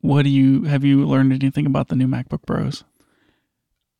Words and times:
what 0.00 0.22
do 0.22 0.30
you 0.30 0.64
have 0.64 0.84
you 0.84 1.06
learned 1.06 1.32
anything 1.32 1.66
about 1.66 1.88
the 1.88 1.96
new 1.96 2.06
MacBook 2.06 2.46
Pros? 2.46 2.84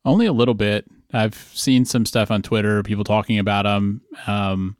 Only 0.03 0.25
a 0.25 0.33
little 0.33 0.53
bit. 0.53 0.85
I've 1.13 1.35
seen 1.53 1.85
some 1.85 2.05
stuff 2.05 2.31
on 2.31 2.41
Twitter, 2.41 2.81
people 2.83 3.03
talking 3.03 3.37
about 3.37 3.63
them. 3.63 4.01
Um, 4.27 4.77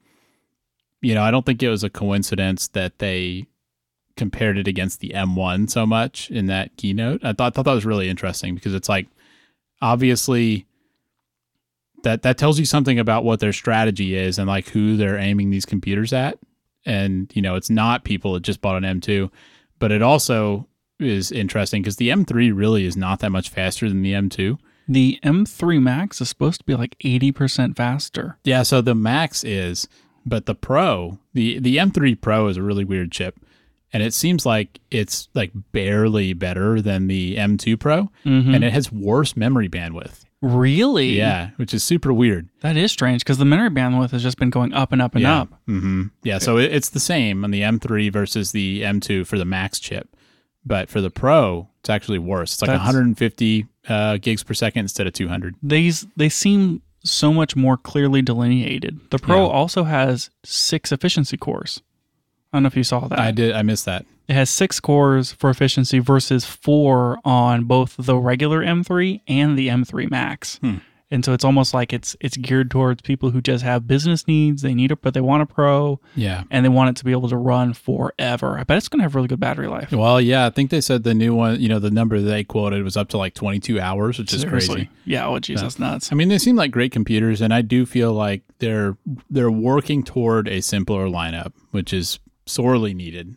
you 1.01 1.13
know, 1.13 1.23
I 1.23 1.31
don't 1.31 1.45
think 1.45 1.61
it 1.61 1.69
was 1.69 1.83
a 1.83 1.89
coincidence 1.89 2.67
that 2.69 2.99
they 2.99 3.47
compared 4.15 4.57
it 4.57 4.67
against 4.67 4.99
the 4.99 5.09
M1 5.09 5.69
so 5.69 5.85
much 5.85 6.29
in 6.31 6.47
that 6.47 6.75
keynote. 6.77 7.23
I 7.23 7.33
thought 7.33 7.53
thought 7.53 7.65
that 7.65 7.73
was 7.73 7.85
really 7.85 8.09
interesting 8.09 8.55
because 8.55 8.73
it's 8.73 8.89
like 8.89 9.07
obviously 9.81 10.65
that 12.03 12.23
that 12.23 12.37
tells 12.37 12.59
you 12.59 12.65
something 12.65 12.99
about 12.99 13.23
what 13.23 13.39
their 13.39 13.53
strategy 13.53 14.15
is 14.15 14.39
and 14.39 14.47
like 14.47 14.69
who 14.69 14.97
they're 14.97 15.17
aiming 15.17 15.49
these 15.49 15.65
computers 15.65 16.13
at. 16.13 16.39
And 16.85 17.31
you 17.35 17.41
know, 17.41 17.55
it's 17.55 17.69
not 17.69 18.03
people 18.03 18.33
that 18.33 18.43
just 18.43 18.61
bought 18.61 18.83
an 18.83 19.01
M2, 19.01 19.29
but 19.79 19.91
it 19.91 20.01
also 20.01 20.67
is 21.03 21.31
interesting 21.31 21.81
because 21.81 21.97
the 21.97 22.09
M3 22.09 22.51
really 22.55 22.85
is 22.85 22.95
not 22.97 23.19
that 23.19 23.31
much 23.31 23.49
faster 23.49 23.87
than 23.89 24.01
the 24.01 24.13
M2. 24.13 24.57
The 24.87 25.19
M3 25.23 25.81
Max 25.81 26.19
is 26.21 26.29
supposed 26.29 26.59
to 26.61 26.65
be 26.65 26.75
like 26.75 26.97
80% 27.03 27.75
faster. 27.77 28.37
Yeah, 28.43 28.63
so 28.63 28.81
the 28.81 28.95
Max 28.95 29.43
is, 29.43 29.87
but 30.25 30.45
the 30.45 30.55
Pro, 30.55 31.19
the 31.33 31.59
the 31.59 31.77
M3 31.77 32.19
Pro 32.19 32.47
is 32.47 32.57
a 32.57 32.63
really 32.63 32.83
weird 32.83 33.11
chip, 33.11 33.39
and 33.93 34.03
it 34.03 34.13
seems 34.13 34.45
like 34.45 34.79
it's 34.89 35.29
like 35.33 35.51
barely 35.71 36.33
better 36.33 36.81
than 36.81 37.07
the 37.07 37.35
M2 37.37 37.77
Pro, 37.79 38.09
Mhm. 38.25 38.53
and 38.55 38.63
it 38.63 38.73
has 38.73 38.91
worse 38.91 39.37
memory 39.37 39.69
bandwidth. 39.69 40.25
Really? 40.41 41.15
Yeah, 41.17 41.51
which 41.57 41.71
is 41.73 41.83
super 41.83 42.11
weird. 42.11 42.49
That 42.61 42.75
is 42.75 42.91
strange 42.91 43.21
because 43.23 43.37
the 43.37 43.45
memory 43.45 43.69
bandwidth 43.69 44.09
has 44.09 44.23
just 44.23 44.39
been 44.39 44.49
going 44.49 44.73
up 44.73 44.91
and 44.91 44.99
up 45.01 45.13
and 45.13 45.21
yeah. 45.21 45.41
up. 45.41 45.53
hmm 45.67 46.05
Yeah, 46.23 46.39
so 46.39 46.57
it, 46.57 46.73
it's 46.73 46.89
the 46.89 46.99
same 46.99 47.43
on 47.43 47.51
the 47.51 47.61
M3 47.61 48.11
versus 48.11 48.51
the 48.51 48.81
M2 48.81 49.23
for 49.27 49.37
the 49.37 49.45
Max 49.45 49.79
chip, 49.79 50.09
but 50.65 50.89
for 50.89 51.01
the 51.01 51.09
Pro, 51.09 51.67
it's 51.79 51.89
actually 51.89 52.19
worse. 52.19 52.53
It's 52.53 52.61
like 52.61 52.69
That's- 52.69 52.85
150 52.85 53.65
uh, 53.87 54.17
gigs 54.17 54.43
per 54.43 54.53
second 54.53 54.81
instead 54.81 55.07
of 55.07 55.13
200. 55.13 55.55
These 55.63 56.05
they 56.15 56.29
seem 56.29 56.81
so 57.03 57.33
much 57.33 57.55
more 57.55 57.77
clearly 57.77 58.21
delineated. 58.21 58.99
The 59.09 59.17
Pro 59.17 59.45
Yeah. 59.45 59.51
also 59.51 59.83
has 59.85 60.29
six 60.43 60.91
efficiency 60.91 61.35
cores. 61.37 61.81
I 62.53 62.57
don't 62.57 62.63
know 62.63 62.67
if 62.67 62.77
you 62.77 62.83
saw 62.83 63.07
that. 63.07 63.19
I 63.19 63.31
did. 63.31 63.53
I 63.55 63.61
missed 63.63 63.85
that. 63.85 64.05
It 64.27 64.33
has 64.33 64.49
six 64.49 64.79
cores 64.79 65.31
for 65.33 65.49
efficiency 65.49 65.99
versus 65.99 66.45
four 66.45 67.17
on 67.25 67.63
both 67.63 67.95
the 67.97 68.15
regular 68.17 68.61
M3 68.63 69.21
and 69.27 69.57
the 69.57 69.67
M3 69.69 70.09
Max. 70.11 70.57
Hmm. 70.57 70.75
And 71.11 71.25
so 71.25 71.33
it's 71.33 71.43
almost 71.43 71.73
like 71.73 71.91
it's 71.91 72.15
it's 72.21 72.37
geared 72.37 72.71
towards 72.71 73.01
people 73.01 73.31
who 73.31 73.41
just 73.41 73.63
have 73.65 73.85
business 73.85 74.27
needs. 74.27 74.61
They 74.61 74.73
need 74.73 74.91
it, 74.91 75.01
but 75.01 75.13
they 75.13 75.19
want 75.21 75.43
a 75.43 75.45
Pro 75.45 75.99
Yeah. 76.15 76.43
and 76.49 76.63
they 76.63 76.69
want 76.69 76.89
it 76.91 76.95
to 76.97 77.05
be 77.05 77.11
able 77.11 77.27
to 77.29 77.35
run 77.37 77.73
forever. 77.73 78.57
I 78.57 78.63
bet 78.63 78.77
it's 78.77 78.87
going 78.87 78.99
to 78.99 79.03
have 79.03 79.13
really 79.13 79.27
good 79.27 79.39
battery 79.39 79.67
life. 79.67 79.91
Well, 79.91 80.21
yeah, 80.21 80.45
I 80.45 80.49
think 80.49 80.71
they 80.71 80.79
said 80.81 81.03
the 81.03 81.13
new 81.13 81.35
one, 81.35 81.59
you 81.59 81.67
know, 81.67 81.79
the 81.79 81.91
number 81.91 82.21
they 82.21 82.43
quoted 82.45 82.83
was 82.83 82.95
up 82.95 83.09
to 83.09 83.17
like 83.17 83.33
22 83.33 83.79
hours, 83.79 84.17
which 84.19 84.33
is 84.33 84.45
crazy. 84.45 84.89
Yeah. 85.05 85.27
Oh, 85.27 85.37
geez, 85.39 85.61
that's 85.61 85.77
nuts. 85.79 86.11
I 86.11 86.15
mean, 86.15 86.29
they 86.29 86.37
seem 86.37 86.55
like 86.55 86.71
great 86.71 86.91
computers, 86.93 87.41
and 87.41 87.53
I 87.53 87.61
do 87.61 87.85
feel 87.85 88.13
like 88.13 88.43
they're 88.59 88.95
they're 89.29 89.51
working 89.51 90.03
toward 90.03 90.47
a 90.47 90.61
simpler 90.61 91.07
lineup, 91.07 91.51
which 91.71 91.91
is 91.93 92.19
sorely 92.45 92.93
needed. 92.93 93.35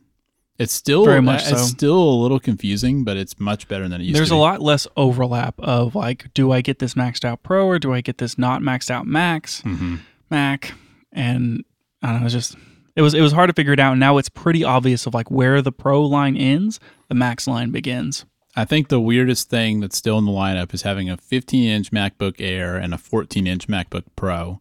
It's 0.59 0.73
still 0.73 1.05
Very 1.05 1.21
much 1.21 1.41
it's 1.43 1.51
so. 1.51 1.57
still 1.67 1.99
a 2.01 2.15
little 2.23 2.39
confusing, 2.39 3.03
but 3.03 3.17
it's 3.17 3.41
much 3.41 3.67
better 3.67 3.89
than 3.89 4.01
it 4.01 4.05
used 4.05 4.17
There's 4.17 4.29
to 4.29 4.35
be. 4.35 4.39
There's 4.39 4.39
a 4.39 4.41
lot 4.41 4.63
less 4.63 4.87
overlap 4.97 5.55
of 5.59 5.95
like, 5.97 6.33
do 6.33 6.53
I 6.53 6.61
get 6.61 6.79
this 6.79 6.95
maxed 6.95 7.25
out 7.25 7.43
Pro 7.43 7.67
or 7.67 7.79
do 7.81 7.93
I 7.93 8.01
get 8.01 8.19
this 8.19 8.39
not 8.39 8.63
maxed 8.63 8.91
out 8.91 9.07
Max 9.07 9.63
Mhm. 9.63 10.01
Mac? 10.31 10.75
And 11.13 11.65
I 12.03 12.11
don't 12.13 12.21
know, 12.21 12.27
it's 12.27 12.35
just 12.35 12.57
it 12.95 13.03
was 13.03 13.15
it 13.15 13.21
was 13.21 13.33
hard 13.33 13.49
to 13.49 13.55
figure 13.55 13.73
it 13.73 13.81
out. 13.81 13.99
Now 13.99 14.17
it's 14.19 14.29
pretty 14.29 14.63
obvious 14.63 15.07
of 15.07 15.15
like 15.15 15.29
where 15.31 15.61
the 15.61 15.73
Pro 15.73 16.03
line 16.05 16.37
ends, 16.37 16.79
the 17.09 17.15
Max 17.17 17.49
line 17.49 17.71
begins. 17.73 18.25
I 18.57 18.65
think 18.65 18.87
the 18.89 19.01
weirdest 19.01 19.51
thing 19.51 19.81
that's 19.81 19.97
still 19.97 20.17
in 20.19 20.25
the 20.27 20.31
lineup 20.31 20.73
is 20.73 20.83
having 20.83 21.11
a 21.11 21.17
15 21.17 21.69
inch 21.69 21.91
MacBook 21.91 22.37
Air 22.39 22.77
and 22.77 22.95
a 22.95 22.99
14 22.99 23.49
inch 23.49 23.67
MacBook 23.67 24.05
Pro 24.15 24.61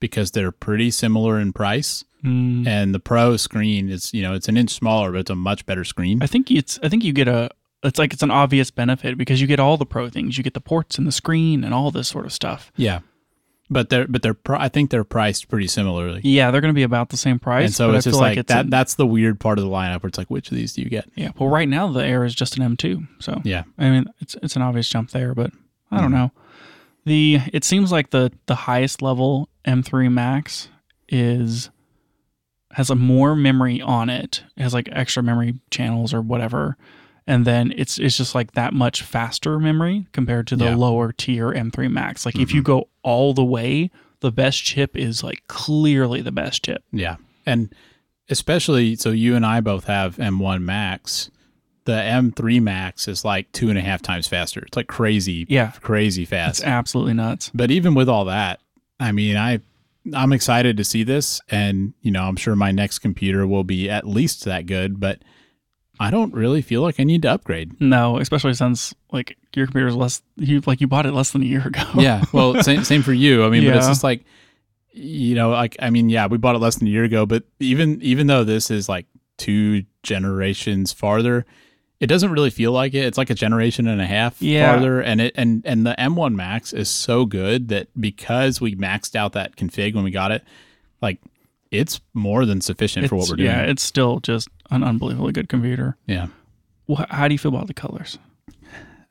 because 0.00 0.32
they're 0.32 0.52
pretty 0.52 0.90
similar 0.90 1.40
in 1.40 1.54
price. 1.54 2.04
Mm. 2.24 2.66
And 2.66 2.94
the 2.94 3.00
Pro 3.00 3.36
screen 3.36 3.88
is, 3.88 4.12
you 4.14 4.22
know, 4.22 4.34
it's 4.34 4.48
an 4.48 4.56
inch 4.56 4.70
smaller, 4.70 5.12
but 5.12 5.20
it's 5.20 5.30
a 5.30 5.34
much 5.34 5.64
better 5.66 5.84
screen. 5.84 6.22
I 6.22 6.26
think 6.26 6.50
it's 6.50 6.78
I 6.82 6.88
think 6.88 7.04
you 7.04 7.12
get 7.12 7.28
a 7.28 7.50
it's 7.82 7.98
like 7.98 8.12
it's 8.12 8.22
an 8.22 8.30
obvious 8.30 8.70
benefit 8.70 9.16
because 9.16 9.40
you 9.40 9.46
get 9.46 9.58
all 9.60 9.76
the 9.76 9.86
Pro 9.86 10.08
things. 10.10 10.36
You 10.36 10.44
get 10.44 10.54
the 10.54 10.60
ports 10.60 10.98
and 10.98 11.06
the 11.06 11.12
screen 11.12 11.64
and 11.64 11.72
all 11.72 11.90
this 11.90 12.08
sort 12.08 12.26
of 12.26 12.32
stuff. 12.32 12.70
Yeah, 12.76 13.00
but 13.70 13.88
they're 13.88 14.06
but 14.06 14.20
they're 14.22 14.36
I 14.48 14.68
think 14.68 14.90
they're 14.90 15.02
priced 15.04 15.48
pretty 15.48 15.66
similarly. 15.66 16.20
Yeah, 16.22 16.50
they're 16.50 16.60
going 16.60 16.74
to 16.74 16.78
be 16.78 16.82
about 16.82 17.08
the 17.08 17.16
same 17.16 17.38
price. 17.38 17.64
and 17.66 17.74
so 17.74 17.90
it's 17.92 18.04
just 18.04 18.14
feel 18.16 18.20
like, 18.20 18.36
it's 18.36 18.48
that. 18.48 18.68
that's 18.68 18.94
the 18.96 19.06
weird 19.06 19.40
part 19.40 19.58
of 19.58 19.64
the 19.64 19.70
lineup 19.70 20.02
where 20.02 20.08
it's 20.08 20.18
like, 20.18 20.28
which 20.30 20.50
of 20.50 20.56
these 20.58 20.74
do 20.74 20.82
you 20.82 20.90
get? 20.90 21.08
yeah. 21.14 21.30
Well, 21.38 21.48
right 21.48 21.68
now 21.68 21.90
the 21.90 22.04
Air 22.04 22.24
is 22.24 22.34
just 22.34 22.58
an 22.58 22.76
M2, 22.76 23.08
so 23.18 23.40
Yeah, 23.44 23.62
I 23.78 23.88
mean, 23.88 24.04
it's 24.20 24.34
it's 24.42 24.56
an 24.56 24.62
obvious 24.62 24.88
jump 24.88 25.10
there, 25.12 25.34
but 25.34 25.50
I 25.90 25.96
Mm-hmm. 25.96 26.02
don't 26.04 26.12
know. 26.12 26.32
The 27.06 27.38
it 27.54 27.64
seems 27.64 27.90
like 27.90 28.10
the 28.10 28.30
the 28.44 28.54
highest 28.54 29.00
level 29.00 29.48
M3 29.66 30.12
Max 30.12 30.68
is 31.08 31.70
has 32.72 32.90
a 32.90 32.94
more 32.94 33.34
memory 33.34 33.80
on 33.80 34.08
it. 34.10 34.42
It 34.56 34.62
has 34.62 34.74
like 34.74 34.88
extra 34.92 35.22
memory 35.22 35.54
channels 35.70 36.14
or 36.14 36.20
whatever. 36.20 36.76
And 37.26 37.44
then 37.44 37.72
it's 37.76 37.98
it's 37.98 38.16
just 38.16 38.34
like 38.34 38.52
that 38.52 38.72
much 38.72 39.02
faster 39.02 39.58
memory 39.58 40.06
compared 40.12 40.46
to 40.48 40.56
the 40.56 40.64
Yeah. 40.64 40.70
Mm-hmm. 40.72 40.80
lower 40.80 41.12
tier 41.12 41.50
M3 41.52 41.90
Max. 41.90 42.24
Like 42.26 42.36
if 42.38 42.52
you 42.54 42.62
go 42.62 42.88
all 43.02 43.34
the 43.34 43.44
way, 43.44 43.90
the 44.20 44.32
best 44.32 44.62
chip 44.64 44.96
is 44.96 45.22
like 45.22 45.42
clearly 45.48 46.20
the 46.22 46.32
best 46.32 46.64
chip. 46.64 46.82
yeah, 46.92 47.16
and 47.46 47.72
especially 48.28 48.96
so 48.96 49.10
you 49.10 49.34
and 49.36 49.44
I 49.46 49.60
both 49.60 49.84
have 49.84 50.16
M1 50.16 50.62
Max. 50.62 51.30
The 51.84 51.92
M3 51.92 52.60
Max 52.62 53.08
is 53.08 53.24
like 53.24 53.50
two 53.52 53.70
and 53.70 53.78
a 53.78 53.82
half 53.82 54.02
times 54.02 54.28
faster. 54.28 54.60
It's 54.60 54.76
like 54.76 54.86
crazy, 54.86 55.46
Yeah. 55.48 55.72
crazy 55.80 56.22
It's 56.22 56.30
fast. 56.30 56.62
absolutely 56.64 57.14
nuts. 57.14 57.50
But 57.54 57.70
even 57.70 57.94
with 57.94 58.08
all 58.08 58.26
that, 58.26 58.60
I 59.00 59.12
mean, 59.12 59.36
I 59.36 59.60
I'm 60.14 60.32
excited 60.32 60.76
to 60.76 60.84
see 60.84 61.02
this, 61.02 61.40
and 61.50 61.94
you 62.00 62.10
know, 62.10 62.24
I'm 62.24 62.36
sure 62.36 62.56
my 62.56 62.72
next 62.72 63.00
computer 63.00 63.46
will 63.46 63.64
be 63.64 63.90
at 63.90 64.06
least 64.06 64.44
that 64.44 64.66
good. 64.66 64.98
But 64.98 65.20
I 65.98 66.10
don't 66.10 66.32
really 66.32 66.62
feel 66.62 66.80
like 66.80 66.98
I 66.98 67.04
need 67.04 67.22
to 67.22 67.30
upgrade. 67.30 67.78
No, 67.80 68.18
especially 68.18 68.54
since 68.54 68.94
like 69.12 69.36
your 69.54 69.66
computer's 69.66 69.94
less 69.94 70.22
you 70.36 70.62
like 70.66 70.80
you 70.80 70.86
bought 70.86 71.06
it 71.06 71.12
less 71.12 71.32
than 71.32 71.42
a 71.42 71.46
year 71.46 71.66
ago. 71.66 71.84
yeah. 71.98 72.24
Well, 72.32 72.62
same 72.62 72.84
same 72.84 73.02
for 73.02 73.12
you. 73.12 73.44
I 73.44 73.50
mean, 73.50 73.64
but 73.64 73.76
it's 73.76 73.86
just 73.86 74.02
like 74.02 74.24
you 74.92 75.34
know, 75.34 75.50
like 75.50 75.76
I 75.78 75.90
mean, 75.90 76.08
yeah, 76.08 76.26
we 76.26 76.38
bought 76.38 76.56
it 76.56 76.60
less 76.60 76.76
than 76.76 76.88
a 76.88 76.90
year 76.90 77.04
ago, 77.04 77.26
but 77.26 77.44
even 77.58 78.00
even 78.02 78.26
though 78.26 78.44
this 78.44 78.70
is 78.70 78.88
like 78.88 79.06
two 79.36 79.84
generations 80.02 80.92
farther, 80.92 81.44
it 82.00 82.06
doesn't 82.06 82.32
really 82.32 82.50
feel 82.50 82.72
like 82.72 82.94
it. 82.94 83.04
It's 83.04 83.18
like 83.18 83.30
a 83.30 83.34
generation 83.34 83.86
and 83.86 84.00
a 84.00 84.06
half 84.06 84.40
Yeah. 84.42 84.72
farther, 84.72 85.00
and 85.00 85.20
it 85.20 85.34
and 85.36 85.62
and 85.66 85.86
the 85.86 85.94
M1 85.98 86.34
Max 86.34 86.72
is 86.72 86.88
so 86.88 87.26
good 87.26 87.68
that 87.68 87.88
because 88.00 88.60
we 88.60 88.74
maxed 88.74 89.14
out 89.14 89.32
that 89.34 89.56
config 89.56 89.94
when 89.94 90.02
we 90.04 90.10
got 90.10 90.32
it, 90.32 90.42
like 91.02 91.18
it's 91.70 92.00
more 92.14 92.46
than 92.46 92.60
sufficient 92.60 93.08
for 93.08 93.16
what 93.16 93.28
we're 93.28 93.36
doing. 93.36 93.48
Yeah, 93.50 93.62
it's 93.62 93.82
still 93.82 94.18
just 94.20 94.48
an 94.70 94.82
unbelievably 94.82 95.32
good 95.32 95.48
computer. 95.48 95.96
yeah. 96.06 96.26
Wh- 96.92 97.04
How 97.10 97.28
do 97.28 97.34
you 97.34 97.38
feel 97.38 97.54
about 97.54 97.68
the 97.68 97.74
colors? 97.74 98.18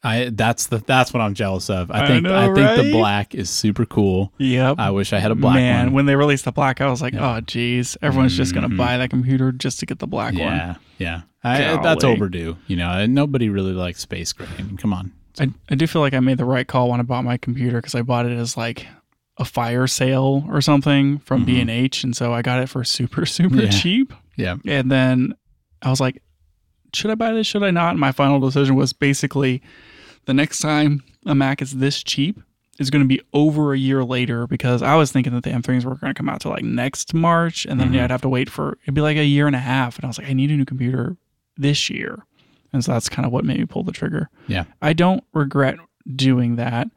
I 0.02 0.30
that's 0.34 0.68
the 0.68 0.78
that's 0.78 1.14
what 1.14 1.20
I'm 1.22 1.34
jealous 1.34 1.70
of. 1.70 1.92
I 1.92 2.04
I 2.04 2.08
think 2.08 2.24
know, 2.24 2.34
I 2.38 2.54
think 2.54 2.86
the 2.86 2.92
black 2.94 3.36
is 3.36 3.50
super 3.50 3.86
cool. 3.86 4.32
Yep. 4.38 4.80
I 4.80 4.92
wish 4.92 5.12
I 5.12 5.20
had 5.20 5.30
a 5.32 5.36
black 5.36 5.56
Man, 5.56 5.88
one. 5.88 5.94
when 5.94 6.06
they 6.06 6.16
released 6.16 6.46
the 6.46 6.54
black, 6.54 6.80
I 6.80 6.90
was 6.90 7.02
like, 7.02 7.16
oh, 7.16 7.42
geez, 7.42 7.98
everyone's 8.02 8.36
just 8.38 8.54
gonna 8.54 8.70
Mhm. 8.70 8.78
buy 8.78 8.98
that 8.98 9.10
computer 9.10 9.52
just 9.52 9.80
to 9.82 9.86
get 9.86 10.00
the 10.00 10.08
black 10.08 10.34
one. 10.34 10.42
Yeah, 10.44 10.76
yeah. 11.00 11.22
I, 11.44 11.82
that's 11.82 12.04
overdue. 12.04 12.58
You 12.68 12.76
know, 12.76 13.06
nobody 13.06 13.50
really 13.50 13.74
likes 13.74 14.02
space 14.02 14.34
gray. 14.34 14.48
I 14.58 14.62
mean, 14.64 14.78
come 14.78 14.94
on. 14.94 15.12
I, 15.40 15.50
I 15.70 15.76
do 15.76 15.88
feel 15.88 16.02
like 16.02 16.14
I 16.14 16.20
made 16.20 16.38
the 16.38 16.46
right 16.46 16.68
call 16.68 16.90
when 16.90 17.00
I 17.00 17.04
bought 17.04 17.24
my 17.24 17.38
computer 17.38 17.78
because 17.78 17.96
I 17.96 18.02
bought 18.02 18.26
it 18.26 18.38
as 18.38 18.58
like 18.58 18.86
a 19.38 19.46
fire 19.46 19.88
sale 19.88 20.44
or 20.50 20.60
something 20.60 21.20
from 21.20 21.44
Mhm. 21.44 21.46
B 21.46 21.62
and 21.62 21.70
H, 21.70 22.04
and 22.04 22.14
so 22.16 22.34
I 22.34 22.42
got 22.42 22.62
it 22.62 22.68
for 22.68 22.84
super 22.84 23.26
super 23.26 23.56
Yeah. 23.64 23.70
cheap. 23.70 24.14
Yeah, 24.36 24.56
And 24.66 24.90
then 24.92 25.34
I 25.82 25.90
was 25.90 26.00
like, 26.02 26.22
should 26.94 27.12
I 27.12 27.16
buy 27.16 27.32
this? 27.34 27.46
Should 27.48 27.64
I 27.64 27.72
not? 27.72 27.92
And 27.92 28.00
my 28.00 28.12
final 28.12 28.40
decision 28.40 28.76
was 28.76 28.92
basically 28.94 29.62
the 30.26 30.34
next 30.34 30.60
time 30.60 31.04
a 31.26 31.36
Mac 31.36 31.62
is 31.62 31.72
this 31.78 32.02
cheap 32.04 32.40
is 32.80 32.90
going 32.90 33.02
to 33.04 33.08
be 33.08 33.22
over 33.34 33.74
a 33.74 33.78
year 33.78 34.04
later 34.06 34.48
because 34.48 34.82
I 34.82 34.96
was 34.96 35.12
thinking 35.12 35.34
that 35.34 35.44
the 35.44 35.50
M3s 35.52 35.84
were 35.86 35.96
going 35.96 36.14
to 36.14 36.18
come 36.18 36.30
out 36.30 36.40
to 36.42 36.50
like 36.50 36.64
next 36.64 37.14
March 37.14 37.66
and 37.66 37.80
then 37.80 37.92
Mhm. 37.92 38.02
I'd 38.04 38.12
have 38.12 38.22
to 38.22 38.30
wait 38.30 38.50
for 38.50 38.78
it'd 38.84 38.94
be 38.94 39.02
like 39.02 39.18
a 39.18 39.26
year 39.26 39.48
and 39.48 39.56
a 39.56 39.60
half. 39.60 39.98
And 39.98 40.06
I 40.06 40.08
was 40.08 40.18
like, 40.18 40.30
I 40.30 40.34
need 40.34 40.52
a 40.52 40.56
new 40.58 40.66
computer 40.66 41.18
this 41.60 41.90
year. 41.90 42.26
And 42.74 42.84
so 42.84 42.94
that's 42.94 43.10
kind 43.10 43.26
of 43.26 43.32
what 43.32 43.46
made 43.46 43.60
me 43.60 43.66
pull 43.66 43.84
the 43.84 43.92
trigger. 43.92 44.30
Yeah. 44.48 44.66
I 44.82 44.94
don't 44.94 45.24
regret 45.34 45.78
doing 46.16 46.56
that, 46.56 46.88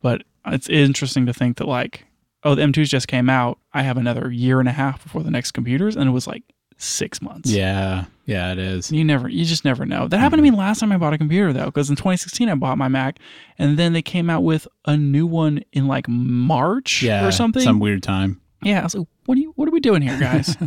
but 0.00 0.22
it's 0.46 0.68
interesting 0.68 1.26
to 1.26 1.34
think 1.34 1.58
that 1.58 1.66
like, 1.66 2.06
oh, 2.44 2.54
the 2.54 2.62
M2s 2.62 2.88
just 2.88 3.08
came 3.08 3.28
out. 3.28 3.58
I 3.72 3.82
have 3.82 3.96
another 3.96 4.30
year 4.30 4.60
and 4.60 4.68
a 4.68 4.72
half 4.72 5.02
before 5.02 5.22
the 5.22 5.30
next 5.30 5.52
computers. 5.52 5.96
And 5.96 6.08
it 6.08 6.12
was 6.12 6.26
like 6.26 6.42
six 6.76 7.22
months. 7.22 7.50
yeah, 7.50 8.04
yeah. 8.26 8.52
It 8.52 8.58
is. 8.58 8.92
You 8.92 9.04
never, 9.04 9.28
you 9.28 9.44
just 9.44 9.64
never 9.64 9.86
know. 9.86 10.08
That 10.08 10.18
happened 10.18 10.38
to 10.38 10.42
me 10.42 10.50
mm-hmm. 10.50 10.58
last 10.58 10.80
time 10.80 10.92
I 10.92 10.98
bought 10.98 11.14
a 11.14 11.18
computer 11.18 11.52
though, 11.52 11.66
because 11.66 11.88
in 11.88 11.96
2016 11.96 12.48
I 12.48 12.54
bought 12.54 12.76
my 12.76 12.88
Mac, 12.88 13.18
and 13.58 13.78
then 13.78 13.94
they 13.94 14.02
came 14.02 14.28
out 14.28 14.42
with 14.42 14.68
a 14.84 14.96
new 14.96 15.26
one 15.26 15.64
in 15.72 15.88
like 15.88 16.06
March 16.08 17.02
Yeah, 17.02 17.26
or 17.26 17.32
something. 17.32 17.62
Some 17.62 17.80
weird 17.80 18.02
time. 18.02 18.40
yeah, 18.62 18.80
I 18.80 18.84
was 18.84 18.94
like, 18.94 19.08
what 19.24 19.38
are 19.38 19.40
you, 19.40 19.52
what 19.56 19.68
are 19.68 19.72
we 19.72 19.80
doing 19.80 20.02
here, 20.02 20.18
guys? 20.20 20.56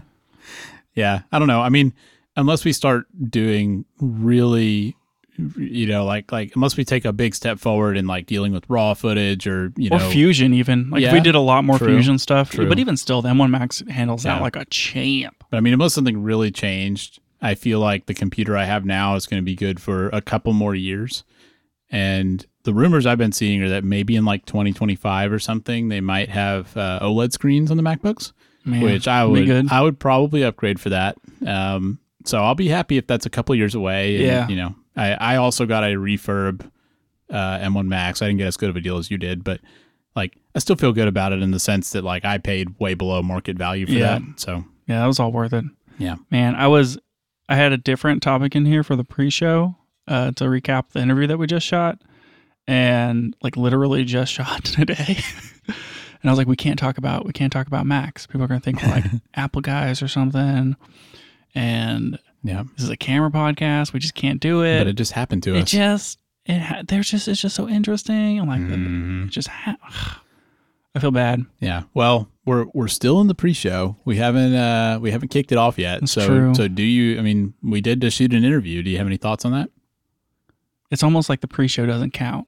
Yeah, 0.97 1.21
I 1.31 1.38
don't 1.38 1.47
know. 1.47 1.61
I 1.61 1.69
mean, 1.69 1.94
unless 2.38 2.63
we 2.63 2.72
start 2.72 3.07
doing 3.30 3.84
really 4.00 4.95
you 5.38 5.86
know, 5.86 6.04
like 6.04 6.31
like 6.31 6.56
unless 6.56 6.78
we 6.78 6.84
take 6.84 7.06
a 7.06 7.13
big 7.13 7.36
step 7.36 7.60
forward 7.60 7.95
in 7.95 8.07
like 8.07 8.25
dealing 8.25 8.54
with 8.54 8.68
raw 8.69 8.94
footage 8.94 9.45
or 9.45 9.72
you 9.75 9.89
or 9.92 10.00
know, 10.00 10.10
fusion 10.10 10.54
even. 10.54 10.89
Like 10.89 11.04
if 11.04 11.13
we 11.13 11.19
did 11.19 11.36
a 11.36 11.39
lot 11.39 11.63
more 11.63 11.78
true, 11.78 11.89
fusion 11.89 12.18
stuff, 12.18 12.51
true. 12.51 12.68
but 12.68 12.80
even 12.80 12.98
still, 12.98 13.22
the 13.22 13.30
M1 13.30 13.50
Max 13.51 13.84
handles 13.89 14.24
that 14.24 14.42
like 14.42 14.56
a 14.56 14.66
champ. 14.66 15.44
But 15.51 15.57
I 15.57 15.60
mean, 15.60 15.74
unless 15.74 15.94
something 15.94 16.24
really 16.24 16.50
changed, 16.50 17.19
I 17.42 17.56
feel 17.56 17.80
like 17.80 18.07
the 18.07 18.13
computer 18.13 18.57
I 18.57 18.66
have 18.66 18.86
now 18.86 19.16
is 19.16 19.28
going 19.28 19.42
to 19.42 19.45
be 19.45 19.56
good 19.56 19.80
for 19.80 20.10
a 20.10 20.22
couple 20.22 20.54
more 20.54 20.74
years. 20.74 21.24
And 21.90 22.45
the 22.63 22.74
rumors 22.74 23.06
I've 23.06 23.18
been 23.18 23.31
seeing 23.31 23.62
are 23.62 23.69
that 23.69 23.83
maybe 23.83 24.16
in 24.16 24.25
like 24.25 24.45
2025 24.45 25.31
or 25.31 25.40
something, 25.40 25.88
they 25.88 26.01
might 26.01 26.30
have 26.30 26.75
uh, 26.75 27.00
OLED 27.01 27.31
screens 27.31 27.72
on 27.72 27.78
the 27.78 27.83
MacBooks, 27.83 28.33
Man, 28.66 28.81
which 28.81 29.07
I 29.07 29.24
be 29.25 29.31
would 29.31 29.45
good. 29.45 29.72
I 29.72 29.81
would 29.81 30.00
probably 30.00 30.44
upgrade 30.44 30.80
for 30.80 30.90
that. 30.90 31.18
Um, 31.45 32.00
so 32.27 32.44
I'll 32.44 32.56
be 32.56 32.68
happy 32.68 32.97
if 32.97 33.07
that's 33.07 33.25
a 33.25 33.29
couple 33.29 33.56
years 33.56 33.74
away. 33.75 34.15
And, 34.18 34.25
Yeah. 34.25 34.47
you 34.47 34.56
know, 34.56 34.75
I, 34.95 35.13
I 35.13 35.35
also 35.38 35.65
got 35.65 35.83
a 35.83 35.95
refurb 35.95 36.69
uh, 37.29 37.59
M1 37.59 37.88
Max. 37.88 38.21
I 38.21 38.27
didn't 38.27 38.39
get 38.39 38.47
as 38.47 38.57
good 38.57 38.69
of 38.69 38.75
a 38.75 38.81
deal 38.81 38.97
as 38.97 39.09
you 39.12 39.18
did, 39.18 39.44
but 39.44 39.59
like 40.15 40.35
I 40.56 40.59
still 40.59 40.75
feel 40.75 40.94
good 40.94 41.07
about 41.07 41.33
it 41.33 41.41
in 41.41 41.51
the 41.51 41.59
sense 41.59 41.91
that 41.91 42.03
like 42.03 42.25
I 42.25 42.38
paid 42.38 42.79
way 42.79 42.94
below 42.94 43.21
market 43.21 43.57
value 43.57 43.85
for 43.85 43.91
Yeah. 43.94 44.19
that. 44.19 44.39
So 44.39 44.63
yeah, 44.88 45.00
that 45.01 45.06
was 45.07 45.19
all 45.19 45.31
worth 45.31 45.53
it. 45.53 45.65
Yeah. 46.00 46.15
man, 46.31 46.56
I 46.56 46.68
was. 46.68 46.97
I 47.50 47.56
had 47.56 47.71
a 47.71 47.77
different 47.77 48.21
topic 48.21 48.56
in 48.57 48.65
here 48.65 48.83
for 48.83 48.95
the 48.97 49.06
pre-show 49.06 49.75
uh, 50.07 50.31
to 50.31 50.44
recap 50.45 50.89
the 50.91 51.00
interview 51.00 51.27
that 51.27 51.38
we 51.38 51.47
just 51.47 51.65
shot, 51.65 52.01
and 52.68 53.35
like 53.41 53.56
literally 53.57 54.03
just 54.03 54.33
shot 54.38 54.63
today. 54.65 55.18
and 55.68 56.25
I 56.25 56.30
was 56.30 56.38
like, 56.38 56.47
we 56.47 56.56
can't 56.56 56.77
talk 56.80 56.97
about 56.97 57.25
we 57.25 57.33
can't 57.33 57.51
talk 57.53 57.68
about 57.68 57.85
Macs. 57.85 58.27
People 58.27 58.44
are 58.44 58.47
gonna 58.47 58.59
think 58.59 58.81
we're 58.81 58.89
like 58.89 59.06
Apple 59.33 59.62
guys 59.62 60.01
or 60.01 60.07
something. 60.07 60.75
And 61.55 62.19
yeah, 62.44 62.63
this 62.75 62.83
is 62.83 62.89
a 62.89 62.97
camera 62.97 63.31
podcast. 63.31 63.94
We 63.94 63.99
just 63.99 64.15
can't 64.15 64.39
do 64.39 64.61
it. 64.63 64.79
but 64.79 64.88
it 64.88 64.94
just 64.94 65.13
happened 65.13 65.44
to 65.44 65.55
it 65.55 65.63
us. 65.63 65.71
just 65.71 66.19
it 66.45 66.59
ha- 66.59 66.83
there's 66.88 67.09
just 67.09 67.27
it's 67.27 67.41
just 67.41 67.55
so 67.55 67.67
interesting. 67.67 68.39
I'm 68.39 68.47
like, 68.47 68.61
it 68.61 69.29
just 69.31 69.47
ha- 69.47 70.21
I 70.95 70.99
feel 70.99 71.11
bad. 71.11 71.45
Yeah. 71.59 71.83
Well, 71.94 72.29
we're 72.45 72.65
we're 72.73 72.88
still 72.88 73.19
in 73.21 73.27
the 73.27 73.35
pre-show. 73.35 73.97
We 74.05 74.17
haven't 74.17 74.55
uh 74.55 74.99
we 75.01 75.11
haven't 75.11 75.29
kicked 75.29 75.51
it 75.51 75.57
off 75.57 75.77
yet. 75.77 75.99
That's 76.01 76.11
so 76.13 76.25
true. 76.27 76.55
so 76.55 76.67
do 76.67 76.83
you 76.83 77.19
I 77.19 77.21
mean, 77.21 77.53
we 77.61 77.81
did 77.81 78.01
just 78.01 78.17
shoot 78.17 78.33
an 78.33 78.44
interview. 78.44 78.81
Do 78.83 78.89
you 78.89 78.97
have 78.97 79.07
any 79.07 79.17
thoughts 79.17 79.45
on 79.45 79.51
that? 79.51 79.69
It's 80.89 81.03
almost 81.03 81.29
like 81.29 81.41
the 81.41 81.47
pre-show 81.47 81.85
doesn't 81.85 82.11
count. 82.13 82.47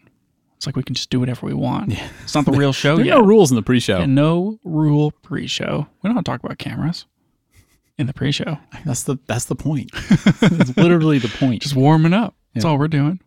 It's 0.56 0.66
like 0.66 0.76
we 0.76 0.84
can 0.84 0.96
just 0.96 1.10
do 1.10 1.20
whatever 1.20 1.46
we 1.46 1.54
want. 1.54 1.92
Yeah. 1.92 2.08
It's 2.24 2.36
not 2.36 2.46
the 2.46 2.52
real 2.52 2.74
show 2.74 2.96
There 2.96 3.04
are 3.06 3.08
yet. 3.08 3.16
no 3.18 3.24
rules 3.26 3.50
in 3.52 3.56
the 3.56 3.62
pre-show. 3.62 3.98
And 4.00 4.16
no 4.16 4.60
rule 4.64 5.12
pre-show. 5.12 5.88
We 6.02 6.12
don't 6.12 6.24
talk 6.24 6.44
about 6.44 6.58
cameras 6.58 7.06
in 8.00 8.08
the 8.08 8.14
pre-show. 8.14 8.58
That's 8.86 9.04
the 9.04 9.18
that's 9.28 9.46
the 9.46 9.56
point. 9.56 9.92
That's 10.40 10.76
literally 10.78 11.20
the 11.20 11.28
point. 11.28 11.62
Just 11.62 11.76
warming 11.76 12.14
up. 12.14 12.34
That's 12.56 12.64
Yeah. 12.66 12.72
all 12.72 12.80
we're 12.80 12.88
doing. 12.88 13.20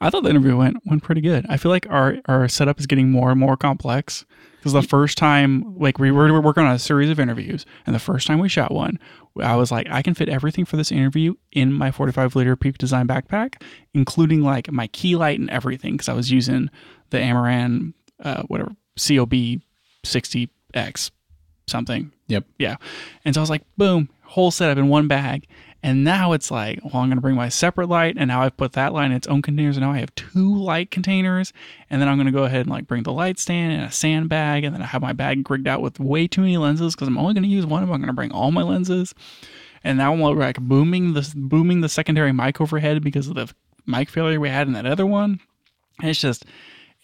I 0.00 0.10
thought 0.10 0.22
the 0.22 0.30
interview 0.30 0.56
went 0.56 0.78
went 0.86 1.02
pretty 1.02 1.20
good. 1.20 1.44
I 1.48 1.56
feel 1.56 1.70
like 1.70 1.86
our 1.90 2.16
our 2.26 2.48
setup 2.48 2.80
is 2.80 2.86
getting 2.86 3.10
more 3.10 3.30
and 3.30 3.38
more 3.40 3.56
complex 3.56 4.24
because 4.58 4.72
the 4.72 4.82
first 4.82 5.18
time, 5.18 5.76
like 5.78 5.98
we 5.98 6.10
were, 6.10 6.24
we 6.24 6.30
were 6.32 6.40
working 6.40 6.64
on 6.64 6.74
a 6.74 6.78
series 6.80 7.10
of 7.10 7.20
interviews, 7.20 7.64
and 7.86 7.94
the 7.94 8.00
first 8.00 8.26
time 8.26 8.38
we 8.40 8.48
shot 8.48 8.72
one, 8.72 8.98
I 9.40 9.54
was 9.54 9.70
like, 9.70 9.86
I 9.90 10.02
can 10.02 10.14
fit 10.14 10.28
everything 10.28 10.64
for 10.64 10.76
this 10.76 10.90
interview 10.90 11.34
in 11.52 11.72
my 11.72 11.90
45 11.92 12.34
liter 12.34 12.56
Peak 12.56 12.76
Design 12.78 13.06
backpack, 13.06 13.62
including 13.94 14.42
like 14.42 14.70
my 14.72 14.88
key 14.88 15.14
light 15.14 15.38
and 15.38 15.48
everything, 15.50 15.92
because 15.94 16.08
I 16.08 16.12
was 16.14 16.30
using 16.32 16.70
the 17.10 17.18
Amaran, 17.18 17.92
uh, 18.22 18.42
whatever 18.44 18.72
COB 18.96 19.60
60X 20.04 21.10
something. 21.68 22.12
Yep. 22.28 22.44
Yeah. 22.58 22.76
And 23.24 23.34
so 23.34 23.40
I 23.40 23.42
was 23.42 23.50
like, 23.50 23.62
boom, 23.76 24.08
whole 24.24 24.50
setup 24.50 24.78
in 24.78 24.88
one 24.88 25.08
bag. 25.08 25.46
And 25.82 26.02
now 26.02 26.32
it's 26.32 26.50
like, 26.50 26.80
well, 26.82 26.96
I'm 26.96 27.08
going 27.08 27.18
to 27.18 27.22
bring 27.22 27.36
my 27.36 27.48
separate 27.48 27.88
light. 27.88 28.16
And 28.18 28.28
now 28.28 28.42
I've 28.42 28.56
put 28.56 28.72
that 28.72 28.92
light 28.92 29.06
in 29.06 29.12
its 29.12 29.28
own 29.28 29.42
containers. 29.42 29.76
And 29.76 29.86
now 29.86 29.92
I 29.92 29.98
have 29.98 30.14
two 30.16 30.56
light 30.56 30.90
containers. 30.90 31.52
And 31.88 32.02
then 32.02 32.08
I'm 32.08 32.16
going 32.16 32.26
to 32.26 32.32
go 32.32 32.44
ahead 32.44 32.62
and 32.62 32.70
like 32.70 32.88
bring 32.88 33.04
the 33.04 33.12
light 33.12 33.38
stand 33.38 33.72
and 33.72 33.84
a 33.84 33.92
sandbag. 33.92 34.64
And 34.64 34.74
then 34.74 34.82
I 34.82 34.86
have 34.86 35.02
my 35.02 35.12
bag 35.12 35.48
rigged 35.48 35.68
out 35.68 35.80
with 35.80 36.00
way 36.00 36.26
too 36.26 36.40
many 36.40 36.56
lenses 36.56 36.94
because 36.94 37.06
I'm 37.06 37.16
only 37.16 37.34
going 37.34 37.44
to 37.44 37.48
use 37.48 37.64
one. 37.64 37.82
of 37.82 37.88
them. 37.88 37.94
I'm 37.94 38.00
going 38.00 38.08
to 38.08 38.12
bring 38.12 38.32
all 38.32 38.50
my 38.50 38.62
lenses. 38.62 39.14
And 39.84 39.98
now 39.98 40.12
I'm 40.12 40.20
like 40.20 40.58
booming 40.58 41.12
the, 41.12 41.32
booming 41.36 41.80
the 41.80 41.88
secondary 41.88 42.32
mic 42.32 42.60
overhead 42.60 43.02
because 43.04 43.28
of 43.28 43.36
the 43.36 43.52
mic 43.86 44.10
failure 44.10 44.40
we 44.40 44.48
had 44.48 44.66
in 44.66 44.72
that 44.72 44.86
other 44.86 45.06
one. 45.06 45.38
And 46.00 46.10
it's 46.10 46.20
just, 46.20 46.44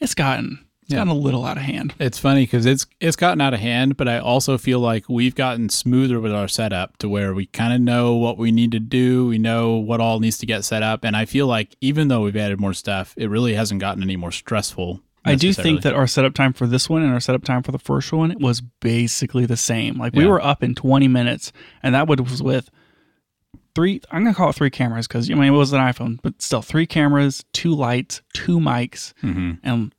it's 0.01 0.15
gotten, 0.15 0.67
it's 0.85 0.93
Yeah. 0.93 0.99
gotten 0.99 1.13
a 1.13 1.15
little 1.17 1.45
out 1.45 1.57
of 1.57 1.63
hand. 1.65 1.95
It's 1.99 2.19
funny 2.19 2.43
because 2.45 2.65
it's 2.67 2.87
it's 3.01 3.17
gotten 3.17 3.41
out 3.41 3.53
of 3.55 3.61
hand, 3.61 3.97
but 3.97 4.07
I 4.09 4.19
also 4.19 4.57
feel 4.59 4.81
like 4.81 5.09
we've 5.09 5.35
gotten 5.35 5.69
smoother 5.69 6.21
with 6.21 6.33
our 6.33 6.47
setup 6.49 6.97
to 6.99 7.09
where 7.09 7.35
we 7.35 7.47
kind 7.47 7.73
of 7.73 7.81
know 7.81 8.15
what 8.15 8.39
we 8.39 8.53
need 8.53 8.71
to 8.73 8.81
do. 8.81 9.27
We 9.27 9.39
know 9.39 9.77
what 9.77 10.01
all 10.01 10.21
needs 10.21 10.39
to 10.39 10.47
get 10.47 10.65
set 10.65 10.83
up, 10.83 11.05
and 11.05 11.17
I 11.17 11.25
feel 11.25 11.47
like 11.47 11.75
even 11.81 12.09
though 12.09 12.23
we've 12.23 12.37
added 12.37 12.61
more 12.61 12.75
stuff, 12.75 13.15
it 13.17 13.29
really 13.29 13.55
hasn't 13.55 13.81
gotten 13.81 14.03
any 14.03 14.17
more 14.17 14.33
stressful. 14.33 15.01
I 15.27 15.37
do 15.37 15.55
think 15.55 15.81
that 15.83 15.95
our 15.95 16.07
setup 16.07 16.35
time 16.35 16.53
for 16.53 16.67
this 16.67 16.91
one 16.91 17.03
and 17.03 17.11
our 17.13 17.19
setup 17.21 17.45
time 17.45 17.63
for 17.63 17.73
the 17.73 17.79
first 17.79 18.13
one 18.13 18.37
was 18.41 18.61
basically 18.61 19.47
the 19.47 19.57
same. 19.57 19.97
Like 19.99 20.15
we 20.15 20.25
Yeah. 20.25 20.29
were 20.31 20.45
up 20.45 20.63
in 20.63 20.75
20 20.75 21.09
minutes, 21.09 21.51
and 21.83 21.95
that 21.95 22.07
was 22.07 22.43
with 22.43 22.69
three. 23.75 24.03
I'm 24.11 24.23
gonna 24.23 24.35
call 24.35 24.51
it 24.51 24.55
three 24.57 24.69
cameras 24.71 25.07
because 25.09 25.31
I 25.31 25.35
mean 25.35 25.45
it 25.45 25.51
was 25.57 25.73
an 25.73 25.81
iPhone, 25.81 26.19
but 26.23 26.43
still 26.43 26.61
three 26.61 26.85
cameras, 26.87 27.43
two 27.55 27.75
lights, 27.75 28.21
two 28.35 28.59
mics, 28.61 29.15
Mhm. 29.23 29.59
and 29.63 29.95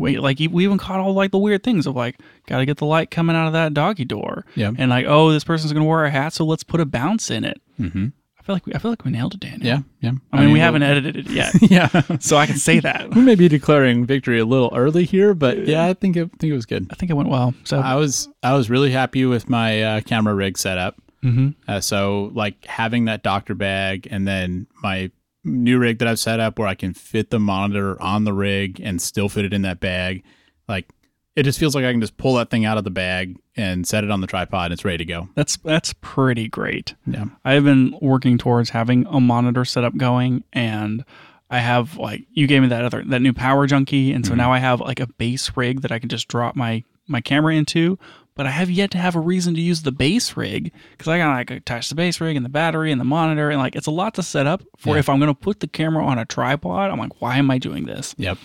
like 0.00 0.14
wait, 0.16 0.20
like 0.20 0.38
we 0.52 0.64
even 0.64 0.78
caught 0.78 1.00
all 1.00 1.12
like 1.14 1.30
the 1.30 1.38
weird 1.38 1.62
things 1.62 1.86
of 1.86 1.94
like 1.96 2.18
got 2.46 2.58
to 2.58 2.66
get 2.66 2.78
the 2.78 2.86
light 2.86 3.10
coming 3.10 3.36
out 3.36 3.46
of 3.46 3.52
that 3.52 3.74
doggy 3.74 4.04
door, 4.04 4.44
Yeah. 4.54 4.72
and 4.78 4.90
like 4.90 5.06
oh 5.06 5.30
this 5.32 5.44
person's 5.44 5.72
gonna 5.72 5.84
wear 5.84 6.04
a 6.04 6.10
hat, 6.10 6.32
so 6.32 6.44
let's 6.44 6.62
put 6.64 6.80
a 6.80 6.86
bounce 6.86 7.30
in 7.30 7.44
it. 7.44 7.60
Mm-hmm. 7.78 8.08
I 8.38 8.42
feel 8.42 8.54
like 8.54 8.64
we, 8.66 8.72
I 8.74 8.78
feel 8.78 8.90
like 8.90 9.04
we 9.04 9.10
nailed 9.10 9.34
it, 9.34 9.40
Daniel. 9.40 9.66
Yeah, 9.66 9.78
yeah. 10.00 10.12
I 10.32 10.38
mean, 10.40 10.46
we 10.48 10.52
we'll- 10.54 10.62
haven't 10.62 10.82
edited 10.90 11.16
it 11.16 11.26
yet, 11.30 11.54
yeah. 11.70 11.88
so 12.20 12.38
I 12.38 12.46
can 12.46 12.56
say 12.56 12.80
that. 12.80 13.10
we 13.14 13.20
may 13.20 13.34
be 13.34 13.48
declaring 13.48 14.06
victory 14.06 14.38
a 14.40 14.46
little 14.46 14.72
early 14.74 15.04
here, 15.04 15.34
but 15.34 15.66
yeah, 15.66 15.84
I 15.84 15.92
think 15.94 16.16
it, 16.16 16.30
I 16.32 16.36
think 16.38 16.50
it 16.50 16.54
was 16.54 16.64
good. 16.66 16.86
I 16.90 16.94
think 16.94 17.10
it 17.10 17.14
went 17.14 17.28
well. 17.28 17.52
So 17.64 17.78
I 17.78 17.96
was 17.96 18.28
I 18.42 18.54
was 18.54 18.70
really 18.70 18.90
happy 18.92 19.26
with 19.26 19.48
my 19.50 19.82
uh, 19.82 20.00
camera 20.00 20.34
rig 20.34 20.56
setup. 20.56 20.96
mhm. 21.22 21.54
Uh, 21.68 21.80
so 21.80 22.30
like 22.34 22.64
having 22.64 23.04
that 23.04 23.22
doctor 23.22 23.54
bag 23.54 24.08
and 24.10 24.26
then 24.26 24.66
my 24.82 25.10
new 25.44 25.78
rig 25.78 25.98
that 25.98 26.08
I've 26.08 26.18
set 26.18 26.40
up 26.40 26.58
where 26.58 26.68
I 26.68 26.74
can 26.74 26.92
fit 26.94 27.30
the 27.30 27.38
monitor 27.40 28.00
on 28.02 28.24
the 28.24 28.32
rig 28.32 28.80
and 28.82 29.00
still 29.00 29.28
fit 29.28 29.44
it 29.44 29.52
in 29.52 29.62
that 29.62 29.80
bag, 29.80 30.22
like 30.68 30.88
it 31.36 31.44
just 31.44 31.58
feels 31.58 31.74
like 31.74 31.84
I 31.84 31.92
can 31.92 32.00
just 32.00 32.16
pull 32.16 32.34
that 32.34 32.50
thing 32.50 32.64
out 32.64 32.76
of 32.76 32.84
the 32.84 32.90
bag 32.90 33.38
and 33.56 33.86
set 33.86 34.04
it 34.04 34.10
on 34.10 34.20
the 34.20 34.26
tripod 34.26 34.66
and 34.66 34.72
it's 34.72 34.84
ready 34.84 34.98
to 34.98 35.04
go. 35.04 35.28
that's 35.34 35.56
that's 35.58 35.92
pretty 36.00 36.48
great. 36.48 36.94
Yeah. 37.06 37.26
I've 37.44 37.64
been 37.64 37.96
working 38.02 38.36
towards 38.36 38.70
having 38.70 39.06
a 39.08 39.20
monitor 39.20 39.64
setup 39.64 39.96
going 39.96 40.44
and 40.52 41.04
I 41.50 41.58
have 41.60 41.96
like 41.96 42.26
you 42.32 42.46
gave 42.46 42.62
me 42.62 42.68
that 42.68 42.84
other 42.84 43.02
that 43.06 43.22
new 43.22 43.32
power 43.32 43.66
junkie 43.66 44.12
and 44.12 44.26
so 44.26 44.32
Mhm. 44.34 44.38
now 44.38 44.52
I 44.52 44.58
have 44.58 44.80
like 44.80 45.00
a 45.00 45.06
base 45.06 45.50
rig 45.56 45.80
that 45.82 45.92
I 45.92 45.98
can 45.98 46.08
just 46.08 46.28
drop 46.28 46.56
my 46.56 46.84
my 47.06 47.20
camera 47.20 47.54
into 47.54 47.98
but 48.40 48.46
I 48.46 48.50
have 48.52 48.70
yet 48.70 48.90
to 48.92 48.98
have 48.98 49.16
a 49.16 49.20
reason 49.20 49.54
to 49.54 49.60
use 49.60 49.82
the 49.82 49.92
base 49.92 50.34
rig 50.34 50.72
because 50.92 51.08
I 51.08 51.18
gotta 51.18 51.34
like 51.34 51.50
attach 51.50 51.90
the 51.90 51.94
base 51.94 52.22
rig 52.22 52.36
and 52.36 52.42
the 52.44 52.48
battery 52.48 52.90
and 52.90 52.98
the 52.98 53.04
monitor 53.04 53.50
and 53.50 53.58
like 53.60 53.76
it's 53.76 53.86
a 53.86 53.90
lot 53.90 54.14
to 54.14 54.22
set 54.22 54.46
up 54.46 54.62
for 54.78 54.94
Yeah. 54.94 55.00
if 55.00 55.10
I'm 55.10 55.20
gonna 55.20 55.34
put 55.34 55.60
the 55.60 55.68
camera 55.68 56.02
on 56.06 56.18
a 56.18 56.24
tripod 56.24 56.90
I'm 56.90 56.98
like 56.98 57.20
why 57.20 57.36
am 57.36 57.50
I 57.50 57.58
doing 57.58 57.84
this 57.84 58.14
Yep. 58.16 58.38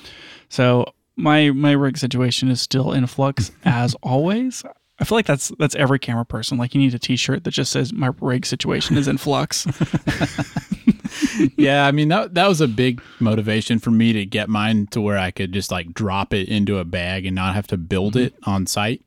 so 0.49 0.91
my 1.15 1.51
my 1.51 1.71
rig 1.71 1.97
situation 1.97 2.49
is 2.49 2.59
still 2.59 2.91
in 2.91 3.07
flux 3.07 3.53
as 3.63 3.95
always. 4.03 4.65
I 4.99 5.05
feel 5.05 5.17
like 5.17 5.25
that's 5.27 5.49
that's 5.59 5.75
every 5.75 5.97
camera 5.99 6.25
person. 6.25 6.57
Like 6.57 6.73
you 6.75 6.81
need 6.81 6.93
a 6.93 6.99
T-shirt 6.99 7.45
that 7.45 7.51
just 7.51 7.71
says 7.71 7.93
my 7.93 8.11
rig 8.19 8.45
situation 8.45 8.97
is 8.97 9.07
in 9.07 9.17
flux. 9.17 9.65
yeah, 11.57 11.85
I 11.85 11.91
mean 11.91 12.09
that 12.09 12.33
that 12.33 12.47
was 12.49 12.59
a 12.61 12.67
big 12.67 13.01
motivation 13.19 13.79
for 13.79 13.91
me 13.91 14.13
to 14.13 14.25
get 14.25 14.49
mine 14.49 14.87
to 14.87 14.99
where 15.01 15.17
I 15.17 15.31
could 15.31 15.51
just 15.53 15.71
like 15.71 15.93
drop 15.93 16.33
it 16.33 16.47
into 16.49 16.77
a 16.79 16.85
bag 16.85 17.25
and 17.25 17.35
not 17.35 17.55
have 17.55 17.67
to 17.67 17.77
build 17.77 18.13
Mm-hmm. 18.15 18.25
it 18.25 18.35
on 18.43 18.67
site 18.67 19.01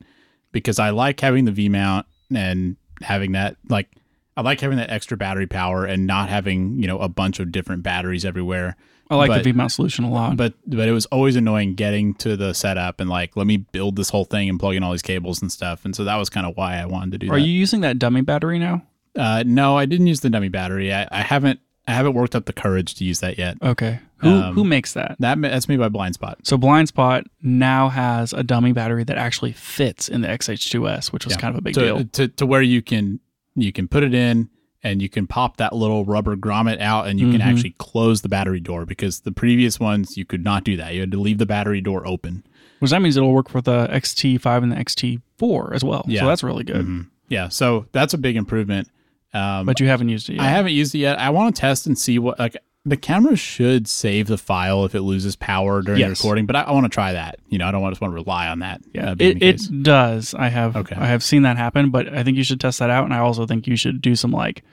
because 0.51 0.79
I 0.79 0.89
like 0.91 1.19
having 1.19 1.45
the 1.45 1.51
V 1.51 1.69
mount 1.69 2.05
and 2.33 2.75
having 3.01 3.31
that 3.33 3.57
like 3.69 3.89
I 4.37 4.41
like 4.41 4.61
having 4.61 4.77
that 4.77 4.89
extra 4.89 5.17
battery 5.17 5.47
power 5.47 5.83
and 5.85 6.07
not 6.07 6.29
having, 6.29 6.79
you 6.81 6.87
know, 6.87 6.99
a 6.99 7.09
bunch 7.09 7.39
of 7.39 7.51
different 7.51 7.83
batteries 7.83 8.23
everywhere. 8.23 8.77
I 9.11 9.15
like 9.15 9.29
But- 9.29 9.39
the 9.39 9.51
V 9.51 9.51
mount 9.53 9.71
solution 9.71 10.05
a 10.05 10.09
lot. 10.11 10.37
But 10.37 10.53
but 10.67 10.87
it 10.87 10.91
was 10.91 11.05
always 11.07 11.35
annoying 11.35 11.73
getting 11.75 12.13
to 12.15 12.37
the 12.37 12.53
setup 12.53 12.99
and 12.99 13.09
like 13.09 13.35
let 13.35 13.47
me 13.47 13.57
build 13.57 13.95
this 13.95 14.09
whole 14.09 14.25
thing 14.25 14.47
and 14.49 14.59
plug 14.59 14.75
in 14.75 14.83
all 14.83 14.91
these 14.91 15.01
cables 15.01 15.41
and 15.41 15.51
stuff. 15.51 15.83
And 15.83 15.95
so 15.95 16.03
that 16.05 16.15
was 16.15 16.29
kind 16.29 16.45
of 16.45 16.55
why 16.55 16.75
I 16.77 16.85
wanted 16.85 17.11
to 17.13 17.17
do 17.17 17.27
that. 17.27 17.33
Are 17.33 17.39
that. 17.39 17.45
you 17.45 17.51
using 17.53 17.81
that 17.81 17.99
dummy 17.99 18.21
battery 18.21 18.59
now? 18.59 18.83
uh 19.17 19.43
no, 19.45 19.75
I 19.75 19.85
didn't 19.87 20.05
use 20.07 20.19
the 20.19 20.29
dummy 20.29 20.49
battery. 20.49 20.93
I, 20.93 21.07
I 21.11 21.21
haven't 21.21 21.59
I 21.89 21.93
haven't 21.93 22.13
worked 22.13 22.35
up 22.35 22.45
the 22.45 22.53
courage 22.53 22.95
to 22.95 23.03
use 23.03 23.19
that 23.19 23.37
yet. 23.37 23.57
Okay. 23.61 23.99
Who 24.17 24.29
Um, 24.29 24.53
who 24.53 24.63
makes 24.63 24.93
that? 24.93 25.15
That 25.19 25.41
that's 25.41 25.67
made 25.67 25.79
by 25.79 25.89
Blind 25.89 26.13
Spot. 26.15 26.37
So 26.43 26.57
Blind 26.57 26.87
Spot 26.89 27.25
now 27.41 27.89
has 27.89 28.31
a 28.33 28.43
dummy 28.43 28.71
battery 28.73 29.03
that 29.05 29.17
actually 29.17 29.53
fits 29.53 30.07
in 30.07 30.21
the 30.21 30.27
XH2S, 30.29 31.11
which 31.11 31.25
was 31.25 31.35
Yeah. 31.35 31.39
kind 31.41 31.55
of 31.55 31.59
a 31.59 31.61
big 31.61 31.73
to, 31.75 31.79
deal. 31.79 32.03
To, 32.05 32.27
to 32.27 32.45
where 32.45 32.61
you 32.61 32.81
can 32.81 33.19
you 33.55 33.71
can 33.73 33.87
put 33.87 34.03
it 34.03 34.13
in 34.13 34.49
and 34.83 35.01
you 35.01 35.09
can 35.09 35.27
pop 35.27 35.57
that 35.57 35.75
little 35.75 36.05
rubber 36.05 36.37
grommet 36.37 36.79
out 36.79 37.07
and 37.07 37.19
you 37.19 37.29
can 37.31 37.41
Mhm. 37.41 37.45
actually 37.45 37.75
close 37.79 38.21
the 38.21 38.29
battery 38.29 38.59
door 38.61 38.85
because 38.85 39.21
the 39.21 39.31
previous 39.31 39.79
ones 39.79 40.15
you 40.15 40.23
could 40.23 40.43
not 40.43 40.63
do 40.63 40.77
that. 40.77 40.93
You 40.93 41.01
had 41.01 41.11
to 41.11 41.19
leave 41.19 41.37
the 41.39 41.45
battery 41.45 41.81
door 41.81 42.05
open. 42.07 42.43
Which 42.79 42.91
that 42.91 43.01
means 43.01 43.17
it'll 43.17 43.33
work 43.33 43.49
for 43.49 43.59
the 43.61 43.87
XT5 43.91 44.63
and 44.63 44.71
the 44.71 44.77
XT4 44.77 45.73
as 45.73 45.83
well. 45.83 46.05
Yeah. 46.07 46.21
So 46.21 46.27
that's 46.27 46.43
really 46.43 46.63
good. 46.63 46.85
Mhm. 46.85 47.07
Yeah, 47.27 47.49
so 47.49 47.85
that's 47.91 48.13
a 48.13 48.17
big 48.17 48.35
improvement. 48.37 48.87
Um, 49.33 49.65
But 49.65 49.79
you 49.79 49.87
haven't 49.87 50.09
used 50.09 50.29
it 50.29 50.35
yet. 50.35 50.41
I 50.43 50.49
haven't 50.49 50.71
used 50.73 50.95
it 50.95 50.99
yet. 50.99 51.19
I 51.19 51.29
want 51.29 51.55
to 51.55 51.59
test 51.59 51.85
and 51.87 51.97
see 51.97 52.17
what 52.19 52.39
like 52.39 52.57
The 52.85 52.97
camera 52.97 53.35
should 53.35 53.87
save 53.87 54.27
the 54.27 54.37
file 54.37 54.85
if 54.85 54.95
it 54.95 55.01
loses 55.01 55.35
power 55.35 55.81
during 55.81 56.01
the 56.01 56.09
recording, 56.09 56.45
but 56.45 56.55
I, 56.55 56.61
I 56.61 56.71
want 56.71 56.85
to 56.85 56.89
try 56.89 57.13
that. 57.13 57.35
You 57.49 57.57
know, 57.59 57.67
I 57.67 57.71
don't 57.71 57.81
want, 57.81 57.91
to 57.91 57.95
just 57.95 58.01
want 58.01 58.11
to 58.13 58.15
rely 58.15 58.47
on 58.47 58.59
that. 58.59 58.81
Yeah, 58.93 59.11
uh, 59.11 59.15
it, 59.19 59.43
it 59.43 59.83
does. 59.83 60.33
I 60.33 60.47
have 60.49 60.75
Okay. 60.75 60.95
I 60.95 61.05
have 61.07 61.23
seen 61.23 61.43
that 61.43 61.57
happen, 61.57 61.91
but 61.91 62.07
I 62.11 62.23
think 62.23 62.37
you 62.37 62.43
should 62.43 62.59
test 62.59 62.79
that 62.79 62.89
out. 62.89 63.03
And 63.05 63.13
I 63.13 63.19
also 63.19 63.45
think 63.45 63.67
you 63.67 63.75
should 63.75 64.01
do 64.01 64.15
some 64.15 64.31
like 64.31 64.63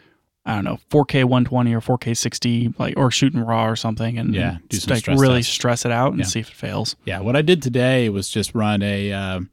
I 0.46 0.54
don't 0.54 0.64
know 0.64 0.78
4K 0.90 1.24
120 1.24 1.74
or 1.74 1.80
4K 1.80 2.16
60, 2.16 2.74
like 2.78 2.94
or 2.96 3.10
shooting 3.10 3.40
raw 3.40 3.66
or 3.66 3.74
something, 3.76 4.16
and 4.16 4.32
Yeah, 4.34 4.58
do 4.68 4.76
some 4.78 4.92
like 4.94 5.00
stress 5.00 5.18
really 5.20 5.40
tests. 5.40 5.52
stress 5.52 5.84
it 5.84 5.90
out 5.92 6.12
and 6.12 6.20
Yeah. 6.20 6.26
see 6.26 6.40
if 6.40 6.48
it 6.48 6.54
fails. 6.54 6.94
Yeah, 7.04 7.18
what 7.20 7.34
I 7.36 7.42
did 7.42 7.60
today 7.60 8.08
was 8.08 8.30
just 8.30 8.54
run 8.54 8.80
a 8.82 9.12
um 9.12 9.50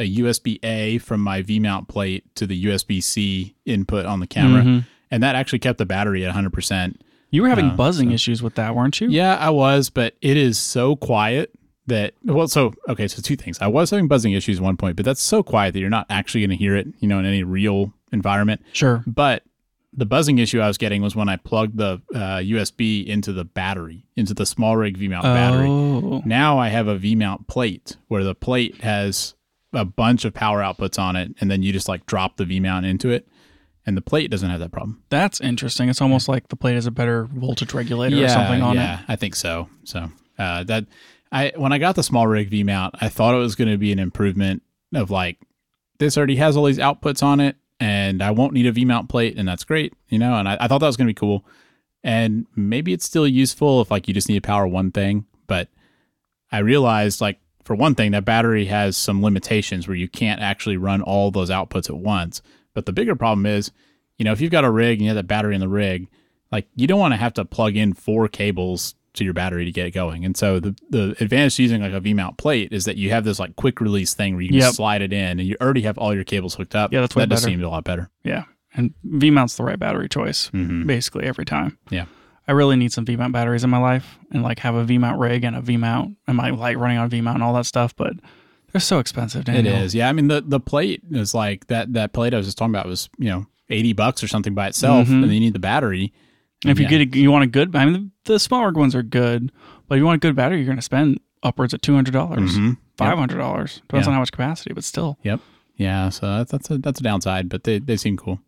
a 0.00 0.16
USB 0.16 0.58
A 0.64 0.98
from 0.98 1.20
my 1.20 1.42
V 1.42 1.60
mount 1.60 1.86
plate 1.86 2.24
to 2.34 2.46
the 2.46 2.64
USB 2.64 3.00
C 3.02 3.54
input 3.66 4.06
on 4.06 4.18
the 4.20 4.26
camera, 4.26 4.62
Mhm. 4.62 4.84
and 5.10 5.22
that 5.22 5.36
actually 5.36 5.58
kept 5.60 5.78
the 5.78 5.86
battery 5.86 6.24
at 6.24 6.28
100. 6.30 6.52
percent 6.52 7.00
You 7.32 7.42
were 7.42 7.48
having 7.48 7.66
Uh, 7.70 7.76
buzzing 7.76 8.08
so- 8.08 8.14
issues 8.14 8.42
with 8.42 8.56
that, 8.56 8.74
weren't 8.74 9.00
you? 9.00 9.08
Yeah, 9.08 9.36
I 9.36 9.50
was, 9.50 9.88
but 9.90 10.16
it 10.20 10.36
is 10.36 10.58
so 10.58 10.96
quiet 10.96 11.52
that 11.86 12.14
well, 12.24 12.48
so 12.48 12.72
okay, 12.88 13.06
so 13.06 13.22
two 13.22 13.36
things. 13.36 13.58
I 13.60 13.66
was 13.68 13.90
having 13.90 14.08
buzzing 14.08 14.32
issues 14.32 14.56
at 14.58 14.62
one 14.64 14.76
point, 14.76 14.96
but 14.96 15.04
that's 15.04 15.22
so 15.22 15.42
quiet 15.42 15.74
that 15.74 15.80
you're 15.80 15.90
not 15.90 16.06
actually 16.10 16.40
going 16.40 16.50
to 16.50 16.56
hear 16.56 16.74
it, 16.76 16.88
you 16.98 17.06
know, 17.06 17.18
in 17.20 17.26
any 17.26 17.42
real 17.44 17.92
environment. 18.12 18.62
Sure. 18.72 19.04
But 19.06 19.44
the 19.92 20.06
buzzing 20.06 20.38
issue 20.38 20.60
I 20.60 20.68
was 20.68 20.78
getting 20.78 21.02
was 21.02 21.14
when 21.16 21.28
I 21.28 21.36
plugged 21.36 21.76
the 21.78 22.00
uh, 22.14 22.38
USB 22.38 23.04
into 23.06 23.32
the 23.32 23.44
battery, 23.44 24.04
into 24.16 24.34
the 24.34 24.46
small 24.46 24.76
rig 24.76 24.96
V 24.96 25.08
mount 25.08 25.24
battery. 25.24 25.66
Oh, 25.68 26.22
Now 26.24 26.58
I 26.58 26.68
have 26.68 26.86
a 26.88 26.96
V 26.96 27.14
mount 27.16 27.46
plate 27.48 27.96
where 28.08 28.22
the 28.24 28.34
plate 28.34 28.80
has 28.82 29.34
a 29.72 29.84
bunch 29.84 30.24
of 30.24 30.34
power 30.34 30.60
outputs 30.60 30.98
on 30.98 31.16
it, 31.16 31.34
and 31.40 31.50
then 31.50 31.62
you 31.62 31.72
just 31.72 31.88
like 31.88 32.06
drop 32.06 32.36
the 32.36 32.44
V 32.44 32.60
mount 32.60 32.86
into 32.86 33.10
it, 33.10 33.28
and 33.86 33.96
the 33.96 34.02
plate 34.02 34.30
doesn't 34.30 34.50
have 34.50 34.60
that 34.60 34.72
problem. 34.72 35.02
that's 35.08 35.40
interesting. 35.40 35.88
It's 35.88 36.00
almost 36.00 36.28
like 36.28 36.48
the 36.48 36.56
plate 36.56 36.74
has 36.74 36.86
a 36.86 36.90
better 36.90 37.24
voltage 37.32 37.72
regulator 37.74 38.24
or 38.24 38.28
something 38.28 38.62
on 38.62 38.76
yeah, 38.76 39.00
it. 39.00 39.04
I 39.08 39.16
think 39.16 39.34
so. 39.34 39.68
So 39.84 40.10
uh, 40.38 40.64
that 40.64 40.86
I 41.32 41.52
when 41.56 41.72
I 41.72 41.78
got 41.78 41.96
the 41.96 42.02
small 42.02 42.26
rig 42.26 42.50
V 42.50 42.64
mount, 42.64 42.96
I 43.00 43.08
thought 43.08 43.34
it 43.34 43.38
was 43.38 43.54
going 43.54 43.70
to 43.70 43.78
be 43.78 43.92
an 43.92 43.98
improvement 43.98 44.62
of 44.94 45.10
like 45.10 45.38
this 45.98 46.16
already 46.16 46.36
has 46.36 46.56
all 46.56 46.64
these 46.64 46.78
outputs 46.78 47.22
on 47.22 47.40
it, 47.40 47.56
and 47.78 48.22
I 48.22 48.30
won't 48.32 48.52
need 48.52 48.66
a 48.66 48.72
V 48.72 48.84
mount 48.84 49.08
plate, 49.08 49.36
and 49.36 49.48
that's 49.48 49.64
great, 49.64 49.94
you 50.08 50.18
know. 50.18 50.34
And 50.34 50.48
I, 50.48 50.56
I 50.60 50.68
thought 50.68 50.78
that 50.78 50.86
was 50.86 50.96
going 50.96 51.06
to 51.06 51.14
be 51.14 51.18
cool, 51.18 51.44
and 52.02 52.46
maybe 52.56 52.92
it's 52.92 53.04
still 53.04 53.26
useful 53.26 53.80
if 53.80 53.90
like 53.90 54.08
you 54.08 54.14
just 54.14 54.28
need 54.28 54.42
to 54.42 54.46
power 54.46 54.66
one 54.66 54.90
thing, 54.90 55.26
but 55.46 55.68
I 56.50 56.58
realized 56.58 57.20
like 57.20 57.38
for 57.70 57.76
one 57.76 57.94
thing 57.94 58.10
that 58.10 58.24
battery 58.24 58.64
has 58.64 58.96
some 58.96 59.22
limitations 59.22 59.86
where 59.86 59.96
you 59.96 60.08
can't 60.08 60.40
actually 60.40 60.76
run 60.76 61.00
all 61.02 61.30
those 61.30 61.50
outputs 61.50 61.88
at 61.88 61.96
once. 61.96 62.42
But 62.74 62.84
the 62.84 62.92
bigger 62.92 63.14
problem 63.14 63.46
is, 63.46 63.70
you 64.18 64.24
know, 64.24 64.32
if 64.32 64.40
you've 64.40 64.50
got 64.50 64.64
a 64.64 64.70
rig 64.72 64.98
and 64.98 65.02
you 65.02 65.08
have 65.10 65.14
that 65.14 65.28
battery 65.28 65.54
in 65.54 65.60
the 65.60 65.68
rig, 65.68 66.08
like 66.50 66.66
you 66.74 66.88
don't 66.88 66.98
want 66.98 67.12
to 67.12 67.16
have 67.16 67.32
to 67.34 67.44
plug 67.44 67.76
in 67.76 67.92
four 67.92 68.26
cables 68.26 68.96
to 69.14 69.22
your 69.22 69.34
battery 69.34 69.64
to 69.66 69.70
get 69.70 69.86
it 69.86 69.92
going. 69.92 70.24
And 70.24 70.36
so 70.36 70.58
the 70.58 70.74
the 70.90 71.14
advantage 71.20 71.54
to 71.58 71.62
using 71.62 71.80
like 71.80 71.92
a 71.92 72.00
V 72.00 72.12
mount 72.12 72.38
plate 72.38 72.72
is 72.72 72.86
that 72.86 72.96
you 72.96 73.10
have 73.10 73.22
this 73.22 73.38
like 73.38 73.54
quick 73.54 73.80
release 73.80 74.14
thing 74.14 74.34
where 74.34 74.42
you 74.42 74.48
can 74.48 74.58
Yep. 74.58 74.72
slide 74.74 75.00
it 75.00 75.12
in 75.12 75.38
and 75.38 75.42
you 75.42 75.56
already 75.60 75.82
have 75.82 75.96
all 75.96 76.12
your 76.12 76.24
cables 76.24 76.56
hooked 76.56 76.74
up. 76.74 76.92
Yeah, 76.92 77.02
that's 77.02 77.14
way 77.14 77.22
that 77.22 77.28
just 77.30 77.44
better. 77.44 77.52
seemed 77.52 77.62
a 77.62 77.68
lot 77.68 77.84
better. 77.84 78.10
Yeah, 78.24 78.46
and 78.74 78.94
V 79.04 79.30
mount's 79.30 79.56
the 79.56 79.62
right 79.62 79.78
battery 79.78 80.08
choice 80.08 80.48
hmm 80.48 80.88
basically 80.88 81.24
every 81.24 81.44
time. 81.44 81.78
Yeah. 81.88 82.06
I 82.50 82.52
really 82.52 82.74
need 82.74 82.92
some 82.92 83.04
V 83.04 83.14
mount 83.14 83.32
batteries 83.32 83.62
in 83.62 83.70
my 83.70 83.78
life 83.78 84.18
and 84.32 84.42
like 84.42 84.58
have 84.58 84.74
a 84.74 84.82
V 84.82 84.98
mount 84.98 85.20
rig 85.20 85.44
and 85.44 85.54
a 85.54 85.60
V 85.60 85.76
mount 85.76 86.16
and 86.26 86.36
my 86.36 86.50
light 86.50 86.76
running 86.78 86.98
on 86.98 87.08
V 87.08 87.20
mount 87.20 87.36
and 87.36 87.44
all 87.44 87.54
that 87.54 87.64
stuff, 87.66 87.94
but 87.94 88.14
they're 88.72 88.80
so 88.80 88.98
expensive. 88.98 89.42
It 89.42 89.52
Daniel. 89.52 89.74
is. 89.76 89.94
Yeah. 89.94 90.08
I 90.08 90.12
mean 90.12 90.26
the 90.28 90.40
the 90.40 90.58
plate 90.58 91.02
is 91.12 91.32
like 91.32 91.68
that 91.68 91.92
that 91.92 92.12
plate 92.12 92.34
I 92.34 92.38
was 92.38 92.46
just 92.46 92.58
talking 92.58 92.74
about 92.74 92.86
was, 92.86 93.08
you 93.18 93.28
know, 93.28 93.46
80 93.68 93.92
bucks 93.92 94.22
or 94.24 94.26
something 94.28 94.52
by 94.54 94.66
itself 94.66 95.06
Mhm. 95.06 95.12
and 95.12 95.24
then 95.24 95.30
you 95.30 95.40
need 95.40 95.52
the 95.52 95.60
battery. 95.60 96.12
And 96.64 96.70
if 96.72 96.80
you 96.80 96.88
get 96.88 97.00
a, 97.00 97.18
you 97.18 97.30
want 97.30 97.44
a 97.44 97.46
good, 97.46 97.74
I 97.76 97.84
mean 97.84 98.10
the, 98.24 98.32
the 98.34 98.38
small 98.40 98.66
rig 98.66 98.76
ones 98.76 98.94
are 98.96 99.02
good, 99.04 99.52
but 99.86 99.94
if 99.94 100.00
you 100.00 100.04
want 100.04 100.16
a 100.16 100.26
good 100.26 100.34
battery, 100.34 100.58
you're 100.58 100.66
going 100.66 100.76
to 100.76 100.82
spend 100.82 101.20
upwards 101.42 101.72
of 101.72 101.80
two 101.80 101.94
hundred 101.94 102.12
dollars, 102.12 102.58
Mhm. 102.58 102.76
five 102.98 103.16
hundred 103.16 103.38
dollars, 103.38 103.80
depends 103.86 104.06
Yeah. 104.06 104.10
on 104.10 104.14
how 104.14 104.20
much 104.20 104.32
capacity, 104.32 104.74
but 104.74 104.82
still. 104.84 105.18
Yep. 105.22 105.40
Yeah, 105.76 106.08
so 106.10 106.26
that's 106.38 106.50
that's 106.52 106.70
a 106.70 106.78
that's 106.78 107.00
a 107.00 107.02
downside, 107.02 107.48
but 107.48 107.64
they 107.64 107.78
they 107.78 107.96
seem 107.96 108.16
cool. 108.18 108.40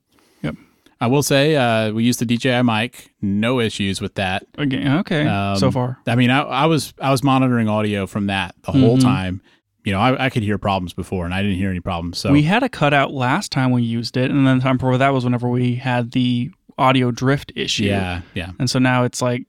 I 1.02 1.06
will 1.08 1.22
say 1.24 1.56
uh, 1.56 1.92
we 1.92 2.04
used 2.04 2.20
the 2.20 2.24
DJI 2.26 2.62
mic, 2.62 3.10
no 3.20 3.58
issues 3.58 4.00
with 4.00 4.14
that. 4.14 4.46
Again, 4.56 4.98
okay, 4.98 5.26
Um, 5.26 5.56
so 5.56 5.70
far. 5.70 5.98
I 6.06 6.14
mean, 6.14 6.30
I, 6.30 6.42
I 6.42 6.66
was 6.66 6.94
I 7.00 7.10
was 7.10 7.22
monitoring 7.24 7.68
audio 7.68 8.06
from 8.06 8.26
that 8.28 8.54
the 8.62 8.72
whole 8.72 8.96
Mhm. 8.96 9.02
time. 9.02 9.42
You 9.84 9.92
know, 9.92 9.98
I, 10.00 10.26
I 10.26 10.30
could 10.30 10.44
hear 10.44 10.58
problems 10.58 10.92
before, 10.92 11.24
and 11.24 11.34
I 11.34 11.42
didn't 11.42 11.56
hear 11.56 11.70
any 11.70 11.80
problems. 11.80 12.18
So 12.18 12.30
we 12.30 12.42
had 12.42 12.62
a 12.62 12.68
cutout 12.68 13.12
last 13.12 13.50
time 13.50 13.72
we 13.72 13.82
used 13.82 14.16
it, 14.16 14.30
and 14.30 14.46
then 14.46 14.58
the 14.58 14.62
time 14.62 14.76
before 14.76 14.96
that 14.96 15.12
was 15.12 15.24
whenever 15.24 15.48
we 15.48 15.74
had 15.74 16.12
the 16.12 16.52
audio 16.78 17.10
drift 17.10 17.50
issue. 17.56 17.84
yeah, 17.84 18.20
yeah, 18.34 18.52
And 18.60 18.70
so 18.70 18.78
now 18.78 19.02
it's 19.02 19.20
like, 19.20 19.44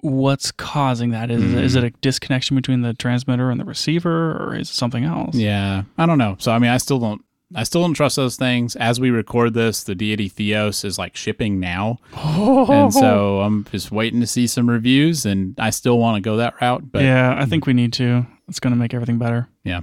what's 0.00 0.50
causing 0.52 1.10
that? 1.10 1.30
Is, 1.30 1.42
Mhm. 1.42 1.62
is 1.62 1.74
it 1.76 1.84
a 1.84 1.90
disconnection 2.00 2.56
between 2.56 2.82
the 2.82 2.92
transmitter 2.94 3.50
and 3.50 3.60
the 3.60 3.64
receiver, 3.64 4.32
or 4.32 4.56
is 4.56 4.68
it 4.68 4.74
something 4.74 5.04
else? 5.04 5.34
yeah. 5.36 5.82
I 5.96 6.06
don't 6.06 6.18
know. 6.18 6.34
So 6.40 6.50
I 6.52 6.58
mean, 6.58 6.70
I 6.70 6.78
still 6.78 6.98
don't. 6.98 7.22
I 7.54 7.62
still 7.64 7.80
don't 7.80 7.94
trust 7.94 8.16
those 8.16 8.36
things. 8.36 8.76
As 8.76 9.00
we 9.00 9.10
record 9.10 9.54
this, 9.54 9.84
the 9.84 9.94
deity 9.94 10.28
Theos 10.28 10.84
is 10.84 10.98
like 10.98 11.16
shipping 11.16 11.58
now, 11.58 11.98
and 12.14 12.92
so 12.92 13.40
I'm 13.42 13.64
just 13.72 13.90
waiting 13.90 14.20
to 14.20 14.26
see 14.26 14.46
some 14.46 14.68
reviews. 14.68 15.24
And 15.24 15.58
I 15.58 15.70
still 15.70 15.98
want 15.98 16.16
to 16.16 16.20
go 16.20 16.36
that 16.36 16.60
route, 16.60 16.92
but 16.92 17.02
yeah, 17.02 17.34
I 17.38 17.46
think 17.46 17.64
hmm. 17.64 17.70
we 17.70 17.74
need 17.74 17.92
to. 17.94 18.26
It's 18.48 18.60
going 18.60 18.72
to 18.72 18.78
make 18.78 18.94
everything 18.94 19.18
better. 19.18 19.48
Yeah. 19.64 19.80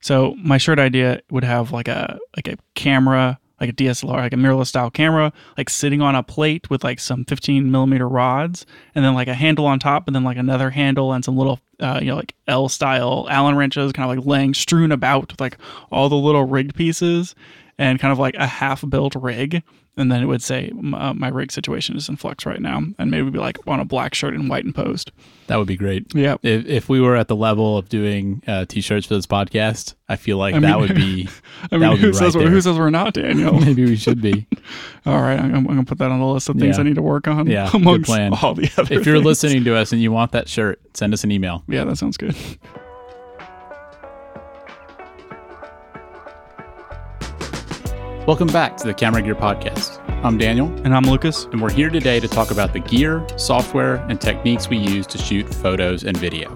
So 0.00 0.34
my 0.38 0.58
shirt 0.58 0.78
idea 0.78 1.20
would 1.30 1.44
have 1.44 1.72
like 1.72 1.88
a 1.88 2.18
like 2.36 2.48
a 2.48 2.56
camera, 2.74 3.38
like 3.60 3.70
a 3.70 3.72
DSLR, 3.72 4.16
like 4.16 4.32
a 4.32 4.36
mirrorless 4.36 4.68
style 4.68 4.90
camera, 4.90 5.32
like 5.58 5.68
sitting 5.68 6.00
on 6.00 6.14
a 6.14 6.22
plate 6.22 6.70
with 6.70 6.82
like 6.82 6.98
some 7.00 7.24
15 7.24 7.70
millimeter 7.70 8.08
rods, 8.08 8.66
and 8.94 9.04
then 9.04 9.14
like 9.14 9.28
a 9.28 9.34
handle 9.34 9.66
on 9.66 9.78
top, 9.78 10.06
and 10.06 10.14
then 10.14 10.24
like 10.24 10.38
another 10.38 10.70
handle 10.70 11.12
and 11.12 11.24
some 11.24 11.36
little, 11.36 11.60
uh, 11.80 11.98
you 12.00 12.08
know, 12.08 12.16
like 12.16 12.34
L 12.46 12.68
style 12.68 13.26
Allen 13.30 13.56
wrenches, 13.56 13.92
kind 13.92 14.10
of 14.10 14.16
like 14.16 14.26
laying 14.26 14.54
strewn 14.54 14.92
about 14.92 15.30
with 15.30 15.40
like 15.40 15.58
all 15.90 16.08
the 16.08 16.16
little 16.16 16.44
rigged 16.44 16.74
pieces, 16.74 17.34
and 17.80 17.98
kind 17.98 18.12
of 18.12 18.18
like 18.20 18.36
a 18.36 18.46
half 18.46 18.88
built 18.88 19.16
rig. 19.16 19.64
And 19.96 20.10
then 20.10 20.22
it 20.22 20.26
would 20.26 20.40
say 20.40 20.70
uh, 20.94 21.12
my 21.14 21.28
rig 21.28 21.50
situation 21.50 21.96
is 21.96 22.08
in 22.08 22.16
flux 22.16 22.46
right 22.46 22.60
now, 22.60 22.80
and 22.98 23.10
maybe 23.10 23.28
be 23.28 23.38
like 23.40 23.58
on 23.66 23.80
a 23.80 23.84
black 23.84 24.14
shirt 24.14 24.34
and 24.34 24.48
white 24.48 24.64
and 24.64 24.72
post. 24.74 25.10
that 25.48 25.56
would 25.56 25.66
be 25.66 25.76
great. 25.76 26.14
Yeah, 26.14 26.36
if, 26.42 26.64
if 26.64 26.88
we 26.88 27.00
were 27.00 27.16
at 27.16 27.26
the 27.28 27.34
level 27.36 27.76
of 27.76 27.88
doing 27.88 28.40
uh, 28.46 28.64
t-shirts 28.66 29.06
for 29.06 29.14
this 29.14 29.26
podcast, 29.26 29.94
I 30.08 30.14
feel 30.16 30.38
like 30.38 30.54
I 30.54 30.60
that 30.60 30.70
mean- 30.70 30.80
would 30.80 30.94
be 30.94 31.28
I 31.72 31.76
mean, 31.76 31.96
who 31.96 32.12
says 32.14 32.36
right 32.36 32.44
we're, 32.44 32.50
who 32.50 32.60
says 32.60 32.78
we're 32.78 32.88
not, 32.88 33.14
Daniel? 33.14 33.58
maybe 33.60 33.84
we 33.84 33.96
should 33.96 34.22
be. 34.22 34.46
All 35.06 35.20
right, 35.20 35.38
I'm, 35.40 35.54
I'm 35.54 35.64
gonna 35.66 35.84
put 35.84 35.98
that 35.98 36.10
on 36.12 36.20
the 36.20 36.26
list 36.26 36.48
of 36.48 36.56
things 36.56 36.76
Yeah. 36.76 36.82
I 36.82 36.84
need 36.84 36.94
to 36.94 37.02
work 37.02 37.26
on. 37.26 37.46
Yeah, 37.48 37.68
good 37.72 38.04
plan. 38.04 38.32
all 38.40 38.54
the 38.54 38.70
other. 38.78 38.94
if 38.94 39.04
you're 39.04 39.16
things. 39.16 39.26
listening 39.26 39.64
to 39.64 39.74
us 39.76 39.92
and 39.92 40.00
you 40.00 40.12
want 40.12 40.32
that 40.32 40.48
shirt, 40.48 40.80
send 40.94 41.12
us 41.12 41.24
an 41.24 41.32
email. 41.32 41.64
yeah, 41.68 41.84
that 41.84 41.96
sounds 41.96 42.16
good. 42.16 42.36
Welcome 48.26 48.48
back 48.48 48.76
to 48.78 48.86
the 48.86 48.94
Camera 48.94 49.22
Gear 49.22 49.34
Podcast. 49.34 49.98
I'm 50.24 50.38
Daniel, 50.38 50.68
And 50.84 50.94
I'm 50.94 51.04
Lucas. 51.04 51.44
and 51.46 51.60
we're 51.60 51.72
here 51.72 51.88
today 51.90 52.20
to 52.20 52.28
talk 52.28 52.50
about 52.50 52.72
the 52.72 52.80
gear, 52.80 53.26
software, 53.36 53.96
and 54.08 54.20
techniques 54.20 54.68
we 54.68 54.76
use 54.76 55.06
to 55.08 55.18
shoot 55.18 55.52
photos 55.54 56.04
and 56.04 56.16
video. 56.16 56.54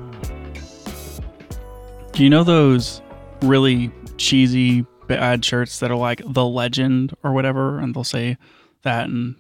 Do 2.13 2.23
you 2.23 2.31
know 2.31 2.45
those 2.45 3.01
really 3.43 3.91
cheesy 4.19 4.87
bad 5.09 5.45
shirts 5.45 5.81
that 5.81 5.91
are 5.91 5.97
like 5.97 6.23
the 6.27 6.45
legend 6.45 7.15
or 7.25 7.33
whatever, 7.33 7.79
and 7.79 7.95
they'll 7.95 8.05
say 8.05 8.37
that 8.83 9.09
and 9.09 9.35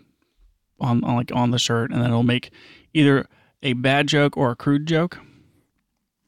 on, 0.80 1.04
on 1.04 1.16
like 1.16 1.30
on 1.32 1.50
the 1.50 1.58
shirt, 1.58 1.90
and 1.90 2.00
then 2.00 2.08
it'll 2.10 2.22
make 2.22 2.50
either 2.94 3.26
a 3.62 3.74
bad 3.74 4.08
joke 4.08 4.36
or 4.36 4.50
a 4.50 4.56
crude 4.56 4.86
joke. 4.86 5.18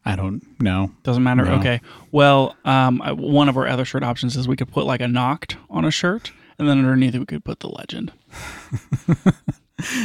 I 0.06 0.16
don't 0.16 0.42
know. 0.62 0.90
Doesn't 1.02 1.22
matter. 1.22 1.44
No. 1.44 1.54
Okay. 1.56 1.80
Well, 2.12 2.56
um, 2.64 3.02
I- 3.02 3.12
one 3.12 3.48
of 3.48 3.56
our 3.56 3.66
other 3.66 3.84
shirt 3.84 4.02
options 4.02 4.36
is 4.36 4.46
we 4.48 4.56
could 4.56 4.70
put 4.70 4.86
like 4.86 5.00
a 5.00 5.06
Noct 5.06 5.56
on 5.68 5.84
a 5.84 5.90
shirt, 5.90 6.32
and 6.58 6.68
then 6.68 6.78
underneath 6.78 7.14
it 7.14 7.18
we 7.18 7.26
could 7.26 7.44
put 7.44 7.60
the 7.60 7.68
legend. 7.68 8.12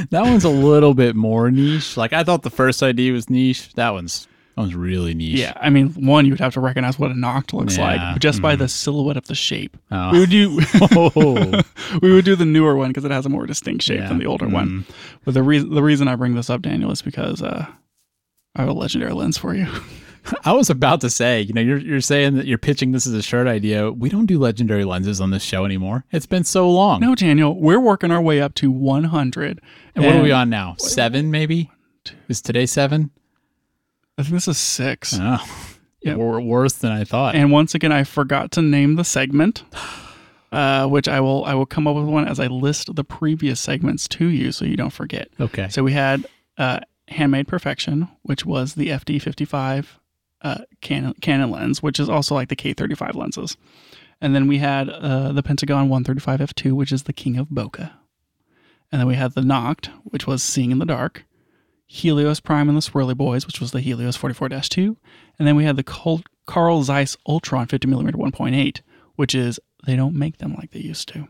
That 0.10 0.24
one's 0.24 0.44
a 0.44 0.50
little 0.50 0.94
bit 0.94 1.16
more 1.16 1.50
niche. 1.50 1.96
Like 1.96 2.12
I 2.12 2.24
thought 2.26 2.44
the 2.44 2.50
first 2.50 2.84
idea 2.84 3.14
was 3.14 3.30
niche. 3.30 3.74
That 3.76 3.92
one's 3.92 4.28
that 4.56 4.64
one's 4.64 4.76
really 4.76 5.14
niche. 5.14 5.40
Yeah, 5.40 5.54
I 5.62 5.70
mean, 5.70 5.92
one 5.94 6.26
you 6.26 6.34
would 6.34 6.42
have 6.42 6.54
to 6.56 6.60
recognize 6.60 7.00
what 7.00 7.10
a 7.10 7.14
Noct 7.14 7.54
looks 7.54 7.78
Yeah, 7.78 7.86
like 8.12 8.20
just 8.20 8.42
by 8.42 8.56
mhm. 8.56 8.60
the 8.60 8.68
silhouette 8.68 9.16
of 9.16 9.28
the 9.28 9.34
shape. 9.36 9.78
We 9.90 9.98
Oh. 9.98 10.12
would 10.20 10.30
do 10.30 10.60
Oh. 10.82 11.62
we 12.02 12.12
would 12.12 12.26
do 12.26 12.36
the 12.36 12.44
newer 12.46 12.76
one 12.76 12.90
because 12.90 13.06
it 13.06 13.12
has 13.12 13.26
a 13.26 13.30
more 13.30 13.46
distinct 13.46 13.84
shape 13.84 14.02
Yeah. 14.02 14.10
than 14.10 14.18
the 14.18 14.26
older 14.26 14.48
one. 14.50 14.70
Mm. 14.70 14.86
But 15.24 15.36
the 15.36 15.44
reason 15.44 15.74
the 15.74 15.82
reason 15.84 16.10
I 16.10 16.16
bring 16.18 16.36
this 16.36 16.50
up, 16.50 16.62
Daniel, 16.62 16.92
is 16.92 17.02
because 17.02 17.42
uh, 17.42 17.66
I 18.56 18.62
have 18.62 18.70
a 18.70 18.74
legendary 18.74 19.14
lens 19.14 19.38
for 19.38 19.56
you. 19.56 19.68
I 20.46 20.54
was 20.54 20.70
about 20.70 21.02
to 21.02 21.10
say, 21.10 21.42
you 21.42 21.54
know, 21.54 21.62
you're 21.62 21.80
you're 21.80 22.02
saying 22.02 22.36
that 22.36 22.46
you're 22.46 22.60
pitching 22.60 22.92
this 22.92 23.08
as 23.08 23.14
a 23.14 23.24
shirt 23.24 23.48
idea. 23.48 23.92
We 23.92 24.08
don't 24.10 24.28
do 24.28 24.38
legendary 24.38 24.86
lenses 24.86 25.20
on 25.20 25.32
this 25.32 25.42
show 25.44 25.66
anymore. 25.66 26.06
It's 26.12 26.28
been 26.28 26.44
so 26.44 26.70
long. 26.70 27.02
no, 27.02 27.16
Daniel, 27.16 27.60
we're 27.60 27.80
working 27.80 28.12
our 28.12 28.22
way 28.22 28.40
up 28.40 28.54
to 28.56 28.70
100. 28.70 29.62
and 29.96 30.06
what 30.06 30.16
are 30.16 30.22
we 30.22 30.32
on 30.32 30.50
now? 30.50 30.76
Seven, 30.78 31.32
maybe? 31.32 31.72
Is 32.28 32.42
today 32.42 32.66
seven? 32.68 33.10
I 34.18 34.24
think 34.24 34.34
this 34.36 34.48
is 34.48 34.58
six. 34.60 35.18
Oh, 35.20 35.44
wor- 36.06 36.42
worse 36.42 36.74
than 36.74 36.92
I 36.92 37.04
thought. 37.04 37.34
And 37.34 37.52
once 37.52 37.74
again, 37.74 37.92
I 37.92 38.04
forgot 38.04 38.52
to 38.52 38.62
name 38.62 38.96
the 38.96 39.04
segment, 39.04 39.64
uh, 40.52 40.88
which 40.88 41.08
I 41.08 41.20
will 41.20 41.46
I 41.46 41.56
will 41.56 41.66
come 41.66 41.88
up 41.88 41.96
with 41.96 42.06
one 42.06 42.28
as 42.28 42.40
I 42.40 42.46
list 42.48 42.94
the 42.96 43.04
previous 43.04 43.60
segments 43.60 44.08
to 44.10 44.28
you, 44.28 44.52
so 44.52 44.66
you 44.66 44.76
don't 44.78 44.94
forget. 44.94 45.30
okay. 45.40 45.68
So 45.70 45.82
we 45.84 45.94
had 45.94 46.28
uh, 46.60 46.82
Handmade 47.12 47.48
Perfection, 47.48 48.08
which 48.24 48.46
was 48.46 48.76
the 48.76 48.90
FD55 48.90 49.86
uh, 50.42 50.60
Canon, 50.82 51.14
Canon 51.22 51.52
lens, 51.52 51.84
which 51.84 52.00
is 52.00 52.10
also 52.10 52.36
like 52.36 52.50
the 52.50 52.56
K35 52.56 53.16
lenses. 53.16 53.58
And 54.20 54.36
then 54.36 54.48
we 54.48 54.60
had 54.60 54.90
uh, 54.90 55.32
the 55.32 55.44
Pentacon 55.44 55.90
135 55.90 56.40
f2, 56.40 56.72
which 56.74 56.92
is 56.92 57.04
the 57.04 57.14
king 57.14 57.38
of 57.38 57.48
bokeh. 57.50 57.92
And 58.92 59.00
then 59.00 59.08
we 59.08 59.16
had 59.16 59.34
the 59.34 59.42
Noct, 59.42 59.88
which 60.04 60.28
was 60.28 60.44
Seeing 60.44 60.72
in 60.72 60.80
the 60.80 60.86
Dark, 60.86 61.26
Helios 61.88 62.40
Prime 62.40 62.70
and 62.70 62.78
the 62.78 62.82
Swirly 62.82 63.16
Boys, 63.16 63.46
which 63.46 63.60
was 63.60 63.72
the 63.72 63.82
Helios 63.82 64.16
44 64.16 64.50
2. 64.50 64.98
And 65.40 65.48
then 65.48 65.56
we 65.56 65.64
had 65.64 65.78
the 65.78 66.24
Carl 66.46 66.84
Zeiss 66.84 67.18
Ultron 67.28 67.68
50mm 67.68 68.12
1.8, 68.12 68.82
which 69.16 69.34
is 69.34 69.60
they 69.86 69.96
don't 69.96 70.16
make 70.16 70.38
them 70.38 70.56
like 70.56 70.72
they 70.72 70.80
used 70.80 71.08
to. 71.10 71.28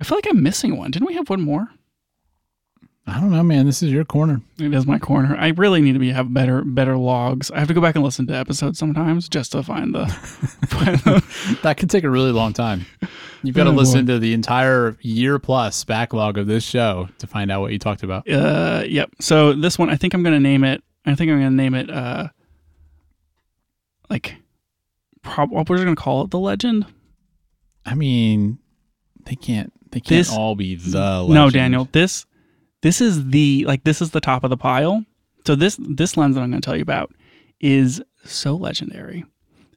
I 0.00 0.04
feel 0.04 0.18
like 0.18 0.28
I'm 0.28 0.42
missing 0.42 0.76
one. 0.76 0.90
Didn't 0.90 1.08
we 1.08 1.14
have 1.14 1.28
one 1.28 1.42
more? 1.42 1.68
I 3.08 3.20
don't 3.20 3.30
know, 3.30 3.42
man. 3.42 3.64
This 3.64 3.82
is 3.82 3.90
your 3.90 4.04
corner. 4.04 4.40
It 4.58 4.74
is 4.74 4.86
my 4.86 4.98
corner. 4.98 5.34
I 5.36 5.48
really 5.48 5.80
need 5.80 5.94
to 5.94 5.98
be 5.98 6.10
have 6.12 6.32
better 6.32 6.62
better 6.62 6.96
logs. 6.96 7.50
I 7.50 7.58
have 7.58 7.68
to 7.68 7.74
go 7.74 7.80
back 7.80 7.94
and 7.94 8.04
listen 8.04 8.26
to 8.26 8.34
episodes 8.34 8.78
sometimes 8.78 9.28
just 9.28 9.52
to 9.52 9.62
find 9.62 9.94
the. 9.94 10.06
find 10.68 10.98
the 11.00 11.58
That 11.62 11.78
could 11.78 11.88
take 11.90 12.04
a 12.04 12.10
really 12.10 12.32
long 12.32 12.52
time. 12.52 12.84
You've 13.42 13.56
got 13.56 13.64
to 13.64 13.70
Oh, 13.70 13.74
listen 13.74 14.04
to 14.06 14.18
the 14.18 14.34
entire 14.34 14.96
year 15.00 15.38
plus 15.38 15.84
backlog 15.84 16.36
of 16.38 16.46
this 16.48 16.64
show 16.64 17.08
to 17.18 17.26
find 17.26 17.50
out 17.50 17.60
what 17.62 17.72
you 17.72 17.78
talked 17.78 18.02
about. 18.02 18.28
uh, 18.28 18.82
yep. 18.86 19.10
So 19.20 19.52
this 19.54 19.78
one, 19.78 19.88
I 19.90 19.96
think 19.96 20.12
I'm 20.12 20.22
going 20.22 20.34
to 20.34 20.40
name 20.40 20.64
it. 20.64 20.82
I 21.06 21.14
think 21.14 21.30
I'm 21.30 21.38
going 21.38 21.50
to 21.50 21.56
name 21.56 21.74
it. 21.74 21.88
Uh, 21.88 22.28
like, 24.10 24.36
prob- 25.22 25.50
what 25.50 25.68
we're 25.68 25.76
going 25.76 25.94
to 25.94 26.00
call 26.02 26.24
it, 26.24 26.30
the 26.30 26.38
legend. 26.38 26.86
I 27.86 27.94
mean, 27.94 28.58
they 29.24 29.34
can't. 29.34 29.72
They 29.90 30.00
can't 30.00 30.08
This- 30.08 30.32
all 30.32 30.54
be 30.54 30.74
the. 30.74 31.22
Legend. 31.22 31.34
No, 31.34 31.50
Daniel. 31.50 31.88
This 31.92 32.26
this 32.82 33.00
is 33.00 33.28
the 33.30 33.64
like 33.66 33.84
this 33.84 34.00
is 34.00 34.10
the 34.10 34.20
top 34.20 34.44
of 34.44 34.50
the 34.50 34.56
pile. 34.56 35.04
So 35.46 35.54
this 35.54 35.78
this 35.80 36.16
lens 36.16 36.34
that 36.34 36.42
I'm 36.42 36.50
going 36.50 36.60
to 36.60 36.64
tell 36.66 36.76
you 36.76 36.82
about 36.82 37.12
is 37.60 38.02
so 38.24 38.54
legendary 38.54 39.24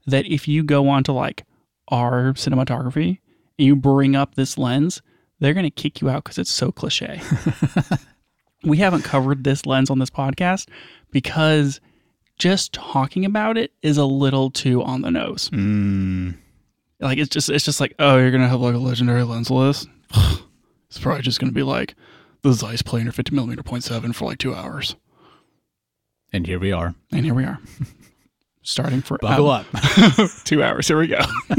that 0.08 0.26
if 0.26 0.48
you 0.48 0.64
go 0.64 0.88
on 0.90 1.04
to 1.06 1.12
like 1.12 1.46
our 1.90 2.34
cinematography 2.34 3.20
and 3.58 3.68
you 3.68 3.76
bring 3.76 4.16
up 4.16 4.36
this 4.36 4.58
lens, 4.58 5.02
they're 5.40 5.54
going 5.54 5.66
to 5.66 5.70
kick 5.72 6.02
you 6.02 6.10
out 6.10 6.24
because 6.24 6.38
it's 6.38 6.52
so 6.52 6.72
cliche. 6.72 7.22
we 8.64 8.78
haven't 8.78 9.04
covered 9.04 9.44
this 9.44 9.66
lens 9.66 9.90
on 9.90 10.00
this 10.00 10.10
podcast 10.10 10.68
because 11.12 11.80
just 12.38 12.74
talking 12.74 13.26
about 13.26 13.58
it 13.58 13.72
is 13.82 13.98
a 13.98 14.06
little 14.06 14.50
too 14.52 14.84
on 14.84 15.02
the 15.02 15.12
nose. 15.12 15.50
Mm, 15.52 16.36
Like 17.00 17.18
it's 17.18 17.30
just 17.30 17.50
it's 17.50 17.66
just 17.66 17.80
like 17.80 17.96
oh 18.00 18.18
you're 18.18 18.32
gonna 18.32 18.48
have 18.48 18.62
like 18.62 18.76
a 18.76 18.80
legendary 18.80 19.24
lens 19.24 19.50
list. 19.50 19.88
it's 20.90 21.00
probably 21.00 21.22
just 21.22 21.40
gonna 21.40 21.52
be 21.52 21.64
like 21.64 21.96
the 22.44 22.54
Zeiss 22.54 22.82
planar 22.82 23.14
50 23.14 23.36
millimeter 23.36 23.64
point 23.64 23.84
seven 23.84 24.14
for 24.14 24.26
like 24.26 24.38
two 24.40 24.54
hours, 24.56 24.96
and 26.34 26.46
here 26.48 26.60
we 26.60 26.72
are. 26.72 26.96
and 27.12 27.26
here 27.26 27.34
we 27.34 27.44
are, 27.44 27.60
starting 28.64 29.02
for 29.02 29.18
Buckle 29.20 29.50
up. 29.50 29.66
two 30.44 30.64
hours. 30.64 30.88
Here 30.88 30.98
we 31.00 31.08
go. 31.08 31.20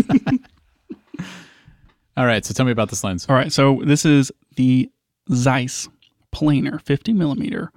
all 2.16 2.26
right. 2.26 2.44
So 2.44 2.52
tell 2.54 2.66
me 2.66 2.72
about 2.72 2.90
this 2.90 3.04
lens. 3.04 3.26
All 3.28 3.36
right, 3.36 3.52
so 3.52 3.82
this 3.84 4.04
is 4.04 4.32
the 4.56 4.90
Zeiss 5.32 5.88
planar 6.34 6.80
50 6.80 7.12
millimeter 7.12 7.70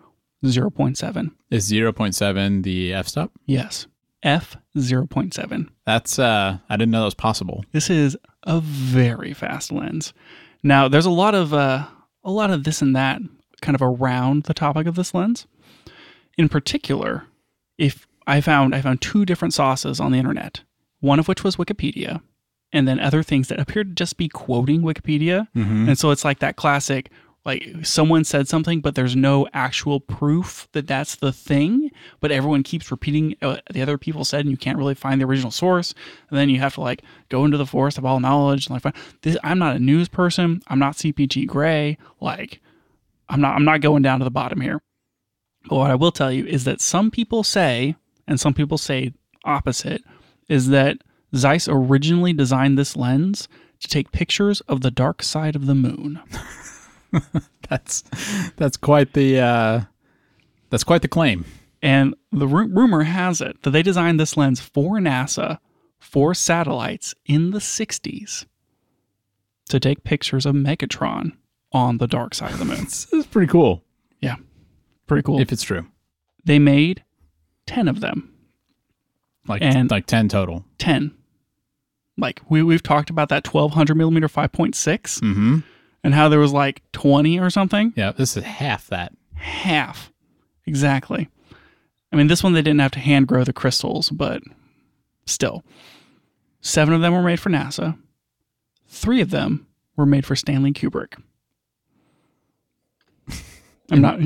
0.7. 0.44 1.32
Is 1.52 1.72
0.7 1.72 2.64
the 2.64 2.94
f 2.94 3.08
stop? 3.08 3.32
Yes, 3.46 3.88
f 4.24 4.58
0.7. 4.78 5.70
That's 5.86 6.20
uh 6.20 6.58
I 6.70 6.78
didn't 6.78 6.92
know 6.92 7.00
that 7.00 7.06
was 7.06 7.14
possible. 7.16 7.64
This 7.72 7.90
is 7.90 8.18
a 8.44 8.60
very 8.60 9.34
fast 9.34 9.72
lens. 9.72 10.14
Now, 10.64 10.88
there's 10.88 11.06
a 11.06 11.12
lot 11.12 11.36
of 11.36 11.54
uh, 11.54 11.86
a 12.26 12.32
lot 12.32 12.52
of 12.52 12.64
this 12.66 12.82
and 12.82 12.96
that 12.96 13.22
kind 13.62 13.76
of 13.76 13.82
around 13.82 14.44
the 14.44 14.54
topic 14.54 14.88
of 14.88 14.96
this 14.96 15.14
lens. 15.14 15.48
In 16.38 16.50
particular, 16.50 17.26
if 17.78 18.08
I 18.28 18.42
found 18.42 18.76
I 18.76 18.82
found 18.82 19.02
two 19.02 19.26
different 19.26 19.54
sources 19.54 20.00
on 20.00 20.12
the 20.12 20.18
internet, 20.18 20.62
one 21.00 21.20
of 21.20 21.28
which 21.28 21.44
was 21.44 21.56
Wikipedia, 21.56 22.22
and 22.74 22.88
then 22.88 23.00
other 23.00 23.24
things 23.24 23.48
that 23.48 23.60
appeared 23.60 23.90
to 23.90 24.04
just 24.04 24.18
be 24.18 24.28
quoting 24.28 24.82
Wikipedia. 24.82 25.48
Mm-hmm. 25.56 25.90
And 25.90 25.98
so 25.98 26.12
it's 26.12 26.26
like 26.26 26.40
that 26.40 26.58
classic 26.58 27.10
like 27.46 27.64
someone 27.84 28.24
said 28.24 28.48
something 28.48 28.82
but 28.82 28.96
there's 28.96 29.16
no 29.16 29.48
actual 29.54 30.00
proof 30.00 30.68
that 30.72 30.88
that's 30.88 31.16
the 31.16 31.32
thing 31.32 31.92
but 32.20 32.32
everyone 32.32 32.64
keeps 32.64 32.92
repeating 32.92 33.36
what 33.42 33.64
the 33.72 33.82
other 33.82 33.98
people 33.98 34.26
said 34.26 34.42
and 34.42 34.50
you 34.50 34.58
can't 34.58 34.78
really 34.78 34.96
find 34.96 35.22
the 35.22 35.26
original 35.26 35.52
source. 35.52 35.94
And 36.30 36.38
then 36.38 36.50
you 36.50 36.60
have 36.60 36.74
to 36.76 36.82
like 36.82 37.04
go 37.30 37.46
into 37.46 37.58
the 37.58 37.66
forest 37.66 37.98
of 37.98 38.06
all 38.06 38.20
knowledge 38.20 38.68
and 38.68 38.74
like 38.74 38.84
find, 38.84 38.96
this 39.22 39.38
i'm 39.44 39.60
not 39.60 39.76
a 39.76 39.80
news 39.80 40.10
person. 40.10 40.62
I'm 40.68 40.80
not 40.80 40.96
CGP 40.96 41.48
Grey. 41.48 41.98
Like 42.20 42.62
i'm 43.30 43.42
not 43.42 43.56
i'm 43.56 43.66
not 43.66 43.82
going 43.82 44.02
down 44.02 44.20
to 44.20 44.26
the 44.26 44.32
bottom 44.32 44.62
here. 44.62 44.82
But 45.70 45.78
what 45.78 45.92
i 45.92 45.96
will 45.96 46.12
tell 46.12 46.32
you 46.32 46.46
is 46.46 46.64
that 46.66 46.82
some 46.82 47.12
people 47.12 47.44
say 47.44 47.96
and 48.28 48.40
some 48.40 48.54
people 48.54 48.78
say 48.78 49.14
opposite 49.44 50.04
is 50.50 50.70
that 50.70 50.98
zeiss 51.36 51.68
originally 51.68 52.34
designed 52.34 52.78
this 52.78 52.96
lens 52.96 53.48
to 53.80 53.88
take 53.88 54.12
pictures 54.12 54.62
of 54.62 54.82
the 54.82 54.92
dark 54.92 55.22
side 55.22 55.56
of 55.56 55.66
the 55.66 55.76
moon 55.76 56.20
That's 57.70 58.04
that's 58.58 58.78
quite 58.78 59.14
the 59.14 59.40
uh 59.40 59.82
that's 60.70 60.84
quite 60.84 61.02
the 61.02 61.08
claim. 61.08 61.46
And 61.82 62.16
the 62.32 62.48
ru- 62.48 62.68
rumor 62.68 63.04
has 63.04 63.42
it 63.42 63.62
that 63.64 63.72
they 63.72 63.82
designed 63.84 64.20
this 64.20 64.38
lens 64.38 64.60
for 64.60 64.98
NASA 65.00 65.60
for 66.00 66.34
satellites 66.34 67.16
in 67.26 67.52
the 67.52 67.60
60s 67.60 68.46
to 69.70 69.80
take 69.80 70.04
pictures 70.04 70.46
of 70.46 70.54
Megatron 70.56 71.32
on 71.72 71.98
the 71.98 72.08
dark 72.08 72.34
side 72.36 72.52
of 72.52 72.60
the 72.60 72.66
moon. 72.66 72.78
This 72.86 73.12
is 73.14 73.26
pretty 73.26 73.52
cool 73.52 73.84
Yeah, 74.22 74.36
pretty 75.08 75.24
cool. 75.24 75.40
if 75.42 75.52
it's 75.52 75.64
true. 75.64 75.88
they 76.44 76.60
made 76.60 77.04
10 77.66 77.88
of 77.88 78.00
them. 78.00 78.32
Like 79.48 79.62
And- 79.64 79.90
like 79.90 80.06
10 80.06 80.30
total. 80.30 80.66
10. 80.78 81.12
Like 82.18 82.42
we, 82.50 82.62
we've 82.64 82.84
talked 82.84 83.10
about 83.10 83.30
that 83.30 83.48
1200 83.52 83.96
millimeter 83.96 84.28
5.6 84.28 85.20
Mhm. 85.22 85.64
And 86.06 86.14
how 86.14 86.30
there 86.30 86.40
was 86.40 86.54
like 86.54 86.84
20 86.92 87.40
or 87.40 87.50
something. 87.50 87.92
Yeah, 87.96 88.12
this 88.12 88.38
is 88.38 88.44
half 88.44 88.88
that. 88.90 89.12
half. 89.34 90.12
Exactly. 90.68 91.30
I 92.14 92.16
mean 92.16 92.28
this 92.28 92.44
one 92.44 92.54
they 92.54 92.62
didn't 92.62 92.80
have 92.80 92.92
to 92.92 93.00
hand 93.00 93.28
grow 93.28 93.44
the 93.44 93.52
crystals 93.52 94.12
but 94.12 94.44
still. 95.26 95.64
Seven 96.62 96.94
of 96.94 97.02
them 97.02 97.12
were 97.12 97.24
made 97.24 97.40
for 97.40 97.50
nasa. 97.50 97.98
Three 98.88 99.20
of 99.20 99.32
them 99.32 99.66
were 99.98 100.06
made 100.06 100.26
for 100.28 100.36
stanley 100.36 100.72
kubrick. 100.72 101.20
I'm 103.92 104.02
not 104.02 104.20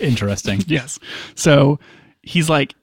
Interesting. 0.00 0.62
yes. 0.66 0.98
So 1.34 1.78
he's 2.22 2.48
like 2.48 2.74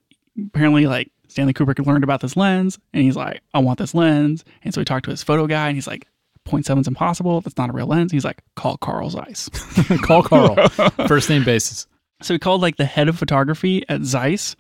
apparently 0.48 0.86
like 0.86 1.10
stanley 1.28 1.54
kubrick 1.54 1.84
learned 1.84 2.04
about 2.04 2.22
this 2.22 2.38
lens 2.38 2.78
and 2.94 3.04
he's 3.04 3.16
like 3.16 3.42
i 3.56 3.60
want 3.60 3.80
this 3.80 3.96
lens. 3.96 4.46
And 4.64 4.76
so 4.76 4.82
he 4.82 4.86
talked 4.86 5.06
to 5.06 5.12
his 5.12 5.24
photo 5.24 5.48
guy 5.48 5.68
and 5.70 5.76
he's 5.76 5.88
like 5.88 6.08
0.7 6.48 6.82
is 6.82 6.88
impossible 6.88 7.42
that's 7.42 7.58
not 7.58 7.70
a 7.70 7.74
real 7.74 7.88
lens 7.88 8.12
he's 8.12 8.26
like 8.26 8.42
call 8.56 8.78
carl 8.78 9.10
zeiss 9.10 9.50
Call 10.02 10.24
Carl. 10.24 10.56
First 11.08 11.30
name 11.30 11.44
basis. 11.44 11.88
So 12.22 12.34
he 12.34 12.40
called 12.40 12.62
like 12.62 12.78
the 12.78 12.86
head 12.86 13.10
of 13.10 13.18
photography 13.18 13.84
at 13.90 14.04
Zeiss, 14.04 14.56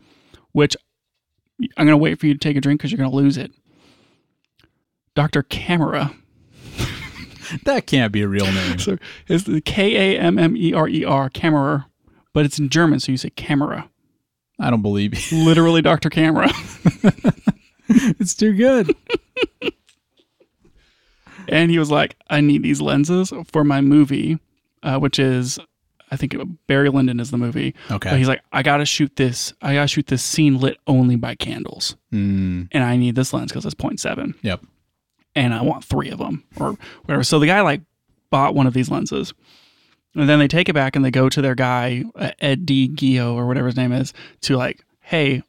which 0.51 0.75
I'm 1.77 1.85
going 1.85 1.89
to 1.89 1.97
wait 1.97 2.19
for 2.19 2.27
you 2.27 2.33
to 2.33 2.39
take 2.39 2.57
a 2.57 2.61
drink 2.61 2.79
because 2.79 2.91
you're 2.91 2.97
going 2.97 3.09
to 3.09 3.15
lose 3.15 3.37
it. 3.37 3.51
Dr. 5.15 5.43
Camera. 5.43 6.13
That 7.65 7.85
can't 7.85 8.11
be 8.11 8.23
a 8.23 8.27
real 8.27 8.51
name. 8.51 8.79
So 8.79 8.97
it's 9.27 9.43
the 9.43 9.61
K 9.61 10.15
A 10.15 10.19
M 10.19 10.39
M 10.39 10.57
E 10.57 10.73
R 10.73 10.87
E 10.87 11.05
R, 11.05 11.29
Camera, 11.29 11.85
but 12.33 12.45
it's 12.45 12.57
in 12.57 12.69
German, 12.69 12.99
so 12.99 13.11
you 13.11 13.17
say 13.17 13.29
Camera. 13.29 13.87
I 14.59 14.71
don't 14.71 14.81
believe 14.81 15.31
you. 15.31 15.43
Literally 15.43 15.83
Dr. 15.83 16.09
Camera. 16.09 16.49
it's 17.89 18.33
too 18.33 18.53
good. 18.53 18.95
And 21.47 21.69
he 21.71 21.79
was 21.79 21.89
like, 21.91 22.15
I 22.29 22.41
need 22.41 22.63
these 22.63 22.81
lenses 22.81 23.31
for 23.51 23.63
my 23.63 23.81
movie, 23.81 24.39
uh, 24.83 24.97
which 24.99 25.19
is, 25.19 25.59
I 26.11 26.15
think 26.17 26.35
Barry 26.67 26.89
Lyndon 26.89 27.19
is 27.19 27.31
the 27.31 27.37
movie. 27.37 27.73
But 27.89 27.95
Okay. 27.95 28.17
he's 28.17 28.27
like, 28.27 28.41
I 28.51 28.61
got 28.63 28.77
to 28.77 28.85
shoot 28.85 29.15
this. 29.15 29.53
I 29.61 29.73
got 29.73 29.81
to 29.83 29.87
shoot 29.87 30.07
this 30.07 30.23
scene 30.23 30.59
lit 30.59 30.77
only 30.87 31.15
by 31.15 31.35
candles. 31.35 31.95
Mm, 32.13 32.67
And 32.71 32.83
I 32.83 32.97
need 32.97 33.15
this 33.15 33.33
lens 33.33 33.51
because 33.51 33.65
it's 33.65 33.75
0.7. 33.75 34.35
yep. 34.41 34.61
and 35.35 35.53
I 35.53 35.61
want 35.63 35.83
three 35.83 36.09
of 36.09 36.19
them 36.19 36.43
or 36.59 36.77
whatever. 37.05 37.23
So 37.23 37.39
the 37.39 37.47
guy 37.47 37.61
like 37.61 37.81
bought 38.29 38.53
one 38.55 38.67
of 38.67 38.73
these 38.73 38.89
lenses. 38.91 39.33
And 40.15 40.29
then 40.29 40.37
they 40.37 40.47
take 40.47 40.69
it 40.69 40.73
back 40.73 40.95
and 40.95 41.03
they 41.03 41.09
go 41.09 41.27
to 41.27 41.41
their 41.41 41.55
guy, 41.55 42.03
uh, 42.15 42.31
Ed 42.39 42.67
D. 42.67 42.87
Gio 42.87 43.33
or 43.33 43.47
whatever 43.47 43.65
his 43.65 43.75
name 43.75 43.91
is, 43.91 44.13
to 44.41 44.55
like, 44.57 44.85
hey, 44.99 45.41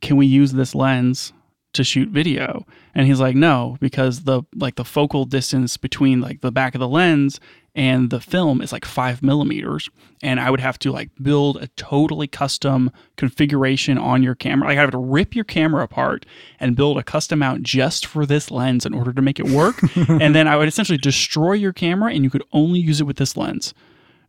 can 0.00 0.16
we 0.16 0.24
use 0.26 0.52
this 0.52 0.74
lens 0.74 1.34
to 1.76 1.84
shoot 1.84 2.08
video? 2.08 2.66
And 2.94 3.06
he's 3.06 3.20
like, 3.20 3.36
no, 3.36 3.76
because 3.80 4.24
the 4.24 4.42
like 4.54 4.76
the 4.76 4.84
focal 4.84 5.24
distance 5.24 5.76
between 5.76 6.20
like 6.20 6.40
the 6.40 6.52
back 6.52 6.74
of 6.74 6.80
the 6.80 6.88
lens 6.88 7.40
and 7.74 8.08
the 8.08 8.20
film 8.20 8.62
is 8.62 8.72
like 8.72 8.86
five 8.86 9.22
millimeters. 9.22 9.90
And 10.22 10.40
I 10.40 10.50
would 10.50 10.60
have 10.60 10.78
to 10.80 10.90
like 10.90 11.10
build 11.20 11.58
a 11.58 11.68
totally 11.68 12.26
custom 12.26 12.90
configuration 13.16 13.98
on 13.98 14.22
your 14.22 14.34
camera. 14.34 14.68
Like 14.68 14.78
I 14.78 14.80
have 14.80 14.90
to 14.92 14.98
rip 14.98 15.36
your 15.36 15.44
camera 15.44 15.84
apart 15.84 16.24
and 16.58 16.74
build 16.74 16.98
a 16.98 17.02
custom 17.02 17.40
mount 17.40 17.62
just 17.62 18.06
for 18.06 18.24
this 18.24 18.50
lens 18.50 18.86
in 18.86 18.94
order 18.94 19.12
to 19.12 19.22
make 19.22 19.38
it 19.38 19.48
work. 19.48 19.76
and 20.08 20.34
then 20.34 20.48
I 20.48 20.56
would 20.56 20.68
essentially 20.68 20.98
destroy 20.98 21.52
your 21.52 21.74
camera 21.74 22.12
and 22.12 22.24
you 22.24 22.30
could 22.30 22.44
only 22.52 22.80
use 22.80 23.00
it 23.00 23.04
with 23.04 23.18
this 23.18 23.36
lens. 23.36 23.74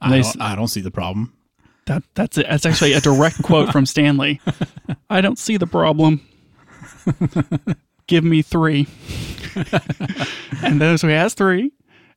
I 0.01 0.21
don't, 0.21 0.41
I 0.41 0.55
don't 0.55 0.67
see 0.67 0.81
the 0.81 0.91
problem. 0.91 1.33
That 1.87 2.03
that's 2.15 2.37
it. 2.37 2.45
That's 2.49 2.65
actually 2.65 2.93
a 2.93 3.01
direct 3.01 3.41
quote 3.41 3.71
from 3.71 3.85
Stanley. 3.85 4.41
I 5.09 5.21
don't 5.21 5.39
see 5.39 5.55
the 5.55 5.67
problem. 5.67 6.26
Give 8.07 8.23
me 8.23 8.41
three. 8.41 8.87
and 10.63 10.81
then 10.81 10.97
so 10.97 11.07
he 11.07 11.13
has 11.13 11.33
three, 11.33 11.71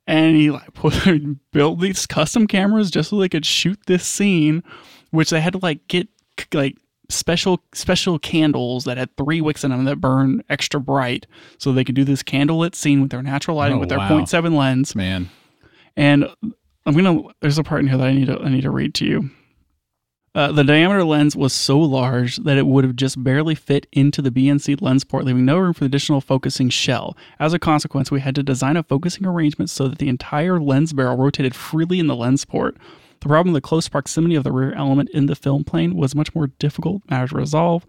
and 0.07 0.37
he 0.37 0.50
like 0.50 0.72
put 0.74 0.94
built 1.53 1.81
these 1.81 2.07
custom 2.07 2.46
cameras 2.46 2.90
just 2.90 3.11
so 3.11 3.18
they 3.18 3.29
could 3.29 3.46
shoot 3.46 3.79
this 3.87 4.05
scene, 4.07 4.62
which 5.11 5.31
they 5.31 5.40
had 5.40 5.53
to 5.55 5.59
like 5.59 5.87
get 5.88 6.09
like 6.53 6.76
special 7.09 7.61
special 7.74 8.18
candles 8.18 8.85
that 8.85 8.96
had 8.96 9.14
three 9.16 9.40
wicks 9.40 9.64
in 9.64 9.70
them 9.70 9.85
that 9.85 10.00
burn 10.00 10.42
extra 10.48 10.81
bright, 10.81 11.26
so 11.59 11.72
they 11.72 11.85
could 11.85 11.94
do 11.96 12.05
this 12.05 12.22
candlelit 12.22 12.74
scene 12.74 13.00
with 13.00 13.11
their 13.11 13.22
natural 13.22 13.57
lighting 13.57 13.79
Oh, 13.79 13.81
with 13.81 13.88
their 13.88 13.98
wow. 13.98 14.09
0.7 14.11 14.57
lens. 14.57 14.94
Man. 14.94 15.29
And 15.96 16.29
I'm 16.87 16.94
gonna. 16.94 17.20
There's 17.40 17.59
a 17.59 17.64
part 17.64 17.81
in 17.81 17.88
here 17.88 17.98
that 17.98 18.07
I 18.07 18.12
need 18.12 18.26
to. 18.26 18.38
I 18.40 18.48
need 18.48 18.62
to 18.62 18.70
read 18.70 18.94
to 18.94 19.05
you. 19.07 19.31
Uh, 20.33 20.53
the 20.53 20.62
diameter 20.62 21.03
lens 21.03 21.35
was 21.35 21.53
so 21.53 21.77
large 21.81 22.37
that 22.37 22.57
it 22.57 22.66
would 22.66 22.85
have 22.85 22.95
just 22.95 23.23
barely 23.23 23.57
fit 23.57 23.87
into 23.90 24.23
the 24.23 24.31
BNC 24.31 24.81
lens 24.81 25.03
port, 25.03 25.25
leaving 25.25 25.45
no 25.45 25.59
room 25.59 25.73
for 25.73 25.81
the 25.81 25.87
additional 25.87 26.21
focusing 26.21 26.69
shell. 26.69 27.16
As 27.40 27.53
a 27.53 27.59
consequence, 27.59 28.12
we 28.12 28.21
had 28.21 28.37
to 28.37 28.45
design 28.45 28.77
a 28.77 28.85
focusing 28.85 29.27
arrangement 29.27 29.71
so 29.71 29.88
that 29.88 29.99
the 29.99 30.09
entire 30.09 30.61
lens 30.61 30.93
barrel 30.93 31.16
rotated 31.16 31.57
freely 31.57 31.99
in 31.99 32.07
the 32.07 32.14
lens 32.14 32.45
port. 32.45 32.77
The 33.21 33.29
problem 33.29 33.49
of 33.49 33.55
the 33.55 33.66
close 33.66 33.88
proximity 33.88 34.37
of 34.37 34.45
the 34.45 34.53
rear 34.53 34.73
element 34.73 35.11
in 35.11 35.27
the 35.27 35.35
film 35.35 35.64
plane 35.64 35.97
was 35.97 36.14
much 36.14 36.33
more 36.33 36.47
difficult 36.47 37.03
matter 37.11 37.27
to 37.27 37.37
resolve. 37.37 37.85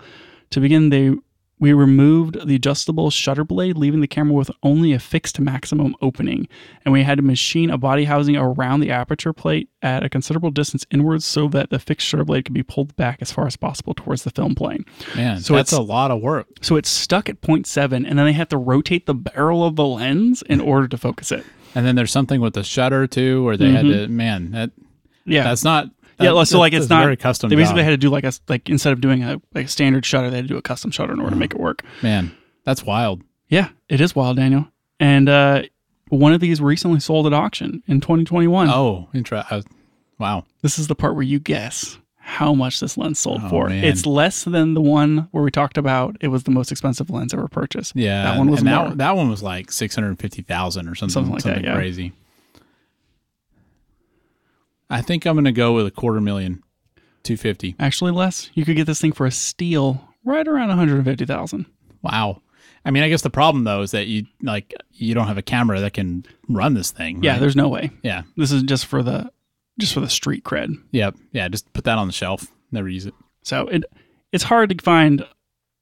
To 0.49 0.59
begin, 0.59 0.89
they 0.89 1.13
we 1.61 1.71
removed 1.73 2.45
the 2.47 2.55
adjustable 2.55 3.11
shutter 3.11 3.43
blade, 3.45 3.77
leaving 3.77 4.01
the 4.01 4.07
camera 4.07 4.33
with 4.33 4.49
only 4.63 4.93
a 4.93 4.99
fixed 4.99 5.39
maximum 5.39 5.95
opening, 6.01 6.47
and 6.83 6.91
we 6.91 7.03
had 7.03 7.19
to 7.19 7.21
machine 7.21 7.69
a 7.69 7.77
body 7.77 8.05
housing 8.05 8.35
around 8.35 8.79
the 8.79 8.89
aperture 8.89 9.31
plate 9.31 9.69
at 9.83 10.03
a 10.03 10.09
considerable 10.09 10.49
distance 10.49 10.85
inwards 10.91 11.23
so 11.23 11.47
that 11.47 11.69
the 11.69 11.77
fixed 11.77 12.07
shutter 12.07 12.25
blade 12.25 12.45
could 12.45 12.53
be 12.55 12.63
pulled 12.63 12.95
back 12.95 13.19
as 13.21 13.31
far 13.31 13.45
as 13.45 13.55
possible 13.55 13.93
towards 13.93 14.23
the 14.23 14.31
film 14.31 14.55
plane. 14.55 14.83
Man, 15.15 15.39
So 15.39 15.55
that's 15.55 15.71
it's- 15.71 15.79
a 15.79 15.83
lot 15.83 16.09
of 16.09 16.19
work. 16.19 16.47
So 16.61 16.75
it's 16.77 16.89
stuck 16.89 17.29
at 17.29 17.41
0.7, 17.41 18.05
and 18.07 18.17
then 18.17 18.25
they 18.25 18.33
have 18.33 18.49
to 18.49 18.57
rotate 18.57 19.05
the 19.05 19.13
barrel 19.13 19.63
of 19.63 19.75
the 19.75 19.85
lens 19.85 20.41
in 20.49 20.59
order 20.59 20.87
to 20.87 20.97
focus 20.97 21.31
it. 21.31 21.45
And 21.75 21.85
then 21.85 21.95
there's 21.95 22.11
something 22.11 22.41
with 22.41 22.55
the 22.55 22.63
shutter 22.63 23.05
too, 23.05 23.43
where 23.43 23.55
they 23.55 23.69
had 23.71 23.85
to. 23.85 23.91
Mm-hmm. 23.91 24.15
Man, 24.17 24.51
that 24.51 24.71
Yeah, 25.25 25.43
that's 25.43 25.63
not. 25.63 25.89
Yeah. 26.23 26.33
that- 26.33 26.45
so 26.47 26.59
like 26.59 26.73
it's 26.73 26.89
not 26.89 27.03
very 27.03 27.17
custom. 27.17 27.49
They 27.49 27.55
basically 27.55 27.81
job. 27.81 27.85
had 27.85 27.91
to 27.91 27.97
do 27.97 28.09
like 28.09 28.23
a 28.23 28.31
like 28.47 28.69
instead 28.69 28.93
of 28.93 29.01
doing 29.01 29.23
a 29.23 29.41
like 29.53 29.65
a 29.65 29.69
standard 29.69 30.05
shutter, 30.05 30.29
they 30.29 30.37
had 30.37 30.45
to 30.45 30.53
do 30.53 30.57
a 30.57 30.61
custom 30.61 30.91
shutter 30.91 31.13
in 31.13 31.19
order 31.19 31.31
to 31.31 31.35
make 31.39 31.53
it 31.53 31.59
work. 31.59 31.83
Man, 32.01 32.35
that's 32.63 32.83
wild. 32.83 33.21
Yeah, 33.49 33.69
it 33.89 33.99
is 34.01 34.15
wild, 34.15 34.37
Daniel. 34.37 34.67
And 34.99 35.27
uh, 35.27 35.63
one 36.09 36.33
of 36.33 36.39
these 36.41 36.61
recently 36.61 36.99
sold 36.99 37.25
at 37.27 37.33
auction 37.33 37.83
in 37.87 38.01
2021. 38.01 38.69
Oh, 38.69 39.09
intra- 39.13 39.45
uh, 39.49 39.61
wow. 40.19 40.45
This 40.61 40.77
is 40.79 40.87
the 40.87 40.95
part 40.95 41.15
where 41.15 41.23
you 41.23 41.39
guess 41.39 41.97
how 42.23 42.53
much 42.53 42.79
this 42.79 42.97
lens 42.97 43.17
sold 43.19 43.41
Oh, 43.43 43.49
for. 43.49 43.67
man. 43.69 43.83
It's 43.83 44.05
less 44.05 44.43
than 44.43 44.73
the 44.75 44.79
one 44.81 45.27
where 45.31 45.43
we 45.43 45.49
talked 45.51 45.77
about 45.77 46.15
it 46.21 46.27
was 46.27 46.43
the 46.43 46.51
most 46.51 46.71
expensive 46.71 47.09
lens 47.09 47.33
ever 47.33 47.47
purchased. 47.47 47.93
Yeah, 47.95 48.23
That 48.23 48.37
one 48.37 48.49
was 48.51 48.61
that, 48.63 48.97
that 48.99 49.15
one 49.17 49.29
was 49.29 49.41
like 49.43 49.71
six 49.71 49.95
hundred 49.95 50.17
fifty 50.19 50.43
thousand 50.43 50.87
or 50.87 50.93
something, 50.95 51.11
Something 51.11 51.39
something, 51.39 51.53
like 51.53 51.63
that, 51.63 51.67
yeah. 51.67 51.75
crazy. 51.75 52.13
I 54.91 55.01
think 55.01 55.25
I'm 55.25 55.35
gonna 55.35 55.51
go 55.51 55.73
with 55.73 55.87
a 55.87 55.91
quarter 55.91 56.21
million, 56.21 56.63
two 57.23 57.37
fifty. 57.37 57.75
Actually, 57.79 58.11
less. 58.11 58.51
You 58.53 58.65
could 58.65 58.75
get 58.75 58.85
this 58.85 59.01
thing 59.01 59.11
for 59.13 59.25
a 59.25 59.31
steal 59.31 60.07
right 60.23 60.47
around 60.47 60.67
150,000. 60.67 61.65
Wow. 62.03 62.41
I 62.85 62.91
mean, 62.91 63.03
I 63.03 63.09
guess 63.09 63.21
the 63.21 63.29
problem 63.29 63.63
though 63.63 63.81
is 63.81 63.91
that 63.91 64.07
you 64.07 64.25
like 64.41 64.73
you 64.91 65.13
don't 65.13 65.27
have 65.27 65.37
a 65.37 65.41
camera 65.43 65.79
that 65.81 65.93
can 65.93 66.25
run 66.49 66.73
this 66.73 66.91
thing. 66.91 67.23
Yeah, 67.23 67.37
there's 67.39 67.55
no 67.55 67.69
way. 67.69 67.91
yeah, 68.03 68.23
This 68.37 68.51
is 68.51 68.63
just 68.63 68.85
for 68.85 69.03
the 69.03 69.31
just 69.79 69.93
for 69.93 69.99
the 69.99 70.09
street 70.09 70.43
cred. 70.43 70.75
yep, 70.91 71.15
yeah. 71.31 71.47
Just 71.47 71.71
put 71.73 71.85
that 71.85 71.97
on 71.97 72.07
the 72.07 72.13
shelf. 72.13 72.47
Never 72.71 72.89
use 72.89 73.05
it. 73.05 73.13
So 73.43 73.67
it 73.67 73.83
it's 74.31 74.43
hard 74.43 74.69
to 74.69 74.83
find 74.83 75.25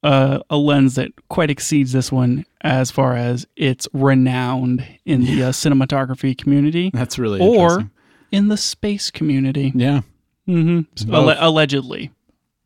a, 0.04 0.41
a 0.50 0.58
lens 0.58 0.95
that 0.95 1.12
quite 1.30 1.50
exceeds 1.50 1.91
this 1.91 2.12
one 2.12 2.45
as 2.62 2.91
far 2.91 3.15
as 3.15 3.45
it's 3.56 3.88
renowned 3.93 4.86
in 5.06 5.24
the 5.26 5.43
uh, 5.43 5.50
cinematography 5.52 6.38
community 6.38 6.91
That's 6.93 7.17
really 7.19 7.39
or 7.39 7.56
interesting. 7.56 7.91
In 8.32 8.48
the 8.48 8.58
space 8.58 9.12
community. 9.12 9.72
yeah, 9.76 10.02
hmm 10.46 10.82
both. 11.08 11.38
allegedly. 11.39 12.12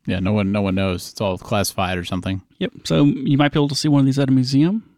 yeah. 0.06 0.20
No 0.20 0.32
one, 0.32 0.52
no 0.52 0.62
one 0.62 0.74
knows. 0.74 1.10
It's 1.12 1.20
all 1.20 1.38
classified 1.38 1.98
or 1.98 2.04
something. 2.04 2.42
Yep. 2.58 2.72
So 2.84 3.04
you 3.04 3.36
might 3.38 3.52
be 3.52 3.58
able 3.58 3.68
to 3.68 3.74
see 3.74 3.88
one 3.88 4.00
of 4.00 4.06
these 4.06 4.18
at 4.18 4.28
a 4.28 4.32
museum, 4.32 4.88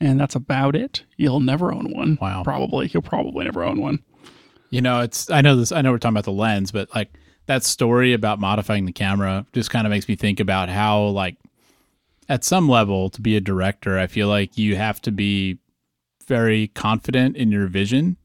and 0.00 0.18
that's 0.20 0.34
about 0.34 0.76
it. 0.76 1.04
You'll 1.16 1.40
never 1.40 1.72
own 1.72 1.92
one. 1.94 2.18
Wow. 2.20 2.42
Probably. 2.42 2.88
You'll 2.92 3.02
probably 3.02 3.44
never 3.44 3.62
own 3.64 3.80
one. 3.80 4.02
You 4.70 4.80
know, 4.80 5.00
it's 5.00 5.30
I 5.30 5.40
know 5.42 5.56
this 5.56 5.72
I 5.72 5.80
know 5.82 5.92
we're 5.92 5.98
talking 5.98 6.14
about 6.14 6.24
the 6.24 6.32
lens, 6.32 6.72
but 6.72 6.92
like 6.94 7.12
that 7.46 7.62
story 7.62 8.12
about 8.12 8.40
modifying 8.40 8.84
the 8.86 8.92
camera 8.92 9.46
just 9.52 9.70
kind 9.70 9.86
of 9.86 9.90
makes 9.90 10.08
me 10.08 10.16
think 10.16 10.40
about 10.40 10.68
how 10.68 11.02
like 11.04 11.36
at 12.28 12.42
some 12.42 12.68
level 12.68 13.08
to 13.10 13.20
be 13.20 13.36
a 13.36 13.40
director, 13.40 13.96
I 13.98 14.08
feel 14.08 14.26
like 14.26 14.58
you 14.58 14.74
have 14.74 15.00
to 15.02 15.12
be 15.12 15.58
very 16.26 16.66
confident 16.68 17.36
in 17.36 17.52
your 17.52 17.68
vision. 17.68 18.16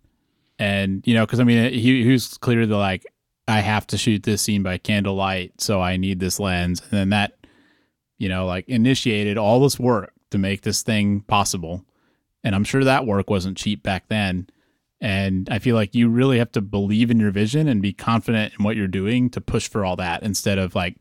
And 0.61 1.01
you 1.05 1.13
know, 1.13 1.25
cuz 1.25 1.39
I 1.39 1.43
mean 1.43 1.65
uh, 1.65 1.69
he 1.69 2.03
he 2.03 2.11
was 2.11 2.37
clearly 2.37 2.73
like 2.73 3.05
I 3.47 3.59
have 3.59 3.87
to 3.87 3.97
shoot 3.97 4.23
this 4.23 4.41
scene 4.41 4.63
by 4.63 4.77
candlelight, 4.77 5.59
so 5.59 5.81
I 5.81 5.97
need 5.97 6.19
this 6.19 6.39
lens. 6.39 6.81
And 6.81 6.91
then 6.91 7.09
that 7.09 7.33
you 8.17 8.29
know, 8.29 8.45
like 8.45 8.69
initiated 8.69 9.37
all 9.37 9.59
this 9.59 9.79
work 9.79 10.13
to 10.29 10.37
make 10.37 10.61
this 10.61 10.83
thing 10.83 11.21
possible. 11.21 11.83
And 12.43 12.53
I'm 12.53 12.63
sure 12.63 12.83
that 12.83 13.07
work 13.07 13.29
wasn't 13.29 13.57
cheap 13.57 13.81
back 13.81 14.09
then. 14.09 14.47
And 14.99 15.49
I 15.49 15.57
feel 15.57 15.75
like 15.75 15.95
you 15.95 16.07
really 16.07 16.37
have 16.37 16.51
to 16.51 16.61
believe 16.61 17.09
in 17.09 17.19
your 17.19 17.31
vision 17.31 17.67
and 17.67 17.81
be 17.81 17.93
confident 17.93 18.53
in 18.57 18.63
what 18.63 18.75
you're 18.75 18.87
doing 18.87 19.31
to 19.31 19.41
push 19.41 19.67
for 19.67 19.83
all 19.83 19.95
that 19.95 20.21
instead 20.21 20.59
of 20.59 20.75
like, 20.75 20.97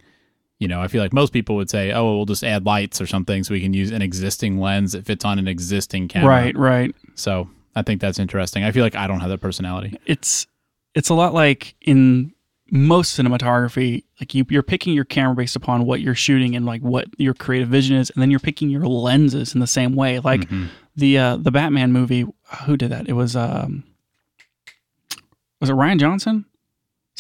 you 0.58 0.66
know, 0.66 0.80
I 0.80 0.88
feel 0.88 1.02
like 1.02 1.12
most 1.12 1.34
people 1.34 1.56
would 1.56 1.68
say, 1.68 1.92
oh, 1.92 2.16
we'll 2.16 2.24
just 2.24 2.42
add 2.42 2.64
lights 2.64 3.02
or 3.02 3.06
something 3.06 3.44
so 3.44 3.52
we 3.52 3.60
can 3.60 3.74
use 3.74 3.90
an 3.90 4.00
existing 4.00 4.58
lens 4.58 4.92
that 4.92 5.04
fits 5.04 5.24
on 5.24 5.38
an 5.38 5.46
existing 5.46 6.08
camera. 6.08 6.28
Right. 6.28 6.56
Right. 6.56 6.94
So 7.14 7.50
I 7.76 7.82
think 7.82 8.00
that's 8.00 8.18
interesting. 8.18 8.64
I 8.64 8.72
feel 8.72 8.82
like 8.82 8.94
I 8.96 9.06
don't 9.06 9.20
have 9.20 9.30
that 9.30 9.40
personality. 9.40 9.98
It's 10.06 10.46
it's 10.94 11.08
a 11.08 11.14
lot 11.14 11.34
like 11.34 11.74
in 11.80 12.32
most 12.72 13.18
cinematography. 13.18 14.04
Like 14.20 14.34
you, 14.34 14.44
you're 14.48 14.62
picking 14.62 14.92
your 14.94 15.04
camera 15.04 15.34
based 15.34 15.56
upon 15.56 15.86
what 15.86 16.00
you're 16.00 16.14
shooting 16.14 16.54
and 16.56 16.66
like 16.66 16.82
what 16.82 17.06
your 17.18 17.34
creative 17.34 17.68
vision 17.68 17.96
is, 17.96 18.10
and 18.10 18.20
then 18.22 18.30
you're 18.30 18.40
picking 18.40 18.70
your 18.70 18.86
lenses 18.86 19.54
in 19.54 19.60
the 19.60 19.66
same 19.66 19.94
way. 19.94 20.18
Like 20.20 20.42
Mhm. 20.48 20.68
the 20.96 21.18
uh, 21.18 21.36
the 21.36 21.50
Batman 21.50 21.92
movie. 21.92 22.26
Who 22.66 22.76
did 22.76 22.90
that? 22.90 23.08
It 23.08 23.12
was 23.14 23.36
um, 23.36 23.84
was 25.60 25.70
it 25.70 25.74
Ryan 25.74 25.98
Johnson? 25.98 26.44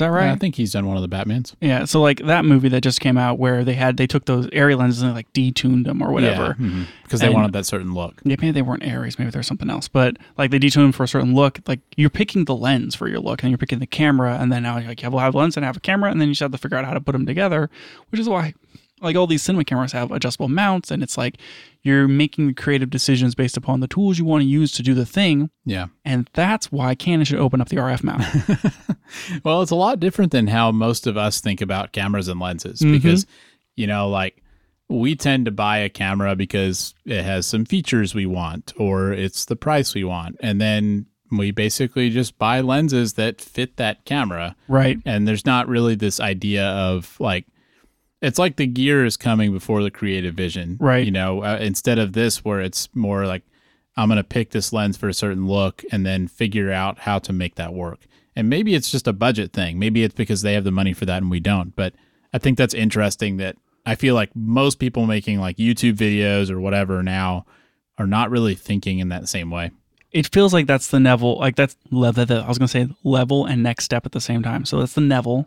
Is 0.00 0.06
that 0.06 0.12
right? 0.12 0.30
I 0.30 0.36
think 0.36 0.54
he's 0.54 0.72
done 0.72 0.86
one 0.86 0.96
of 0.96 1.02
the 1.02 1.14
Batmans. 1.14 1.54
Yeah, 1.60 1.84
so 1.84 2.00
like 2.00 2.24
that 2.24 2.46
movie 2.46 2.70
that 2.70 2.82
just 2.82 3.00
came 3.00 3.18
out 3.18 3.38
where 3.38 3.64
they 3.64 3.74
had 3.74 3.98
they 3.98 4.06
took 4.06 4.24
those 4.24 4.46
ARRI 4.46 4.74
lenses 4.74 5.02
and 5.02 5.10
they 5.10 5.14
like 5.14 5.30
detuned 5.34 5.84
them 5.84 6.00
or 6.00 6.10
whatever. 6.10 6.54
Because 6.54 6.70
mm-hmm. 6.70 7.16
they 7.18 7.26
And- 7.26 7.34
wanted 7.34 7.52
that 7.52 7.66
certain 7.66 7.92
look. 7.92 8.22
Yeah, 8.24 8.36
maybe 8.40 8.50
they 8.50 8.62
weren't 8.62 8.82
ARRIs, 8.82 9.18
maybe 9.18 9.30
there's 9.30 9.46
something 9.46 9.68
else. 9.68 9.88
But 9.88 10.16
like 10.38 10.52
they 10.52 10.58
detuned 10.58 10.76
them 10.76 10.92
for 10.92 11.04
a 11.04 11.08
certain 11.08 11.34
look. 11.34 11.60
Like 11.66 11.80
you're 11.96 12.08
picking 12.08 12.46
the 12.46 12.56
lens 12.56 12.94
for 12.94 13.08
your 13.08 13.20
look, 13.20 13.42
and 13.42 13.50
you're 13.50 13.58
picking 13.58 13.78
the 13.78 13.86
camera, 13.86 14.38
and 14.40 14.50
then 14.50 14.62
now 14.62 14.78
you're 14.78 14.88
like 14.88 15.02
you 15.02 15.10
have, 15.10 15.20
have 15.20 15.34
a 15.34 15.38
lens 15.38 15.58
and 15.58 15.66
have 15.66 15.76
a 15.76 15.80
camera, 15.80 16.10
and 16.10 16.18
then 16.18 16.28
you 16.28 16.32
just 16.32 16.40
have 16.40 16.52
to 16.52 16.58
figure 16.58 16.78
out 16.78 16.86
how 16.86 16.94
to 16.94 17.00
put 17.02 17.12
them 17.12 17.26
together. 17.26 17.68
Which 18.08 18.20
is 18.20 18.28
why 18.28 18.54
like 19.00 19.16
all 19.16 19.26
these 19.26 19.42
cinema 19.42 19.64
cameras 19.64 19.92
have 19.92 20.10
adjustable 20.12 20.48
mounts, 20.48 20.90
and 20.90 21.02
it's 21.02 21.16
like 21.18 21.38
you're 21.82 22.06
making 22.08 22.54
creative 22.54 22.90
decisions 22.90 23.34
based 23.34 23.56
upon 23.56 23.80
the 23.80 23.88
tools 23.88 24.18
you 24.18 24.24
want 24.24 24.42
to 24.42 24.46
use 24.48 24.72
to 24.72 24.82
do 24.82 24.92
the 24.94 25.06
thing, 25.06 25.50
Yeah. 25.64 25.86
and 26.04 26.28
that's 26.34 26.70
why 26.70 26.94
Canon 26.94 27.24
should 27.24 27.38
open 27.38 27.60
up 27.60 27.68
the 27.70 27.76
RF 27.76 28.02
mount. 28.04 28.22
Well, 29.44 29.60
it's 29.62 29.72
a 29.72 29.76
lot 29.76 29.98
different 29.98 30.30
than 30.30 30.46
how 30.46 30.70
most 30.70 31.06
of 31.06 31.16
us 31.16 31.40
think 31.40 31.60
about 31.60 31.92
cameras 31.92 32.28
and 32.28 32.38
lenses 32.38 32.80
Mhm. 32.80 32.92
because, 32.92 33.26
you 33.76 33.86
know, 33.86 34.08
like 34.08 34.42
we 34.88 35.16
tend 35.16 35.46
to 35.46 35.50
buy 35.50 35.78
a 35.78 35.88
camera 35.88 36.36
because 36.36 36.94
it 37.04 37.24
has 37.24 37.44
some 37.46 37.64
features 37.64 38.14
we 38.14 38.26
want 38.26 38.72
or 38.76 39.12
it's 39.12 39.44
the 39.46 39.56
price 39.56 39.94
we 39.94 40.04
want. 40.04 40.36
And 40.40 40.60
then 40.60 41.06
we 41.32 41.50
basically 41.50 42.10
just 42.10 42.38
buy 42.38 42.60
lenses 42.60 43.14
that 43.14 43.40
fit 43.40 43.76
that 43.78 44.04
camera. 44.04 44.54
right. 44.68 44.98
And 45.04 45.26
there's 45.26 45.46
not 45.46 45.66
really 45.68 45.94
this 45.96 46.20
idea 46.20 46.66
of 46.66 47.16
like, 47.18 47.46
it's 48.20 48.38
like 48.38 48.56
the 48.56 48.66
gear 48.66 49.04
is 49.04 49.16
coming 49.16 49.52
before 49.52 49.82
the 49.82 49.90
creative 49.90 50.34
vision. 50.34 50.76
Right. 50.80 51.04
You 51.04 51.10
know, 51.10 51.42
uh, 51.42 51.58
instead 51.60 51.98
of 51.98 52.12
this 52.12 52.44
where 52.44 52.60
it's 52.60 52.88
more 52.94 53.26
like, 53.26 53.42
I'm 53.96 54.08
going 54.08 54.18
to 54.18 54.24
pick 54.24 54.50
this 54.50 54.72
lens 54.72 54.96
for 54.96 55.08
a 55.08 55.14
certain 55.14 55.46
look 55.46 55.82
and 55.90 56.06
then 56.06 56.28
figure 56.28 56.72
out 56.72 57.00
how 57.00 57.18
to 57.20 57.32
make 57.32 57.56
that 57.56 57.74
work. 57.74 58.00
And 58.36 58.48
maybe 58.48 58.74
it's 58.74 58.90
just 58.90 59.08
a 59.08 59.12
budget 59.12 59.52
thing. 59.52 59.78
Maybe 59.78 60.04
it's 60.04 60.14
because 60.14 60.42
they 60.42 60.54
have 60.54 60.64
the 60.64 60.70
money 60.70 60.92
for 60.92 61.06
that 61.06 61.22
and 61.22 61.30
we 61.30 61.40
don't. 61.40 61.74
But 61.74 61.94
I 62.32 62.38
think 62.38 62.56
that's 62.56 62.74
interesting 62.74 63.38
that 63.38 63.56
I 63.84 63.96
feel 63.96 64.14
like 64.14 64.30
most 64.36 64.78
people 64.78 65.06
making 65.06 65.40
like 65.40 65.56
YouTube 65.56 65.94
videos 65.94 66.50
or 66.50 66.60
whatever 66.60 67.02
now 67.02 67.46
are 67.98 68.06
not 68.06 68.30
really 68.30 68.54
thinking 68.54 68.98
in 68.98 69.08
that 69.08 69.28
same 69.28 69.50
way. 69.50 69.72
it 70.12 70.28
feels 70.32 70.52
like 70.52 70.66
that's 70.66 70.88
the 70.88 71.00
Neville, 71.00 71.38
like 71.38 71.56
that's 71.56 71.76
level. 71.90 72.24
I 72.30 72.46
was 72.48 72.58
gonna 72.58 72.68
say 72.68 72.88
level 73.04 73.46
and 73.46 73.62
next 73.62 73.84
step 73.84 74.06
at 74.06 74.12
the 74.12 74.20
same 74.20 74.42
time. 74.42 74.64
So 74.64 74.78
that's 74.78 74.94
the 74.94 75.00
Neville. 75.00 75.46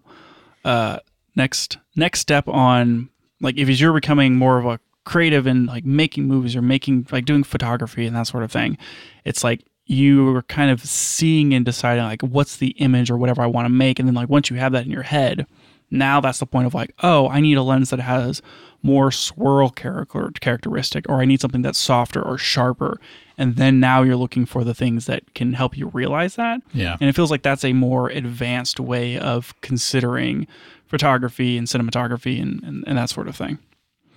Uh, 0.64 1.00
next 1.36 1.78
next 1.96 2.20
step 2.20 2.48
on 2.48 3.10
like 3.42 3.58
if 3.58 3.70
you're 3.70 3.94
becoming 3.94 4.36
more 4.36 4.58
of 4.58 4.66
a 4.66 4.80
creative 5.06 5.46
and 5.46 5.68
like 5.68 5.84
making 5.86 6.26
movies 6.26 6.56
or 6.56 6.62
making 6.62 7.06
like 7.12 7.26
doing 7.26 7.44
photography 7.44 8.06
and 8.06 8.16
that 8.16 8.28
sort 8.28 8.44
of 8.44 8.52
thing, 8.52 8.78
it's 9.26 9.44
like 9.44 9.66
you 9.86 10.34
are 10.34 10.44
kind 10.44 10.72
of 10.72 10.82
seeing 10.82 11.54
and 11.54 11.66
deciding 11.66 12.04
like 12.06 12.22
what's 12.22 12.56
the 12.58 12.70
image 12.78 13.12
or 13.12 13.18
whatever 13.18 13.42
I 13.42 13.48
want 13.48 13.66
to 13.66 13.70
make, 13.70 14.00
and 14.00 14.08
then 14.08 14.16
like 14.16 14.30
once 14.30 14.50
you 14.50 14.56
have 14.56 14.72
that 14.72 14.86
in 14.86 14.92
your 14.92 15.04
head, 15.04 15.46
Now 15.94 16.20
that's 16.20 16.40
the 16.40 16.48
point 16.48 16.66
of 16.66 16.74
like, 16.74 16.94
oh, 17.04 17.30
I 17.30 17.40
need 17.40 17.56
a 17.56 17.62
lens 17.62 17.92
that 17.92 18.00
has 18.00 18.42
more 18.82 19.12
swirl 19.12 19.70
character 19.70 20.32
characteristic, 20.42 21.06
or 21.08 21.22
I 21.22 21.26
need 21.26 21.40
something 21.40 21.62
that's 21.62 21.78
softer 21.78 22.22
or 22.22 22.38
sharper. 22.38 23.00
And 23.38 23.56
then 23.56 23.80
now 23.80 24.02
you're 24.02 24.16
looking 24.16 24.46
for 24.46 24.64
the 24.64 24.74
things 24.74 25.06
that 25.06 25.34
can 25.36 25.54
help 25.54 25.78
you 25.78 25.88
realize 25.90 26.36
that. 26.36 26.62
Yeah. 26.74 26.98
And 27.00 27.10
it 27.10 27.14
feels 27.16 27.32
like 27.32 27.44
that's 27.44 27.64
a 27.64 27.74
more 27.74 28.10
advanced 28.10 28.80
way 28.80 29.18
of 29.20 29.54
considering 29.62 30.48
photography 30.88 31.58
and 31.58 31.68
cinematography 31.68 32.42
and, 32.42 32.64
and, 32.64 32.84
and 32.88 32.98
that 32.98 33.10
sort 33.10 33.28
of 33.28 33.36
thing. 33.36 33.60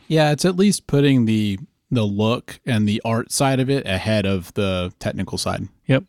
Yeah, 0.09 0.31
it's 0.31 0.45
at 0.45 0.57
least 0.57 0.87
putting 0.87 1.25
the 1.25 1.59
the 1.91 2.05
look 2.05 2.59
and 2.67 2.89
the 2.89 3.01
art 3.05 3.31
side 3.31 3.61
of 3.61 3.71
it 3.71 3.87
ahead 3.87 4.27
of 4.27 4.53
the 4.55 4.93
technical 4.99 5.39
side. 5.39 5.69
Yep. 5.87 6.05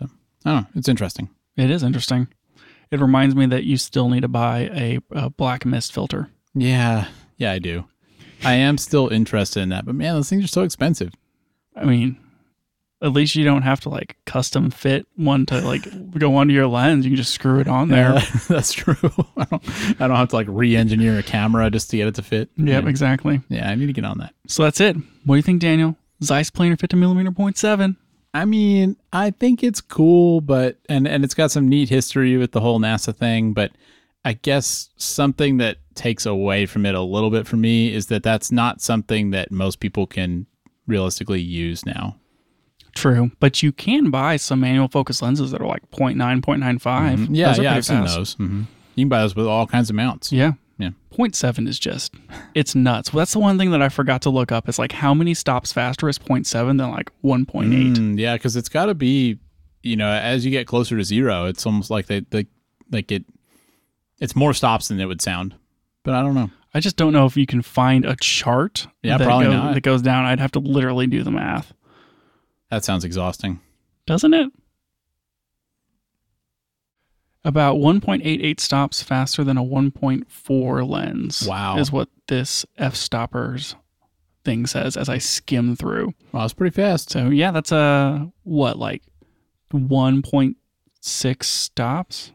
I 0.00 0.06
don't 0.44 0.62
know. 0.62 0.66
It's 0.76 0.88
interesting. 0.88 1.28
It 1.56 1.70
is 1.70 1.82
interesting. 1.82 2.28
It 2.90 3.00
reminds 3.00 3.34
me 3.34 3.46
that 3.46 3.64
you 3.64 3.76
still 3.76 4.08
need 4.08 4.20
to 4.20 4.28
buy 4.28 4.70
a, 4.72 4.98
a 5.10 5.28
black 5.28 5.66
mist 5.66 5.92
filter. 5.92 6.30
Yeah. 6.54 7.08
Yeah, 7.36 7.52
I 7.52 7.58
do. 7.58 7.84
I 8.44 8.54
am 8.54 8.78
still 8.78 9.08
interested 9.08 9.60
in 9.60 9.70
that, 9.70 9.84
but 9.84 9.96
man, 9.96 10.14
those 10.14 10.30
things 10.30 10.44
are 10.44 10.48
so 10.48 10.62
expensive. 10.62 11.12
I 11.74 11.84
mean, 11.84 12.16
at 13.00 13.12
least 13.12 13.36
you 13.36 13.44
don't 13.44 13.62
have 13.62 13.80
to 13.80 13.88
like 13.88 14.16
custom 14.24 14.70
fit 14.70 15.06
one 15.16 15.46
to 15.46 15.60
like 15.60 15.86
go 16.18 16.36
onto 16.36 16.52
your 16.52 16.66
lens. 16.66 17.04
You 17.04 17.12
can 17.12 17.16
just 17.16 17.32
screw 17.32 17.60
it 17.60 17.68
on 17.68 17.88
there. 17.88 18.14
Yeah, 18.14 18.26
that's 18.48 18.72
true. 18.72 18.96
I 19.36 19.44
don't, 19.44 20.00
I 20.00 20.08
don't 20.08 20.16
have 20.16 20.28
to 20.30 20.36
like 20.36 20.48
re-engineer 20.50 21.18
a 21.18 21.22
camera 21.22 21.70
just 21.70 21.90
to 21.90 21.96
get 21.96 22.08
it 22.08 22.14
to 22.16 22.22
fit. 22.22 22.50
Yep, 22.56 22.84
yeah. 22.84 22.88
exactly. 22.88 23.40
Yeah, 23.48 23.70
I 23.70 23.74
need 23.74 23.86
to 23.86 23.92
get 23.92 24.04
on 24.04 24.18
that. 24.18 24.34
So 24.46 24.64
that's 24.64 24.80
it. 24.80 24.96
What 24.96 25.34
do 25.34 25.36
you 25.36 25.42
think, 25.42 25.60
Daniel? 25.60 25.96
Zeiss 26.22 26.50
planar 26.50 26.78
50 26.78 26.96
millimeter 26.96 27.30
point 27.30 27.56
seven. 27.56 27.96
I 28.34 28.44
mean, 28.44 28.96
I 29.12 29.30
think 29.30 29.62
it's 29.62 29.80
cool, 29.80 30.40
but 30.40 30.76
and 30.88 31.06
and 31.06 31.24
it's 31.24 31.34
got 31.34 31.50
some 31.50 31.68
neat 31.68 31.88
history 31.88 32.36
with 32.36 32.52
the 32.52 32.60
whole 32.60 32.80
NASA 32.80 33.14
thing, 33.14 33.52
but 33.52 33.72
I 34.24 34.34
guess 34.34 34.90
something 34.96 35.58
that 35.58 35.78
takes 35.94 36.26
away 36.26 36.66
from 36.66 36.84
it 36.84 36.94
a 36.94 37.00
little 37.00 37.30
bit 37.30 37.46
for 37.46 37.56
me 37.56 37.92
is 37.94 38.06
that 38.06 38.22
that's 38.22 38.52
not 38.52 38.80
something 38.80 39.30
that 39.30 39.50
most 39.50 39.80
people 39.80 40.06
can 40.06 40.46
realistically 40.86 41.40
use 41.40 41.86
now. 41.86 42.16
True, 42.94 43.30
but 43.40 43.62
you 43.62 43.72
can 43.72 44.10
buy 44.10 44.36
some 44.36 44.60
manual 44.60 44.88
focus 44.88 45.22
lenses 45.22 45.50
that 45.52 45.60
are 45.60 45.66
like 45.66 45.88
0.9, 45.92 46.16
0.95. 46.40 47.18
Mhm. 47.18 47.28
Yeah, 47.30 47.48
Those 47.48 47.58
yeah, 47.60 47.74
I've 47.74 47.84
seen 47.86 48.02
fast. 48.02 48.16
those. 48.16 48.32
hmm 48.34 48.62
You 48.96 49.04
can 49.04 49.08
buy 49.08 49.20
those 49.20 49.36
with 49.36 49.46
all 49.46 49.66
kinds 49.66 49.88
of 49.90 49.96
mounts. 49.96 50.32
Yeah. 50.32 50.52
Yeah. 50.78 50.90
0.7 51.12 51.66
is 51.68 51.78
just, 51.78 52.14
it's 52.54 52.74
nuts. 52.76 53.12
Well, 53.12 53.18
that's 53.18 53.32
the 53.32 53.40
one 53.40 53.58
thing 53.58 53.72
that 53.72 53.82
I 53.82 53.88
forgot 53.88 54.22
to 54.22 54.30
look 54.30 54.52
up 54.52 54.68
is 54.68 54.78
like 54.78 54.92
how 54.92 55.12
many 55.14 55.34
stops 55.34 55.72
faster 55.72 56.08
is 56.08 56.18
0.7 56.18 56.78
than 56.78 56.90
like 56.90 57.10
1.8? 57.24 57.96
Mm, 57.96 58.18
yeah, 58.18 58.34
because 58.34 58.54
it's 58.56 58.68
got 58.68 58.86
to 58.86 58.94
be, 58.94 59.38
you 59.82 59.96
know, 59.96 60.08
as 60.10 60.44
you 60.44 60.50
get 60.52 60.66
closer 60.68 60.96
to 60.96 61.02
zero, 61.04 61.46
it's 61.46 61.66
almost 61.66 61.90
like 61.90 62.06
they, 62.06 62.20
they 62.30 62.46
like 62.92 63.10
it. 63.10 63.24
It's 64.20 64.34
more 64.36 64.52
stops 64.54 64.88
than 64.88 65.00
it 65.00 65.06
would 65.06 65.20
sound, 65.22 65.54
but 66.04 66.14
I 66.14 66.22
don't 66.22 66.34
know. 66.34 66.50
I 66.74 66.80
just 66.80 66.96
don't 66.96 67.12
know 67.12 67.24
if 67.26 67.36
you 67.36 67.46
can 67.46 67.62
find 67.62 68.04
a 68.04 68.14
chart 68.16 68.86
Yeah, 69.02 69.16
that, 69.18 69.24
probably 69.24 69.46
go- 69.46 69.52
not. 69.52 69.74
that 69.74 69.80
goes 69.80 70.02
down. 70.02 70.26
I'd 70.26 70.38
have 70.38 70.52
to 70.52 70.58
literally 70.58 71.06
do 71.06 71.22
the 71.24 71.30
math. 71.30 71.72
That 72.70 72.84
sounds 72.84 73.04
exhausting. 73.04 73.60
Doesn't 74.06 74.34
it? 74.34 74.50
About 77.44 77.76
1.88 77.76 78.60
stops 78.60 79.02
faster 79.02 79.42
than 79.44 79.56
a 79.56 79.64
1.4 79.64 80.88
lens. 80.88 81.46
Wow. 81.46 81.78
Is 81.78 81.90
what 81.90 82.08
this 82.26 82.66
Fstoppers 82.78 83.74
thing 84.44 84.66
says 84.66 84.96
as 84.96 85.08
I 85.08 85.18
skim 85.18 85.76
through. 85.76 86.14
Wow, 86.32 86.44
it's 86.44 86.54
pretty 86.54 86.74
fast. 86.74 87.10
So 87.10 87.28
yeah, 87.28 87.50
that's 87.50 87.72
a 87.72 88.30
what 88.42 88.78
like 88.78 89.02
1.6 89.72 91.44
stops, 91.44 92.32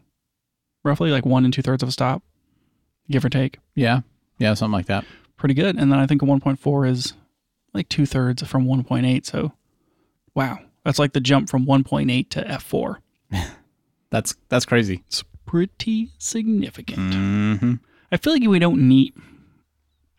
roughly 0.82 1.10
like 1.10 1.26
one 1.26 1.44
and 1.44 1.52
two 1.52 1.62
thirds 1.62 1.82
of 1.82 1.88
a 1.88 1.92
stop, 1.92 2.22
give 3.10 3.24
or 3.24 3.28
take. 3.28 3.58
Yeah, 3.74 4.00
yeah, 4.38 4.54
something 4.54 4.72
like 4.72 4.86
that. 4.86 5.04
Pretty 5.36 5.54
good. 5.54 5.76
And 5.76 5.92
then 5.92 5.98
I 5.98 6.06
think 6.06 6.22
a 6.22 6.26
1.4 6.26 6.88
is 6.88 7.12
like 7.72 7.88
two 7.88 8.06
thirds 8.06 8.46
from 8.46 8.66
1.8. 8.66 9.26
So 9.26 9.52
wow, 10.34 10.58
that's 10.84 10.98
like 10.98 11.12
the 11.12 11.20
jump 11.20 11.48
from 11.48 11.66
1.8 11.66 12.28
to 12.30 12.42
f4. 12.42 12.96
That's 14.14 14.36
that's 14.48 14.64
crazy. 14.64 15.02
It's 15.08 15.24
pretty 15.44 16.12
significant. 16.18 17.14
Mm-hmm. 17.14 17.74
I 18.12 18.16
feel 18.16 18.32
like 18.32 18.42
we 18.44 18.60
don't 18.60 18.86
need. 18.86 19.12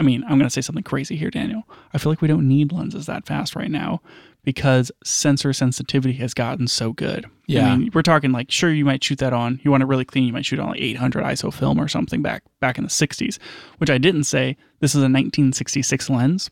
I 0.02 0.04
mean, 0.04 0.24
I'm 0.24 0.38
going 0.38 0.42
to 0.42 0.50
say 0.50 0.60
something 0.60 0.84
crazy 0.84 1.16
here, 1.16 1.30
Daniel. 1.30 1.64
I 1.94 1.98
feel 1.98 2.12
like 2.12 2.22
we 2.22 2.28
don't 2.28 2.46
need 2.46 2.74
lenses 2.74 3.06
that 3.06 3.26
fast 3.26 3.56
right 3.56 3.72
now 3.72 4.02
because 4.44 4.92
sensor 5.06 5.54
sensitivity 5.54 6.14
has 6.16 6.34
gotten 6.34 6.68
so 6.68 6.92
good. 6.92 7.26
Yeah. 7.48 7.72
I 7.72 7.78
mean, 7.78 7.92
we're 7.94 8.02
talking 8.02 8.34
like, 8.34 8.52
sure, 8.52 8.74
you 8.74 8.84
might 8.84 9.02
shoot 9.02 9.20
that 9.20 9.32
on. 9.32 9.62
You 9.64 9.72
want 9.72 9.84
it 9.84 9.86
really 9.86 10.04
clean, 10.04 10.26
you 10.26 10.34
might 10.34 10.46
shoot 10.46 10.60
on 10.60 10.72
like 10.72 10.82
800 10.82 11.24
ISO 11.24 11.54
film 11.54 11.80
or 11.80 11.88
something 11.88 12.22
back 12.22 12.44
back 12.60 12.78
in 12.78 12.84
the 12.84 12.90
60s, 12.90 13.40
which 13.78 13.90
I 13.90 13.98
didn't 13.98 14.26
say. 14.26 14.58
This 14.82 14.92
is 14.92 14.98
a 14.98 15.08
1966 15.08 16.10
lens, 16.10 16.50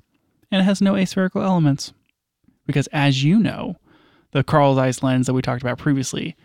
and 0.49 0.61
it 0.61 0.63
has 0.63 0.79
no 0.79 0.95
aspherical 0.95 1.43
elements 1.43 1.91
because, 2.65 2.87
as 2.87 3.23
you 3.23 3.39
know, 3.39 3.77
the 4.31 4.43
Carl 4.43 4.75
Zeiss 4.75 5.03
lens 5.03 5.27
that 5.27 5.33
we 5.33 5.41
talked 5.41 5.61
about 5.61 5.77
previously, 5.77 6.35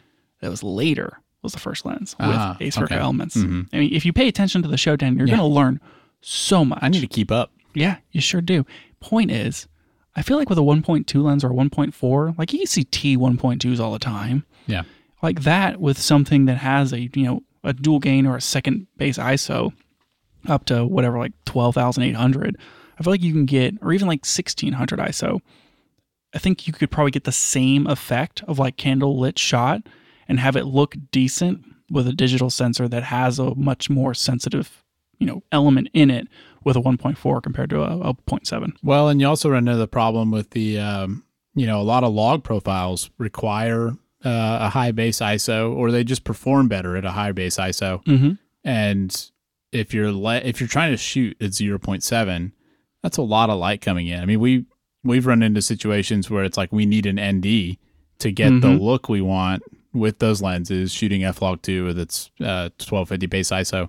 that 0.40 0.50
was 0.50 0.62
later, 0.62 1.18
was 1.42 1.52
the 1.52 1.58
first 1.58 1.84
lens 1.86 2.14
with 2.18 2.28
Ah, 2.28 2.56
aspherical 2.60 2.96
okay. 2.96 3.02
elements. 3.02 3.36
Mhm. 3.36 3.68
I 3.72 3.78
mean, 3.78 3.92
if 3.94 4.04
you 4.04 4.12
pay 4.12 4.28
attention 4.28 4.62
to 4.62 4.68
the 4.68 4.76
show, 4.76 4.96
Dan, 4.96 5.16
you're 5.16 5.26
Yeah. 5.26 5.36
going 5.36 5.48
to 5.50 5.54
learn 5.54 5.80
so 6.20 6.64
much. 6.64 6.78
I 6.82 6.88
need 6.88 7.00
to 7.00 7.06
keep 7.06 7.30
up. 7.30 7.52
Yeah, 7.74 7.96
you 8.12 8.20
sure 8.20 8.40
do. 8.40 8.66
Point 9.00 9.30
is, 9.30 9.68
I 10.16 10.22
feel 10.22 10.36
like 10.36 10.48
with 10.50 10.58
a 10.58 10.62
1.2 10.62 11.22
lens 11.22 11.44
or 11.44 11.50
a 11.50 11.54
1.4, 11.54 12.34
like 12.36 12.52
you 12.52 12.58
can 12.60 12.66
see 12.66 12.84
T 12.84 13.16
1.2s 13.16 13.78
all 13.78 13.92
the 13.92 13.98
time. 14.00 14.44
Yeah. 14.66 14.82
Like 15.22 15.42
that 15.42 15.80
with 15.80 15.98
something 15.98 16.46
that 16.46 16.58
has 16.58 16.92
a, 16.92 17.02
you 17.02 17.24
know, 17.24 17.42
a 17.64 17.72
dual 17.72 17.98
gain 18.00 18.26
or 18.26 18.36
a 18.36 18.40
second 18.40 18.86
base 18.96 19.16
ISO 19.18 19.72
up 20.48 20.64
to 20.66 20.84
whatever, 20.86 21.18
like 21.18 21.32
12,800. 21.44 22.56
I 22.98 23.02
feel 23.02 23.12
like 23.12 23.22
you 23.22 23.32
can 23.32 23.44
get, 23.46 23.74
or 23.80 23.92
even 23.92 24.08
like 24.08 24.24
1600 24.26 24.98
ISO. 24.98 25.40
I 26.34 26.38
think 26.38 26.66
you 26.66 26.72
could 26.72 26.90
probably 26.90 27.10
get 27.10 27.24
the 27.24 27.32
same 27.32 27.86
effect 27.86 28.42
of 28.46 28.58
like 28.58 28.76
candle 28.76 29.18
lit 29.18 29.38
shot 29.38 29.82
and 30.28 30.38
have 30.40 30.56
it 30.56 30.64
look 30.64 30.96
decent 31.10 31.64
with 31.90 32.06
a 32.06 32.12
digital 32.12 32.50
sensor 32.50 32.86
that 32.88 33.04
has 33.04 33.38
a 33.38 33.54
much 33.54 33.88
more 33.88 34.12
sensitive, 34.12 34.84
you 35.18 35.26
know, 35.26 35.42
element 35.52 35.88
in 35.94 36.10
it 36.10 36.28
with 36.64 36.76
a 36.76 36.80
1.4 36.80 37.42
compared 37.42 37.70
to 37.70 37.82
a, 37.82 37.98
a 38.00 38.14
0.7. 38.14 38.72
Well, 38.82 39.08
and 39.08 39.20
you 39.20 39.26
also 39.26 39.48
run 39.48 39.66
into 39.66 39.78
the 39.78 39.88
problem 39.88 40.30
with 40.30 40.50
the, 40.50 40.78
um, 40.78 41.24
you 41.54 41.66
know, 41.66 41.80
a 41.80 41.82
lot 41.82 42.04
of 42.04 42.12
log 42.12 42.44
profiles 42.44 43.10
require 43.16 43.92
uh, 44.24 44.58
a 44.60 44.68
high 44.68 44.92
base 44.92 45.20
ISO, 45.20 45.74
or 45.74 45.90
they 45.90 46.04
just 46.04 46.24
perform 46.24 46.68
better 46.68 46.96
at 46.96 47.04
a 47.04 47.12
high 47.12 47.32
base 47.32 47.56
ISO. 47.56 48.04
Mm-hmm. 48.04 48.32
And 48.64 49.30
if 49.72 49.94
you're 49.94 50.12
le- 50.12 50.38
if 50.38 50.60
you're 50.60 50.68
trying 50.68 50.90
to 50.90 50.96
shoot 50.96 51.36
at 51.40 51.50
0.7, 51.50 52.52
that's 53.02 53.16
a 53.16 53.22
lot 53.22 53.48
of 53.48 53.58
light 53.58 53.80
coming 53.80 54.08
in. 54.08 54.20
I 54.20 54.26
mean, 54.26 54.40
we 54.40 54.66
we've 55.08 55.26
run 55.26 55.42
into 55.42 55.62
situations 55.62 56.30
where 56.30 56.44
it's 56.44 56.56
like 56.56 56.72
we 56.72 56.86
need 56.86 57.06
an 57.06 57.18
ND 57.18 57.78
to 58.18 58.30
get 58.32 58.50
the 58.60 58.68
Mhm. 58.68 58.80
look 58.80 59.08
we 59.08 59.20
want 59.20 59.62
with 59.92 60.18
those 60.18 60.42
lenses 60.42 60.92
shooting 60.92 61.24
f-log 61.24 61.62
2 61.62 61.84
with 61.84 61.98
its 61.98 62.30
uh, 62.40 62.68
1250 62.78 63.26
base 63.26 63.50
ISO. 63.50 63.88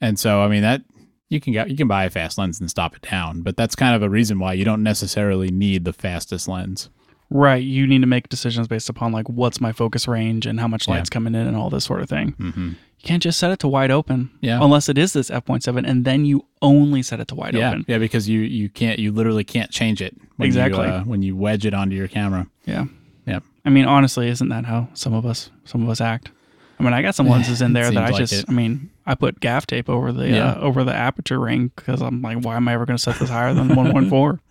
And 0.00 0.18
so, 0.18 0.42
I 0.42 0.48
mean, 0.48 0.62
that 0.62 0.82
you 1.30 1.40
can 1.40 1.52
get, 1.52 1.70
you 1.70 1.76
can 1.76 1.88
buy 1.88 2.04
a 2.04 2.10
fast 2.10 2.38
lens 2.38 2.60
and 2.60 2.68
stop 2.70 2.94
it 2.94 3.02
down, 3.10 3.42
but 3.42 3.56
that's 3.56 3.74
kind 3.74 3.94
of 3.96 4.02
a 4.02 4.10
reason 4.10 4.38
why 4.38 4.52
you 4.52 4.64
don't 4.64 4.82
necessarily 4.82 5.48
need 5.50 5.84
the 5.84 5.92
fastest 5.92 6.46
lens. 6.48 6.90
Right. 7.30 7.62
You 7.64 7.86
need 7.88 8.02
to 8.02 8.06
make 8.06 8.28
decisions 8.28 8.68
based 8.68 8.88
upon 8.88 9.10
like 9.10 9.28
what's 9.28 9.60
my 9.60 9.72
focus 9.72 10.06
range 10.06 10.46
and 10.46 10.60
how 10.60 10.68
much 10.68 10.86
Yeah. 10.86 10.94
light's 10.94 11.10
coming 11.10 11.34
in 11.34 11.46
and 11.46 11.56
all 11.56 11.70
this 11.70 11.84
sort 11.84 12.02
of 12.02 12.08
thing. 12.08 12.34
Mm-hmm. 12.38 12.70
You 13.00 13.06
can't 13.06 13.22
just 13.22 13.38
set 13.38 13.50
it 13.50 13.58
to 13.60 13.68
wide 13.68 13.90
open. 13.90 14.30
Yeah. 14.40 14.58
Unless 14.62 14.88
it 14.88 14.98
is 14.98 15.12
this 15.12 15.30
f.7 15.30 15.86
and 15.88 16.04
then 16.04 16.24
you 16.24 16.44
only 16.62 17.02
set 17.02 17.20
it 17.20 17.28
to 17.28 17.34
wide 17.34 17.54
Yeah, 17.54 17.70
open. 17.70 17.84
yeah, 17.88 17.98
because 17.98 18.28
you 18.28 18.40
you 18.40 18.68
can't 18.68 18.98
you 18.98 19.12
literally 19.12 19.44
can't 19.44 19.70
change 19.70 20.00
it 20.02 20.16
when 20.36 20.46
Exactly. 20.46 20.86
you, 20.86 20.92
uh, 20.92 21.02
when 21.04 21.22
you 21.22 21.36
wedge 21.36 21.66
it 21.66 21.74
onto 21.74 21.94
your 21.94 22.08
camera. 22.08 22.46
Yeah. 22.64 22.86
Yep. 23.26 23.42
I 23.64 23.70
mean, 23.70 23.84
honestly, 23.84 24.28
isn't 24.28 24.48
that 24.48 24.64
how 24.64 24.88
some 24.94 25.12
of 25.14 25.24
us 25.26 25.50
some 25.64 25.82
of 25.82 25.88
us 25.88 26.00
act? 26.00 26.30
I 26.78 26.82
mean, 26.82 26.92
I 26.92 27.00
got 27.02 27.14
some 27.14 27.26
lenses 27.28 27.62
in 27.62 27.72
there 27.74 27.90
that 27.90 27.96
I 28.02 28.10
like 28.10 28.16
just 28.18 28.32
it. 28.32 28.44
I 28.48 28.52
mean, 28.52 28.90
I 29.06 29.14
put 29.14 29.40
gaff 29.40 29.66
tape 29.66 29.88
over 29.88 30.12
the 30.12 30.28
Yeah. 30.28 30.52
uh, 30.52 30.60
over 30.60 30.84
the 30.84 30.94
aperture 30.94 31.38
ring 31.40 31.70
because 31.76 32.00
I'm 32.02 32.20
like, 32.22 32.38
why 32.44 32.56
am 32.56 32.66
I 32.68 32.74
ever 32.74 32.86
going 32.86 32.96
to 32.96 33.02
set 33.02 33.18
this 33.18 33.30
higher 33.30 33.54
than 33.54 33.68
1.4? 33.68 34.40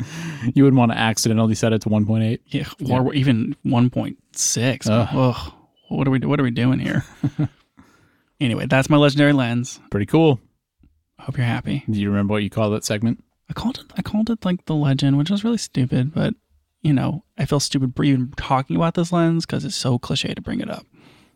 You 0.54 0.64
wouldn't 0.64 0.78
want 0.78 0.90
to 0.90 0.98
accidentally 0.98 1.54
set 1.54 1.72
it 1.72 1.82
to 1.82 1.88
1.8. 1.88 2.40
Yeah, 2.48 2.66
or 2.90 3.14
even 3.14 3.54
1.6. 3.64 4.90
Ugh. 4.90 5.08
Ugh. 5.12 5.52
What 5.88 6.08
are 6.08 6.10
we 6.10 6.18
what 6.20 6.40
are 6.40 6.42
we 6.42 6.50
doing 6.50 6.78
here? 6.80 7.04
Anyway, 8.44 8.66
that's 8.66 8.90
my 8.90 8.96
legendary 8.96 9.32
lens. 9.32 9.80
Pretty 9.90 10.06
cool. 10.06 10.40
I 11.18 11.24
Hope 11.24 11.36
you're 11.36 11.46
happy. 11.46 11.84
Do 11.88 12.00
you 12.00 12.08
remember 12.10 12.32
what 12.32 12.42
you 12.42 12.50
called 12.50 12.72
that 12.74 12.84
segment? 12.84 13.22
I 13.48 13.52
called 13.52 13.78
it 13.78 13.92
I 13.96 14.02
called 14.02 14.30
it 14.30 14.44
like 14.44 14.64
the 14.66 14.74
legend, 14.74 15.18
which 15.18 15.30
was 15.30 15.44
really 15.44 15.58
stupid, 15.58 16.14
but 16.14 16.34
you 16.82 16.92
know, 16.92 17.24
I 17.38 17.44
feel 17.44 17.60
stupid 17.60 17.94
for 17.94 18.02
even 18.04 18.32
talking 18.36 18.74
about 18.76 18.94
this 18.94 19.12
lens 19.12 19.46
because 19.46 19.64
it's 19.64 19.76
so 19.76 19.98
cliche 19.98 20.34
to 20.34 20.40
bring 20.42 20.60
it 20.60 20.70
up. 20.70 20.84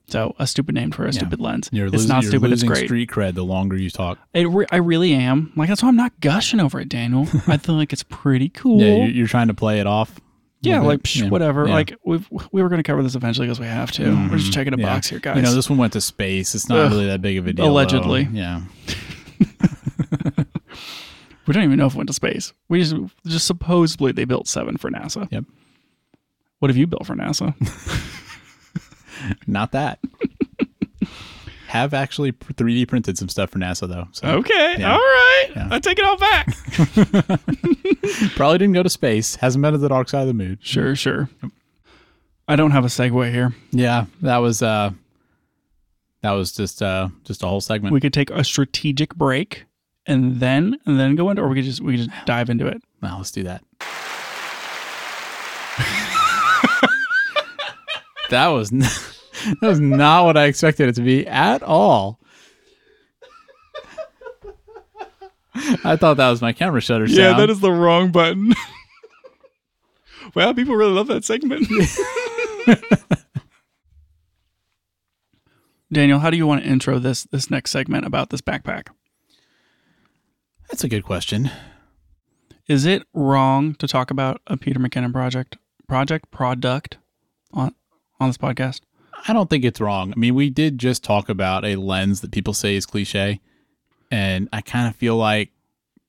So 0.08 0.34
a 0.38 0.46
stupid 0.46 0.74
name 0.74 0.92
for 0.92 1.02
a 1.04 1.06
Yeah. 1.06 1.12
stupid 1.12 1.40
lens. 1.40 1.68
You're 1.72 1.86
it's 1.86 1.94
losing, 1.94 2.08
not 2.08 2.24
stupid. 2.24 2.52
It's 2.52 2.62
great. 2.62 2.86
street 2.86 3.10
cred 3.10 3.34
the 3.34 3.44
longer 3.44 3.76
you 3.76 3.90
talk. 3.90 4.18
It 4.34 4.48
re- 4.48 4.66
I 4.72 4.76
really 4.76 5.12
am. 5.14 5.52
Like 5.56 5.68
that's 5.68 5.82
why 5.82 5.88
I'm 5.88 5.96
not 5.96 6.18
gushing 6.20 6.60
over 6.60 6.80
it, 6.80 6.88
Daniel. 6.88 7.22
I 7.46 7.56
feel 7.58 7.74
like 7.76 7.92
it's 7.92 8.04
pretty 8.04 8.48
cool. 8.48 8.80
Yeah, 8.80 8.96
you're, 8.96 9.08
you're 9.08 9.26
trying 9.26 9.48
to 9.48 9.54
play 9.54 9.78
it 9.80 9.86
off. 9.86 10.18
Yeah, 10.66 10.80
like 10.80 11.02
psh, 11.02 11.22
Yeah. 11.22 11.28
whatever. 11.28 11.66
Yeah. 11.66 11.74
Like 11.74 11.94
we 12.04 12.24
we 12.52 12.62
were 12.62 12.68
going 12.68 12.82
to 12.82 12.86
cover 12.86 13.02
this 13.02 13.14
eventually 13.14 13.46
because 13.46 13.60
we 13.60 13.66
have 13.66 13.90
to. 13.92 14.02
We're 14.02 14.10
just 14.10 14.46
mm-hmm. 14.46 14.50
checking 14.50 14.74
a 14.74 14.78
Yeah. 14.78 14.86
box 14.86 15.08
here, 15.08 15.18
guys. 15.18 15.36
You 15.36 15.42
know, 15.42 15.54
this 15.54 15.70
one 15.70 15.78
went 15.78 15.92
to 15.94 16.00
space. 16.00 16.54
It's 16.54 16.68
not 16.68 16.78
Ugh. 16.78 16.92
really 16.92 17.06
that 17.06 17.22
big 17.22 17.38
of 17.38 17.46
a 17.46 17.52
deal. 17.52 17.64
though. 17.66 17.72
Allegedly. 17.72 18.28
Yeah. 18.32 18.62
we 21.46 21.54
don't 21.54 21.62
even 21.64 21.78
know 21.78 21.86
if 21.86 21.94
it 21.94 21.96
went 21.96 22.08
to 22.08 22.12
space. 22.12 22.52
We 22.68 22.80
just 22.80 22.96
just 23.26 23.46
supposedly 23.46 24.12
they 24.12 24.24
built 24.24 24.48
seven 24.48 24.76
for 24.76 24.90
NASA. 24.90 25.30
Yep. 25.30 25.44
What 26.58 26.70
have 26.70 26.76
you 26.76 26.86
built 26.86 27.06
for 27.06 27.14
NASA? 27.14 27.54
Not 29.46 29.72
that. 29.72 29.98
Have 31.76 31.94
actually 31.94 32.32
3D 32.32 32.88
printed 32.88 33.18
some 33.18 33.28
stuff 33.28 33.50
for 33.50 33.58
NASA 33.58 33.88
though. 33.88 34.08
So 34.12 34.28
okay, 34.38 34.76
Yeah. 34.78 34.92
all 34.92 34.98
right. 34.98 35.46
Yeah. 35.54 35.68
I 35.70 35.78
take 35.78 35.98
it 35.98 36.04
all 36.04 36.16
back. 36.16 36.48
probably 38.36 38.58
didn't 38.58 38.74
go 38.74 38.82
to 38.82 38.90
space. 38.90 39.36
Hasn't 39.36 39.62
been 39.62 39.72
to 39.72 39.78
the 39.78 39.88
dark 39.88 40.08
side 40.08 40.22
of 40.22 40.28
the 40.28 40.34
moon. 40.34 40.58
sure, 40.62 40.96
sure. 40.96 41.28
I 42.48 42.56
don't 42.56 42.70
have 42.70 42.84
a 42.84 42.88
segue 42.88 43.30
here. 43.32 43.54
Yeah, 43.72 44.06
that 44.22 44.38
was 44.38 44.62
uh 44.62 44.90
that 46.22 46.32
was 46.32 46.52
just 46.52 46.80
uh 46.82 47.08
just 47.24 47.42
a 47.42 47.46
whole 47.46 47.60
segment. 47.60 47.92
We 47.92 48.00
could 48.00 48.12
take 48.14 48.30
a 48.30 48.44
strategic 48.44 49.14
break 49.16 49.64
and 50.06 50.38
then 50.40 50.78
and 50.86 50.98
then 50.98 51.16
go 51.16 51.28
into, 51.30 51.42
or 51.42 51.48
we 51.48 51.56
could 51.56 51.64
just 51.64 51.80
we 51.80 51.96
could 51.98 52.08
just 52.08 52.26
dive 52.26 52.48
into 52.50 52.66
it. 52.66 52.80
well, 53.02 53.16
let's 53.18 53.30
do 53.32 53.42
that. 53.42 53.62
that 58.30 58.48
was 58.48 58.72
n- 58.72 58.82
that 59.60 59.68
was 59.68 59.80
not 59.80 60.24
what 60.24 60.36
I 60.36 60.44
expected 60.46 60.88
it 60.88 60.94
to 60.96 61.02
be 61.02 61.26
at 61.26 61.62
all. 61.62 62.20
I 65.84 65.96
thought 65.96 66.18
that 66.18 66.30
was 66.30 66.42
my 66.42 66.52
camera 66.52 66.80
shutter 66.80 67.06
sound. 67.06 67.18
Yeah, 67.18 67.36
that 67.36 67.50
is 67.50 67.60
the 67.60 67.72
wrong 67.72 68.12
button. 68.12 68.52
well, 70.34 70.52
people 70.54 70.76
really 70.76 70.92
love 70.92 71.06
that 71.06 71.24
segment. 71.24 71.66
Daniel, 75.92 76.18
how 76.18 76.30
do 76.30 76.36
you 76.36 76.46
want 76.46 76.62
to 76.62 76.68
intro 76.68 76.98
this 76.98 77.24
this 77.24 77.50
next 77.50 77.70
segment 77.70 78.04
about 78.04 78.30
this 78.30 78.40
backpack? 78.42 78.88
That's 80.68 80.84
a 80.84 80.88
good 80.88 81.04
question. 81.04 81.50
Is 82.66 82.84
it 82.84 83.04
wrong 83.14 83.74
to 83.76 83.86
talk 83.86 84.10
about 84.10 84.42
a 84.46 84.56
Peter 84.56 84.80
McKinnon 84.80 85.12
project 85.12 85.56
project 85.88 86.30
product 86.30 86.98
on 87.52 87.74
on 88.18 88.28
this 88.28 88.38
podcast? 88.38 88.80
I 89.28 89.32
don't 89.32 89.50
think 89.50 89.64
it's 89.64 89.80
wrong. 89.80 90.12
I 90.12 90.18
mean, 90.18 90.34
we 90.34 90.50
did 90.50 90.78
just 90.78 91.02
talk 91.02 91.28
about 91.28 91.64
a 91.64 91.76
lens 91.76 92.20
that 92.20 92.32
people 92.32 92.54
say 92.54 92.76
is 92.76 92.86
cliche. 92.86 93.40
And 94.10 94.48
I 94.52 94.60
kind 94.60 94.88
of 94.88 94.94
feel 94.94 95.16
like, 95.16 95.50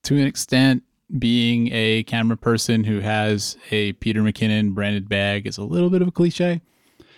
to 0.03 0.15
an 0.15 0.27
extent, 0.27 0.83
being 1.17 1.69
a 1.71 2.03
camera 2.03 2.37
person 2.37 2.83
who 2.83 2.99
has 2.99 3.57
a 3.71 3.93
Peter 3.93 4.21
McKinnon 4.21 4.73
branded 4.73 5.07
bag 5.09 5.47
is 5.47 5.57
a 5.57 5.63
little 5.63 5.89
bit 5.89 6.01
of 6.01 6.07
a 6.07 6.11
cliche. 6.11 6.61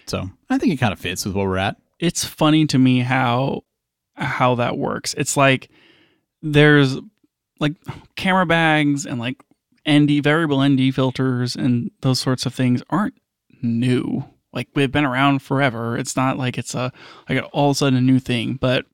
So 0.06 0.30
I 0.50 0.58
think 0.58 0.74
it 0.74 0.78
kind 0.78 0.94
of 0.94 1.00
fits 1.00 1.26
with 1.26 1.36
where 1.36 1.48
we're 1.48 1.58
at. 1.58 1.78
It's 2.00 2.24
funny 2.24 2.66
to 2.68 2.80
me 2.80 3.00
how 3.00 3.64
how 4.16 4.56
that 4.56 4.78
works. 4.78 5.14
It's 5.18 5.38
like 5.38 5.70
there's 6.42 6.98
like 7.60 7.76
camera 8.16 8.46
bags 8.46 9.06
and 9.06 9.20
like 9.20 9.42
ND 9.90 10.24
variable 10.24 10.68
ND 10.68 10.94
filters 10.94 11.56
and 11.56 11.92
those 12.02 12.20
sorts 12.20 12.46
of 12.46 12.54
things 12.54 12.84
aren't 12.90 13.16
new. 13.62 14.26
Like 14.54 14.68
we've 14.76 14.92
been 14.92 15.06
around 15.06 15.42
forever. 15.42 15.98
It's 15.98 16.16
not 16.16 16.38
like 16.38 16.58
it's 16.58 16.74
a 16.76 16.92
like 17.30 17.44
all 17.54 17.70
of 17.72 17.76
a 17.76 17.78
sudden 17.78 17.98
a 17.98 18.02
new 18.02 18.20
thing, 18.20 18.54
but 18.56 18.86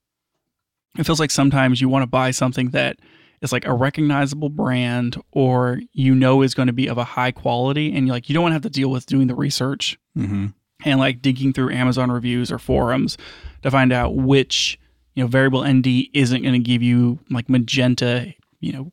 it 0.98 1.04
feels 1.04 1.20
like 1.20 1.30
sometimes 1.30 1.80
you 1.80 1.88
want 1.88 2.02
to 2.02 2.06
buy 2.06 2.30
something 2.30 2.70
that 2.70 2.98
is 3.42 3.52
like 3.52 3.66
a 3.66 3.72
recognizable 3.74 4.48
brand 4.48 5.20
or 5.32 5.80
you 5.92 6.14
know 6.14 6.40
is 6.42 6.54
going 6.54 6.66
to 6.68 6.72
be 6.72 6.86
of 6.88 6.96
a 6.98 7.04
high 7.04 7.30
quality 7.30 7.94
and 7.94 8.06
you 8.06 8.12
like 8.12 8.28
you 8.28 8.34
don't 8.34 8.42
want 8.42 8.52
to 8.52 8.54
have 8.54 8.62
to 8.62 8.70
deal 8.70 8.90
with 8.90 9.06
doing 9.06 9.26
the 9.26 9.34
research 9.34 9.98
Mm-hmm. 10.16 10.46
and 10.86 10.98
like 10.98 11.20
digging 11.20 11.52
through 11.52 11.70
Amazon 11.72 12.10
reviews 12.10 12.50
or 12.50 12.58
forums 12.58 13.18
to 13.62 13.70
find 13.70 13.92
out 13.92 14.14
which 14.16 14.78
you 15.14 15.22
know 15.22 15.26
variable 15.28 15.62
ND 15.66 16.08
isn't 16.14 16.40
going 16.42 16.54
to 16.54 16.58
give 16.58 16.82
you 16.82 17.18
like 17.30 17.50
magenta 17.50 18.32
you 18.60 18.72
know 18.72 18.90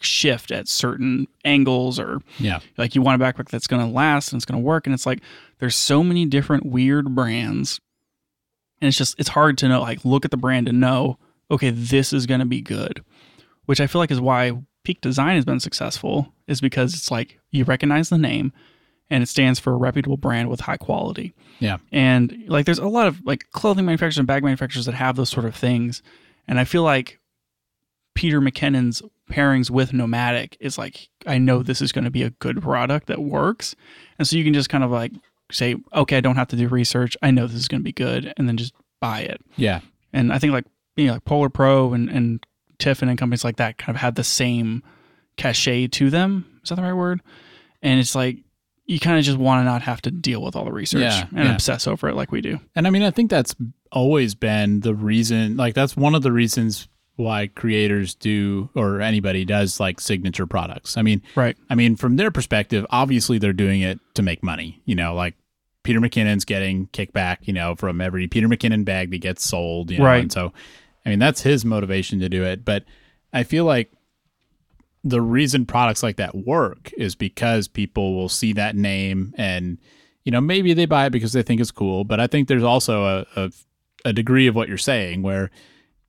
shift 0.00 0.50
at 0.52 0.68
certain 0.68 1.26
angles 1.44 1.98
or 1.98 2.20
Yeah. 2.38 2.60
like 2.76 2.94
you 2.94 3.02
want 3.02 3.20
a 3.20 3.24
backpack 3.24 3.48
that's 3.48 3.66
going 3.66 3.84
to 3.84 3.92
last 3.92 4.30
and 4.32 4.38
it's 4.38 4.44
going 4.44 4.60
to 4.60 4.64
work 4.64 4.86
and 4.86 4.92
it's 4.94 5.06
like 5.06 5.20
there's 5.58 5.76
so 5.76 6.02
many 6.02 6.26
different 6.26 6.66
weird 6.66 7.14
brands. 7.14 7.80
And 8.80 8.88
it's 8.88 8.98
just 8.98 9.18
it's 9.18 9.30
hard 9.30 9.56
to 9.58 9.68
know 9.68 9.80
like 9.80 10.04
look 10.04 10.24
at 10.24 10.30
the 10.30 10.36
brand 10.36 10.68
and 10.68 10.80
know 10.80 11.18
okay 11.50 11.70
this 11.70 12.12
is 12.12 12.26
going 12.26 12.40
to 12.40 12.46
be 12.46 12.60
good 12.60 13.02
which 13.64 13.80
i 13.80 13.86
feel 13.86 14.00
like 14.00 14.10
is 14.10 14.20
why 14.20 14.52
peak 14.84 15.00
design 15.00 15.36
has 15.36 15.44
been 15.44 15.60
successful 15.60 16.32
is 16.46 16.60
because 16.60 16.94
it's 16.94 17.10
like 17.10 17.40
you 17.50 17.64
recognize 17.64 18.08
the 18.08 18.18
name 18.18 18.52
and 19.08 19.22
it 19.22 19.28
stands 19.28 19.58
for 19.58 19.72
a 19.72 19.76
reputable 19.76 20.16
brand 20.16 20.48
with 20.50 20.60
high 20.60 20.76
quality. 20.76 21.32
Yeah. 21.60 21.78
and 21.90 22.44
like 22.48 22.66
there's 22.66 22.78
a 22.78 22.88
lot 22.88 23.06
of 23.06 23.24
like 23.24 23.50
clothing 23.52 23.86
manufacturers 23.86 24.18
and 24.18 24.26
bag 24.26 24.44
manufacturers 24.44 24.86
that 24.86 24.94
have 24.94 25.16
those 25.16 25.30
sort 25.30 25.46
of 25.46 25.54
things. 25.54 26.02
And 26.46 26.60
i 26.60 26.64
feel 26.64 26.82
like 26.82 27.18
peter 28.14 28.40
mckinnon's 28.40 29.02
pairings 29.30 29.70
with 29.70 29.92
nomatic 29.92 30.56
is 30.60 30.78
like 30.78 31.08
i 31.26 31.36
know 31.36 31.62
this 31.62 31.82
is 31.82 31.92
going 31.92 32.04
to 32.04 32.10
be 32.10 32.22
a 32.22 32.30
good 32.30 32.62
product 32.62 33.06
that 33.06 33.22
works. 33.22 33.74
And 34.18 34.28
so 34.28 34.36
you 34.36 34.44
can 34.44 34.54
just 34.54 34.68
kind 34.68 34.84
of 34.84 34.90
like 34.90 35.12
say 35.52 35.76
okay 35.94 36.16
i 36.16 36.20
don't 36.20 36.36
have 36.36 36.48
to 36.48 36.56
do 36.56 36.68
research. 36.68 37.16
I 37.22 37.30
know 37.30 37.46
this 37.46 37.56
is 37.56 37.68
going 37.68 37.80
to 37.80 37.84
be 37.84 37.92
good 37.92 38.32
and 38.36 38.48
then 38.48 38.56
just 38.56 38.74
buy 39.00 39.20
it. 39.20 39.40
Yeah. 39.56 39.80
and 40.12 40.32
i 40.32 40.38
think 40.38 40.52
like 40.52 40.64
you 40.96 41.06
know 41.06 41.12
like 41.14 41.24
polar 41.24 41.48
pro 41.50 41.92
and, 41.92 42.08
and 42.08 42.44
tiffen 42.78 43.08
and 43.08 43.18
companies 43.18 43.44
like 43.44 43.56
that 43.56 43.78
kind 43.78 43.94
of 43.96 44.00
have 44.00 44.14
the 44.16 44.24
same 44.24 44.82
cachet 45.36 45.86
to 45.88 46.10
them. 46.10 46.60
Is 46.62 46.68
that 46.70 46.76
the 46.76 46.82
right 46.82 46.92
word? 46.94 47.20
And 47.82 48.00
it's 48.00 48.14
like 48.14 48.38
you 48.86 48.98
kind 49.00 49.18
of 49.18 49.24
just 49.24 49.38
want 49.38 49.60
to 49.60 49.64
not 49.64 49.82
have 49.82 50.00
to 50.02 50.10
deal 50.10 50.42
with 50.42 50.54
all 50.56 50.64
the 50.64 50.72
research 50.72 51.00
Yeah, 51.02 51.26
and 51.34 51.44
yeah. 51.48 51.54
obsess 51.54 51.86
over 51.86 52.08
it 52.08 52.14
like 52.14 52.30
we 52.32 52.40
do. 52.40 52.58
And 52.74 52.86
I 52.86 52.90
mean, 52.90 53.02
I 53.02 53.10
think 53.10 53.30
that's 53.30 53.54
always 53.92 54.34
been 54.34 54.80
the 54.80 54.94
reason, 54.94 55.56
like, 55.56 55.74
that's 55.74 55.96
one 55.96 56.14
of 56.14 56.22
the 56.22 56.30
reasons 56.32 56.86
why 57.16 57.46
creators 57.46 58.14
do, 58.14 58.68
or 58.74 59.00
anybody 59.00 59.44
does, 59.44 59.80
like, 59.80 60.00
signature 60.00 60.46
products. 60.46 60.98
I 60.98 61.02
mean, 61.02 61.22
right 61.34 61.56
I 61.70 61.74
mean, 61.74 61.96
from 61.96 62.16
their 62.16 62.30
perspective, 62.30 62.84
obviously 62.90 63.38
they're 63.38 63.54
doing 63.54 63.80
it 63.80 63.98
to 64.14 64.22
make 64.22 64.42
money. 64.42 64.82
You 64.84 64.94
know, 64.94 65.14
like 65.14 65.34
Peter 65.82 65.98
McKinnon's 65.98 66.44
getting 66.44 66.88
kickback, 66.88 67.38
you 67.42 67.54
know, 67.54 67.74
from 67.74 68.02
every 68.02 68.26
Peter 68.28 68.48
McKinnon 68.48 68.84
bag 68.84 69.10
that 69.12 69.18
gets 69.22 69.44
sold. 69.44 69.90
You 69.90 69.98
know? 69.98 70.04
Right. 70.04 70.20
And 70.20 70.30
so, 70.30 70.52
I 71.06 71.08
mean, 71.08 71.18
that's 71.18 71.40
his 71.40 71.64
motivation 71.64 72.20
to 72.20 72.28
do 72.28 72.44
it. 72.44 72.64
But 72.64 72.84
I 73.32 73.44
feel 73.44 73.64
like 73.64 73.90
the 75.02 75.22
reason 75.22 75.64
products 75.64 76.02
like 76.02 76.16
that 76.16 76.34
work 76.34 76.92
is 76.98 77.14
because 77.14 77.66
people 77.66 78.14
will 78.14 78.28
see 78.28 78.52
that 78.52 78.76
name 78.76 79.32
and, 79.38 79.78
you 80.24 80.32
know, 80.32 80.40
maybe 80.40 80.74
they 80.74 80.84
buy 80.84 81.06
it 81.06 81.10
because 81.10 81.32
they 81.32 81.42
think 81.42 81.62
it's 81.62 81.70
cool. 81.70 82.04
But 82.04 82.20
I 82.20 82.26
think 82.26 82.48
there's 82.48 82.62
also 82.62 83.04
a, 83.04 83.26
a, 83.36 83.52
a 84.04 84.12
degree 84.12 84.48
of 84.48 84.54
what 84.54 84.68
you're 84.68 84.76
saying 84.76 85.22
where, 85.22 85.50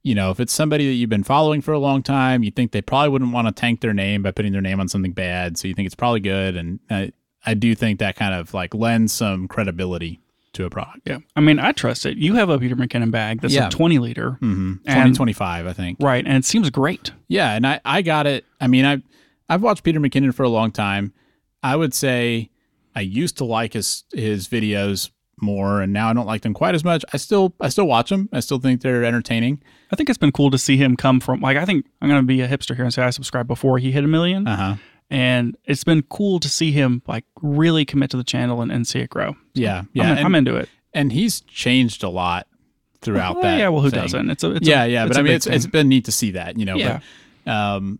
you 0.08 0.16
know, 0.16 0.32
if 0.32 0.40
it's 0.40 0.54
somebody 0.54 0.88
that 0.88 0.94
you've 0.94 1.10
been 1.10 1.24
following 1.24 1.62
for 1.62 1.74
a 1.74 1.80
long 1.80 2.02
time, 2.02 2.44
you 2.44 2.52
think 2.52 2.72
they 2.72 2.82
probably 2.82 3.10
wouldn't 3.10 3.32
want 3.34 3.48
to 3.48 3.52
tank 3.54 3.82
their 3.82 3.94
name 3.94 4.24
by 4.24 4.32
putting 4.32 4.52
their 4.54 4.62
name 4.62 4.80
on 4.80 4.88
something 4.88 5.12
bad. 5.12 5.58
So 5.58 5.68
you 5.68 5.74
think 5.74 5.86
it's 5.86 5.96
probably 5.96 6.20
good. 6.22 6.56
And 6.56 6.80
I, 6.90 7.12
I 7.46 7.54
do 7.54 7.76
think 7.76 8.00
that 8.00 8.16
kind 8.16 8.34
of 8.34 8.54
like 8.54 8.74
lends 8.74 9.12
some 9.14 9.48
credibility 9.48 10.20
to 10.54 10.66
a 10.66 10.70
product. 10.72 11.02
yeah 11.06 11.20
i 11.36 11.40
mean 11.40 11.60
i 11.60 11.72
trust 11.72 12.04
it 12.08 12.18
you 12.18 12.34
have 12.34 12.50
a 12.50 12.58
peter 12.58 12.76
mckinnon 12.76 13.12
bag 13.12 13.42
that's 13.42 13.54
Yeah. 13.54 13.68
a 13.68 13.70
20 13.70 14.00
liter 14.00 14.32
Mm-hmm. 14.42 14.74
2025, 14.88 15.68
I 15.68 15.74
think. 15.74 15.98
right 16.02 16.26
and 16.26 16.36
it 16.36 16.46
seems 16.46 16.68
great 16.72 17.12
Yeah, 17.28 17.54
and 17.54 17.68
I, 17.68 17.80
I 17.86 18.02
got 18.02 18.26
it. 18.26 18.44
I 18.60 18.66
mean, 18.68 18.84
I 18.86 19.04
I've 19.50 19.62
watched 19.62 19.84
Peter 19.84 20.00
McKinnon 20.00 20.34
for 20.34 20.44
a 20.44 20.50
long 20.50 20.72
time. 20.72 21.14
I 21.62 21.76
would 21.76 21.94
say 21.94 22.50
I 22.96 23.02
used 23.02 23.38
to 23.38 23.46
like 23.46 23.74
his 23.74 24.04
his 24.14 24.48
videos 24.48 25.12
more, 25.42 25.82
and 25.82 25.94
now 25.94 26.10
I 26.10 26.14
don't 26.14 26.26
like 26.26 26.42
them 26.42 26.54
quite 26.54 26.76
as 26.76 26.84
much. 26.84 27.04
I 27.14 27.18
still 27.18 27.54
I 27.60 27.70
still 27.70 27.86
watch 27.88 28.10
them. 28.10 28.30
I 28.34 28.40
still 28.40 28.60
think 28.60 28.82
they're 28.82 29.04
entertaining. 29.04 29.62
I 29.92 29.96
think 29.96 30.10
it's 30.10 30.18
been 30.18 30.32
cool 30.32 30.52
to 30.52 30.58
see 30.58 30.78
him 30.78 30.96
come 30.98 31.20
from 31.20 31.42
like 31.42 31.58
I 31.58 31.66
think 31.66 31.86
I'm 32.02 32.10
gonna 32.10 32.24
be 32.24 32.42
a 32.42 32.48
hipster 32.48 32.76
here 32.76 32.86
and 32.86 32.94
say 32.94 33.04
I 33.04 33.10
subscribed 33.12 33.48
before 33.48 33.78
he 33.78 33.92
hit 33.92 34.04
a 34.04 34.08
million, 34.08 34.48
Uh 34.48 34.56
huh. 34.56 34.76
and 35.10 35.56
it's 35.66 35.84
been 35.84 36.02
cool 36.04 36.40
to 36.40 36.50
see 36.50 36.72
him 36.72 37.02
like 37.08 37.26
really 37.42 37.86
commit 37.86 38.10
to 38.12 38.18
the 38.18 38.24
channel 38.24 38.62
and, 38.62 38.72
and 38.72 38.88
see 38.88 39.00
it 39.00 39.10
grow. 39.10 39.36
Yeah, 39.54 39.80
I'm, 39.80 39.90
yeah, 39.94 40.14
I'm 40.26 40.36
into 40.36 40.56
it. 40.56 40.70
and 40.94 41.12
he's 41.12 41.42
changed 41.42 42.04
a 42.04 42.10
lot 42.10 42.48
throughout 43.02 43.36
Well, 43.36 43.44
that. 43.44 43.60
yeah, 43.60 43.70
well, 43.70 43.82
who 43.82 43.90
thing. 43.92 44.02
doesn't? 44.02 44.30
It's 44.32 44.44
a 44.44 44.52
it's 44.56 44.68
yeah, 44.68 44.84
a, 44.84 44.88
yeah, 44.88 45.08
but 45.08 45.18
I 45.18 45.22
mean, 45.22 45.34
it's 45.34 45.46
it's 45.48 45.68
been 45.68 45.88
neat 45.88 46.06
to 46.06 46.12
see 46.12 46.32
that, 46.32 46.58
you 46.58 46.66
know. 46.66 46.76
yeah, 46.76 47.00
But, 47.46 47.52
um, 47.52 48.00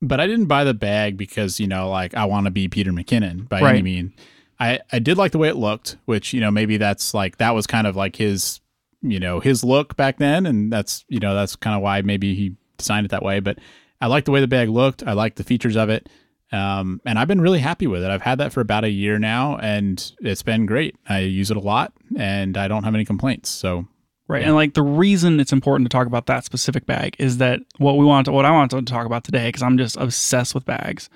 but 0.00 0.20
I 0.20 0.26
didn't 0.28 0.46
buy 0.46 0.64
the 0.64 0.72
bag 0.72 1.16
because 1.16 1.58
you 1.60 1.66
know, 1.66 1.90
like 1.90 2.14
I 2.14 2.24
want 2.26 2.44
to 2.46 2.50
be 2.52 2.68
Peter 2.68 2.92
McKinnon 2.92 3.48
by 3.48 3.58
any 3.58 4.02
Right. 4.02 4.12
I 4.60 4.80
I 4.92 4.98
did 4.98 5.16
like 5.16 5.32
the 5.32 5.38
way 5.38 5.48
it 5.48 5.56
looked, 5.56 5.96
which 6.04 6.32
you 6.32 6.40
know 6.40 6.50
maybe 6.50 6.76
that's 6.76 7.14
like 7.14 7.38
that 7.38 7.54
was 7.54 7.66
kind 7.66 7.86
of 7.86 7.96
like 7.96 8.16
his 8.16 8.60
you 9.02 9.18
know 9.18 9.40
his 9.40 9.64
look 9.64 9.96
back 9.96 10.18
then, 10.18 10.46
and 10.46 10.72
that's 10.72 11.04
you 11.08 11.18
know 11.18 11.34
that's 11.34 11.56
kind 11.56 11.74
of 11.74 11.82
why 11.82 12.02
maybe 12.02 12.34
he 12.34 12.54
designed 12.76 13.06
it 13.06 13.10
that 13.10 13.22
way. 13.22 13.40
But 13.40 13.58
I 14.00 14.06
like 14.06 14.26
the 14.26 14.30
way 14.30 14.40
the 14.40 14.46
bag 14.46 14.68
looked. 14.68 15.02
I 15.02 15.14
like 15.14 15.36
the 15.36 15.44
features 15.44 15.76
of 15.76 15.88
it. 15.88 16.08
Um, 16.52 17.00
and 17.06 17.18
I've 17.18 17.28
been 17.28 17.40
really 17.40 17.60
happy 17.60 17.86
with 17.86 18.02
it. 18.02 18.10
I've 18.10 18.22
had 18.22 18.38
that 18.38 18.52
for 18.52 18.60
about 18.60 18.84
a 18.84 18.90
year 18.90 19.18
now, 19.18 19.56
and 19.58 20.12
it's 20.20 20.42
been 20.42 20.66
great. 20.66 20.96
I 21.08 21.20
use 21.20 21.50
it 21.50 21.56
a 21.56 21.60
lot, 21.60 21.92
and 22.18 22.56
I 22.56 22.66
don't 22.68 22.82
have 22.84 22.94
any 22.94 23.04
complaints. 23.04 23.48
So 23.48 23.86
right. 24.26 24.42
And 24.42 24.54
like 24.54 24.74
the 24.74 24.82
reason 24.82 25.40
it's 25.40 25.52
important 25.52 25.88
to 25.88 25.96
talk 25.96 26.06
about 26.06 26.26
that 26.26 26.44
specific 26.44 26.86
bag 26.86 27.16
is 27.18 27.38
that 27.38 27.60
what 27.78 27.96
we 27.96 28.04
want 28.04 28.26
to, 28.26 28.32
what 28.32 28.44
I 28.44 28.50
want 28.50 28.72
to 28.72 28.82
talk 28.82 29.06
about 29.06 29.24
today 29.24 29.48
because 29.48 29.62
I'm 29.62 29.78
just 29.78 29.96
obsessed 29.96 30.54
with 30.54 30.66
bags 30.66 31.08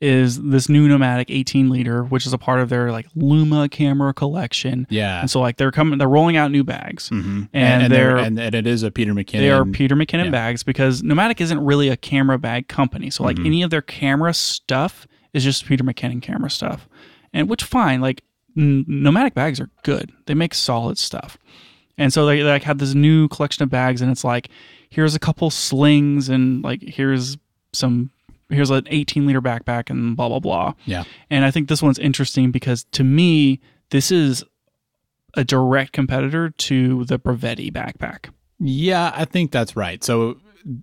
is 0.00 0.42
this 0.42 0.68
new 0.68 0.86
Nomatic 0.88 1.30
18 1.30 1.70
liter, 1.70 2.04
which 2.04 2.26
is 2.26 2.32
a 2.32 2.38
part 2.38 2.60
of 2.60 2.68
their 2.68 2.92
like 2.92 3.06
Luma 3.14 3.68
camera 3.68 4.12
collection. 4.12 4.86
Yeah. 4.90 5.20
And 5.20 5.30
so 5.30 5.40
like 5.40 5.56
they're 5.56 5.72
coming, 5.72 5.98
they're 5.98 6.08
rolling 6.08 6.36
out 6.36 6.50
new 6.50 6.64
bags, 6.64 7.08
hmm 7.08 7.44
and 7.54 7.90
they're- 7.92 8.16
and, 8.18 8.38
and 8.38 8.54
it 8.54 8.66
is 8.66 8.82
a 8.82 8.90
Peter 8.90 9.14
McKinnon. 9.14 9.38
they 9.40 9.50
are 9.50 9.64
Peter 9.64 9.96
McKinnon 9.96 10.26
yeah. 10.26 10.30
bags 10.30 10.62
because 10.62 11.02
Nomatic 11.02 11.40
isn't 11.40 11.64
really 11.64 11.88
a 11.88 11.96
camera 11.96 12.38
bag 12.38 12.68
company. 12.68 13.08
So 13.10 13.24
like 13.24 13.36
Mhm. 13.36 13.46
any 13.46 13.62
of 13.62 13.70
their 13.70 13.82
camera 13.82 14.34
stuff 14.34 15.06
is 15.32 15.42
just 15.44 15.64
Peter 15.66 15.84
McKinnon 15.84 16.20
camera 16.22 16.50
stuff, 16.50 16.88
and 17.32 17.48
which 17.48 17.62
fine. 17.64 18.00
Like 18.00 18.22
n- 18.56 18.84
Nomatic 18.86 19.34
bags 19.34 19.60
are 19.60 19.70
good. 19.82 20.12
They 20.26 20.34
make 20.34 20.52
solid 20.54 20.98
stuff, 20.98 21.38
and 21.98 22.12
so 22.12 22.26
they, 22.26 22.38
they 22.38 22.44
like 22.50 22.62
have 22.64 22.78
this 22.78 22.94
new 22.94 23.28
collection 23.28 23.62
of 23.62 23.70
bags, 23.70 24.02
and 24.02 24.10
it's 24.10 24.24
like 24.24 24.48
here's 24.90 25.14
a 25.14 25.18
couple 25.18 25.50
slings 25.50 26.28
and 26.28 26.62
like 26.62 26.80
here's 26.82 27.36
some 27.72 28.10
here's 28.48 28.70
an 28.70 28.86
18 28.88 29.26
liter 29.26 29.42
backpack 29.42 29.90
and 29.90 30.16
blah 30.16 30.28
blah 30.28 30.40
blah. 30.40 30.74
Yeah. 30.84 31.04
And 31.30 31.44
I 31.44 31.50
think 31.50 31.68
this 31.68 31.82
one's 31.82 31.98
interesting 31.98 32.50
because 32.50 32.84
to 32.92 33.04
me 33.04 33.60
this 33.90 34.10
is 34.10 34.44
a 35.34 35.44
direct 35.44 35.92
competitor 35.92 36.50
to 36.50 37.04
the 37.04 37.18
Brevite 37.18 37.72
backpack. 37.72 38.30
Yeah, 38.58 39.12
I 39.14 39.26
think 39.26 39.52
that's 39.52 39.76
right. 39.76 40.02
So, 40.02 40.38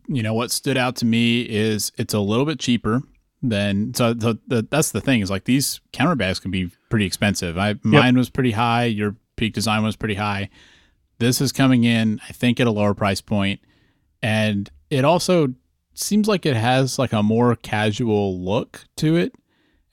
you 0.07 0.21
know, 0.21 0.33
what 0.33 0.51
stood 0.51 0.77
out 0.77 0.95
to 0.97 1.05
me 1.05 1.41
is 1.41 1.91
it's 1.97 2.13
a 2.13 2.19
little 2.19 2.45
bit 2.45 2.59
cheaper 2.59 3.01
than 3.41 3.93
so 3.93 4.13
the, 4.13 4.39
the 4.47 4.65
that's 4.69 4.91
the 4.91 5.01
thing 5.01 5.19
is 5.19 5.29
like 5.29 5.43
these 5.43 5.81
camera 5.91 6.15
bags 6.15 6.39
can 6.39 6.51
be 6.51 6.71
pretty 6.89 7.05
expensive. 7.05 7.57
I 7.57 7.75
mine 7.83 8.15
was 8.15 8.29
pretty 8.29 8.51
high, 8.51 8.85
your 8.85 9.15
peak 9.35 9.53
design 9.53 9.83
was 9.83 9.95
pretty 9.95 10.15
high. 10.15 10.49
This 11.19 11.41
is 11.41 11.51
coming 11.51 11.83
in, 11.83 12.21
I 12.27 12.33
think, 12.33 12.59
at 12.59 12.67
a 12.67 12.71
lower 12.71 12.93
price 12.93 13.21
point, 13.21 13.59
and 14.21 14.69
it 14.89 15.03
also 15.03 15.53
seems 15.93 16.27
like 16.27 16.45
it 16.45 16.55
has 16.55 16.97
like 16.99 17.13
a 17.13 17.23
more 17.23 17.55
casual 17.55 18.39
look 18.39 18.85
to 18.97 19.15
it. 19.15 19.33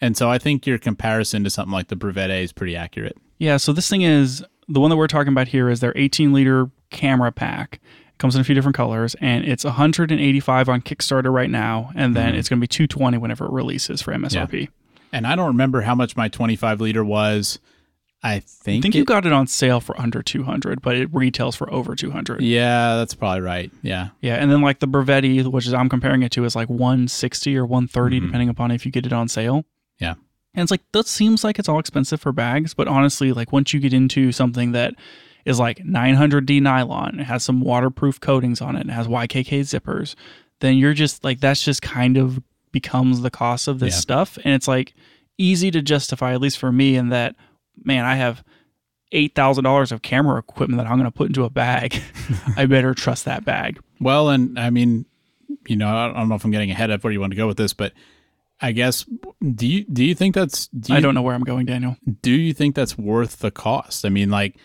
And 0.00 0.16
so 0.16 0.30
I 0.30 0.38
think 0.38 0.66
your 0.66 0.78
comparison 0.78 1.44
to 1.44 1.50
something 1.50 1.72
like 1.72 1.88
the 1.88 1.96
Brevite 1.96 2.42
is 2.42 2.52
pretty 2.52 2.74
accurate. 2.76 3.16
Yeah, 3.38 3.56
so 3.58 3.72
this 3.72 3.88
thing 3.88 4.02
is 4.02 4.42
the 4.68 4.80
one 4.80 4.90
that 4.90 4.96
we're 4.96 5.06
talking 5.06 5.32
about 5.32 5.48
here 5.48 5.68
is 5.68 5.80
their 5.80 5.92
18 5.96 6.32
liter 6.32 6.70
camera 6.90 7.32
pack. 7.32 7.80
It 8.08 8.18
comes 8.18 8.34
in 8.34 8.40
a 8.40 8.44
few 8.44 8.54
different 8.54 8.76
colors, 8.76 9.14
and 9.20 9.44
it's 9.44 9.64
185 9.64 10.68
on 10.68 10.80
Kickstarter 10.82 11.32
right 11.32 11.50
now, 11.50 11.90
and 11.94 12.14
then 12.16 12.34
Mhm. 12.34 12.38
it's 12.38 12.48
going 12.48 12.58
to 12.58 12.60
be 12.60 12.66
220 12.68 13.18
whenever 13.18 13.44
it 13.46 13.52
releases 13.52 14.00
for 14.02 14.12
MSRP. 14.12 14.68
And 15.12 15.26
I 15.26 15.34
don't 15.36 15.48
remember 15.48 15.82
how 15.82 15.94
much 15.94 16.16
my 16.16 16.28
25 16.28 16.80
liter 16.80 17.04
was. 17.04 17.58
I 18.22 18.34
I 18.34 18.38
think, 18.40 18.82
think 18.82 18.94
it- 18.94 18.98
you 18.98 19.04
got 19.04 19.24
it 19.24 19.32
on 19.32 19.46
sale 19.46 19.80
for 19.80 19.98
under 20.00 20.22
200, 20.22 20.82
but 20.82 20.94
it 20.96 21.08
retails 21.12 21.56
for 21.56 21.72
over 21.72 21.94
200. 21.94 22.42
Yeah, 22.42 22.96
that's 22.96 23.14
probably 23.14 23.40
right. 23.40 23.70
Yeah. 23.82 24.08
Yeah, 24.20 24.34
and 24.36 24.50
then 24.50 24.60
like 24.60 24.80
the 24.80 24.86
Brevite, 24.88 25.46
which 25.46 25.66
is 25.66 25.72
I'm 25.74 25.88
comparing 25.88 26.22
it 26.22 26.30
to, 26.32 26.44
is 26.44 26.54
like 26.54 26.68
160 26.68 27.56
or 27.56 27.64
130, 27.64 28.20
Mhm. 28.20 28.26
depending 28.26 28.48
upon 28.50 28.70
if 28.72 28.84
you 28.84 28.92
get 28.92 29.06
it 29.06 29.12
on 29.12 29.28
sale. 29.28 29.64
Yeah. 29.98 30.14
And 30.54 30.62
it's 30.62 30.70
like 30.70 30.82
that 30.92 31.06
seems 31.06 31.44
like 31.44 31.58
it's 31.58 31.68
all 31.68 31.78
expensive 31.78 32.20
for 32.20 32.32
bags, 32.32 32.74
but 32.74 32.88
honestly, 32.88 33.32
like 33.32 33.52
once 33.52 33.72
you 33.72 33.80
get 33.80 33.92
into 33.94 34.32
something 34.32 34.72
that 34.72 34.94
is 35.46 35.58
like 35.58 35.78
900D 35.84 36.60
nylon, 36.60 37.20
it 37.20 37.24
has 37.24 37.42
some 37.42 37.60
waterproof 37.62 38.20
coatings 38.20 38.60
on 38.60 38.76
it, 38.76 38.86
it 38.86 38.92
has 38.92 39.06
YKK 39.08 39.60
zippers, 39.60 40.14
then 40.58 40.76
you're 40.76 40.92
just 40.92 41.24
like 41.24 41.40
that's 41.40 41.64
just 41.64 41.80
kind 41.80 42.18
of 42.18 42.42
becomes 42.72 43.22
the 43.22 43.30
cost 43.30 43.66
of 43.66 43.78
this 43.78 43.94
Yeah. 43.94 44.00
stuff, 44.00 44.38
and 44.44 44.52
it's 44.52 44.68
like 44.68 44.92
easy 45.38 45.70
to 45.70 45.80
justify, 45.80 46.34
at 46.34 46.40
least 46.42 46.58
for 46.58 46.70
me, 46.70 46.96
in 46.96 47.08
that 47.08 47.34
man, 47.84 48.04
I 48.04 48.16
have. 48.16 48.44
Eight 49.12 49.34
thousand 49.34 49.64
dollars 49.64 49.90
of 49.90 50.02
camera 50.02 50.38
equipment 50.38 50.80
that 50.80 50.88
I'm 50.88 50.96
going 50.96 51.10
to 51.10 51.10
put 51.10 51.26
into 51.26 51.42
a 51.42 51.50
bag. 51.50 52.00
I 52.56 52.66
better 52.66 52.94
trust 52.94 53.24
that 53.24 53.44
bag. 53.44 53.80
Well, 53.98 54.28
and 54.28 54.56
I 54.56 54.70
mean, 54.70 55.04
you 55.66 55.74
know, 55.74 55.88
I 55.88 56.12
don't 56.12 56.28
know 56.28 56.36
if 56.36 56.44
I'm 56.44 56.52
getting 56.52 56.70
ahead 56.70 56.90
of 56.90 57.02
where 57.02 57.12
you 57.12 57.20
want 57.20 57.32
to 57.32 57.36
go 57.36 57.48
with 57.48 57.56
this, 57.56 57.72
but 57.72 57.92
I 58.60 58.72
guess 58.72 59.06
do 59.54 59.66
you 59.66 59.84
do 59.84 60.04
you 60.04 60.14
think 60.14 60.34
that's 60.34 60.68
do 60.68 60.92
you, 60.92 60.98
I 60.98 61.00
don't 61.00 61.14
know 61.14 61.22
where 61.22 61.34
I'm 61.34 61.42
going, 61.42 61.66
Daniel. 61.66 61.96
do 62.22 62.30
you 62.30 62.52
think 62.52 62.74
that's 62.74 62.96
worth 62.98 63.38
the 63.38 63.50
cost? 63.50 64.04
I 64.04 64.10
mean, 64.10 64.30
like, 64.30 64.56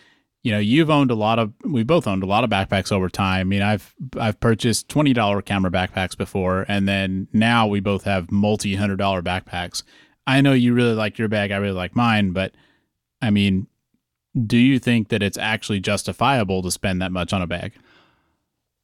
you 0.44 0.52
know, 0.52 0.60
you've 0.60 0.90
owned 0.90 1.12
a 1.12 1.16
lot 1.16 1.40
of 1.40 1.54
we 1.64 1.84
both 1.84 2.06
owned 2.06 2.22
a 2.22 2.28
lot 2.28 2.44
of 2.44 2.50
backpacks 2.50 2.92
over 2.92 3.10
time. 3.10 3.42
I 3.42 3.44
mean, 3.46 3.62
I've 3.62 3.96
I've 4.20 4.40
purchased 4.40 4.90
twenty 4.90 5.14
dollar 5.14 5.42
camera 5.42 5.72
backpacks 5.72 6.18
before, 6.18 6.66
and 6.68 6.88
then 6.88 7.28
now 7.32 7.68
we 7.68 7.80
both 7.80 8.04
have 8.04 8.32
multi 8.32 8.76
hundred 8.76 8.98
dollar 8.98 9.22
backpacks. 9.22 9.84
I 10.28 10.42
know 10.42 10.54
you 10.54 10.74
really 10.74 10.96
like 10.96 11.18
your 11.18 11.28
bag, 11.30 11.52
I 11.52 11.58
really 11.58 11.76
like 11.76 11.96
mine, 11.96 12.32
but 12.32 12.54
I 13.26 13.30
mean, 13.32 13.68
do 14.46 14.58
you 14.58 14.80
think 14.80 15.10
that 15.10 15.24
it's 15.24 15.38
actually 15.38 15.80
justifiable 15.80 16.62
to 16.62 16.72
spend 16.72 17.02
that 17.02 17.12
much 17.12 17.34
on 17.34 17.42
a 17.42 17.48
bag? 17.48 17.74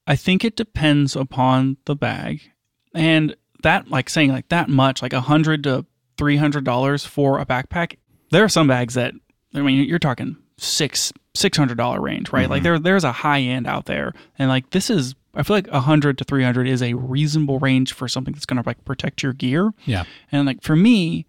I 0.07 0.15
think 0.15 0.43
it 0.43 0.55
depends 0.55 1.15
upon 1.15 1.77
the 1.85 1.95
bag, 1.95 2.41
and 2.93 3.35
that 3.63 3.89
like 3.89 4.09
saying 4.09 4.31
like 4.31 4.49
that 4.49 4.67
much, 4.69 5.01
like 5.01 5.13
a 5.13 5.21
hundred 5.21 5.63
to 5.65 5.85
three 6.17 6.37
hundred 6.37 6.63
dollars 6.63 7.05
for 7.05 7.39
a 7.39 7.45
backpack. 7.45 7.97
There 8.31 8.43
are 8.43 8.49
some 8.49 8.67
bags 8.67 8.95
that 8.95 9.13
I 9.53 9.61
mean, 9.61 9.87
you're 9.87 9.99
talking 9.99 10.37
six 10.57 11.13
six 11.35 11.57
hundred 11.57 11.77
dollar 11.77 12.01
range, 12.01 12.31
right? 12.33 12.49
Like 12.49 12.61
Mhm. 12.61 12.63
there 12.63 12.79
there's 12.79 13.03
a 13.03 13.11
high 13.11 13.41
end 13.41 13.67
out 13.67 13.85
there, 13.85 14.13
and 14.39 14.49
like 14.49 14.71
this 14.71 14.89
is. 14.89 15.13
I 15.33 15.43
feel 15.43 15.55
like 15.55 15.69
a 15.69 15.79
hundred 15.79 16.17
to 16.17 16.25
three 16.25 16.43
hundred 16.43 16.67
is 16.67 16.81
a 16.81 16.93
reasonable 16.93 17.57
range 17.59 17.93
for 17.93 18.09
something 18.09 18.33
that's 18.33 18.45
going 18.45 18.61
to 18.61 18.67
like 18.67 18.83
protect 18.83 19.23
your 19.23 19.31
gear. 19.31 19.71
Yeah. 19.85 20.03
And 20.29 20.45
like 20.45 20.61
for 20.61 20.75
me, 20.75 21.25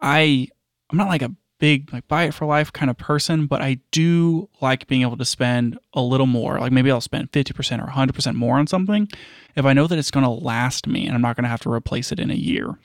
I 0.00 0.48
I'm 0.90 0.98
not 0.98 1.08
like 1.08 1.22
a 1.22 1.34
big 1.58 1.92
like 1.92 2.06
buy 2.08 2.24
it 2.24 2.34
for 2.34 2.46
life 2.46 2.72
kind 2.72 2.90
of 2.90 2.98
person, 2.98 3.46
but 3.46 3.62
I 3.62 3.78
do 3.90 4.48
like 4.60 4.86
being 4.86 5.02
able 5.02 5.16
to 5.16 5.24
spend 5.24 5.78
a 5.92 6.02
little 6.02 6.26
more. 6.26 6.58
Like 6.58 6.72
maybe 6.72 6.90
I'll 6.90 7.00
spend 7.00 7.32
50% 7.32 7.82
or 7.82 7.90
100% 7.90 8.34
more 8.34 8.58
on 8.58 8.66
something 8.66 9.08
if 9.56 9.64
I 9.64 9.72
know 9.72 9.86
that 9.86 9.98
it's 9.98 10.10
going 10.10 10.24
to 10.24 10.30
last 10.30 10.86
me 10.86 11.06
and 11.06 11.14
I'm 11.14 11.22
not 11.22 11.36
going 11.36 11.44
to 11.44 11.50
have 11.50 11.60
to 11.62 11.72
replace 11.72 12.12
it 12.12 12.20
in 12.20 12.30
a 12.30 12.34
year. 12.34 12.78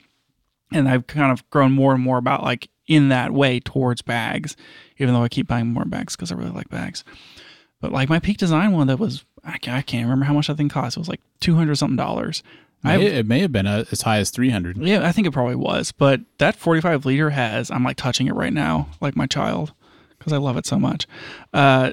And 0.72 0.88
I've 0.88 1.06
kind 1.06 1.32
of 1.32 1.48
grown 1.50 1.72
more 1.72 1.92
and 1.92 2.02
more 2.02 2.18
about 2.18 2.42
like 2.44 2.68
in 2.86 3.08
that 3.08 3.32
way 3.32 3.60
towards 3.60 4.02
bags, 4.02 4.56
even 4.98 5.14
though 5.14 5.22
I 5.22 5.28
keep 5.28 5.48
buying 5.48 5.66
more 5.68 5.84
bags 5.84 6.16
because 6.16 6.30
I 6.30 6.36
really 6.36 6.50
like 6.50 6.68
bags. 6.68 7.04
But 7.80 7.92
like 7.92 8.08
my 8.08 8.18
peak 8.18 8.38
design 8.38 8.72
one 8.72 8.86
that 8.86 8.98
was 8.98 9.24
I 9.44 9.58
can't, 9.58 9.76
I 9.76 9.82
can't 9.82 10.04
remember 10.04 10.26
how 10.26 10.34
much 10.34 10.48
that 10.48 10.56
thing 10.56 10.68
cost. 10.68 10.96
It 10.96 11.00
was 11.00 11.08
like 11.08 11.20
200 11.40 11.76
something 11.76 11.96
dollars. 11.96 12.42
I 12.82 12.96
It, 12.96 13.26
may 13.26 13.40
have 13.40 13.52
been 13.52 13.66
uh 13.66 13.84
as 13.92 14.02
high 14.02 14.18
as 14.18 14.30
three 14.30 14.50
hundred. 14.50 14.78
yeah, 14.78 15.06
I 15.06 15.12
think 15.12 15.26
it 15.26 15.32
probably 15.32 15.56
was. 15.56 15.92
But 15.92 16.20
that 16.38 16.56
45 16.56 17.04
liter 17.04 17.30
has, 17.30 17.70
I'm 17.70 17.84
like 17.84 17.96
touching 17.96 18.26
it 18.26 18.34
right 18.34 18.52
now, 18.52 18.88
like 19.00 19.16
my 19.16 19.26
child, 19.26 19.72
because 20.18 20.32
I 20.32 20.38
love 20.38 20.56
it 20.56 20.66
so 20.66 20.78
much. 20.78 21.06
Uh, 21.52 21.92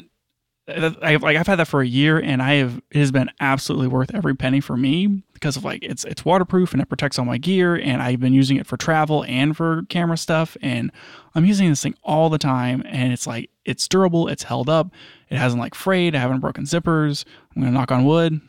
I 0.69 1.15
like 1.15 1.37
I've 1.37 1.47
had 1.47 1.55
that 1.59 1.67
for 1.69 1.79
a 1.81 1.87
year, 1.87 2.19
and 2.19 2.41
I 2.41 2.55
have 2.55 2.81
it 2.91 2.99
has 2.99 3.09
been 3.11 3.29
absolutely 3.39 3.87
worth 3.87 4.13
every 4.13 4.35
penny 4.35 4.59
for 4.59 4.75
me 4.75 5.23
because 5.31 5.55
of 5.55 5.63
like 5.63 5.81
it's 5.81 6.03
it's 6.03 6.25
waterproof 6.25 6.73
and 6.73 6.81
it 6.81 6.89
protects 6.89 7.17
all 7.17 7.23
my 7.23 7.37
gear, 7.37 7.75
and 7.75 8.01
I've 8.01 8.19
been 8.19 8.33
using 8.33 8.57
it 8.57 8.67
for 8.67 8.75
travel 8.75 9.23
and 9.29 9.55
for 9.55 9.83
camera 9.87 10.17
stuff, 10.17 10.57
and 10.61 10.91
I'm 11.35 11.45
using 11.45 11.69
this 11.69 11.81
thing 11.81 11.95
all 12.03 12.29
the 12.29 12.37
time, 12.37 12.83
and 12.85 13.13
it's 13.13 13.25
like 13.25 13.49
it's 13.63 13.87
durable, 13.87 14.27
it's 14.27 14.43
held 14.43 14.67
up, 14.67 14.91
it 15.29 15.37
hasn't 15.37 15.61
like 15.61 15.73
frayed, 15.73 16.15
I 16.15 16.19
haven't 16.19 16.41
broken 16.41 16.65
zippers. 16.65 17.23
I'm 17.55 17.61
gonna 17.61 17.71
knock 17.71 17.91
on 17.93 18.03
wood. 18.03 18.41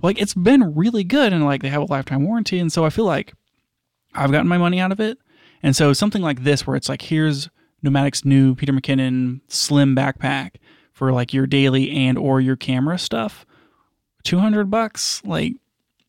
Like 0.00 0.20
it's 0.20 0.34
been 0.34 0.74
really 0.74 1.04
good, 1.04 1.32
and 1.32 1.44
like 1.44 1.62
they 1.62 1.68
have 1.68 1.82
a 1.82 1.86
lifetime 1.86 2.24
warranty, 2.24 2.58
and 2.58 2.72
so 2.72 2.84
I 2.84 2.90
feel 2.90 3.04
like 3.04 3.34
I've 4.14 4.32
gotten 4.32 4.48
my 4.48 4.58
money 4.58 4.80
out 4.80 4.92
of 4.92 5.00
it. 5.00 5.18
And 5.62 5.74
so 5.74 5.92
something 5.92 6.22
like 6.22 6.44
this, 6.44 6.66
where 6.66 6.76
it's 6.76 6.88
like, 6.88 7.02
here's 7.02 7.48
Nomatic's 7.82 8.24
new 8.24 8.54
Peter 8.54 8.72
McKinnon 8.72 9.40
slim 9.48 9.96
backpack 9.96 10.56
for 10.92 11.12
like 11.12 11.32
your 11.32 11.46
daily 11.46 11.90
and 11.90 12.16
or 12.16 12.40
your 12.40 12.56
camera 12.56 12.98
stuff, 12.98 13.44
two 14.22 14.38
hundred 14.38 14.70
bucks. 14.70 15.22
Like, 15.24 15.54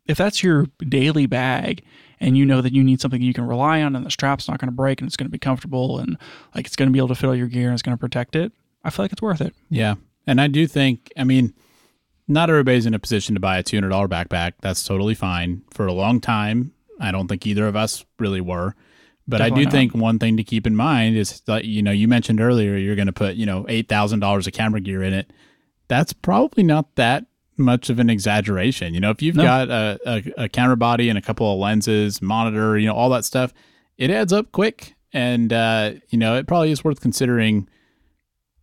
if 0.06 0.18
that's 0.18 0.44
your 0.44 0.68
daily 0.88 1.26
bag, 1.26 1.84
and 2.20 2.38
you 2.38 2.46
know 2.46 2.62
that 2.62 2.74
you 2.74 2.84
need 2.84 3.02
something 3.02 3.22
you 3.22 3.34
can 3.34 3.48
rely 3.48 3.82
on, 3.82 3.96
and 3.96 4.06
the 4.06 4.12
strap's 4.12 4.48
not 4.48 4.60
going 4.60 4.70
to 4.70 4.76
break, 4.76 5.02
and 5.02 5.08
it's 5.08 5.18
going 5.18 5.28
to 5.28 5.32
be 5.32 5.40
comfortable, 5.40 6.00
and 6.00 6.18
like 6.54 6.66
it's 6.68 6.76
going 6.76 6.90
to 6.90 6.94
be 6.94 7.00
able 7.00 7.08
to 7.08 7.16
fit 7.16 7.28
all 7.28 7.36
your 7.36 7.48
gear, 7.48 7.68
and 7.68 7.74
it's 7.74 7.82
going 7.82 7.98
to 7.98 8.00
protect 8.00 8.36
it. 8.36 8.52
I 8.84 8.90
feel 8.92 9.04
like 9.04 9.12
it's 9.12 9.22
worth 9.22 9.42
it. 9.42 9.56
Yeah. 9.70 9.96
And 10.28 10.40
I 10.40 10.48
do 10.48 10.68
think, 10.68 11.12
I 11.18 11.24
mean, 11.24 11.54
not 12.30 12.50
everybody's 12.50 12.86
in 12.86 12.94
a 12.94 13.00
position 13.00 13.36
to 13.36 13.42
buy 13.42 13.58
a 13.58 13.64
$200 13.64 14.08
backpack. 14.08 14.54
That's 14.62 14.84
totally 14.84 15.16
fine. 15.16 15.64
For 15.72 15.88
a 15.88 15.94
long 15.94 16.22
time, 16.22 16.74
I 17.00 17.12
don't 17.12 17.28
think 17.28 17.46
either 17.48 17.68
of 17.68 17.76
us 17.76 18.06
really 18.20 18.40
were. 18.42 18.76
But 19.28 19.40
Definitely 19.40 19.62
I 19.62 19.64
do 19.64 19.66
not. 19.66 19.72
think 19.74 19.96
one 19.96 20.20
thing 20.20 20.38
to 20.38 20.44
keep 20.44 20.66
in 20.66 20.76
mind 20.76 21.16
is 21.18 21.42
that, 21.42 21.66
you 21.66 21.82
know, 21.84 21.92
you 21.92 22.08
mentioned 22.08 22.40
earlier 22.42 22.78
you're 22.78 22.96
going 22.96 23.06
to 23.08 23.14
put, 23.14 23.36
you 23.36 23.46
know, 23.46 23.64
$8,000 23.66 24.48
of 24.48 24.54
camera 24.54 24.80
gear 24.82 25.04
in 25.04 25.14
it. 25.14 25.32
That's 25.88 26.14
probably 26.14 26.64
not 26.64 26.96
that 26.96 27.26
much 27.58 27.90
of 27.90 28.00
an 28.00 28.10
exaggeration. 28.10 28.94
You 28.94 29.00
know, 29.02 29.12
if 29.12 29.22
you've 29.22 29.36
No. 29.36 29.44
got 29.44 29.70
a, 29.70 30.00
a, 30.06 30.44
a 30.46 30.50
camera 30.50 30.78
body 30.78 31.10
and 31.10 31.18
a 31.18 31.22
couple 31.22 31.52
of 31.52 31.60
lenses, 31.60 32.22
monitor, 32.22 32.78
you 32.78 32.88
know, 32.88 32.96
all 32.96 33.10
that 33.10 33.26
stuff, 33.26 33.54
it 33.98 34.10
adds 34.10 34.32
up 34.34 34.52
quick. 34.52 34.96
And, 35.14 35.52
uh, 35.54 35.94
you 36.10 36.18
know, 36.18 36.36
it 36.36 36.48
probably 36.48 36.72
is 36.72 36.84
worth 36.84 37.02
considering, 37.02 37.68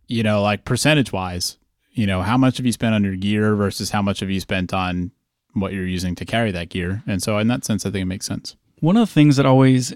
you 0.07 0.23
know, 0.23 0.41
like 0.41 0.65
percentage 0.65 1.11
wise, 1.13 1.57
you 1.97 2.05
know, 2.05 2.21
how 2.21 2.37
much 2.37 2.57
have 2.57 2.65
you 2.65 2.71
spent 2.71 2.95
on 2.95 3.03
your 3.03 3.15
gear 3.15 3.55
versus 3.55 3.89
how 3.89 4.01
much 4.01 4.19
have 4.19 4.29
you 4.29 4.39
spent 4.39 4.73
on 4.73 5.11
what 5.53 5.73
you're 5.73 5.87
using 5.87 6.15
to 6.15 6.25
carry 6.25 6.51
that 6.51 6.69
gear. 6.69 7.03
And 7.07 7.21
so, 7.21 7.37
in 7.39 7.47
that 7.47 7.65
sense, 7.65 7.85
I 7.85 7.89
think 7.89 8.03
it 8.03 8.05
makes 8.05 8.25
sense. 8.25 8.55
One 8.79 8.97
of 8.97 9.07
the 9.07 9.13
things 9.13 9.37
that 9.37 9.45
always 9.45 9.93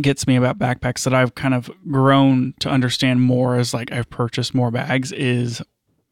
gets 0.00 0.26
me 0.26 0.34
about 0.34 0.58
backpacks 0.58 1.04
that 1.04 1.14
I've 1.14 1.36
kind 1.36 1.54
of 1.54 1.70
grown 1.90 2.54
to 2.58 2.68
understand 2.68 3.22
more 3.22 3.56
as 3.56 3.72
like 3.72 3.92
I've 3.92 4.10
purchased 4.10 4.52
more 4.52 4.72
bags 4.72 5.12
is 5.12 5.62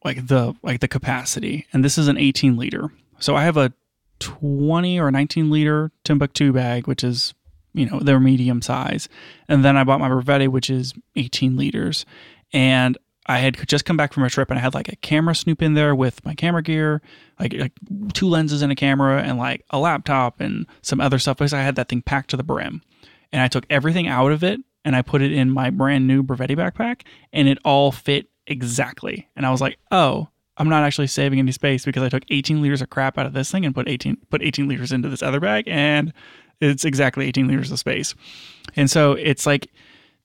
like 0.03 0.27
the 0.27 0.55
like 0.63 0.79
the 0.79 0.87
capacity. 0.87 1.67
And 1.73 1.83
this 1.83 1.97
is 1.97 2.07
an 2.07 2.17
18 2.17 2.55
liter. 2.55 2.89
So 3.19 3.35
I 3.35 3.43
have 3.43 3.57
a 3.57 3.73
20 4.19 4.99
or 4.99 5.11
19 5.11 5.51
liter 5.51 5.91
Timbuk2 6.05 6.53
bag, 6.53 6.87
which 6.87 7.03
is 7.03 7.33
you 7.73 7.85
know, 7.85 7.99
they're 7.99 8.21
medium 8.21 8.61
size. 8.61 9.09
And 9.49 9.65
then 9.65 9.75
I 9.75 9.83
bought 9.83 9.99
my 9.99 10.07
Brevite, 10.07 10.47
which 10.47 10.69
is 10.69 10.93
18 11.17 11.57
liters. 11.57 12.05
And 12.53 12.97
I 13.27 13.39
had 13.39 13.67
just 13.67 13.85
come 13.85 13.97
back 13.97 14.13
from 14.13 14.23
a 14.23 14.29
trip 14.29 14.49
and 14.49 14.59
I 14.59 14.61
had 14.61 14.73
like 14.73 14.87
a 14.87 14.95
camera 14.97 15.33
snoop 15.33 15.61
in 15.61 15.73
there 15.73 15.95
with 15.95 16.23
my 16.25 16.35
camera 16.35 16.61
gear, 16.61 17.01
like, 17.39 17.53
like 17.53 17.71
two 18.13 18.27
lenses 18.27 18.61
and 18.61 18.71
a 18.71 18.75
camera 18.75 19.21
and 19.23 19.37
like 19.37 19.63
a 19.71 19.79
laptop 19.79 20.39
and 20.39 20.67
some 20.81 21.01
other 21.01 21.17
stuff 21.17 21.37
because 21.37 21.53
I 21.53 21.61
had 21.61 21.75
that 21.75 21.89
thing 21.89 22.01
packed 22.01 22.29
to 22.31 22.37
the 22.37 22.43
brim. 22.43 22.81
And 23.31 23.41
I 23.41 23.47
took 23.47 23.65
everything 23.69 24.07
out 24.07 24.31
of 24.31 24.43
it 24.43 24.59
and 24.83 24.95
I 24.95 25.01
put 25.01 25.21
it 25.21 25.31
in 25.31 25.49
my 25.49 25.71
brand 25.71 26.07
new 26.07 26.23
Brevite 26.23 26.55
backpack 26.55 27.01
and 27.33 27.47
it 27.47 27.57
all 27.65 27.91
fit 27.91 28.27
exactly. 28.47 29.27
And 29.35 29.45
I 29.45 29.51
was 29.51 29.59
like, 29.59 29.77
oh, 29.91 30.29
I'm 30.57 30.69
not 30.69 30.83
actually 30.83 31.07
saving 31.07 31.39
any 31.39 31.51
space 31.51 31.83
because 31.83 32.03
I 32.03 32.09
took 32.09 32.23
18 32.29 32.61
liters 32.61 32.81
of 32.81 32.89
crap 32.89 33.17
out 33.17 33.25
of 33.25 33.33
this 33.33 33.51
thing 33.51 33.65
and 33.65 33.75
put 33.75 33.89
18 33.89 34.17
put 34.29 34.41
18 34.41 34.67
liters 34.67 34.91
into 34.91 35.09
this 35.09 35.21
other 35.21 35.39
bag 35.39 35.65
and 35.67 36.13
it's 36.61 36.85
exactly 36.85 37.27
18 37.27 37.47
liters 37.47 37.71
of 37.71 37.79
space. 37.79 38.15
And 38.75 38.89
so 38.89 39.13
it's 39.13 39.45
like 39.45 39.67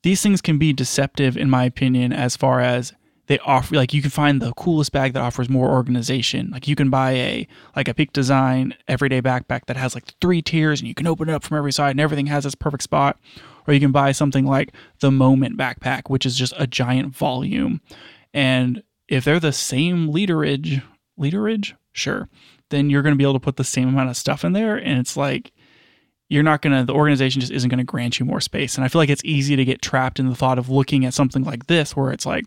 these 0.02 0.22
things 0.22 0.40
can 0.40 0.58
be 0.58 0.72
deceptive 0.72 1.36
in 1.36 1.50
my 1.50 1.64
opinion 1.64 2.12
as 2.12 2.36
far 2.36 2.60
as 2.60 2.92
they 3.30 3.38
offer 3.40 3.76
like 3.76 3.94
you 3.94 4.02
can 4.02 4.10
find 4.10 4.42
the 4.42 4.52
coolest 4.54 4.90
bag 4.90 5.12
that 5.12 5.22
offers 5.22 5.48
more 5.48 5.70
organization. 5.70 6.50
Like 6.50 6.66
you 6.66 6.74
can 6.74 6.90
buy 6.90 7.12
a 7.12 7.48
like 7.76 7.86
a 7.86 7.94
peak 7.94 8.12
design 8.12 8.74
everyday 8.88 9.22
backpack 9.22 9.66
that 9.66 9.76
has 9.76 9.94
like 9.94 10.14
three 10.20 10.42
tiers 10.42 10.80
and 10.80 10.88
you 10.88 10.96
can 10.96 11.06
open 11.06 11.28
it 11.28 11.32
up 11.32 11.44
from 11.44 11.56
every 11.56 11.72
side 11.72 11.92
and 11.92 12.00
everything 12.00 12.26
has 12.26 12.44
its 12.44 12.56
perfect 12.56 12.82
spot. 12.82 13.20
Or 13.68 13.74
you 13.74 13.78
can 13.78 13.92
buy 13.92 14.10
something 14.10 14.46
like 14.46 14.72
the 14.98 15.12
moment 15.12 15.56
backpack 15.56 16.10
which 16.10 16.26
is 16.26 16.36
just 16.36 16.54
a 16.58 16.66
giant 16.66 17.14
volume. 17.14 17.80
And 18.34 18.82
if 19.06 19.24
they're 19.24 19.38
the 19.38 19.52
same 19.52 20.08
literage 20.08 20.82
literage 21.16 21.74
sure. 21.92 22.28
Then 22.70 22.90
you're 22.90 23.02
going 23.02 23.14
to 23.14 23.18
be 23.18 23.24
able 23.24 23.34
to 23.34 23.40
put 23.40 23.56
the 23.56 23.64
same 23.64 23.90
amount 23.90 24.10
of 24.10 24.16
stuff 24.16 24.44
in 24.44 24.54
there 24.54 24.74
and 24.74 24.98
it's 24.98 25.16
like 25.16 25.52
you're 26.30 26.44
not 26.44 26.62
going 26.62 26.78
to, 26.78 26.84
the 26.84 26.94
organization 26.94 27.40
just 27.40 27.52
isn't 27.52 27.68
going 27.68 27.78
to 27.78 27.84
grant 27.84 28.20
you 28.20 28.24
more 28.24 28.40
space. 28.40 28.76
And 28.76 28.84
I 28.84 28.88
feel 28.88 29.00
like 29.00 29.10
it's 29.10 29.24
easy 29.24 29.56
to 29.56 29.64
get 29.64 29.82
trapped 29.82 30.20
in 30.20 30.28
the 30.28 30.36
thought 30.36 30.60
of 30.60 30.70
looking 30.70 31.04
at 31.04 31.12
something 31.12 31.42
like 31.42 31.66
this, 31.66 31.96
where 31.96 32.12
it's 32.12 32.24
like, 32.24 32.44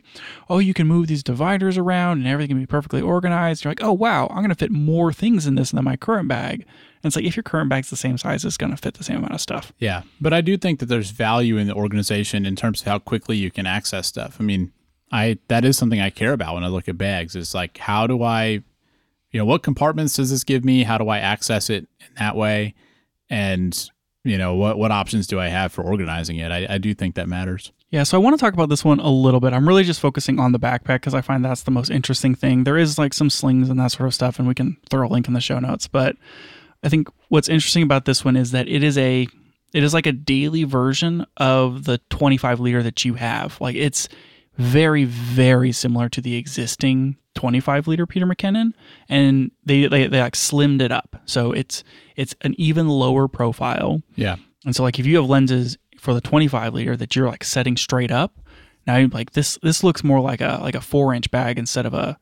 oh, 0.50 0.60
you 0.60 0.74
can 0.74 0.88
move 0.88 1.08
these 1.08 1.22
dividers 1.22 1.78
around 1.78 2.20
and 2.20 2.28
everything 2.28 2.56
can 2.56 2.60
be 2.62 2.66
perfectly 2.66 3.02
organized. 3.02 3.64
You're 3.64 3.72
like, 3.72 3.84
oh, 3.84 3.92
wow, 3.92 4.28
I'm 4.30 4.38
going 4.38 4.50
to 4.50 4.56
fit 4.56 4.72
more 4.72 5.12
things 5.12 5.46
in 5.46 5.56
this 5.56 5.72
than 5.72 5.84
my 5.84 5.98
current 5.98 6.30
bag. 6.30 6.62
And 6.62 7.10
it's 7.10 7.18
like, 7.18 7.26
if 7.26 7.36
your 7.36 7.44
current 7.44 7.70
bag's 7.70 7.90
the 7.90 7.98
same 7.98 8.18
size, 8.18 8.46
it's 8.46 8.56
going 8.56 8.72
to 8.72 8.78
fit 8.78 8.94
the 8.94 9.04
same 9.04 9.18
amount 9.18 9.34
of 9.34 9.42
stuff. 9.42 9.74
Yeah. 9.80 10.04
But 10.22 10.32
I 10.32 10.40
do 10.40 10.56
think 10.56 10.80
that 10.80 10.86
there's 10.86 11.12
value 11.12 11.58
in 11.58 11.68
the 11.68 11.76
organization 11.76 12.46
in 12.46 12.56
terms 12.56 12.80
of 12.80 12.88
how 12.88 13.00
quickly 13.00 13.36
you 13.36 13.52
can 13.52 13.68
access 13.68 14.08
stuff. 14.08 14.38
I 14.40 14.44
mean, 14.44 14.72
I, 15.12 15.40
that 15.50 15.66
is 15.66 15.78
something 15.78 16.00
I 16.00 16.10
care 16.10 16.32
about 16.32 16.54
when 16.56 16.64
I 16.64 16.68
look 16.68 16.88
at 16.88 16.98
bags 16.98 17.36
is 17.36 17.54
like, 17.54 17.80
how 17.80 18.08
do 18.08 18.24
I, 18.24 18.64
you 19.32 19.40
know, 19.40 19.46
what 19.46 19.62
compartments 19.62 20.16
does 20.16 20.32
this 20.32 20.46
give 20.46 20.64
me? 20.64 20.84
How 20.84 20.98
do 20.98 21.10
I 21.10 21.20
access 21.20 21.70
it 21.70 21.90
in 22.00 22.16
that 22.18 22.38
way? 22.38 22.76
And 23.30 23.90
you 24.24 24.38
know 24.38 24.56
what 24.56 24.78
what 24.78 24.92
options 24.92 25.28
do 25.28 25.40
I 25.40 25.48
have 25.48 25.72
for 25.72 25.84
organizing 25.84 26.38
it? 26.38 26.52
I, 26.52 26.68
I 26.70 26.78
do 26.78 26.94
think 26.94 27.16
that 27.16 27.28
matters. 27.28 27.72
Yeah, 27.90 28.04
so 28.04 28.18
I 28.18 28.22
want 28.22 28.36
to 28.36 28.42
talk 28.42 28.54
about 28.54 28.70
this 28.70 28.84
one 28.84 29.00
a 29.00 29.10
little 29.10 29.40
bit. 29.40 29.54
I'm 29.54 29.68
really 29.68 29.84
just 29.84 30.00
focusing 30.00 30.40
on 30.40 30.52
the 30.52 30.60
backpack 30.60 30.96
because 30.96 31.14
I 31.14 31.22
find 31.22 31.46
that's 31.46 31.64
the 31.64 31.72
most 31.72 31.92
interesting 31.92 32.34
thing. 32.34 32.64
There 32.64 32.78
is 32.78 32.98
like 32.98 33.14
some 33.14 33.30
slings 33.30 33.70
and 33.70 33.80
that 33.80 33.92
sort 33.92 34.08
of 34.08 34.16
stuff, 34.16 34.40
and 34.40 34.48
we 34.48 34.56
can 34.56 34.78
throw 34.90 35.08
a 35.08 35.10
link 35.10 35.28
in 35.28 35.36
the 35.36 35.42
show 35.42 35.60
notes. 35.60 35.88
But 35.88 36.16
I 36.84 36.90
think 36.90 37.08
what's 37.30 37.50
interesting 37.50 37.84
about 37.84 38.06
this 38.06 38.26
one 38.26 38.36
is 38.36 38.52
that 38.52 38.68
it 38.68 38.82
is 38.82 38.98
a 38.98 39.28
it 39.74 39.84
is 39.84 39.94
like 39.94 40.06
a 40.06 40.12
daily 40.12 40.64
version 40.64 41.26
of 41.38 41.86
the 41.86 42.00
25 42.10 42.60
liter 42.60 42.84
that 42.84 43.06
you 43.06 43.16
have. 43.16 43.60
Like 43.60 43.76
it's 43.76 44.08
very 44.58 45.04
very 45.04 45.72
similar 45.72 46.10
to 46.10 46.22
the 46.22 46.36
existing 46.36 47.18
25 47.36 47.88
liter 47.88 48.06
Peter 48.06 48.26
McKinnon, 48.26 48.74
and 49.10 49.52
they, 49.66 49.88
they 49.88 50.08
they 50.08 50.22
like 50.22 50.36
slimmed 50.36 50.82
it 50.82 50.92
up, 50.92 51.16
so 51.26 51.52
it's 51.52 51.84
it's 52.16 52.36
an 52.42 52.56
even 52.58 52.88
lower 52.88 53.28
profile. 53.28 54.02
Yeah, 54.16 54.38
and 54.66 54.76
so 54.76 54.84
like 54.84 55.00
if 55.00 55.06
you 55.06 55.18
have 55.18 55.30
lenses 55.30 55.78
for 56.00 56.14
the 56.14 56.22
25 56.22 56.74
liter 56.74 56.98
that 56.98 57.16
you're 57.16 57.30
like 57.30 57.44
setting 57.44 57.78
straight 57.78 58.12
up, 58.12 58.40
now 58.86 58.98
you're 58.98 59.10
like 59.10 59.32
this 59.32 59.58
this 59.64 59.84
looks 59.84 60.04
more 60.04 60.20
like 60.20 60.42
a 60.42 60.60
like 60.62 60.76
a 60.76 60.82
four 60.82 61.14
inch 61.14 61.32
bag 61.32 61.58
instead 61.58 61.86
of 61.86 61.94
a 61.94 62.18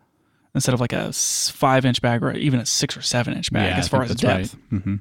instead 0.53 0.73
of 0.73 0.79
like 0.81 0.93
a 0.93 1.11
five 1.13 1.85
inch 1.85 2.01
bag 2.01 2.23
or 2.23 2.33
even 2.33 2.59
a 2.59 2.65
six 2.65 2.95
or 2.97 3.01
seven 3.01 3.33
inch 3.33 3.51
bag 3.51 3.71
yeah, 3.71 3.77
as 3.77 3.87
far 3.87 4.03
as 4.03 4.15
depth. 4.15 4.55
Right. 4.71 4.79
Mm-hmm. 4.79 4.95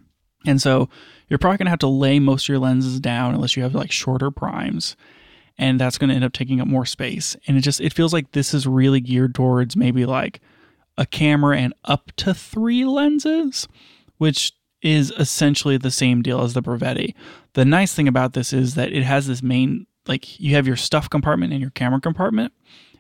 And 0.47 0.63
so 0.63 0.89
you're 1.29 1.39
probably 1.39 1.59
gonna 1.59 1.71
have 1.71 1.79
to 1.81 1.89
lay 1.89 2.19
most 2.19 2.45
of 2.45 2.49
your 2.49 2.59
lenses 2.59 3.01
down 3.01 3.35
unless 3.35 3.57
you 3.57 3.63
have 3.63 3.75
like 3.75 3.93
shorter 3.93 4.31
primes 4.31 4.97
and 5.61 5.79
that's 5.79 5.99
going 5.99 6.09
to 6.09 6.17
end 6.17 6.25
up 6.25 6.33
taking 6.33 6.59
up 6.61 6.67
more 6.67 6.87
space. 6.87 7.37
And 7.47 7.57
it 7.59 7.61
just 7.61 7.81
it 7.83 7.93
feels 7.93 8.15
like 8.15 8.33
this 8.33 8.55
is 8.55 8.67
really 8.67 9.01
geared 9.01 9.35
towards 9.35 9.77
maybe 9.77 10.07
like 10.07 10.41
a 10.97 11.05
camera 11.05 11.59
and 11.59 11.75
up 11.85 12.11
to 12.17 12.33
three 12.33 12.87
lenses, 12.87 13.69
which 14.17 14.55
is 14.81 15.13
essentially 15.19 15.77
the 15.77 15.91
same 15.91 16.23
deal 16.23 16.41
as 16.41 16.55
the 16.55 16.63
Brevite. 16.63 17.15
The 17.53 17.67
nice 17.67 17.95
thing 17.95 18.09
about 18.09 18.33
this 18.33 18.55
is 18.55 18.75
that 18.75 18.91
it 18.91 19.03
has 19.03 19.27
this 19.27 19.43
main 19.43 19.87
like 20.09 20.41
you 20.41 20.55
have 20.55 20.67
your 20.67 20.77
stuff 20.77 21.11
compartment 21.11 21.53
and 21.53 21.61
your 21.61 21.71
camera 21.71 22.01
compartment, 22.01 22.55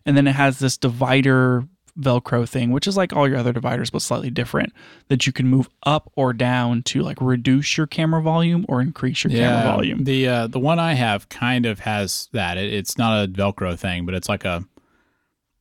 and 0.04 0.14
then 0.14 0.26
it 0.26 0.34
has 0.34 0.58
this 0.58 0.76
divider 0.76 1.66
Velcro 1.98 2.48
thing, 2.48 2.70
which 2.70 2.86
is 2.86 2.96
like 2.96 3.12
all 3.12 3.28
your 3.28 3.38
other 3.38 3.52
dividers, 3.52 3.90
but 3.90 4.02
slightly 4.02 4.30
different, 4.30 4.72
that 5.08 5.26
you 5.26 5.32
can 5.32 5.46
move 5.48 5.68
up 5.84 6.10
or 6.16 6.32
down 6.32 6.82
to 6.84 7.02
like 7.02 7.20
reduce 7.20 7.76
your 7.76 7.86
camera 7.86 8.22
volume 8.22 8.64
or 8.68 8.80
increase 8.80 9.24
your 9.24 9.32
yeah, 9.32 9.60
camera 9.60 9.72
volume. 9.76 10.04
The 10.04 10.28
uh, 10.28 10.46
the 10.46 10.58
one 10.58 10.78
I 10.78 10.94
have 10.94 11.28
kind 11.28 11.66
of 11.66 11.80
has 11.80 12.28
that. 12.32 12.58
It, 12.58 12.72
it's 12.72 12.98
not 12.98 13.24
a 13.24 13.28
Velcro 13.28 13.78
thing, 13.78 14.06
but 14.06 14.14
it's 14.14 14.28
like 14.28 14.44
a. 14.44 14.64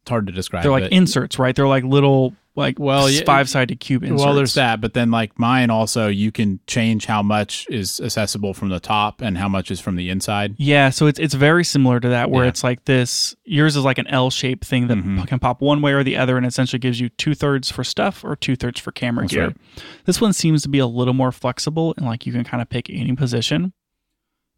Hard 0.10 0.28
to 0.28 0.34
describe. 0.34 0.64
They're 0.64 0.72
like 0.72 0.91
inserts, 0.91 1.39
right? 1.39 1.55
They're 1.55 1.68
like 1.68 1.84
little 1.84 2.36
like 2.55 2.78
well 2.78 3.10
five 3.26 3.49
sided 3.49 3.80
cube 3.80 4.03
inserts. 4.03 4.22
Well, 4.22 4.36
there's 4.36 4.53
that, 4.55 4.82
but 4.82 4.93
then 4.93 5.10
like 5.12 5.39
mine 5.39 5.70
also, 5.70 6.07
you 6.07 6.32
can 6.32 6.60
change 6.68 7.05
how 7.05 7.24
much 7.24 7.66
is 7.70 7.99
accessible 8.01 8.53
from 8.53 8.70
the 8.70 8.80
top 8.80 9.22
and 9.22 9.38
how 9.38 9.47
much 9.47 9.72
is 9.72 9.80
from 9.80 9.95
the 9.95 10.10
inside. 10.10 10.55
Yeah, 10.57 10.89
so 10.89 11.07
it's 11.07 11.20
it's 11.20 11.34
very 11.34 11.64
similar 11.64 11.99
to 11.99 12.10
that, 12.10 12.30
where 12.30 12.43
yeah. 12.43 12.49
it's 12.49 12.64
like 12.64 12.86
this. 12.86 13.36
Yours 13.45 13.76
is 13.76 13.84
like 13.84 13.97
an 13.97 14.07
L 14.07 14.30
shaped 14.30 14.66
thing 14.66 14.88
that 14.88 14.97
mm-hmm. 14.97 15.22
can 15.24 15.39
pop 15.39 15.62
one 15.62 15.82
way 15.82 15.93
or 15.93 16.03
the 16.03 16.18
other, 16.18 16.38
and 16.38 16.45
essentially 16.45 16.80
gives 16.80 16.99
you 16.99 17.10
two 17.10 17.34
thirds 17.34 17.72
for 17.72 17.84
stuff 17.84 18.24
or 18.24 18.36
two 18.36 18.55
thirds 18.55 18.80
for 18.80 18.91
camera 18.91 19.24
That's 19.24 19.34
gear. 19.34 19.47
Right. 19.47 19.57
This 20.05 20.22
one 20.22 20.34
seems 20.34 20.62
to 20.64 20.70
be 20.70 20.80
a 20.80 20.88
little 20.88 21.14
more 21.14 21.32
flexible, 21.32 21.93
and 21.97 22.05
like 22.05 22.26
you 22.26 22.34
can 22.34 22.43
kind 22.43 22.62
of 22.62 22.70
pick 22.70 22.89
any 22.89 23.16
position. 23.16 23.74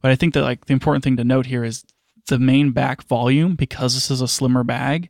But 0.01 0.11
I 0.11 0.15
think 0.15 0.33
that 0.33 0.41
like 0.41 0.65
the 0.65 0.73
important 0.73 1.03
thing 1.03 1.17
to 1.17 1.23
note 1.23 1.45
here 1.45 1.63
is 1.63 1.85
the 2.27 2.39
main 2.39 2.71
back 2.71 3.03
volume 3.03 3.55
because 3.55 3.93
this 3.93 4.09
is 4.09 4.21
a 4.21 4.27
slimmer 4.27 4.63
bag 4.63 5.09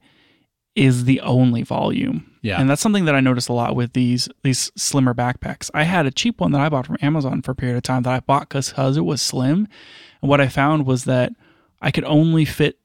is 0.75 1.05
the 1.05 1.19
only 1.21 1.63
volume. 1.63 2.31
Yeah. 2.41 2.59
And 2.59 2.69
that's 2.69 2.81
something 2.81 3.05
that 3.05 3.15
I 3.15 3.19
noticed 3.19 3.49
a 3.49 3.53
lot 3.53 3.75
with 3.75 3.93
these 3.93 4.29
these 4.43 4.71
slimmer 4.75 5.13
backpacks. 5.13 5.69
I 5.73 5.83
had 5.83 6.05
a 6.05 6.11
cheap 6.11 6.39
one 6.39 6.51
that 6.53 6.61
I 6.61 6.69
bought 6.69 6.87
from 6.87 6.97
Amazon 7.01 7.41
for 7.41 7.51
a 7.51 7.55
period 7.55 7.77
of 7.77 7.83
time 7.83 8.03
that 8.03 8.13
I 8.13 8.19
bought 8.19 8.49
because 8.49 8.97
it 8.97 9.05
was 9.05 9.21
slim. 9.21 9.67
And 10.21 10.29
what 10.29 10.41
I 10.41 10.47
found 10.47 10.85
was 10.85 11.05
that 11.05 11.33
I 11.81 11.91
could 11.91 12.05
only 12.05 12.45
fit 12.45 12.77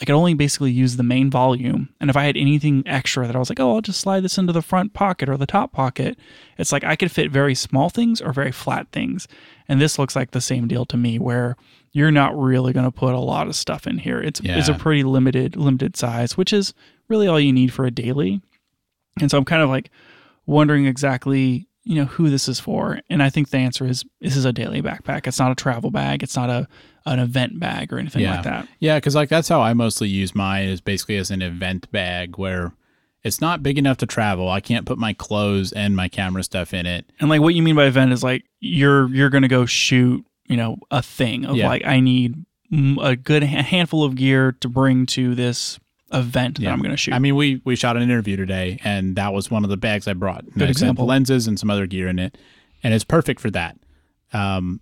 I 0.00 0.06
could 0.06 0.14
only 0.14 0.32
basically 0.32 0.72
use 0.72 0.96
the 0.96 1.02
main 1.02 1.30
volume. 1.30 1.90
And 2.00 2.08
if 2.08 2.16
I 2.16 2.24
had 2.24 2.36
anything 2.36 2.82
extra 2.86 3.26
that 3.26 3.36
I 3.36 3.38
was 3.38 3.50
like, 3.50 3.60
oh, 3.60 3.74
I'll 3.74 3.82
just 3.82 4.00
slide 4.00 4.24
this 4.24 4.38
into 4.38 4.52
the 4.52 4.62
front 4.62 4.94
pocket 4.94 5.28
or 5.28 5.36
the 5.36 5.46
top 5.46 5.72
pocket, 5.72 6.18
it's 6.56 6.72
like 6.72 6.82
I 6.82 6.96
could 6.96 7.10
fit 7.10 7.30
very 7.30 7.54
small 7.54 7.90
things 7.90 8.20
or 8.22 8.32
very 8.32 8.52
flat 8.52 8.88
things. 8.90 9.28
And 9.68 9.80
this 9.80 9.98
looks 9.98 10.16
like 10.16 10.30
the 10.30 10.40
same 10.40 10.66
deal 10.66 10.86
to 10.86 10.96
me 10.96 11.18
where 11.18 11.56
you're 11.92 12.10
not 12.10 12.36
really 12.36 12.72
going 12.72 12.86
to 12.86 12.90
put 12.90 13.14
a 13.14 13.20
lot 13.20 13.48
of 13.48 13.54
stuff 13.54 13.86
in 13.86 13.98
here. 13.98 14.20
It's 14.20 14.40
yeah. 14.40 14.58
it's 14.58 14.68
a 14.68 14.74
pretty 14.74 15.02
limited 15.02 15.56
limited 15.56 15.94
size, 15.94 16.38
which 16.38 16.54
is 16.54 16.72
really 17.08 17.26
all 17.26 17.40
you 17.40 17.52
need 17.52 17.72
for 17.72 17.84
a 17.84 17.90
daily. 17.90 18.40
And 19.20 19.30
so 19.30 19.38
I'm 19.38 19.44
kind 19.44 19.62
of 19.62 19.68
like 19.68 19.90
wondering 20.46 20.86
exactly, 20.86 21.68
you 21.84 21.96
know, 21.96 22.04
who 22.04 22.30
this 22.30 22.48
is 22.48 22.58
for. 22.60 23.00
And 23.10 23.22
I 23.22 23.30
think 23.30 23.50
the 23.50 23.58
answer 23.58 23.86
is 23.86 24.04
this 24.20 24.36
is 24.36 24.44
a 24.44 24.52
daily 24.52 24.82
backpack. 24.82 25.26
It's 25.26 25.38
not 25.38 25.52
a 25.52 25.56
travel 25.56 25.90
bag. 25.90 26.22
It's 26.22 26.36
not 26.36 26.50
a 26.50 26.68
an 27.04 27.18
event 27.18 27.58
bag 27.58 27.92
or 27.92 27.98
anything 27.98 28.22
yeah. 28.22 28.36
like 28.36 28.44
that. 28.44 28.68
Yeah, 28.78 28.96
because 28.96 29.14
like 29.14 29.28
that's 29.28 29.48
how 29.48 29.60
I 29.60 29.74
mostly 29.74 30.08
use 30.08 30.34
mine 30.34 30.68
is 30.68 30.80
basically 30.80 31.16
as 31.16 31.30
an 31.30 31.42
event 31.42 31.90
bag 31.90 32.38
where 32.38 32.72
it's 33.24 33.40
not 33.40 33.62
big 33.62 33.78
enough 33.78 33.98
to 33.98 34.06
travel. 34.06 34.48
I 34.48 34.60
can't 34.60 34.86
put 34.86 34.98
my 34.98 35.12
clothes 35.12 35.72
and 35.72 35.96
my 35.96 36.08
camera 36.08 36.42
stuff 36.42 36.74
in 36.74 36.86
it. 36.86 37.10
And 37.20 37.28
like 37.28 37.40
what 37.40 37.54
you 37.54 37.62
mean 37.62 37.76
by 37.76 37.86
event 37.86 38.12
is 38.12 38.22
like 38.22 38.44
you're 38.60 39.08
you're 39.14 39.30
gonna 39.30 39.48
go 39.48 39.66
shoot, 39.66 40.24
you 40.46 40.56
know, 40.56 40.78
a 40.90 41.02
thing 41.02 41.44
of 41.44 41.56
yeah. 41.56 41.68
like 41.68 41.84
I 41.84 42.00
need 42.00 42.44
a 43.00 43.16
good 43.16 43.42
handful 43.42 44.02
of 44.02 44.14
gear 44.14 44.52
to 44.60 44.68
bring 44.68 45.04
to 45.06 45.34
this 45.34 45.78
event 46.12 46.58
yeah. 46.58 46.68
that 46.68 46.72
I'm 46.72 46.80
going 46.80 46.90
to 46.90 46.96
shoot. 46.96 47.14
I 47.14 47.18
mean, 47.18 47.36
we 47.36 47.60
we 47.64 47.76
shot 47.76 47.96
an 47.96 48.02
interview 48.02 48.36
today, 48.36 48.78
and 48.84 49.16
that 49.16 49.32
was 49.32 49.50
one 49.50 49.64
of 49.64 49.70
the 49.70 49.76
bags 49.76 50.06
I 50.08 50.12
brought. 50.12 50.44
Good 50.52 50.70
example. 50.70 51.06
Lenses 51.06 51.46
and 51.46 51.58
some 51.58 51.70
other 51.70 51.86
gear 51.86 52.08
in 52.08 52.18
it, 52.18 52.38
and 52.82 52.94
it's 52.94 53.04
perfect 53.04 53.40
for 53.40 53.50
that. 53.50 53.78
Um, 54.32 54.80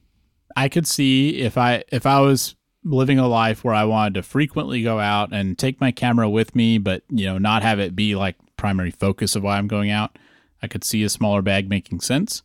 I 0.56 0.68
could 0.68 0.86
see 0.86 1.40
if 1.40 1.56
I 1.56 1.84
if 1.92 2.06
I 2.06 2.20
was 2.20 2.56
living 2.84 3.18
a 3.18 3.28
life 3.28 3.62
where 3.62 3.74
I 3.74 3.84
wanted 3.84 4.14
to 4.14 4.22
frequently 4.22 4.82
go 4.82 4.98
out 4.98 5.32
and 5.32 5.58
take 5.58 5.80
my 5.80 5.92
camera 5.92 6.28
with 6.28 6.54
me, 6.54 6.78
but 6.78 7.02
you 7.10 7.26
know, 7.26 7.38
not 7.38 7.62
have 7.62 7.78
it 7.78 7.94
be 7.94 8.14
like 8.14 8.36
primary 8.56 8.90
focus 8.90 9.36
of 9.36 9.42
why 9.42 9.58
I'm 9.58 9.68
going 9.68 9.90
out. 9.90 10.18
I 10.62 10.66
could 10.66 10.84
see 10.84 11.02
a 11.02 11.08
smaller 11.08 11.42
bag 11.42 11.68
making 11.68 12.00
sense. 12.00 12.42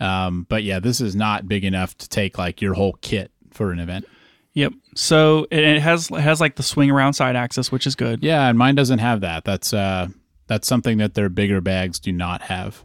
Um, 0.00 0.46
but 0.48 0.62
yeah, 0.64 0.80
this 0.80 1.00
is 1.00 1.14
not 1.14 1.48
big 1.48 1.64
enough 1.64 1.96
to 1.98 2.08
take 2.08 2.36
like 2.38 2.60
your 2.60 2.74
whole 2.74 2.98
kit 3.00 3.30
for 3.50 3.72
an 3.72 3.78
event. 3.78 4.06
Yep. 4.54 4.72
So 4.94 5.46
it 5.50 5.80
has 5.80 6.10
it 6.10 6.20
has 6.20 6.40
like 6.40 6.56
the 6.56 6.62
swing 6.62 6.90
around 6.90 7.14
side 7.14 7.36
axis, 7.36 7.72
which 7.72 7.86
is 7.86 7.94
good. 7.94 8.22
Yeah, 8.22 8.48
and 8.48 8.56
mine 8.56 8.74
doesn't 8.74 9.00
have 9.00 9.20
that. 9.22 9.44
That's 9.44 9.72
uh 9.72 10.08
that's 10.46 10.68
something 10.68 10.98
that 10.98 11.14
their 11.14 11.28
bigger 11.28 11.60
bags 11.60 11.98
do 11.98 12.12
not 12.12 12.42
have. 12.42 12.84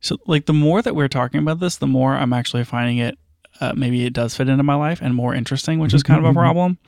So 0.00 0.18
like 0.26 0.46
the 0.46 0.52
more 0.52 0.82
that 0.82 0.94
we're 0.94 1.08
talking 1.08 1.40
about 1.40 1.60
this, 1.60 1.76
the 1.76 1.86
more 1.86 2.14
I'm 2.14 2.32
actually 2.34 2.64
finding 2.64 2.98
it 2.98 3.18
uh, 3.60 3.72
maybe 3.76 4.04
it 4.04 4.12
does 4.12 4.36
fit 4.36 4.48
into 4.48 4.62
my 4.62 4.74
life 4.74 5.00
and 5.00 5.14
more 5.14 5.34
interesting, 5.34 5.78
which 5.78 5.94
is 5.94 6.02
kind 6.02 6.24
of 6.24 6.30
a 6.30 6.32
problem. 6.38 6.78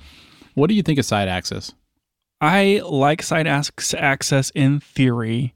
What 0.55 0.69
do 0.69 0.75
you 0.75 0.83
think 0.83 0.99
of 0.99 1.05
side 1.05 1.29
access? 1.29 1.73
I 2.41 2.83
like 2.85 3.23
side 3.23 3.47
ac- 3.47 3.97
access 3.97 4.51
in 4.51 4.81
theory, 4.81 5.55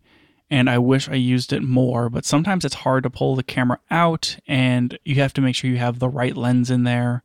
and 0.51 0.70
I 0.70 0.78
wish 0.78 1.09
I 1.09 1.14
used 1.14 1.53
it 1.53 1.62
more, 1.62 2.09
but 2.09 2.24
sometimes 2.24 2.64
it's 2.64 2.76
hard 2.76 3.03
to 3.03 3.11
pull 3.11 3.36
the 3.36 3.43
camera 3.43 3.80
out, 3.91 4.38
and 4.47 4.99
you 5.05 5.16
have 5.16 5.32
to 5.34 5.41
make 5.41 5.57
sure 5.57 5.70
you 5.70 5.78
have 5.78 5.99
the 5.99 6.09
right 6.09 6.36
lens 6.36 6.70
in 6.70 6.84
there. 6.84 7.22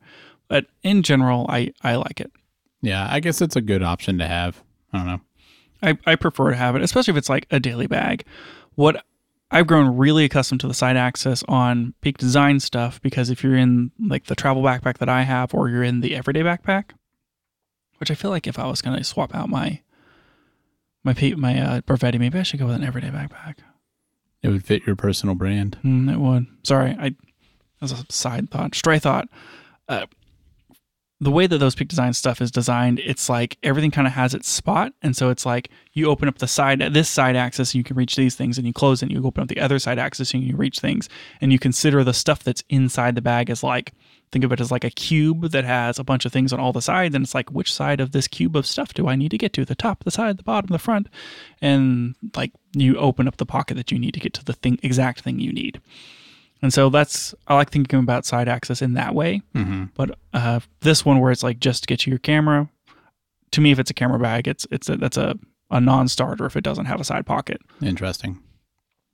But 0.48 0.66
in 0.82 1.02
general, 1.02 1.46
I, 1.48 1.72
I 1.82 1.96
like 1.96 2.20
it. 2.20 2.30
Yeah, 2.82 3.06
I 3.10 3.20
guess 3.20 3.40
it's 3.40 3.56
a 3.56 3.60
good 3.60 3.82
option 3.82 4.18
to 4.18 4.26
have. 4.26 4.62
I 4.92 4.98
don't 4.98 5.06
know. 5.06 5.20
I, 5.82 5.98
I 6.06 6.16
prefer 6.16 6.50
to 6.50 6.56
have 6.56 6.76
it, 6.76 6.82
especially 6.82 7.12
if 7.12 7.18
it's 7.18 7.28
like 7.28 7.46
a 7.50 7.60
daily 7.60 7.86
bag. 7.86 8.24
What 8.74 9.04
I've 9.50 9.66
grown 9.66 9.96
really 9.96 10.24
accustomed 10.24 10.60
to 10.62 10.68
the 10.68 10.74
side 10.74 10.96
access 10.96 11.44
on 11.48 11.94
Peak 12.00 12.18
Design 12.18 12.60
stuff 12.60 13.00
because 13.02 13.30
if 13.30 13.42
you're 13.44 13.56
in 13.56 13.90
like 13.98 14.26
the 14.26 14.34
travel 14.34 14.62
backpack 14.62 14.98
that 14.98 15.08
I 15.08 15.22
have, 15.22 15.54
or 15.54 15.68
you're 15.68 15.82
in 15.82 16.00
the 16.00 16.16
everyday 16.16 16.42
backpack, 16.42 16.90
which 17.98 18.10
I 18.10 18.14
feel 18.14 18.30
like 18.30 18.46
if 18.46 18.58
I 18.58 18.66
was 18.66 18.82
going 18.82 18.96
to 18.96 19.04
swap 19.04 19.34
out 19.34 19.48
my 19.48 19.80
my 21.04 21.34
my 21.36 21.60
uh, 21.60 21.80
maybe 22.02 22.38
I 22.38 22.42
should 22.42 22.58
go 22.58 22.66
with 22.66 22.74
an 22.74 22.84
everyday 22.84 23.08
backpack. 23.08 23.58
It 24.42 24.48
would 24.48 24.64
fit 24.64 24.86
your 24.86 24.96
personal 24.96 25.34
brand. 25.34 25.78
Mm, 25.84 26.12
it 26.12 26.18
would. 26.18 26.46
Sorry, 26.62 26.96
I 26.98 27.14
as 27.80 27.92
a 27.92 28.04
side 28.10 28.50
thought, 28.50 28.74
stray 28.74 28.98
thought. 28.98 29.28
Uh, 29.88 30.06
the 31.18 31.30
way 31.30 31.46
that 31.46 31.58
those 31.58 31.74
peak 31.74 31.88
design 31.88 32.12
stuff 32.12 32.42
is 32.42 32.50
designed, 32.50 32.98
it's 32.98 33.28
like 33.30 33.56
everything 33.62 33.90
kind 33.90 34.06
of 34.06 34.12
has 34.12 34.34
its 34.34 34.48
spot, 34.48 34.92
and 35.00 35.16
so 35.16 35.30
it's 35.30 35.46
like 35.46 35.70
you 35.92 36.08
open 36.08 36.28
up 36.28 36.38
the 36.38 36.46
side 36.46 36.80
this 36.92 37.08
side 37.08 37.36
axis, 37.36 37.72
and 37.72 37.78
you 37.78 37.84
can 37.84 37.96
reach 37.96 38.16
these 38.16 38.34
things, 38.34 38.58
and 38.58 38.66
you 38.66 38.72
close 38.72 39.02
it, 39.02 39.06
and 39.06 39.12
you 39.12 39.26
open 39.26 39.42
up 39.42 39.48
the 39.48 39.60
other 39.60 39.78
side 39.78 39.98
axis, 39.98 40.34
and 40.34 40.42
you 40.42 40.56
reach 40.56 40.78
things, 40.78 41.08
and 41.40 41.52
you 41.52 41.58
consider 41.58 42.04
the 42.04 42.12
stuff 42.12 42.42
that's 42.44 42.62
inside 42.68 43.14
the 43.14 43.22
bag 43.22 43.48
as 43.48 43.62
like 43.62 43.92
think 44.32 44.44
of 44.44 44.52
it 44.52 44.60
as 44.60 44.70
like 44.70 44.84
a 44.84 44.90
cube 44.90 45.50
that 45.52 45.64
has 45.64 45.98
a 45.98 46.04
bunch 46.04 46.24
of 46.24 46.32
things 46.32 46.52
on 46.52 46.60
all 46.60 46.72
the 46.72 46.82
sides, 46.82 47.14
and 47.14 47.24
it's 47.24 47.34
like 47.34 47.50
which 47.50 47.72
side 47.72 48.00
of 48.00 48.12
this 48.12 48.28
cube 48.28 48.54
of 48.54 48.66
stuff 48.66 48.92
do 48.92 49.08
I 49.08 49.16
need 49.16 49.30
to 49.30 49.38
get 49.38 49.54
to? 49.54 49.64
The 49.64 49.74
top, 49.74 50.04
the 50.04 50.10
side, 50.10 50.36
the 50.36 50.42
bottom, 50.42 50.68
the 50.68 50.78
front, 50.78 51.08
and 51.62 52.14
like 52.36 52.52
you 52.74 52.98
open 52.98 53.26
up 53.26 53.38
the 53.38 53.46
pocket 53.46 53.76
that 53.78 53.90
you 53.90 53.98
need 53.98 54.12
to 54.14 54.20
get 54.20 54.34
to 54.34 54.44
the 54.44 54.52
thing 54.52 54.78
exact 54.82 55.22
thing 55.22 55.40
you 55.40 55.52
need. 55.52 55.80
And 56.62 56.72
so 56.72 56.88
that's 56.88 57.34
I 57.46 57.54
like 57.54 57.70
thinking 57.70 57.98
about 58.00 58.24
side 58.24 58.48
access 58.48 58.80
in 58.82 58.94
that 58.94 59.14
way. 59.14 59.42
Mm-hmm. 59.54 59.84
But 59.94 60.18
uh, 60.32 60.60
this 60.80 61.04
one 61.04 61.20
where 61.20 61.30
it's 61.30 61.42
like 61.42 61.60
just 61.60 61.82
to 61.82 61.86
get 61.86 62.00
to 62.00 62.10
your 62.10 62.18
camera, 62.18 62.68
to 63.52 63.60
me, 63.60 63.70
if 63.70 63.78
it's 63.78 63.90
a 63.90 63.94
camera 63.94 64.18
bag, 64.18 64.48
it's 64.48 64.66
it's 64.70 64.88
a, 64.88 64.96
that's 64.96 65.16
a 65.16 65.38
a 65.70 65.80
non-starter 65.80 66.46
if 66.46 66.56
it 66.56 66.62
doesn't 66.62 66.86
have 66.86 67.00
a 67.00 67.04
side 67.04 67.26
pocket. 67.26 67.60
Interesting. 67.82 68.38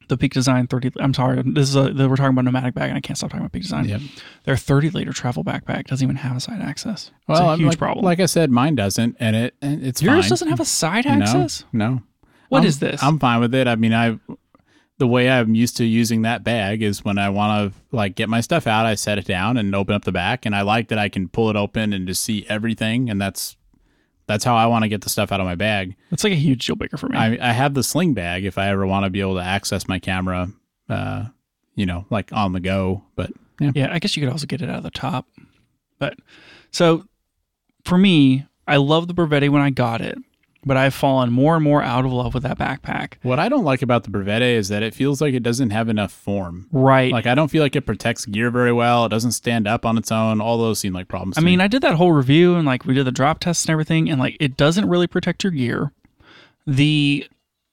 The 0.09 0.17
Peak 0.19 0.35
Design 0.35 0.67
30. 0.67 0.93
I'm 1.01 1.15
sorry, 1.15 1.41
this 1.47 1.69
is 1.69 1.77
a 1.77 1.85
we're 1.93 2.17
talking 2.17 2.27
about 2.37 2.45
Nomatic 2.45 2.75
bag, 2.75 2.89
and 2.91 2.99
I 2.99 3.01
can't 3.01 3.17
stop 3.17 3.31
talking 3.31 3.41
about 3.43 3.53
Peak 3.53 3.63
Design. 3.63 3.87
Yep. 3.89 4.01
Their 4.45 4.57
30 4.57 4.91
liter 4.91 5.13
travel 5.13 5.43
backpack 5.45 5.87
doesn't 5.87 6.05
even 6.05 6.17
have 6.17 6.37
a 6.37 6.41
side 6.41 6.61
access. 6.61 7.07
It's 7.29 7.41
Well, 7.41 7.51
a 7.53 7.57
huge 7.57 7.69
like, 7.69 7.79
problem. 7.79 8.05
Like 8.05 8.21
I 8.21 8.27
said, 8.27 8.51
mine 8.51 8.75
doesn't, 8.75 9.17
and 9.21 9.35
it 9.37 9.55
and 9.63 9.83
it's 9.85 10.03
Yours 10.03 10.25
fine. 10.25 10.29
doesn't 10.31 10.49
have 10.49 10.61
a 10.61 10.65
side 10.65 11.07
No, 11.07 11.13
access. 11.13 11.65
No. 11.73 12.03
What 12.51 12.59
I'm- 12.61 12.67
is 12.67 12.79
this? 12.81 13.03
I'm 13.03 13.19
fine 13.19 13.41
with 13.41 13.55
it. 13.55 13.67
I 13.67 13.77
mean, 13.77 13.95
I 13.95 14.19
the 15.03 15.07
way 15.09 15.29
I'm 15.29 15.57
used 15.57 15.77
to 15.79 15.85
using 15.85 16.23
that 16.23 16.45
bag 16.45 16.81
is 16.81 17.05
when 17.05 17.19
I 17.19 17.29
want 17.29 17.75
to 17.75 17.81
like 17.91 18.15
get 18.15 18.29
my 18.29 18.41
stuff 18.41 18.69
out, 18.69 18.87
I 18.87 18.95
set 18.95 19.19
it 19.19 19.25
down 19.25 19.57
and 19.57 19.75
open 19.75 19.97
up 19.97 20.05
the 20.05 20.13
back, 20.13 20.47
and 20.47 20.55
I 20.55 20.63
like 20.63 20.87
that 20.91 20.99
I 20.99 21.09
can 21.09 21.29
pull 21.29 21.51
it 21.51 21.57
open 21.57 21.93
and 21.93 22.07
just 22.07 22.23
see 22.23 22.47
everything, 22.49 23.11
and 23.11 23.21
that's 23.21 23.57
that's 24.29 24.45
how 24.45 24.55
I 24.55 24.67
want 24.67 24.85
to 24.85 24.89
get 24.89 25.01
the 25.01 25.09
stuff 25.09 25.33
out 25.33 25.41
of 25.41 25.45
my 25.45 25.57
bag. 25.57 25.97
It's 26.13 26.23
like 26.23 26.33
a 26.33 26.37
huge 26.37 26.65
deal 26.65 26.77
breaker 26.77 26.97
for 26.97 27.09
me. 27.09 27.19
I, 27.19 27.51
I 27.51 27.53
have 27.53 27.75
the 27.75 27.83
sling 27.83 28.15
bag 28.15 28.45
if 28.45 28.59
I 28.59 28.69
ever 28.69 28.87
want 28.87 29.05
to 29.05 29.11
be 29.11 29.21
able 29.21 29.35
to 29.35 29.43
access 29.43 29.89
my 29.89 29.99
camera, 29.99 30.53
uh, 30.89 31.25
you 31.75 31.85
know, 31.85 32.07
like 32.09 32.33
on 32.33 32.53
the 32.53 32.61
go. 32.61 33.03
But 33.17 33.33
yeah, 33.59 33.73
Yeah, 33.75 33.89
I 33.93 33.99
guess 33.99 34.17
you 34.17 34.23
could 34.23 34.31
also 34.31 34.47
get 34.47 34.63
it 34.63 34.71
out 34.71 34.77
of 34.77 34.85
the 34.85 34.93
top. 34.93 35.27
But 35.99 36.15
so 36.71 37.07
for 37.85 37.99
me, 37.99 38.47
I 38.69 38.77
love 38.77 39.09
the 39.09 39.15
Brevite 39.15 39.51
when 39.51 39.63
I 39.63 39.71
got 39.71 40.01
it, 40.01 40.17
but 40.65 40.77
I've 40.77 40.95
fallen 40.95 41.33
more 41.33 41.57
and 41.57 41.65
more 41.65 41.83
out 41.83 42.05
of 42.05 42.13
love 42.13 42.35
with 42.35 42.45
that 42.45 42.59
backpack. 42.59 43.15
what 43.23 43.39
I 43.39 43.49
don't 43.49 43.65
like 43.65 43.83
about 43.83 44.05
the 44.05 44.11
Brevite 44.11 44.43
is 44.43 44.69
that 44.69 44.83
it 44.83 44.95
feels 44.95 45.21
like 45.21 45.35
it 45.35 45.43
doesn't 45.43 45.71
have 45.71 45.89
enough 45.89 46.13
form. 46.13 46.69
Right. 46.71 47.13
Like 47.13 47.27
I 47.27 47.35
don't 47.35 47.49
feel 47.49 47.63
like 47.63 47.77
it 47.77 47.83
protects 47.83 48.25
gear 48.27 48.51
very 48.51 48.73
well. 48.73 49.07
It 49.07 49.09
doesn't 49.09 49.33
stand 49.33 49.67
up 49.67 49.85
on 49.85 49.99
its 49.99 50.13
own. 50.13 50.41
All 50.41 50.59
those 50.59 50.79
seem 50.79 50.93
like 50.93 51.09
problems. 51.09 51.37
I 51.37 51.41
to 51.41 51.45
mean, 51.45 51.59
me. 51.59 51.65
I 51.65 51.69
did 51.69 51.83
that 51.83 51.97
whole 51.97 52.13
review 52.13 52.55
and 52.55 52.67
like 52.67 52.85
we 52.85 52.95
did 52.95 53.05
the 53.05 53.13
drop 53.13 53.41
test 53.41 53.67
and 53.67 53.73
everything, 53.73 54.09
and 54.09 54.21
like 54.21 54.37
it 54.41 54.57
doesn't 54.57 54.89
really 54.89 55.07
protect 55.07 55.45
your 55.45 55.51
gear. 55.51 55.93
The 56.67 57.29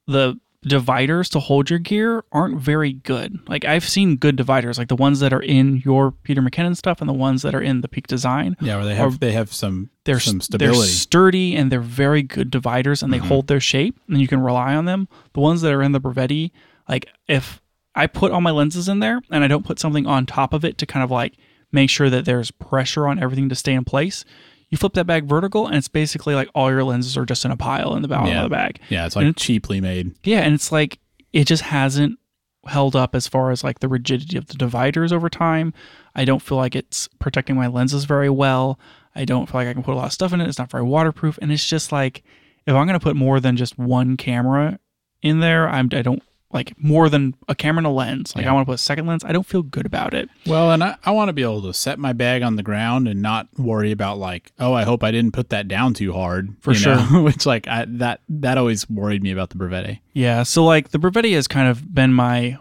the 0.07 0.39
dividers 0.61 1.29
to 1.29 1.39
hold 1.39 1.69
your 1.69 1.79
gear 1.79 2.23
aren't 2.31 2.59
very 2.59 2.91
good. 2.91 3.39
Like 3.47 3.63
I've 3.63 3.87
seen 3.87 4.17
good 4.17 4.35
dividers, 4.35 4.77
like 4.77 4.89
the 4.89 4.95
ones 4.95 5.21
that 5.21 5.31
are 5.31 5.41
in 5.41 5.81
your 5.85 6.11
Peter 6.11 6.41
McKinnon 6.41 6.75
stuff 6.75 6.99
and 6.99 7.09
the 7.09 7.13
ones 7.13 7.43
that 7.43 7.55
are 7.55 7.61
in 7.61 7.81
the 7.81 7.87
Peak 7.87 8.07
Design. 8.07 8.57
yeah, 8.59 8.75
where 8.75 8.85
they 8.85 8.95
have 8.95 9.19
they 9.19 9.31
have 9.31 9.53
some 9.53 9.89
they're 10.03 10.19
some 10.19 10.41
they're 10.51 10.73
sturdy 10.73 11.55
and 11.55 11.71
they're 11.71 11.79
very 11.79 12.21
good 12.21 12.51
dividers 12.51 13.01
and 13.01 13.13
they 13.13 13.19
mm-hmm. 13.19 13.27
hold 13.27 13.47
their 13.47 13.61
shape 13.61 13.99
and 14.07 14.19
you 14.19 14.27
can 14.27 14.41
rely 14.41 14.75
on 14.75 14.85
them. 14.85 15.07
The 15.33 15.39
ones 15.39 15.61
that 15.61 15.73
are 15.73 15.81
in 15.81 15.93
the 15.93 16.01
Brevite, 16.01 16.51
like 16.87 17.07
if 17.27 17.61
I 17.95 18.07
put 18.07 18.31
all 18.31 18.41
my 18.41 18.51
lenses 18.51 18.89
in 18.89 18.99
there 18.99 19.21
and 19.31 19.43
I 19.43 19.47
don't 19.47 19.65
put 19.65 19.79
something 19.79 20.07
on 20.07 20.25
top 20.25 20.53
of 20.53 20.65
it 20.65 20.77
to 20.79 20.85
kind 20.85 21.03
of 21.03 21.11
like 21.11 21.35
make 21.71 21.89
sure 21.89 22.09
that 22.09 22.25
there's 22.25 22.51
pressure 22.51 23.07
on 23.07 23.19
everything 23.19 23.49
to 23.49 23.55
stay 23.55 23.73
in 23.73 23.85
place, 23.85 24.25
you 24.69 24.77
flip 24.77 24.93
that 24.93 25.05
bag 25.07 25.25
vertical 25.25 25.67
and 25.67 25.75
it's 25.75 25.87
basically 25.87 26.35
like 26.35 26.47
all 26.55 26.69
your 26.69 26.83
lenses 26.83 27.17
are 27.17 27.25
just 27.25 27.43
in 27.45 27.51
a 27.51 27.57
pile 27.57 27.95
in 27.95 28.01
the 28.01 28.07
bottom 28.07 28.27
Yeah. 28.27 28.43
of 28.43 28.49
the 28.49 28.55
bag. 28.55 28.79
yeah, 28.89 29.05
it's 29.05 29.15
like 29.15 29.25
it's- 29.27 29.43
cheaply 29.43 29.81
made. 29.81 30.13
Yeah, 30.23 30.39
and 30.41 30.53
it's 30.53 30.71
like 30.71 30.99
it 31.33 31.45
just 31.45 31.63
hasn't 31.63 32.17
held 32.65 32.95
up 32.95 33.15
as 33.15 33.27
far 33.27 33.51
as 33.51 33.63
like 33.63 33.79
the 33.79 33.87
rigidity 33.87 34.37
of 34.37 34.47
the 34.47 34.53
dividers 34.55 35.11
over 35.13 35.29
time. 35.29 35.73
I 36.15 36.25
don't 36.25 36.41
feel 36.41 36.57
like 36.57 36.75
it's 36.75 37.07
protecting 37.19 37.55
my 37.55 37.67
lenses 37.67 38.05
very 38.05 38.29
well. 38.29 38.79
I 39.15 39.25
don't 39.25 39.47
feel 39.49 39.61
like 39.61 39.67
I 39.67 39.73
can 39.73 39.81
put 39.83 39.93
a 39.93 39.97
lot 39.97 40.05
of 40.07 40.13
stuff 40.13 40.33
in 40.33 40.41
it. 40.41 40.47
It's 40.47 40.59
not 40.59 40.69
very 40.69 40.83
waterproof, 40.83 41.39
and 41.41 41.51
it's 41.51 41.67
just 41.67 41.91
like 41.91 42.23
if 42.67 42.75
I'm 42.75 42.85
going 42.85 42.99
to 42.99 43.03
put 43.03 43.15
more 43.15 43.39
than 43.39 43.57
just 43.57 43.77
one 43.79 44.17
camera 44.17 44.79
in 45.21 45.39
there, 45.39 45.67
I'm 45.67 45.89
I 45.93 46.01
don't 46.01 46.21
like 46.51 46.73
more 46.81 47.09
than 47.09 47.35
a 47.47 47.55
camera 47.55 47.79
and 47.79 47.87
a 47.87 47.91
lens. 47.91 48.35
Like 48.35 48.45
Yeah. 48.45 48.51
I 48.51 48.53
want 48.53 48.65
to 48.65 48.71
put 48.71 48.75
a 48.75 48.83
second 48.83 49.05
lens. 49.05 49.23
I 49.23 49.31
don't 49.31 49.45
feel 49.45 49.61
good 49.61 49.85
about 49.85 50.13
it. 50.13 50.29
Well, 50.47 50.71
and 50.71 50.83
I, 50.83 50.95
I 51.03 51.11
want 51.11 51.29
to 51.29 51.33
be 51.33 51.43
able 51.43 51.61
to 51.63 51.73
set 51.73 51.99
my 51.99 52.13
bag 52.13 52.41
on 52.41 52.55
the 52.55 52.63
ground 52.63 53.07
and 53.07 53.21
not 53.21 53.47
worry 53.57 53.91
about 53.91 54.17
like, 54.17 54.51
oh, 54.59 54.73
I 54.73 54.83
hope 54.83 55.03
I 55.03 55.11
didn't 55.11 55.33
put 55.33 55.49
that 55.49 55.67
down 55.67 55.93
too 55.93 56.11
hard. 56.13 56.55
For 56.61 56.73
know? 56.73 56.97
Which 57.23 57.45
like 57.45 57.67
I, 57.67 57.85
that 57.87 58.21
that 58.29 58.57
always 58.57 58.89
worried 58.89 59.21
me 59.21 59.31
about 59.31 59.49
the 59.49 59.57
Brevite. 59.57 59.99
Yeah, 60.13 60.43
so 60.43 60.65
like 60.65 60.89
the 60.89 60.97
Brevite 60.97 61.33
has 61.33 61.47
kind 61.47 61.69
of 61.69 61.93
been 61.93 62.13
my 62.13 62.57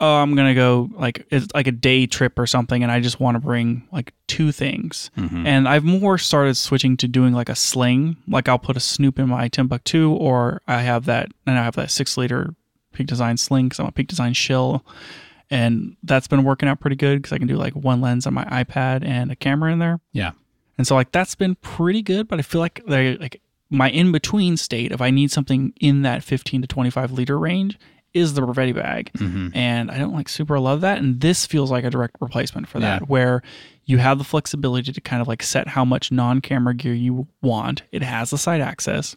oh, 0.00 0.16
I'm 0.16 0.34
gonna 0.34 0.54
go 0.54 0.88
like 0.94 1.26
it's 1.30 1.46
like 1.54 1.66
a 1.66 1.72
day 1.72 2.06
trip 2.06 2.38
or 2.38 2.46
something, 2.46 2.82
and 2.82 2.90
I 2.90 3.00
just 3.00 3.20
want 3.20 3.36
to 3.36 3.40
bring 3.40 3.86
like 3.92 4.14
two 4.26 4.52
things. 4.52 5.10
Mm-hmm. 5.16 5.46
And 5.46 5.68
I've 5.68 5.84
more 5.84 6.18
started 6.18 6.56
switching 6.56 6.96
to 6.98 7.08
doing 7.08 7.34
like 7.34 7.48
a 7.48 7.54
sling. 7.54 8.16
Like 8.26 8.48
I'll 8.48 8.58
put 8.58 8.76
a 8.76 8.80
Snoop 8.80 9.18
in 9.18 9.28
my 9.28 9.48
Timbuk2, 9.48 10.10
or 10.10 10.62
I 10.66 10.82
have 10.82 11.04
that, 11.06 11.30
and 11.46 11.58
I 11.58 11.64
have 11.64 11.76
that 11.76 11.90
six 11.90 12.16
liter 12.16 12.54
Peak 12.92 13.06
Design 13.06 13.36
sling 13.36 13.66
because 13.66 13.80
I'm 13.80 13.86
a 13.86 13.92
Peak 13.92 14.08
Design 14.08 14.32
shill, 14.34 14.84
and 15.50 15.96
that's 16.02 16.28
been 16.28 16.44
working 16.44 16.68
out 16.68 16.80
pretty 16.80 16.96
good 16.96 17.18
because 17.22 17.32
I 17.32 17.38
can 17.38 17.46
do 17.46 17.56
like 17.56 17.74
one 17.74 18.00
lens 18.00 18.26
on 18.26 18.34
my 18.34 18.44
iPad 18.44 19.04
and 19.06 19.30
a 19.30 19.36
camera 19.36 19.72
in 19.72 19.78
there. 19.78 20.00
Yeah. 20.12 20.32
And 20.76 20.86
so 20.86 20.94
like 20.94 21.10
that's 21.12 21.34
been 21.34 21.54
pretty 21.56 22.02
good, 22.02 22.28
but 22.28 22.38
I 22.38 22.42
feel 22.42 22.60
like 22.60 22.82
they 22.86 23.16
like 23.16 23.40
my 23.70 23.90
in 23.90 24.12
between 24.12 24.56
state 24.56 24.92
if 24.92 25.00
I 25.00 25.10
need 25.10 25.30
something 25.30 25.72
in 25.80 26.02
that 26.02 26.22
15 26.22 26.62
to 26.62 26.68
25 26.68 27.12
liter 27.12 27.38
range 27.38 27.78
is 28.14 28.34
the 28.34 28.40
Brevite 28.42 28.74
bag. 28.74 29.10
Mm-hmm. 29.14 29.48
And 29.54 29.90
I 29.90 29.98
don't 29.98 30.14
like 30.14 30.28
super 30.28 30.58
love 30.60 30.80
that 30.82 30.98
and 30.98 31.20
this 31.20 31.44
feels 31.46 31.70
like 31.70 31.84
a 31.84 31.90
direct 31.90 32.16
replacement 32.20 32.68
for 32.68 32.78
that 32.80 33.02
Yeah. 33.02 33.06
where 33.06 33.42
you 33.84 33.98
have 33.98 34.18
the 34.18 34.24
flexibility 34.24 34.92
to 34.92 35.00
kind 35.00 35.20
of 35.20 35.28
like 35.28 35.42
set 35.42 35.66
how 35.68 35.84
much 35.84 36.12
non-camera 36.12 36.74
gear 36.74 36.94
you 36.94 37.26
want. 37.42 37.82
It 37.92 38.02
has 38.02 38.30
the 38.30 38.38
side 38.38 38.60
access. 38.60 39.16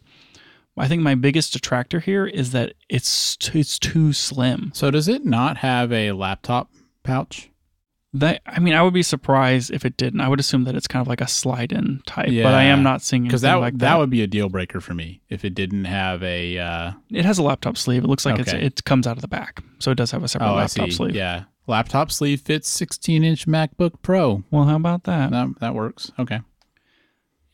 I 0.76 0.88
think 0.88 1.02
my 1.02 1.14
biggest 1.14 1.52
detractor 1.52 2.00
here 2.00 2.26
is 2.26 2.52
that 2.52 2.74
it's 2.88 3.36
it's 3.54 3.78
too 3.78 4.12
slim. 4.12 4.70
So 4.74 4.90
does 4.90 5.08
it 5.08 5.24
not 5.24 5.58
have 5.58 5.92
a 5.92 6.12
laptop 6.12 6.70
pouch? 7.02 7.50
That 8.14 8.42
I 8.46 8.58
mean, 8.58 8.74
I 8.74 8.82
would 8.82 8.92
be 8.92 9.02
surprised 9.02 9.70
if 9.70 9.84
it 9.84 9.96
didn't. 9.96 10.20
I 10.20 10.28
would 10.28 10.40
assume 10.40 10.64
that 10.64 10.74
it's 10.74 10.86
kind 10.86 11.00
of 11.00 11.08
like 11.08 11.22
a 11.22 11.26
slide-in 11.26 12.02
type, 12.06 12.28
yeah. 12.28 12.42
but 12.42 12.52
I 12.54 12.64
am 12.64 12.82
not 12.82 13.00
seeing 13.00 13.24
Because 13.24 13.40
that 13.40 13.54
like 13.54 13.78
that 13.78 13.98
would 13.98 14.10
be 14.10 14.22
a 14.22 14.26
deal 14.26 14.50
breaker 14.50 14.80
for 14.80 14.92
me 14.92 15.22
if 15.30 15.44
it 15.46 15.54
didn't 15.54 15.86
have 15.86 16.22
a. 16.22 16.58
Uh, 16.58 16.92
It 17.10 17.24
has 17.24 17.38
a 17.38 17.42
laptop 17.42 17.78
sleeve. 17.78 18.04
It 18.04 18.08
looks 18.08 18.26
like 18.26 18.38
it's 18.38 18.52
Okay. 18.52 18.64
it 18.64 18.84
comes 18.84 19.06
out 19.06 19.16
of 19.16 19.22
the 19.22 19.28
back, 19.28 19.62
so 19.78 19.90
it 19.90 19.94
does 19.94 20.10
have 20.10 20.22
a 20.22 20.28
separate 20.28 20.50
oh, 20.50 20.56
laptop 20.56 20.90
see. 20.90 20.94
sleeve. 20.94 21.14
Yeah, 21.14 21.44
laptop 21.66 22.10
sleeve 22.10 22.42
fits 22.42 22.68
16 22.68 23.24
inch 23.24 23.46
MacBook 23.46 24.02
Pro. 24.02 24.42
Well, 24.50 24.64
how 24.64 24.76
about 24.76 25.04
that? 25.04 25.30
That 25.30 25.48
that 25.60 25.74
works. 25.74 26.12
Okay. 26.18 26.40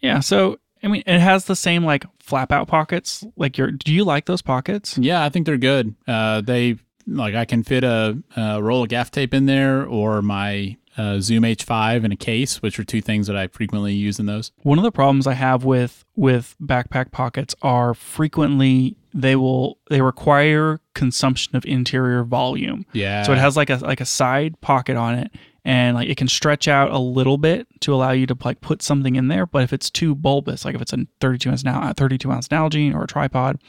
Yeah. 0.00 0.18
So 0.20 0.58
I 0.82 0.88
mean, 0.88 1.02
it 1.06 1.20
has 1.20 1.44
the 1.44 1.56
same 1.56 1.84
like 1.84 2.04
flap 2.28 2.52
out 2.52 2.68
pockets. 2.68 3.24
Like 3.36 3.56
your, 3.56 3.70
do 3.70 3.92
you 3.92 4.04
like 4.04 4.26
those 4.26 4.42
pockets? 4.42 4.98
Yeah, 4.98 5.24
I 5.24 5.30
think 5.30 5.46
they're 5.46 5.56
good. 5.56 5.94
Uh, 6.06 6.42
they 6.42 6.76
like 7.06 7.34
I 7.34 7.44
can 7.44 7.62
fit 7.62 7.84
a, 7.84 8.22
a 8.36 8.62
roll 8.62 8.82
of 8.82 8.90
gaff 8.90 9.10
tape 9.10 9.32
in 9.32 9.46
there 9.46 9.84
or 9.84 10.20
my 10.20 10.76
uh, 10.98 11.20
Zoom 11.20 11.44
H5 11.44 12.04
in 12.04 12.12
a 12.12 12.16
case, 12.16 12.60
which 12.60 12.78
are 12.78 12.84
two 12.84 13.00
things 13.00 13.28
that 13.28 13.36
I 13.36 13.46
frequently 13.46 13.94
use 13.94 14.18
in 14.18 14.26
those. 14.26 14.52
One 14.62 14.78
of 14.78 14.84
the 14.84 14.92
problems 14.92 15.26
I 15.26 15.34
have 15.34 15.64
with 15.64 16.04
with 16.16 16.56
backpack 16.60 17.12
pockets 17.12 17.54
are 17.62 17.94
frequently 17.94 18.96
they 19.14 19.36
will 19.36 19.78
they 19.88 20.02
require 20.02 20.80
consumption 20.94 21.56
of 21.56 21.64
interior 21.64 22.24
volume. 22.24 22.84
Yeah. 22.92 23.22
So 23.22 23.32
it 23.32 23.38
has 23.38 23.56
like 23.56 23.70
a 23.70 23.76
like 23.76 24.00
a 24.00 24.06
side 24.06 24.60
pocket 24.60 24.96
on 24.96 25.14
it, 25.14 25.32
and 25.64 25.94
like 25.96 26.08
it 26.08 26.16
can 26.16 26.28
stretch 26.28 26.66
out 26.68 26.90
a 26.90 26.98
little 26.98 27.36
bit 27.38 27.66
to 27.80 27.92
allow 27.94 28.10
you 28.12 28.26
to 28.26 28.36
like 28.44 28.60
put 28.60 28.80
something 28.82 29.16
in 29.16 29.28
there. 29.28 29.44
But 29.46 29.62
if 29.64 29.72
it's 29.72 29.90
too 29.90 30.14
bulbous, 30.14 30.64
like 30.64 30.74
if 30.74 30.80
it's 30.80 30.92
a 30.92 31.06
32 31.20 31.50
ounce 31.50 31.64
now, 31.64 31.92
32 31.92 32.30
ounce 32.30 32.48
Nalgene 32.48 32.94
or 32.94 33.04
a 33.04 33.06
tripod, 33.06 33.60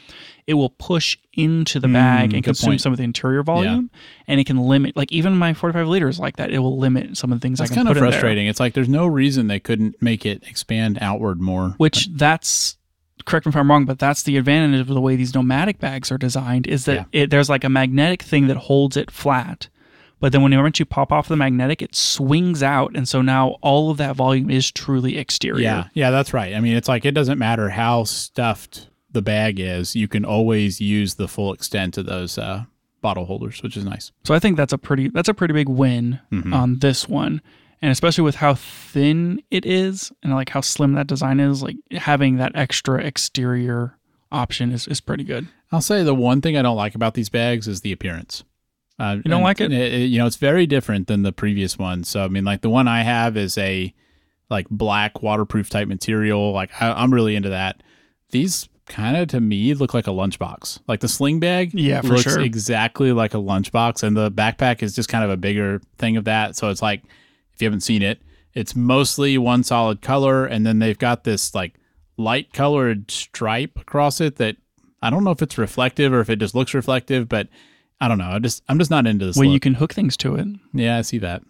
it 0.48 0.54
will 0.54 0.70
push 0.70 1.18
into 1.34 1.80
the 1.80 1.88
bag 1.88 2.32
Mm, 2.32 2.36
and 2.36 2.44
consume 2.44 2.72
point. 2.72 2.82
some 2.82 2.92
of 2.92 2.98
the 2.98 3.04
interior 3.04 3.44
volume, 3.44 3.90
and 4.28 4.40
it 4.40 4.46
can 4.46 4.58
limit. 4.58 4.96
Like 4.96 5.12
even 5.12 5.36
my 5.38 5.54
45 5.54 5.88
liters 5.88 6.20
like 6.20 6.38
that, 6.38 6.52
it 6.52 6.60
will 6.60 6.78
limit 6.78 7.18
some 7.18 7.32
of 7.32 7.40
the 7.40 7.42
things 7.46 7.60
That's 7.60 7.72
I 7.72 7.74
can 7.76 7.86
kind 7.86 7.90
of 7.90 7.94
put 7.94 7.98
in 7.98 8.04
there. 8.04 8.12
frustrating. 8.12 8.48
It's 8.48 8.60
like 8.60 8.74
there's 8.74 8.90
no 8.90 9.06
reason 9.06 9.48
they 9.48 9.60
couldn't 9.60 10.02
make 10.02 10.26
it 10.26 10.44
expand 10.48 10.98
outward 11.02 11.42
more. 11.42 11.76
Which 11.78 12.10
that's 12.14 12.78
correct 13.26 13.46
me 13.46 13.50
if 13.52 13.56
I'm 13.56 13.70
wrong, 13.70 13.86
but 13.86 14.00
that's 14.00 14.24
the 14.24 14.38
advantage 14.38 14.80
of 14.80 14.88
the 14.88 15.02
way 15.02 15.16
these 15.16 15.36
Nomatic 15.36 15.78
bags 15.80 16.12
are 16.12 16.18
designed 16.18 16.66
is 16.66 16.86
that 16.86 17.06
it, 17.12 17.30
there's 17.30 17.50
like 17.50 17.64
a 17.64 17.70
magnetic 17.70 18.24
thing 18.24 18.48
that 18.48 18.58
holds 18.58 18.96
it 18.98 19.12
flat. 19.12 19.68
But 20.20 20.32
then 20.34 20.42
when 20.42 20.52
you 20.52 20.60
once 20.60 20.80
you 20.80 20.86
pop 20.86 21.12
off 21.12 21.28
the 21.28 21.36
magnetic, 21.38 21.82
it 21.82 21.96
swings 21.96 22.62
out, 22.62 22.96
and 22.96 23.08
so 23.08 23.22
now 23.22 23.58
all 23.62 23.90
of 23.92 23.98
that 23.98 24.16
volume 24.16 24.50
is 24.50 24.70
truly 24.72 25.18
exterior. 25.18 25.62
Yeah, 25.64 25.88
yeah, 25.94 26.12
that's 26.12 26.34
right. 26.34 26.54
I 26.56 26.60
mean, 26.60 26.76
it's 26.76 26.88
like 26.90 27.06
it 27.06 27.12
doesn't 27.14 27.40
matter 27.40 27.70
how 27.70 28.04
stuffed 28.04 28.90
the 29.12 29.22
bag 29.22 29.60
is, 29.60 29.96
you 29.96 30.08
can 30.08 30.24
always 30.24 30.80
use 30.80 31.16
the 31.16 31.28
full 31.28 31.52
extent 31.54 31.98
of 31.98 32.06
those 32.06 32.38
uh, 32.38 32.66
bottle 33.02 33.26
holders, 33.26 33.64
which 33.64 33.76
is 33.76 33.84
nice. 33.84 34.12
So 34.24 34.36
I 34.36 34.40
think 34.40 34.56
that's 34.58 34.74
a 34.74 34.78
pretty 34.78 35.08
that's 35.10 35.30
a 35.30 35.34
pretty 35.34 35.54
big 35.54 35.68
win 35.70 36.20
Mhm. 36.32 36.54
on 36.54 36.80
this 36.80 37.08
one. 37.10 37.42
And 37.82 37.92
especially 37.92 38.26
with 38.26 38.36
how 38.36 38.56
thin 38.56 39.42
it 39.50 39.66
is 39.66 40.12
and 40.22 40.34
like 40.34 40.50
how 40.50 40.60
slim 40.62 40.94
that 40.94 41.08
design 41.08 41.40
is, 41.40 41.64
like 41.64 41.78
having 41.94 42.36
that 42.36 42.52
extra 42.56 43.02
exterior 43.02 43.98
option 44.32 44.72
is, 44.72 44.86
is 44.88 45.00
pretty 45.00 45.24
good. 45.24 45.48
I'll 45.72 45.82
say 45.82 46.04
the 46.04 46.14
one 46.14 46.42
thing 46.42 46.58
I 46.58 46.62
don't 46.62 46.76
like 46.76 46.94
about 46.94 47.14
these 47.14 47.30
bags 47.30 47.68
is 47.70 47.82
the 47.82 47.92
appearance. 47.94 48.44
Uh, 49.00 49.16
You 49.24 49.30
don't 49.32 49.44
like 49.44 49.62
it? 49.62 49.72
You 49.72 50.18
know, 50.20 50.26
it's 50.26 50.36
very 50.36 50.68
different 50.68 51.08
than 51.08 51.24
the 51.24 51.32
previous 51.32 51.78
one. 51.78 52.04
So 52.04 52.24
I 52.24 52.28
mean, 52.28 52.44
like 52.46 52.62
the 52.62 52.70
one 52.70 52.88
I 52.88 53.04
have 53.04 53.38
is 53.38 53.58
a 53.58 53.94
like 54.50 54.68
black 54.70 55.22
waterproof 55.22 55.70
type 55.70 55.88
material. 55.88 56.52
Like 56.52 56.70
I, 56.82 56.92
I'm 56.92 57.14
really 57.14 57.36
into 57.36 57.50
that. 57.50 57.82
These 58.32 58.68
kind 58.88 59.16
of 59.16 59.28
to 59.30 59.40
me 59.40 59.74
look 59.76 59.94
like 59.94 60.08
a 60.08 60.12
lunchbox. 60.12 60.80
Like 60.88 61.00
the 61.00 61.08
sling 61.08 61.40
bag, 61.40 61.74
Yeah, 61.74 62.02
for 62.02 62.08
looks 62.10 62.24
sure. 62.24 62.42
exactly 62.42 63.12
like 63.14 63.34
a 63.34 63.38
lunchbox, 63.38 64.04
and 64.04 64.18
the 64.18 64.32
backpack 64.32 64.82
is 64.84 64.96
just 64.96 65.10
kind 65.10 65.24
of 65.24 65.30
a 65.30 65.38
bigger 65.38 65.80
thing 65.98 66.18
of 66.18 66.26
that. 66.26 66.56
So 66.56 66.70
it's 66.70 66.82
like 66.82 67.04
if 67.54 67.62
you 67.62 67.66
haven't 67.66 67.82
seen 67.82 68.02
it, 68.02 68.22
it's 68.54 68.76
mostly 68.76 69.38
one 69.38 69.64
solid 69.64 70.02
color, 70.02 70.46
and 70.46 70.66
then 70.66 70.80
they've 70.80 70.98
got 70.98 71.24
this 71.24 71.54
like 71.56 71.76
light 72.18 72.52
colored 72.52 73.10
stripe 73.12 73.78
across 73.80 74.20
it 74.20 74.36
that 74.38 74.58
I 75.02 75.10
don't 75.10 75.24
know 75.24 75.32
if 75.32 75.42
it's 75.42 75.58
reflective 75.58 76.12
or 76.12 76.20
if 76.20 76.30
it 76.30 76.38
just 76.40 76.56
looks 76.56 76.74
reflective, 76.74 77.30
but 77.30 77.48
I 78.02 78.08
don't 78.08 78.18
know. 78.18 78.30
I 78.30 78.40
just 78.40 78.64
I'm 78.70 78.80
just 78.80 78.92
not 78.92 79.08
into 79.08 79.26
this. 79.26 79.36
Where 79.36 79.48
you 79.48 79.60
can 79.60 79.76
hook 79.76 79.94
things 79.94 80.16
to 80.18 80.36
it. 80.36 80.48
yeah, 80.74 80.98
I 80.98 81.02
see 81.02 81.18
that. 81.20 81.44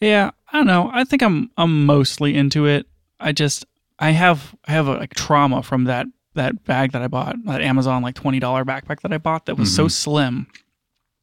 Yeah, 0.00 0.32
I 0.52 0.58
don't 0.58 0.66
know. 0.66 0.90
I 0.92 1.04
think 1.04 1.22
I'm 1.22 1.50
I'm 1.56 1.86
mostly 1.86 2.36
into 2.36 2.66
it. 2.66 2.86
I 3.20 3.32
just 3.32 3.64
I 3.98 4.10
have 4.10 4.54
I 4.66 4.72
have 4.72 4.88
a 4.88 4.94
like 4.94 5.14
trauma 5.14 5.62
from 5.62 5.84
that 5.84 6.06
that 6.34 6.64
bag 6.64 6.92
that 6.92 7.02
I 7.02 7.08
bought, 7.08 7.36
that 7.44 7.62
Amazon 7.62 8.02
like 8.02 8.14
twenty 8.14 8.40
dollar 8.40 8.64
backpack 8.64 9.00
that 9.02 9.12
I 9.12 9.18
bought 9.18 9.46
that 9.46 9.56
was 9.56 9.74
so 9.74 9.84
mm-hmm. 9.84 9.88
slim 9.88 10.46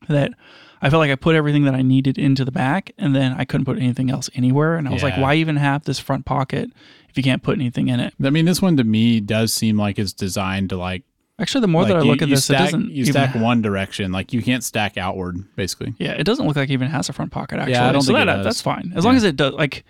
that 0.07 0.33
I 0.81 0.89
felt 0.89 0.99
like 0.99 1.11
I 1.11 1.15
put 1.15 1.35
everything 1.35 1.65
that 1.65 1.75
I 1.75 1.81
needed 1.81 2.17
into 2.17 2.45
the 2.45 2.51
back 2.51 2.91
and 2.97 3.15
then 3.15 3.33
I 3.33 3.43
couldn't 3.43 3.65
put 3.65 3.77
anything 3.77 4.09
else 4.09 4.29
anywhere. 4.33 4.77
And 4.77 4.87
I 4.87 4.91
was 4.91 5.03
like, 5.03 5.17
why 5.17 5.35
even 5.35 5.57
have 5.57 5.83
this 5.83 5.99
front 5.99 6.25
pocket 6.25 6.71
if 7.09 7.17
you 7.17 7.23
can't 7.23 7.43
put 7.43 7.57
anything 7.57 7.89
in 7.89 7.99
it? 7.99 8.13
I 8.23 8.29
mean, 8.29 8.45
this 8.45 8.61
one 8.61 8.77
to 8.77 8.83
me 8.83 9.19
does 9.19 9.51
seem 9.51 9.77
like 9.77 9.99
it's 9.99 10.13
designed 10.13 10.69
to 10.69 10.77
like. 10.77 11.03
Actually, 11.39 11.61
the 11.61 11.67
more 11.67 11.85
that 11.85 11.95
I 11.95 11.99
like, 11.99 12.07
look 12.07 12.21
at 12.21 12.29
this, 12.29 12.45
stack, 12.45 12.59
it 12.59 12.63
doesn't 12.65 12.91
you 12.91 13.01
even 13.03 13.13
stack 13.13 13.35
one 13.35 13.61
direction. 13.61 14.11
Like 14.11 14.33
you 14.33 14.41
can't 14.41 14.63
stack 14.63 14.97
outward, 14.97 15.37
basically. 15.55 15.95
Yeah, 15.97 16.11
it 16.11 16.25
doesn't 16.25 16.45
look 16.45 16.55
like 16.55 16.69
it 16.69 16.73
even 16.73 16.89
has 16.89 17.07
a 17.09 17.13
front 17.13 17.31
pocket. 17.31 17.59
Actually, 17.59 17.73
yeah, 17.73 17.87
I 17.87 17.91
don't 17.91 18.01
so 18.01 18.13
think 18.13 18.23
it 18.23 18.25
that, 18.25 18.35
does. 18.37 18.45
that's 18.45 18.61
fine 18.61 18.91
as 18.95 19.05
long 19.05 19.15
as 19.15 19.23
it 19.23 19.35
does. 19.35 19.53
Like, 19.53 19.85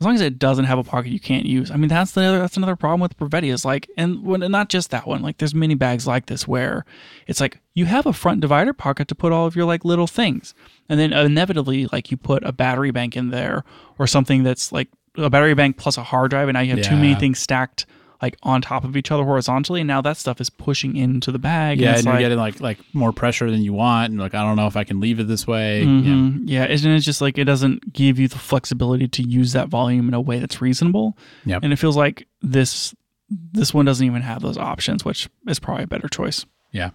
as 0.00 0.04
long 0.04 0.14
as 0.14 0.20
it 0.20 0.38
doesn't 0.38 0.66
have 0.66 0.78
a 0.78 0.84
pocket 0.84 1.10
you 1.10 1.18
can't 1.18 1.44
use. 1.44 1.72
I 1.72 1.76
mean, 1.76 1.88
that's 1.88 2.12
the 2.12 2.22
other, 2.22 2.38
that's 2.38 2.56
another 2.56 2.76
problem 2.76 3.00
with 3.00 3.18
Brevite 3.18 3.52
is 3.52 3.64
like, 3.64 3.90
and 3.96 4.24
when, 4.24 4.40
not 4.50 4.68
just 4.68 4.90
that 4.90 5.08
one. 5.08 5.22
Like, 5.22 5.38
there's 5.38 5.56
many 5.56 5.74
bags 5.74 6.06
like 6.06 6.26
this 6.26 6.46
where 6.46 6.84
it's 7.26 7.40
like 7.40 7.60
you 7.74 7.86
have 7.86 8.06
a 8.06 8.12
front 8.12 8.40
divider 8.40 8.72
pocket 8.72 9.08
to 9.08 9.16
put 9.16 9.32
all 9.32 9.46
of 9.46 9.56
your 9.56 9.64
like 9.64 9.84
little 9.84 10.06
things, 10.06 10.54
and 10.88 10.98
then 11.00 11.12
inevitably 11.12 11.86
like 11.92 12.10
you 12.10 12.16
put 12.16 12.44
a 12.44 12.52
battery 12.52 12.92
bank 12.92 13.16
in 13.16 13.30
there 13.30 13.64
or 13.98 14.06
something 14.06 14.44
that's 14.44 14.70
like 14.70 14.88
a 15.16 15.28
battery 15.28 15.54
bank 15.54 15.76
plus 15.76 15.98
a 15.98 16.02
hard 16.02 16.30
drive, 16.30 16.48
and 16.48 16.54
now 16.54 16.60
you 16.60 16.76
have 16.76 16.84
too 16.84 16.96
many 16.96 17.14
things 17.16 17.38
stacked 17.40 17.84
like 18.20 18.36
on 18.42 18.60
top 18.60 18.84
of 18.84 18.96
each 18.96 19.10
other 19.10 19.24
horizontally, 19.24 19.80
and 19.80 19.88
now 19.88 20.00
that 20.00 20.16
stuff 20.16 20.40
is 20.40 20.50
pushing 20.50 20.96
into 20.96 21.30
the 21.30 21.38
bag. 21.38 21.80
Yeah, 21.80 21.90
and 21.90 21.98
and 21.98 22.04
you're 22.04 22.12
like, 22.14 22.20
getting 22.20 22.38
like 22.38 22.60
like 22.60 22.94
more 22.94 23.12
pressure 23.12 23.50
than 23.50 23.62
you 23.62 23.72
want, 23.72 24.10
and 24.10 24.20
like 24.20 24.34
I 24.34 24.42
don't 24.42 24.56
know 24.56 24.66
if 24.66 24.76
I 24.76 24.84
can 24.84 25.00
leave 25.00 25.20
it 25.20 25.28
this 25.28 25.46
way. 25.46 25.80
Yeah. 25.80 25.86
Mhm. 25.86 26.40
Yeah, 26.46 26.64
and 26.64 26.86
it's 26.86 27.04
just 27.04 27.20
like 27.20 27.38
it 27.38 27.44
doesn't 27.44 27.92
give 27.92 28.18
you 28.18 28.28
the 28.28 28.38
flexibility 28.38 29.08
to 29.08 29.22
use 29.22 29.52
that 29.52 29.68
volume 29.68 30.08
in 30.08 30.14
a 30.14 30.20
way 30.20 30.38
that's 30.38 30.60
reasonable. 30.60 31.16
Yep. 31.44 31.62
And 31.62 31.72
it 31.72 31.76
feels 31.76 31.96
like 31.96 32.26
this 32.42 32.94
this 33.52 33.74
one 33.74 33.84
doesn't 33.84 34.06
even 34.06 34.22
have 34.22 34.42
those 34.42 34.56
options, 34.58 35.04
which 35.04 35.28
is 35.46 35.58
probably 35.58 35.84
a 35.84 35.88
better 35.88 36.08
choice. 36.08 36.46
Yeah. 36.72 36.90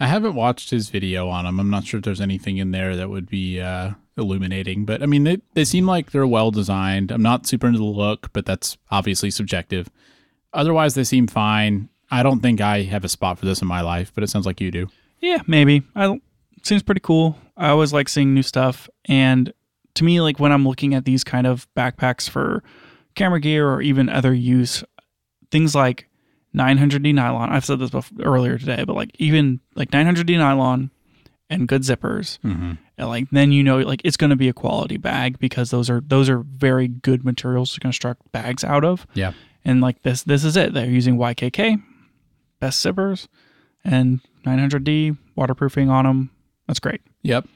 I 0.00 0.06
haven't 0.06 0.34
watched 0.34 0.70
his 0.70 0.90
video 0.90 1.28
on 1.28 1.44
them. 1.44 1.58
I'm 1.58 1.70
not 1.70 1.84
sure 1.84 1.98
if 1.98 2.04
there's 2.04 2.20
anything 2.20 2.58
in 2.58 2.70
there 2.70 2.94
that 2.94 3.10
would 3.10 3.28
be 3.28 3.60
uh, 3.60 3.92
illuminating, 4.16 4.84
but 4.84 5.02
I 5.02 5.06
mean, 5.06 5.24
they, 5.24 5.38
they 5.54 5.64
seem 5.64 5.86
like 5.86 6.12
they're 6.12 6.26
well 6.26 6.52
designed. 6.52 7.10
I'm 7.10 7.22
not 7.22 7.46
super 7.48 7.66
into 7.66 7.78
the 7.80 7.84
look, 7.84 8.32
but 8.32 8.46
that's 8.46 8.76
obviously 8.92 9.30
subjective. 9.30 9.88
Otherwise, 10.52 10.94
they 10.94 11.04
seem 11.04 11.26
fine. 11.26 11.88
I 12.10 12.22
don't 12.22 12.40
think 12.40 12.60
I 12.60 12.82
have 12.82 13.04
a 13.04 13.08
spot 13.08 13.38
for 13.38 13.46
this 13.46 13.60
in 13.60 13.68
my 13.68 13.80
life, 13.82 14.12
but 14.14 14.24
it 14.24 14.28
sounds 14.30 14.46
like 14.46 14.60
you 14.60 14.70
do. 14.70 14.88
Yeah, 15.20 15.38
maybe. 15.46 15.82
I 15.94 16.20
seems 16.62 16.82
pretty 16.82 17.00
cool. 17.00 17.38
I 17.56 17.68
always 17.68 17.92
like 17.92 18.08
seeing 18.08 18.34
new 18.34 18.42
stuff, 18.42 18.88
and 19.06 19.52
to 19.94 20.04
me, 20.04 20.20
like 20.20 20.38
when 20.38 20.52
I'm 20.52 20.66
looking 20.66 20.94
at 20.94 21.04
these 21.04 21.24
kind 21.24 21.46
of 21.46 21.66
backpacks 21.74 22.28
for 22.28 22.62
camera 23.14 23.40
gear 23.40 23.68
or 23.68 23.82
even 23.82 24.08
other 24.08 24.32
use, 24.32 24.84
things 25.50 25.74
like 25.74 26.08
900D 26.54 27.14
nylon. 27.14 27.50
I've 27.50 27.64
said 27.64 27.78
this 27.80 27.90
before, 27.90 28.24
earlier 28.24 28.58
today, 28.58 28.84
but 28.84 28.96
like 28.96 29.10
even 29.18 29.60
like 29.74 29.90
900D 29.90 30.38
nylon 30.38 30.90
and 31.50 31.66
good 31.66 31.82
zippers. 31.82 32.38
Mm-hmm. 32.40 32.72
and 32.96 33.08
like 33.08 33.28
then 33.30 33.52
you 33.52 33.62
know 33.62 33.78
like 33.78 34.00
it's 34.04 34.16
going 34.16 34.30
to 34.30 34.36
be 34.36 34.48
a 34.48 34.52
quality 34.52 34.96
bag 34.98 35.38
because 35.38 35.70
those 35.70 35.90
are 35.90 36.00
those 36.06 36.28
are 36.28 36.40
very 36.40 36.88
good 36.88 37.24
materials 37.24 37.72
to 37.74 37.80
construct 37.80 38.30
bags 38.32 38.64
out 38.64 38.84
of 38.84 39.06
Yeah. 39.14 39.32
And 39.68 39.80
like 39.80 40.02
this 40.02 40.24
this 40.24 40.42
is 40.42 40.56
it 40.56 40.74
they're 40.74 40.86
using 40.86 41.16
ykk 41.16 41.80
best 42.58 42.84
zippers 42.84 43.28
and 43.84 44.20
900d 44.44 45.16
waterproofing 45.36 45.88
on 45.90 46.04
them 46.04 46.30
that's 46.66 46.80
great 46.80 47.00
Yep. 47.22 47.46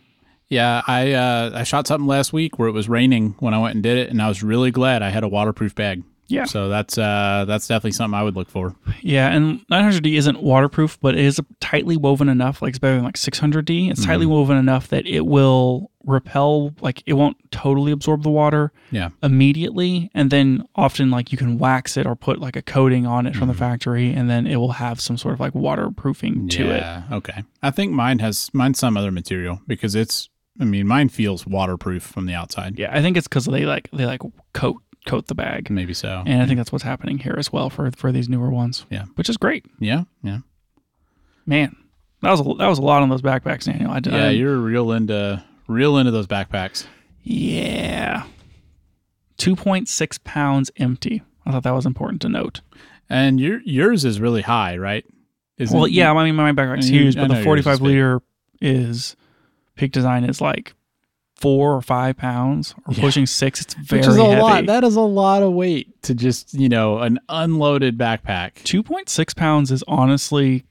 Yeah, 0.49 0.83
I 0.87 1.13
uh, 1.13 1.51
I 1.55 1.63
shot 1.65 1.87
something 1.87 2.07
last 2.07 2.35
week 2.35 2.59
where 2.59 2.69
it 2.69 2.73
was 2.73 2.87
raining 2.87 3.37
when 3.39 3.55
I 3.55 3.59
went 3.59 3.75
and 3.75 3.83
did 3.83 3.97
it, 3.97 4.11
and 4.11 4.21
I 4.21 4.29
was 4.29 4.43
really 4.43 4.71
glad 4.71 5.03
I 5.03 5.09
had 5.09 5.25
a 5.25 5.29
waterproof 5.29 5.75
bag. 5.75 6.03
Yeah. 6.33 6.45
So 6.45 6.69
that's 6.69 6.97
uh, 6.99 7.45
that's 7.47 7.67
definitely 7.69 7.93
something 7.93 8.19
I 8.19 8.23
would 8.23 8.35
look 8.37 8.49
for. 8.51 8.75
yeah 9.03 9.29
and 9.31 9.61
900d 9.69 10.17
isn't 10.19 10.43
waterproof 10.43 10.99
but 11.01 11.15
it 11.15 11.25
is 11.25 11.41
tightly 11.61 11.97
woven 11.97 12.29
enough 12.29 12.63
like 12.63 12.71
it's 12.71 12.79
better 12.79 12.95
than 12.97 13.05
like 13.05 13.17
600d 13.17 13.91
it's 13.91 14.05
tightly 14.05 14.27
woven 14.27 14.57
enough 14.57 14.89
that 14.89 15.07
it 15.07 15.23
will 15.27 15.91
repel 16.05 16.75
like 16.81 17.03
it 17.07 17.13
won't 17.15 17.37
totally 17.53 17.93
absorb 17.93 18.23
the 18.23 18.31
water 18.31 18.73
Yeah. 18.91 19.11
immediately 19.23 20.11
and 20.15 20.31
then 20.31 20.65
often 20.75 21.11
like 21.11 21.33
you 21.33 21.39
can 21.39 21.59
wax 21.59 21.97
it 21.97 22.07
or 22.07 22.15
put 22.17 22.39
like 22.41 22.57
a 22.57 22.63
coating 22.63 23.07
on 23.07 23.27
it 23.27 23.35
from 23.37 23.49
the 23.49 23.55
factory 23.55 24.13
and 24.13 24.29
then 24.31 24.47
it 24.47 24.57
will 24.57 24.73
have 24.73 25.01
some 25.01 25.17
sort 25.17 25.35
of 25.35 25.41
like 25.41 25.55
waterproofing 25.55 26.49
to 26.49 26.71
it 26.71 26.79
yeah. 26.81 27.03
Okay. 27.13 27.43
I 27.63 27.71
think 27.71 27.93
mine 27.93 28.19
has 28.21 28.51
mine's 28.53 28.79
some 28.79 28.97
other 28.97 29.11
material 29.13 29.61
because 29.67 29.95
it's. 29.95 30.29
I 30.61 30.65
mean, 30.65 30.87
mine 30.87 31.09
feels 31.09 31.47
waterproof 31.47 32.03
from 32.03 32.27
the 32.27 32.35
outside. 32.35 32.79
yeah 32.79 32.91
i 32.97 33.01
think 33.01 33.17
it's 33.17 33.27
because 33.27 33.47
they 33.47 33.65
like 33.65 33.89
they 33.93 34.05
like 34.05 34.21
coat 34.53 34.77
coat 35.07 35.27
the 35.27 35.35
bag 35.35 35.69
Maybe 35.71 35.95
so. 35.95 36.23
and 36.27 36.43
i 36.43 36.47
think 36.47 36.59
that's 36.59 36.71
what's 36.73 36.85
happening 36.85 37.19
here 37.19 37.35
as 37.37 37.53
well 37.53 37.71
for 37.71 37.91
for 37.93 38.13
these 38.13 38.29
newer 38.29 38.51
ones 38.51 38.87
Yeah. 38.91 39.05
which 39.17 39.29
is 39.29 39.37
great 39.37 39.65
Yeah. 39.81 40.05
Yeah. 40.23 40.39
man 41.47 41.75
that 42.23 42.31
was 42.31 42.41
a, 42.41 42.45
that 42.59 42.69
was 42.69 42.79
a 42.79 42.83
lot 42.83 43.03
on 43.03 43.09
those 43.09 43.23
backpacks 43.23 43.65
daniel 43.65 43.91
i 43.91 44.01
did 44.01 44.13
Yeah. 44.13 44.27
I- 44.27 44.31
You're 44.31 44.59
real 44.59 44.93
into 44.93 45.43
real 45.69 45.97
into 45.99 46.11
those 46.13 46.27
backpacks. 46.27 46.87
yeah 47.23 48.25
2.6 49.39 50.25
pounds 50.25 50.71
empty 50.77 51.23
i 51.47 51.51
thought 51.51 51.63
that 51.65 51.75
was 51.75 51.87
important 51.87 52.23
to 52.23 52.29
note 52.29 52.61
And 53.11 53.41
your 53.41 53.61
yours 53.65 54.05
is 54.05 54.21
really 54.21 54.43
high, 54.43 54.77
right? 54.77 55.05
Isn't 55.59 55.77
well 55.77 55.89
yeah 55.89 56.13
i 56.13 56.25
mean 56.25 56.35
my 56.37 56.53
backpack's 56.53 56.89
huge 56.89 57.15
but 57.17 57.29
the 57.29 57.35
yours 57.35 57.41
is 57.41 57.45
45 57.45 57.79
big. 57.79 57.87
liter 57.87 58.23
is 58.61 59.17
peak 59.77 59.93
design 59.93 60.25
is 60.25 60.41
like 60.41 60.75
four 61.43 61.75
or 61.75 61.83
five 61.83 62.17
pounds 62.17 62.75
or 62.87 62.95
Yeah. 62.95 63.01
pushing 63.03 63.27
six 63.27 63.61
it's 63.61 63.75
very 63.75 64.01
Which 64.01 64.09
is 64.09 64.17
a 64.17 64.25
heavy 64.25 64.41
lot. 64.41 64.67
That 64.67 64.85
is 64.85 64.95
a 64.97 65.01
lot 65.01 65.43
of 65.43 65.53
weight 65.53 66.01
to 66.05 66.15
just 66.15 66.55
you 66.55 66.69
know 66.69 66.99
an 66.99 67.19
unloaded 67.29 67.99
backpack. 67.99 68.55
2.6 68.65 69.35
pounds 69.37 69.71
is 69.73 69.83
honestly 69.89 70.65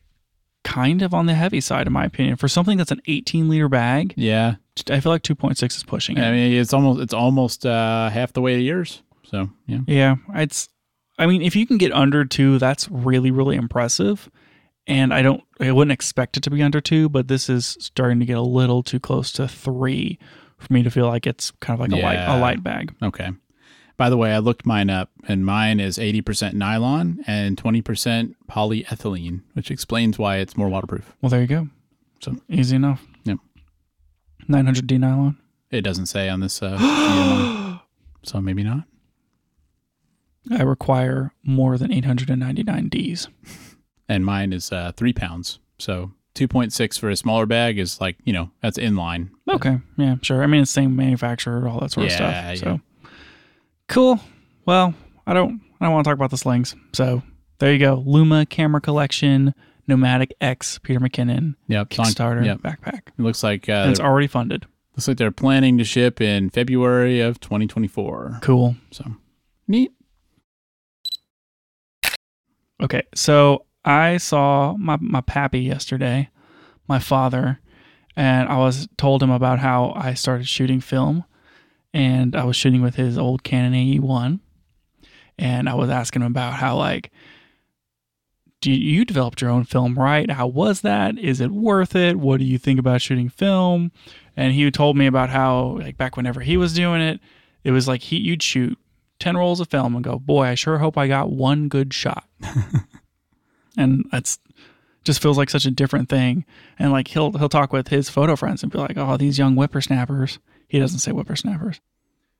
kind 0.63 1.01
of 1.01 1.13
on 1.13 1.25
the 1.25 1.33
heavy 1.33 1.59
side 1.59 1.87
in 1.87 1.93
my 1.93 2.05
opinion 2.05 2.35
for 2.37 2.47
something 2.47 2.77
that's 2.77 2.91
an 2.91 3.01
18 3.07 3.49
liter 3.49 3.67
bag 3.67 4.13
Yeah. 4.15 4.55
i 4.91 4.99
feel 4.99 5.11
like 5.11 5.23
2.6 5.23 5.75
is 5.75 5.83
pushing 5.83 6.17
it 6.17 6.23
I 6.23 6.31
mean, 6.31 6.53
it's 6.53 6.71
almost 6.71 7.01
it's 7.01 7.13
almost 7.13 7.65
uh, 7.65 8.09
half 8.09 8.31
the 8.33 8.41
weight 8.41 8.55
of 8.57 8.61
yours. 8.61 9.01
So 9.23 9.49
yeah. 9.67 9.79
yeah 9.87 10.15
it's 10.35 10.69
i 11.17 11.25
mean 11.25 11.41
if 11.41 11.55
you 11.55 11.65
can 11.67 11.77
get 11.77 11.91
under 11.91 12.23
two 12.25 12.59
that's 12.59 12.87
really 12.89 13.31
really 13.31 13.55
impressive 13.55 14.29
and 14.87 15.13
I 15.13 15.21
don't, 15.21 15.43
I 15.59 15.71
wouldn't 15.71 15.91
expect 15.93 16.37
it 16.37 16.43
to 16.43 16.49
be 16.49 16.63
under 16.63 16.81
two, 16.81 17.07
but 17.07 17.27
this 17.27 17.49
is 17.49 17.77
starting 17.79 18.19
to 18.19 18.25
get 18.25 18.35
a 18.37 18.41
little 18.41 18.81
too 18.81 18.99
close 18.99 19.31
to 19.33 19.47
three 19.47 20.17
for 20.61 20.71
me 20.71 20.83
to 20.83 20.91
feel 20.91 21.07
like 21.07 21.27
it's 21.27 21.51
kind 21.59 21.79
of 21.79 21.79
like 21.81 21.91
a 21.99 22.03
light, 22.03 22.19
a 22.19 22.39
light 22.39 22.63
bag. 22.63 22.93
Okay. 23.01 23.31
By 23.97 24.09
the 24.09 24.17
way, 24.17 24.33
I 24.33 24.39
looked 24.39 24.65
mine 24.65 24.89
up, 24.89 25.11
and 25.27 25.45
mine 25.45 25.79
is 25.79 25.97
80% 25.97 26.53
nylon 26.53 27.23
and 27.27 27.55
20% 27.55 28.35
polyethylene, 28.49 29.41
which 29.53 29.69
explains 29.69 30.17
why 30.17 30.37
it's 30.37 30.57
more 30.57 30.69
waterproof. 30.69 31.13
Well, 31.21 31.29
there 31.29 31.41
you 31.41 31.47
go. 31.47 31.67
So- 32.21 32.37
easy 32.49 32.75
enough. 32.75 33.05
Yep. 33.25 33.37
900D 34.47 34.99
nylon. 34.99 35.37
It 35.69 35.81
doesn't 35.81 36.07
say 36.07 36.29
on 36.29 36.39
this, 36.39 36.61
uh, 36.63 37.77
so 38.23 38.41
maybe 38.41 38.63
not. 38.63 38.85
I 40.49 40.63
require 40.63 41.33
more 41.43 41.77
than 41.77 41.91
899 41.91 42.89
Ds. 42.89 43.27
And 44.09 44.25
mine 44.25 44.51
is 44.51 44.71
uh, 44.71 44.91
three 44.97 45.13
pounds, 45.13 45.59
so 45.77 46.11
2.6 46.35 46.99
for 46.99 47.09
a 47.09 47.15
smaller 47.15 47.45
bag 47.45 47.77
is 47.77 47.99
like 48.01 48.17
you 48.23 48.33
know 48.33 48.49
that's 48.61 48.77
in 48.77 48.95
line. 48.95 49.31
Okay. 49.49 49.79
Yeah, 49.97 50.15
sure. 50.21 50.43
I 50.43 50.47
mean, 50.47 50.61
it's 50.61 50.71
same 50.71 50.95
manufacturer, 50.95 51.67
all 51.67 51.79
that 51.81 51.91
sort 51.91 52.05
of 52.07 52.11
Yeah, 52.13 52.53
stuff. 52.55 52.59
So 52.59 52.81
cool. 53.87 54.19
Well, 54.65 54.93
I 55.27 55.33
don't 55.33 55.61
I 55.79 55.85
don't 55.85 55.93
want 55.93 56.05
to 56.05 56.09
talk 56.09 56.17
about 56.17 56.29
the 56.31 56.37
slings. 56.37 56.75
So 56.93 57.21
there 57.59 57.73
you 57.73 57.79
go. 57.79 58.03
Luma 58.05 58.45
camera 58.45 58.79
collection, 58.81 59.53
Nomatic 59.87 60.33
X, 60.39 60.79
Peter 60.79 60.99
McKinnon, 60.99 61.55
Yep. 61.67 61.87
it's 61.91 61.99
on- 61.99 62.05
Kickstarter 62.05 62.45
Yep. 62.45 62.59
backpack. 62.59 63.07
It 63.07 63.19
looks 63.21 63.43
like 63.43 63.67
uh, 63.67 63.87
it's 63.89 63.99
already 63.99 64.27
funded. 64.27 64.65
looks 64.95 65.07
like 65.07 65.17
they're 65.17 65.31
planning 65.31 65.77
to 65.79 65.83
ship 65.83 66.21
in 66.21 66.49
February 66.49 67.19
of 67.19 67.39
2024. 67.39 68.39
Cool. 68.41 68.75
So 68.91 69.05
neat. 69.67 69.91
Okay, 72.81 73.03
so 73.13 73.65
I 73.83 74.17
saw 74.17 74.75
my 74.77 74.97
my 74.99 75.21
pappy 75.21 75.61
yesterday, 75.61 76.29
my 76.87 76.99
father, 76.99 77.59
and 78.15 78.47
I 78.49 78.57
was 78.57 78.87
told 78.97 79.23
him 79.23 79.31
about 79.31 79.59
how 79.59 79.93
I 79.95 80.13
started 80.13 80.47
shooting 80.47 80.81
film, 80.81 81.23
and 81.93 82.35
I 82.35 82.43
was 82.43 82.55
shooting 82.55 82.81
with 82.81 82.95
his 82.95 83.17
old 83.17 83.43
Canon 83.43 83.73
AE1, 83.73 84.39
and 85.37 85.67
I 85.67 85.73
was 85.73 85.89
asking 85.89 86.21
him 86.21 86.27
about 86.27 86.53
how 86.53 86.77
like, 86.77 87.11
do 88.61 88.71
you, 88.71 89.03
developed 89.03 89.41
your 89.41 89.49
own 89.49 89.63
film, 89.63 89.97
right? 89.97 90.29
How 90.29 90.45
was 90.45 90.81
that? 90.81 91.17
Is 91.17 91.41
it 91.41 91.49
worth 91.49 91.95
it? 91.95 92.17
What 92.17 92.39
do 92.39 92.45
you 92.45 92.59
think 92.59 92.79
about 92.79 93.01
shooting 93.01 93.29
film? 93.29 93.91
And 94.37 94.53
he 94.53 94.69
told 94.69 94.95
me 94.95 95.07
about 95.07 95.29
how 95.29 95.77
like 95.79 95.97
back 95.97 96.15
whenever 96.15 96.41
he 96.41 96.57
was 96.57 96.73
doing 96.73 97.01
it, 97.01 97.19
it 97.63 97.71
was 97.71 97.87
like 97.87 98.01
he 98.01 98.17
you'd 98.17 98.43
shoot 98.43 98.77
10 99.19 99.37
rolls 99.37 99.59
of 99.59 99.67
film 99.69 99.95
and 99.95 100.03
go, 100.03 100.19
boy, 100.19 100.43
I 100.43 100.55
sure 100.55 100.77
hope 100.77 100.97
I 100.97 101.07
got 101.07 101.31
one 101.31 101.67
good 101.69 101.93
shot. 101.93 102.27
and 103.77 104.05
that's 104.11 104.39
just 105.03 105.21
feels 105.21 105.37
like 105.37 105.49
such 105.49 105.65
a 105.65 105.71
different 105.71 106.09
thing. 106.09 106.45
And 106.77 106.91
like 106.91 107.07
he'll 107.07 107.31
he'll 107.31 107.49
talk 107.49 107.73
with 107.73 107.87
his 107.87 108.09
photo 108.09 108.35
friends 108.35 108.63
and 108.63 108.71
be 108.71 108.77
like, 108.77 108.97
oh, 108.97 109.17
these 109.17 109.37
young 109.37 109.55
whippersnappers. 109.55 110.39
He 110.67 110.79
doesn't 110.79 110.99
say 110.99 111.11
whippersnappers. 111.11 111.81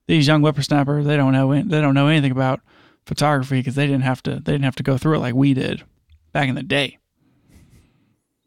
These 0.07 0.27
young 0.27 0.41
whippersnappers, 0.41 1.05
they 1.05 1.17
don't 1.17 1.33
know 1.33 1.53
they 1.53 1.81
don't 1.81 1.93
know 1.95 2.07
anything 2.07 2.31
about 2.31 2.61
photography 3.05 3.59
because 3.59 3.75
they 3.75 3.87
didn't 3.87 4.03
have 4.03 4.21
to 4.23 4.31
they 4.31 4.51
didn't 4.51 4.65
have 4.65 4.75
to 4.75 4.83
go 4.83 4.97
through 4.97 5.15
it 5.15 5.19
like 5.19 5.33
we 5.33 5.53
did 5.53 5.83
back 6.31 6.49
in 6.49 6.55
the 6.55 6.63
day. 6.63 6.97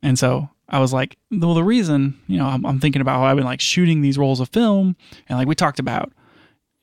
And 0.03 0.19
so 0.19 0.51
I 0.69 0.79
was 0.81 0.93
like, 0.93 1.17
well, 1.31 1.55
the 1.55 1.65
reason, 1.65 2.21
you 2.27 2.39
know, 2.39 2.47
I'm, 2.47 2.65
I'm 2.65 2.81
thinking 2.81 3.03
about 3.03 3.19
how 3.19 3.25
I've 3.25 3.37
been 3.37 3.45
like 3.45 3.61
shooting 3.61 4.01
these 4.01 4.19
rolls 4.19 4.41
of 4.41 4.49
film, 4.51 4.97
and 5.29 5.39
like 5.39 5.49
we 5.49 5.55
talked 5.55 5.79
about, 5.79 6.13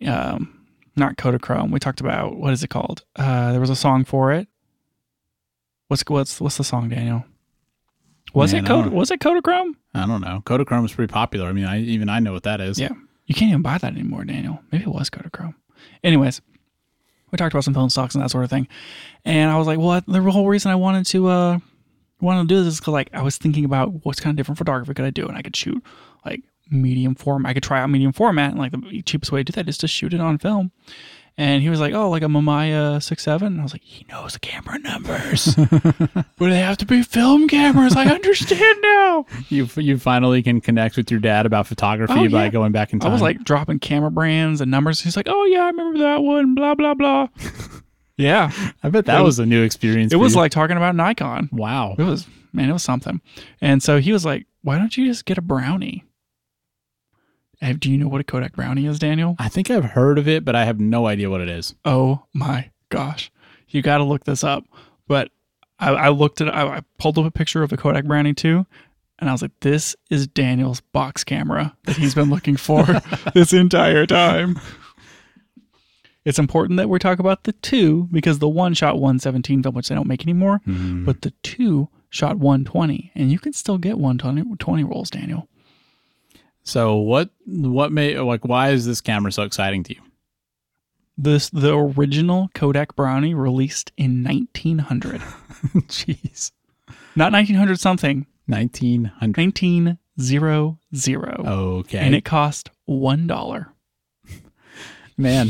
um, 0.05 0.65
not 0.95 1.17
Kodachrome. 1.17 1.71
We 1.71 1.79
talked 1.79 2.01
about 2.01 2.35
what 2.37 2.53
is 2.53 2.63
it 2.63 2.69
called? 2.69 3.03
Uh, 3.15 3.51
there 3.51 3.61
was 3.61 3.69
a 3.69 3.75
song 3.75 4.03
for 4.03 4.33
it. 4.33 4.47
What's 5.91 6.03
what's 6.07 6.39
what's 6.39 6.55
the 6.55 6.63
song, 6.63 6.87
Daniel? 6.87 7.25
Was 8.33 8.53
Man, 8.53 8.63
it 8.63 8.65
I 8.65 8.67
Cod- 8.69 8.85
don't- 8.85 8.93
was 8.93 9.11
it 9.11 9.19
Kodachrome? 9.19 9.73
I 9.93 10.07
don't 10.07 10.21
know. 10.21 10.41
Kodachrome 10.45 10.85
is 10.85 10.93
pretty 10.93 11.11
popular. 11.11 11.47
I 11.47 11.51
mean, 11.51 11.65
I 11.65 11.81
even 11.81 12.07
I 12.07 12.19
know 12.19 12.31
what 12.31 12.43
that 12.43 12.61
is. 12.61 12.79
Yeah. 12.79 12.93
You 13.25 13.35
can't 13.35 13.49
even 13.49 13.61
buy 13.61 13.77
that 13.77 13.91
anymore, 13.91 14.23
Daniel. 14.23 14.61
Maybe 14.71 14.85
it 14.85 14.89
was 14.89 15.09
Kodachrome. 15.09 15.53
Anyways, 16.01 16.39
we 17.29 17.35
talked 17.35 17.53
about 17.53 17.65
some 17.65 17.73
film 17.73 17.89
stocks 17.89 18.15
and 18.15 18.23
that 18.23 18.29
sort 18.31 18.45
of 18.45 18.49
thing, 18.49 18.69
and 19.25 19.51
I 19.51 19.57
was 19.57 19.67
like, 19.67 19.79
well, 19.79 19.99
the 20.07 20.21
whole 20.31 20.47
reason 20.47 20.71
I 20.71 20.75
wanted 20.75 21.05
to 21.07 21.27
uh 21.27 21.59
wanted 22.21 22.43
to 22.43 22.47
do 22.47 22.63
this 22.63 22.75
is 22.75 22.79
because 22.79 22.93
like 22.93 23.09
I 23.11 23.21
was 23.21 23.37
thinking 23.37 23.65
about 23.65 24.05
what's 24.05 24.21
kind 24.21 24.31
of 24.33 24.37
different 24.37 24.59
photography 24.59 24.93
could 24.93 25.03
I 25.03 25.09
do, 25.09 25.27
and 25.27 25.35
I 25.37 25.41
could 25.41 25.57
shoot 25.57 25.83
like 26.25 26.41
medium 26.69 27.15
format. 27.15 27.49
I 27.49 27.53
could 27.53 27.63
try 27.63 27.81
out 27.81 27.89
medium 27.89 28.13
format, 28.13 28.51
and 28.51 28.59
like 28.59 28.71
the 28.71 29.01
cheapest 29.01 29.33
way 29.33 29.41
to 29.43 29.51
do 29.51 29.55
that 29.57 29.67
is 29.67 29.77
to 29.79 29.89
shoot 29.89 30.13
it 30.13 30.21
on 30.21 30.37
film. 30.37 30.71
And 31.41 31.63
he 31.63 31.69
was 31.71 31.79
like, 31.79 31.95
"Oh, 31.95 32.07
like 32.11 32.21
a 32.21 32.27
Mamiya 32.27 33.01
six 33.01 33.23
seven. 33.23 33.59
I 33.59 33.63
was 33.63 33.73
like, 33.73 33.81
"He 33.83 34.05
knows 34.11 34.33
the 34.33 34.39
camera 34.39 34.77
numbers, 34.77 35.55
but 36.37 36.49
they 36.51 36.59
have 36.59 36.77
to 36.77 36.85
be 36.85 37.01
film 37.01 37.47
cameras. 37.47 37.95
I 37.95 38.05
understand 38.05 38.77
now." 38.83 39.25
You 39.49 39.67
you 39.77 39.97
finally 39.97 40.43
can 40.43 40.61
connect 40.61 40.97
with 40.97 41.09
your 41.09 41.19
dad 41.19 41.47
about 41.47 41.65
photography 41.65 42.13
Oh, 42.13 42.29
by 42.29 42.43
yeah. 42.43 42.49
going 42.51 42.71
back 42.71 42.93
in 42.93 42.99
time. 42.99 43.09
I 43.09 43.13
was 43.13 43.23
like 43.23 43.43
dropping 43.43 43.79
camera 43.79 44.11
brands 44.11 44.61
and 44.61 44.69
numbers. 44.69 45.01
He's 45.01 45.17
like, 45.17 45.27
"Oh 45.27 45.45
yeah, 45.45 45.63
I 45.63 45.67
remember 45.67 45.97
that 45.99 46.21
one." 46.21 46.53
Blah 46.53 46.75
blah 46.75 46.93
blah. 46.93 47.27
yeah, 48.17 48.51
I 48.83 48.89
bet 48.89 49.05
that 49.05 49.19
it 49.19 49.23
was 49.23 49.39
a 49.39 49.45
new 49.47 49.63
experience. 49.63 50.13
it 50.13 50.17
was 50.17 50.33
you. 50.35 50.39
like 50.41 50.51
talking 50.51 50.77
about 50.77 50.95
Nikon. 50.95 51.49
wow. 51.51 51.95
It 51.97 52.03
was 52.03 52.27
man, 52.53 52.69
it 52.69 52.73
was 52.73 52.83
something. 52.83 53.19
And 53.61 53.81
so 53.81 53.99
he 53.99 54.13
was 54.13 54.23
like, 54.25 54.45
"Why 54.61 54.77
don't 54.77 54.95
you 54.95 55.07
just 55.07 55.25
get 55.25 55.39
a 55.39 55.41
brownie?" 55.41 56.03
Do 57.79 57.91
you 57.91 57.97
know 57.97 58.07
what 58.07 58.21
a 58.21 58.23
Kodak 58.23 58.53
brownie 58.53 58.85
is, 58.87 58.97
Daniel? 58.99 59.35
I 59.39 59.47
think 59.49 59.69
I've 59.69 59.83
heard 59.85 60.17
of 60.17 60.27
it, 60.27 60.43
but 60.43 60.55
I 60.55 60.65
have 60.65 60.79
no 60.79 61.05
idea 61.07 61.29
what 61.29 61.41
it 61.41 61.49
is. 61.49 61.75
Oh 61.85 62.23
my 62.33 62.71
gosh, 62.89 63.31
you 63.69 63.81
got 63.81 63.99
to 63.99 64.03
look 64.03 64.23
this 64.23 64.43
up. 64.43 64.63
But 65.07 65.29
I, 65.79 65.89
I 65.91 66.09
looked 66.09 66.41
at, 66.41 66.53
I, 66.53 66.77
I 66.77 66.81
pulled 66.97 67.17
up 67.19 67.25
a 67.25 67.31
picture 67.31 67.61
of 67.63 67.71
a 67.71 67.77
Kodak 67.77 68.05
brownie 68.05 68.33
too. 68.33 68.65
And 69.19 69.29
I 69.29 69.33
was 69.33 69.43
like, 69.43 69.51
this 69.59 69.95
is 70.09 70.25
Daniel's 70.27 70.81
box 70.81 71.23
camera 71.23 71.77
that 71.83 71.95
he's 71.97 72.15
been 72.15 72.31
looking 72.31 72.57
for 72.57 72.83
this 73.35 73.53
entire 73.53 74.07
time. 74.07 74.59
It's 76.25 76.39
important 76.39 76.77
that 76.77 76.89
we 76.89 76.99
talk 76.99 77.19
about 77.19 77.43
the 77.45 77.51
two 77.53 78.07
because 78.11 78.39
the 78.39 78.49
one 78.49 78.73
shot 78.73 78.95
117 78.95 79.63
film, 79.63 79.75
which 79.75 79.89
they 79.89 79.95
don't 79.95 80.07
make 80.07 80.23
anymore, 80.23 80.61
Hmm. 80.65 81.03
but 81.05 81.21
the 81.21 81.31
two 81.43 81.89
shot 82.09 82.37
120. 82.37 83.11
And 83.15 83.31
you 83.31 83.39
can 83.39 83.53
still 83.53 83.77
get 83.77 83.97
120 83.97 84.83
rolls, 84.83 85.09
Daniel. 85.09 85.47
So 86.63 86.97
what 86.97 87.29
what 87.45 87.91
made 87.91 88.17
like 88.19 88.45
why 88.45 88.69
is 88.69 88.85
this 88.85 89.01
camera 89.01 89.31
so 89.31 89.43
exciting 89.43 89.83
to 89.83 89.95
you? 89.95 90.01
This 91.17 91.49
the 91.49 91.75
original 91.75 92.49
Kodak 92.53 92.95
Brownie 92.95 93.33
released 93.33 93.91
in 93.97 94.23
1900. 94.23 95.21
Jeez. 95.87 96.51
Not 97.15 97.33
1900 97.33 97.79
something, 97.79 98.25
1900. 98.47 99.37
1900. 99.37 101.47
Okay. 101.47 101.97
And 101.97 102.15
it 102.15 102.25
cost 102.25 102.69
$1. 102.89 103.67
Man. 105.17 105.49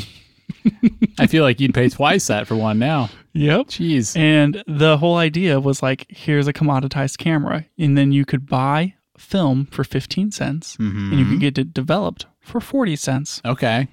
I 1.18 1.28
feel 1.28 1.43
like 1.43 1.59
you'd 1.59 1.74
pay 1.74 1.89
twice 1.89 2.28
that 2.28 2.47
for 2.47 2.55
one 2.55 2.80
now. 2.80 3.09
Yep. 3.34 3.68
Jeez. 3.68 4.18
And 4.18 4.64
the 4.68 4.97
whole 4.97 5.18
idea 5.18 5.59
was 5.59 5.82
like, 5.82 6.05
here's 6.09 6.47
a 6.47 6.53
commoditized 6.53 7.18
camera, 7.18 7.66
and 7.78 7.97
then 7.97 8.12
you 8.12 8.26
could 8.26 8.47
buy 8.47 8.95
film 9.18 9.68
for 9.72 9.84
15 9.84 10.32
cents, 10.32 10.76
and 10.80 10.88
you 10.88 10.93
can 10.93 11.26
mm-hmm. 11.26 11.38
get 11.39 11.57
it 11.57 11.74
developed 11.74 12.26
for 12.39 12.59
40 12.59 12.95
cents. 12.95 13.41
Okay. 13.45 13.88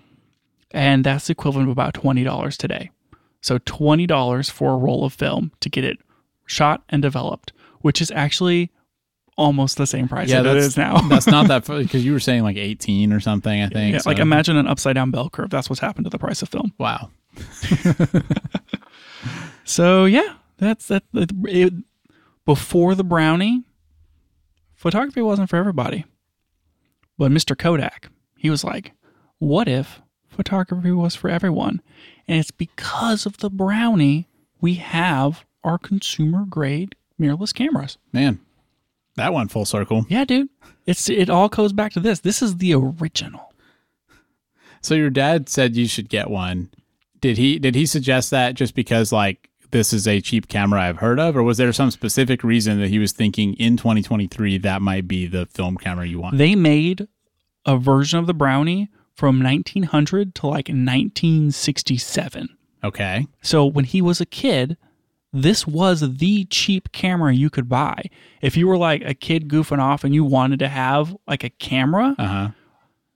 And 0.70 1.04
that's 1.04 1.26
the 1.28 1.32
equivalent 1.32 1.68
of 1.68 1.72
about 1.72 1.94
$20 1.94 2.56
today. 2.56 2.90
So 3.40 3.58
$20 3.58 4.50
for 4.50 4.72
a 4.72 4.76
roll 4.76 5.04
of 5.04 5.12
film 5.12 5.52
to 5.60 5.68
get 5.68 5.84
it 5.84 5.98
shot 6.46 6.82
and 6.88 7.00
developed, 7.02 7.52
which 7.80 8.00
is 8.00 8.10
actually 8.10 8.70
almost 9.36 9.76
the 9.76 9.86
same 9.86 10.08
price 10.08 10.28
Yeah, 10.28 10.42
that 10.42 10.56
it 10.56 10.60
that's- 10.60 10.76
now. 10.76 11.00
That's 11.08 11.26
not 11.26 11.46
that 11.48 11.64
because 11.66 12.04
you 12.04 12.12
were 12.12 12.20
saying 12.20 12.42
like 12.42 12.56
18 12.56 13.12
or 13.12 13.20
something, 13.20 13.62
I 13.62 13.68
think. 13.68 13.94
Yeah, 13.94 14.00
like 14.04 14.18
imagine 14.18 14.56
an 14.56 14.66
upside 14.66 14.94
down 14.94 15.10
bell 15.10 15.30
curve. 15.30 15.50
That's 15.50 15.70
what's 15.70 15.80
happened 15.80 16.06
to 16.06 16.10
the 16.10 16.18
price 16.18 16.42
of 16.42 16.48
film. 16.48 16.72
wow. 16.78 17.10
So 19.68 20.06
yeah, 20.06 20.34
that's 20.56 20.88
that. 20.88 21.04
It- 21.12 21.84
before 22.46 22.94
the 22.94 23.04
brownie, 23.04 23.64
photography 24.78 25.20
wasn't 25.20 25.50
for 25.50 25.56
everybody. 25.56 26.06
But 27.18 27.32
Mr. 27.32 27.58
Kodak, 27.58 28.08
he 28.38 28.48
was 28.48 28.64
like, 28.64 28.92
"What 29.38 29.68
if 29.68 30.00
photography 30.28 30.92
was 30.92 31.14
for 31.14 31.28
everyone?" 31.28 31.82
And 32.26 32.38
it's 32.38 32.50
because 32.50 33.26
of 33.26 33.38
the 33.38 33.50
brownie 33.50 34.28
we 34.60 34.74
have 34.74 35.44
our 35.64 35.78
consumer 35.78 36.44
grade 36.48 36.94
mirrorless 37.20 37.54
cameras. 37.54 37.98
Man. 38.12 38.40
That 39.16 39.34
went 39.34 39.50
full 39.50 39.64
circle. 39.64 40.06
Yeah, 40.08 40.24
dude. 40.24 40.48
It's 40.86 41.10
it 41.10 41.28
all 41.28 41.48
goes 41.48 41.72
back 41.72 41.92
to 41.92 42.00
this. 42.00 42.20
This 42.20 42.40
is 42.40 42.58
the 42.58 42.72
original. 42.74 43.52
So 44.80 44.94
your 44.94 45.10
dad 45.10 45.48
said 45.48 45.74
you 45.74 45.88
should 45.88 46.08
get 46.08 46.30
one. 46.30 46.70
Did 47.20 47.36
he 47.36 47.58
did 47.58 47.74
he 47.74 47.84
suggest 47.84 48.30
that 48.30 48.54
just 48.54 48.76
because 48.76 49.10
like 49.10 49.50
this 49.70 49.92
is 49.92 50.06
a 50.08 50.20
cheap 50.20 50.48
camera 50.48 50.80
I've 50.82 50.98
heard 50.98 51.18
of 51.20 51.36
or 51.36 51.42
was 51.42 51.58
there 51.58 51.72
some 51.72 51.90
specific 51.90 52.42
reason 52.44 52.80
that 52.80 52.88
he 52.88 52.98
was 52.98 53.12
thinking 53.12 53.54
in 53.54 53.76
2023 53.76 54.58
that 54.58 54.82
might 54.82 55.06
be 55.08 55.26
the 55.26 55.46
film 55.46 55.76
camera 55.76 56.06
you 56.06 56.20
want? 56.20 56.38
They 56.38 56.54
made 56.54 57.08
a 57.66 57.76
version 57.76 58.18
of 58.18 58.26
the 58.26 58.34
brownie 58.34 58.88
from 59.14 59.42
1900 59.42 60.34
to 60.36 60.46
like 60.46 60.68
1967. 60.68 62.48
Okay. 62.84 63.26
So 63.42 63.66
when 63.66 63.84
he 63.84 64.00
was 64.00 64.20
a 64.20 64.26
kid, 64.26 64.76
this 65.32 65.66
was 65.66 66.18
the 66.18 66.44
cheap 66.46 66.92
camera 66.92 67.34
you 67.34 67.50
could 67.50 67.68
buy. 67.68 68.04
If 68.40 68.56
you 68.56 68.66
were 68.68 68.78
like 68.78 69.02
a 69.04 69.14
kid 69.14 69.48
goofing 69.48 69.80
off 69.80 70.04
and 70.04 70.14
you 70.14 70.24
wanted 70.24 70.58
to 70.60 70.68
have 70.68 71.14
like 71.26 71.44
a 71.44 71.50
camera, 71.50 72.14
Uh 72.18 72.26
huh. 72.26 72.48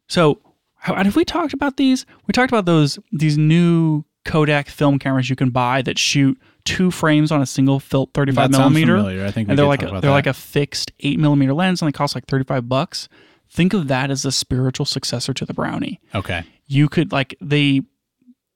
so 0.09 0.41
have 0.81 1.15
we 1.17 1.25
talked 1.25 1.53
about 1.55 1.77
these? 1.77 2.05
We 2.27 2.33
talked 2.33 2.51
about 2.51 2.65
those 2.67 2.99
these 3.13 3.39
new 3.39 4.05
Kodak 4.25 4.68
film 4.68 4.99
cameras 4.99 5.29
you 5.31 5.37
can 5.37 5.51
buy 5.51 5.83
that 5.83 5.99
shoot 5.99 6.41
two 6.64 6.91
frames 6.91 7.33
on 7.33 7.43
a 7.43 7.47
single 7.47 7.81
fil- 7.81 8.09
35 8.14 8.53
That 8.53 8.57
sounds 8.57 8.73
millimeter, 8.75 8.97
familiar. 8.99 9.27
I 9.27 9.31
think 9.33 9.49
and 9.49 9.59
they're 9.59 9.66
like 9.66 9.83
a, 9.83 9.87
they're 9.87 10.01
that. 10.03 10.11
like 10.11 10.27
a 10.29 10.33
fixed 10.35 10.93
eight 11.01 11.18
millimeter 11.18 11.53
lens, 11.55 11.83
and 11.83 11.89
they 11.89 11.93
cost 11.93 12.14
like 12.14 12.27
35 12.27 12.68
bucks. 12.68 13.09
Think 13.51 13.75
of 13.75 13.89
that 13.89 14.11
as 14.11 14.25
a 14.25 14.33
spiritual 14.33 14.87
successor 14.87 15.35
to 15.35 15.45
the 15.45 15.53
Brownie. 15.55 16.01
okay. 16.14 16.43
You 16.68 16.89
could 16.89 17.12
like 17.12 17.35
they 17.41 17.83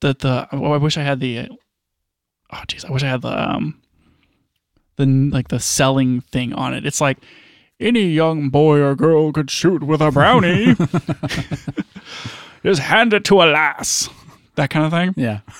the 0.00 0.14
the 0.18 0.48
oh, 0.52 0.72
I 0.72 0.76
wish 0.78 0.96
I 0.96 1.02
had 1.02 1.20
the 1.20 1.48
oh 2.52 2.62
jeez 2.68 2.84
I 2.88 2.92
wish 2.92 3.02
I 3.02 3.08
had 3.08 3.22
the 3.22 3.28
um 3.50 3.80
the 4.96 5.04
like 5.06 5.48
the 5.48 5.60
selling 5.60 6.20
thing 6.22 6.52
on 6.54 6.72
it. 6.74 6.86
It's 6.86 7.00
like 7.00 7.18
any 7.78 8.04
young 8.08 8.48
boy 8.48 8.80
or 8.80 8.94
girl 8.94 9.32
could 9.32 9.50
shoot 9.50 9.82
with 9.82 10.00
a 10.00 10.10
brownie. 10.10 10.76
Just 12.64 12.80
hand 12.80 13.12
it 13.12 13.24
to 13.26 13.42
a 13.42 13.46
lass. 13.52 14.08
That 14.56 14.70
kind 14.70 14.84
of 14.86 14.90
thing. 14.92 15.14
Yeah. 15.16 15.40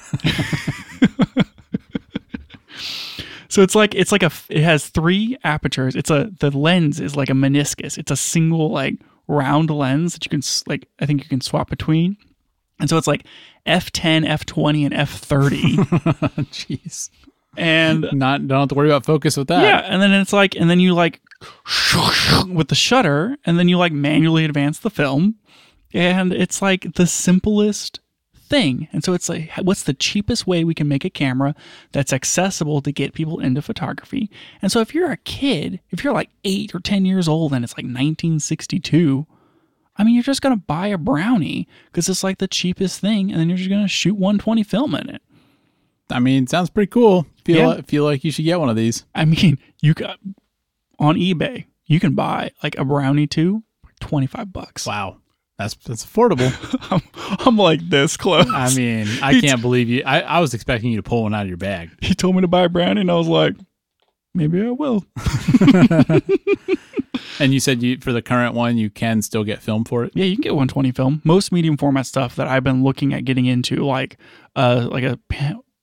So 3.49 3.63
it's 3.63 3.75
like 3.75 3.95
it's 3.95 4.13
like 4.13 4.23
a 4.25 4.31
it 4.51 4.63
has 4.65 4.89
three 4.89 5.39
apertures. 5.45 5.95
It's 5.97 6.11
a 6.11 6.31
the 6.41 6.51
lens 6.51 7.01
is 7.01 7.17
like 7.17 7.31
a 7.31 7.33
meniscus. 7.33 7.97
It's 7.97 8.11
a 8.11 8.17
single 8.17 8.71
like 8.71 8.97
round 9.29 9.71
lens 9.71 10.13
that 10.13 10.25
you 10.27 10.29
can 10.31 10.43
like 10.67 10.89
I 11.01 11.07
think 11.07 11.23
you 11.23 11.29
can 11.29 11.41
swap 11.41 11.71
between. 11.71 12.17
And 12.81 12.91
so 12.91 12.99
it's 12.99 13.07
like 13.07 13.25
f10, 13.67 14.27
f20 14.27 14.85
and 14.85 14.95
f30 14.95 15.61
Jeez. 16.51 17.09
and 17.57 18.07
Not 18.13 18.47
don't 18.47 18.61
have 18.61 18.69
to 18.71 18.75
worry 18.75 18.91
about 18.91 19.07
focus 19.07 19.37
with 19.39 19.49
that. 19.49 19.63
yeah, 19.63 19.79
and 19.91 20.03
then 20.03 20.13
it's 20.13 20.33
like 20.35 20.55
and 20.57 20.69
then 20.69 20.81
you 20.81 20.93
like 20.93 21.21
with 22.49 22.69
the 22.69 22.75
shutter 22.75 23.39
and 23.47 23.59
then 23.59 23.69
you 23.69 23.79
like 23.79 23.93
manually 23.93 24.45
advance 24.45 24.81
the 24.81 24.91
film 24.91 25.37
and 25.95 26.33
it's 26.35 26.61
like 26.61 26.95
the 26.97 27.07
simplest 27.07 28.01
thing. 28.49 28.89
And 28.93 29.05
so 29.05 29.13
it's 29.13 29.29
like 29.29 29.51
what's 29.63 29.83
the 29.83 29.95
cheapest 29.95 30.47
way 30.47 30.65
we 30.65 30.75
can 30.75 30.89
make 30.89 31.05
a 31.05 31.11
camera 31.11 31.55
that's 31.93 32.13
accessible 32.13 32.81
to 32.83 32.93
get 32.93 33.13
people 33.15 33.41
into 33.41 33.61
photography? 33.63 34.31
And 34.63 34.71
so 34.73 34.81
if 34.81 34.95
you're 34.95 35.11
a 35.13 35.17
kid, 35.19 35.81
if 35.91 36.03
you're 36.03 36.13
like 36.15 36.31
8 36.45 36.75
or 36.75 36.81
10 36.81 37.05
years 37.05 37.29
old 37.29 37.53
and 37.53 37.65
it's 37.65 37.73
like 37.75 37.85
1962, 37.85 39.27
I 39.97 40.05
mean, 40.05 40.15
you're 40.15 40.23
just 40.23 40.43
going 40.43 40.55
to 40.57 40.63
buy 40.67 40.89
a 40.89 40.99
brownie 40.99 41.67
because 41.87 42.09
it's 42.09 42.23
like 42.25 42.39
the 42.39 42.49
cheapest 42.49 43.01
thing 43.01 43.31
and 43.31 43.41
then 43.41 43.49
you're 43.49 43.59
just 43.59 43.71
going 43.71 43.83
to 43.83 43.89
shoot 43.89 44.15
120 44.15 44.63
film 44.63 44.95
in 44.95 45.09
it. 45.11 45.23
I 46.11 46.21
mean, 46.21 46.47
sounds 46.47 46.71
pretty 46.71 46.91
cool. 46.91 47.27
Feel 47.45 47.57
Yeah. 47.57 47.67
like, 47.69 47.87
feel 47.87 48.05
like 48.05 48.23
you 48.23 48.31
should 48.31 48.45
get 48.45 48.61
one 48.61 48.69
of 48.69 48.77
these. 48.77 49.05
I 49.15 49.25
mean, 49.25 49.59
you 49.83 49.95
got 49.95 50.19
on 50.99 51.17
eBay, 51.17 51.65
you 51.87 51.99
can 51.99 52.15
buy 52.15 52.51
like 52.63 52.77
a 52.79 52.85
brownie 52.85 53.27
too 53.27 53.63
for 53.83 53.91
25 54.01 54.53
bucks. 54.53 54.87
Wow. 54.87 55.17
That's 55.59 55.75
that's 55.75 56.05
affordable. 56.05 56.53
I'm, 56.91 57.39
I'm 57.47 57.57
like 57.57 57.89
this 57.89 58.17
close. 58.17 58.47
I 58.49 58.75
mean, 58.75 59.09
I 59.23 59.41
can't 59.41 59.63
believe 59.63 59.89
you. 59.89 60.03
I, 60.05 60.21
I 60.21 60.41
was 60.41 60.53
expecting 60.53 60.91
you 60.91 60.97
to 60.97 61.03
pull 61.03 61.23
one 61.23 61.35
out 61.35 61.43
of 61.43 61.49
your 61.49 61.57
bag. 61.57 61.91
he 62.03 62.15
told 62.15 62.35
me 62.35 62.43
to 62.43 62.49
buy 62.49 62.65
a 62.65 62.69
brownie, 62.69 63.01
and 63.01 63.11
I 63.11 63.15
was 63.15 63.29
like, 63.29 63.57
maybe 64.35 64.63
I 64.63 64.71
will. 64.71 65.05
And 67.39 67.53
you 67.53 67.61
said 67.61 67.83
you 67.83 67.99
for 68.01 68.13
the 68.13 68.23
current 68.23 68.55
one 68.55 68.77
you 68.77 68.91
can 68.91 69.23
still 69.23 69.45
get 69.45 69.63
film 69.63 69.85
for 69.85 70.05
it. 70.05 70.13
Yeah, 70.15 70.25
you 70.25 70.37
can 70.37 70.43
get 70.43 70.55
120 70.55 70.93
film. 70.93 71.21
Most 71.25 71.53
medium 71.53 71.77
format 71.77 72.07
stuff 72.07 72.37
that 72.37 72.49
I've 72.49 72.65
been 72.65 72.83
looking 72.83 73.13
at 73.15 73.25
getting 73.25 73.47
into, 73.47 73.85
like 73.85 74.17
uh, 74.55 74.89
like 74.91 75.05
a 75.05 75.19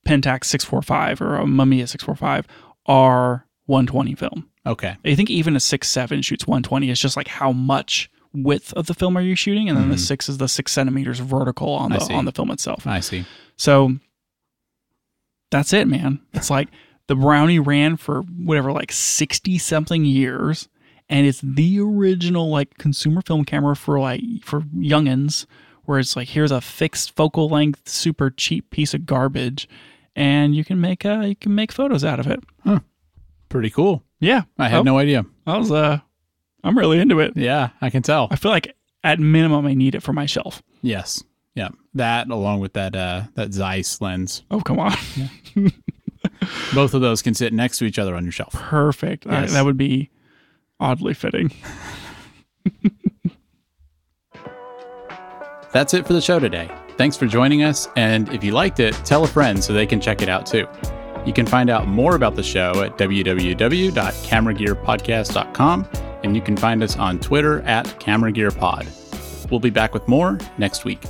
Pentax 0.08 0.46
645 0.46 1.22
or 1.22 1.36
a 1.36 1.44
Mamiya 1.44 1.88
645, 1.88 2.48
are 2.86 3.48
120 3.66 4.16
film. 4.16 4.50
Okay. 4.66 4.96
I 5.06 5.16
think 5.16 5.30
even 5.30 5.56
a 5.56 5.60
6.7 5.60 6.24
shoots 6.24 6.48
120. 6.48 6.90
It's 6.90 7.00
just 7.00 7.18
like 7.18 7.28
how 7.28 7.52
much 7.52 8.10
width 8.34 8.74
of 8.74 8.88
the 8.88 8.94
film 8.94 9.18
are 9.18 9.22
you 9.22 9.36
shooting, 9.36 9.70
and 9.70 9.78
then 9.78 9.90
the 9.90 9.98
six 9.98 10.28
is 10.30 10.38
the 10.38 10.48
six 10.48 10.72
centimeters 10.72 11.20
vertical 11.20 11.70
on 11.70 11.92
the 11.92 12.00
on 12.14 12.26
the 12.26 12.32
film 12.32 12.52
itself. 12.52 12.86
I 12.88 13.00
see. 13.00 13.26
So 13.58 13.94
that's 15.52 15.74
it, 15.74 15.88
man. 15.88 16.20
It's 16.34 16.50
like 16.50 16.70
the 17.08 17.16
Brownie 17.16 17.60
ran 17.60 17.98
for 17.98 18.22
whatever, 18.22 18.72
like 18.72 18.92
60 18.92 19.58
something 19.58 20.06
years. 20.06 20.68
And 21.10 21.28
it's 21.28 21.42
the 21.44 21.80
original 21.80 22.50
like 22.50 22.78
consumer 22.78 23.22
film 23.22 23.44
camera 23.46 23.76
for 23.76 24.00
like 24.00 24.22
for 24.44 24.62
youngins, 24.62 25.46
where 25.84 26.00
it's 26.00 26.16
like 26.16 26.30
here's 26.30 26.52
a 26.52 26.62
fixed 26.62 27.16
focal 27.16 27.50
length, 27.50 27.88
super 27.88 28.30
cheap 28.32 28.72
piece 28.72 28.94
of 28.94 29.06
garbage, 29.06 29.68
and 30.16 30.56
you 30.56 30.64
can 30.64 30.80
make 30.82 31.06
uh 31.06 31.20
you 31.20 31.36
can 31.36 31.54
make 31.54 31.72
photos 31.72 32.04
out 32.06 32.20
of 32.20 32.28
it. 32.28 32.44
Pretty 33.50 33.70
cool. 33.70 34.02
Yeah, 34.20 34.44
I 34.58 34.70
had 34.70 34.80
Oh, 34.80 34.84
no 34.84 34.98
idea. 34.98 35.26
I 35.46 35.58
was 35.58 35.72
uh 35.72 36.00
I'm 36.64 36.78
really 36.78 37.00
into 37.00 37.20
it. 37.20 37.36
Yeah, 37.36 37.70
I 37.82 37.90
can 37.90 38.02
tell. 38.04 38.28
I 38.32 38.36
feel 38.38 38.52
like 38.52 38.74
at 39.04 39.20
minimum 39.20 39.66
I 39.66 39.74
need 39.74 39.96
it 39.96 40.02
for 40.04 40.14
my 40.14 40.26
shelf. 40.26 40.64
Yes. 40.82 41.22
Yeah. 41.56 41.70
That 41.94 42.30
along 42.30 42.62
with 42.62 42.74
that 42.74 42.96
uh 42.96 43.24
that 43.36 43.52
Zeiss 43.54 44.00
lens. 44.02 44.44
Oh 44.50 44.62
come 44.62 44.80
on, 44.80 44.96
Both 46.74 46.94
of 46.94 47.02
those 47.02 47.22
can 47.22 47.34
sit 47.34 47.52
next 47.54 47.78
to 47.80 47.86
each 47.86 48.00
other 48.00 48.16
on 48.16 48.24
your 48.24 48.32
shelf. 48.32 48.54
perfect. 48.54 49.28
I- 49.28 49.46
that 49.48 49.66
would 49.66 49.78
be 49.78 50.10
oddly 50.80 51.14
fitting. 51.14 51.52
That's 55.72 55.94
it 55.94 56.06
for 56.08 56.14
the 56.14 56.22
show 56.22 56.40
today. 56.40 56.70
Thanks 56.98 57.18
for 57.18 57.26
joining 57.26 57.64
us, 57.64 57.90
and 57.96 58.30
if 58.30 58.44
you 58.44 58.52
liked 58.52 58.80
it, 58.80 58.94
tell 59.04 59.24
a 59.24 59.28
friend 59.28 59.64
so 59.64 59.74
they 59.74 59.88
can 59.88 60.00
check 60.00 60.22
it 60.22 60.30
out 60.30 60.46
too. 60.46 60.68
You 61.26 61.34
can 61.34 61.48
find 61.48 61.70
out 61.72 61.88
more 61.88 62.16
about 62.16 62.36
the 62.36 62.44
show 62.44 62.84
at 62.84 62.96
www.cameragearpodcast.com, 62.98 65.88
and 66.24 66.36
you 66.36 66.42
can 66.42 66.58
find 66.58 66.82
us 66.84 66.98
on 66.98 67.20
Twitter 67.20 67.62
at 67.62 67.86
CameraGearPod. 68.00 69.50
We'll 69.52 69.60
be 69.60 69.70
back 69.70 69.94
with 69.94 70.08
more 70.08 70.40
next 70.58 70.86
week. 70.86 71.02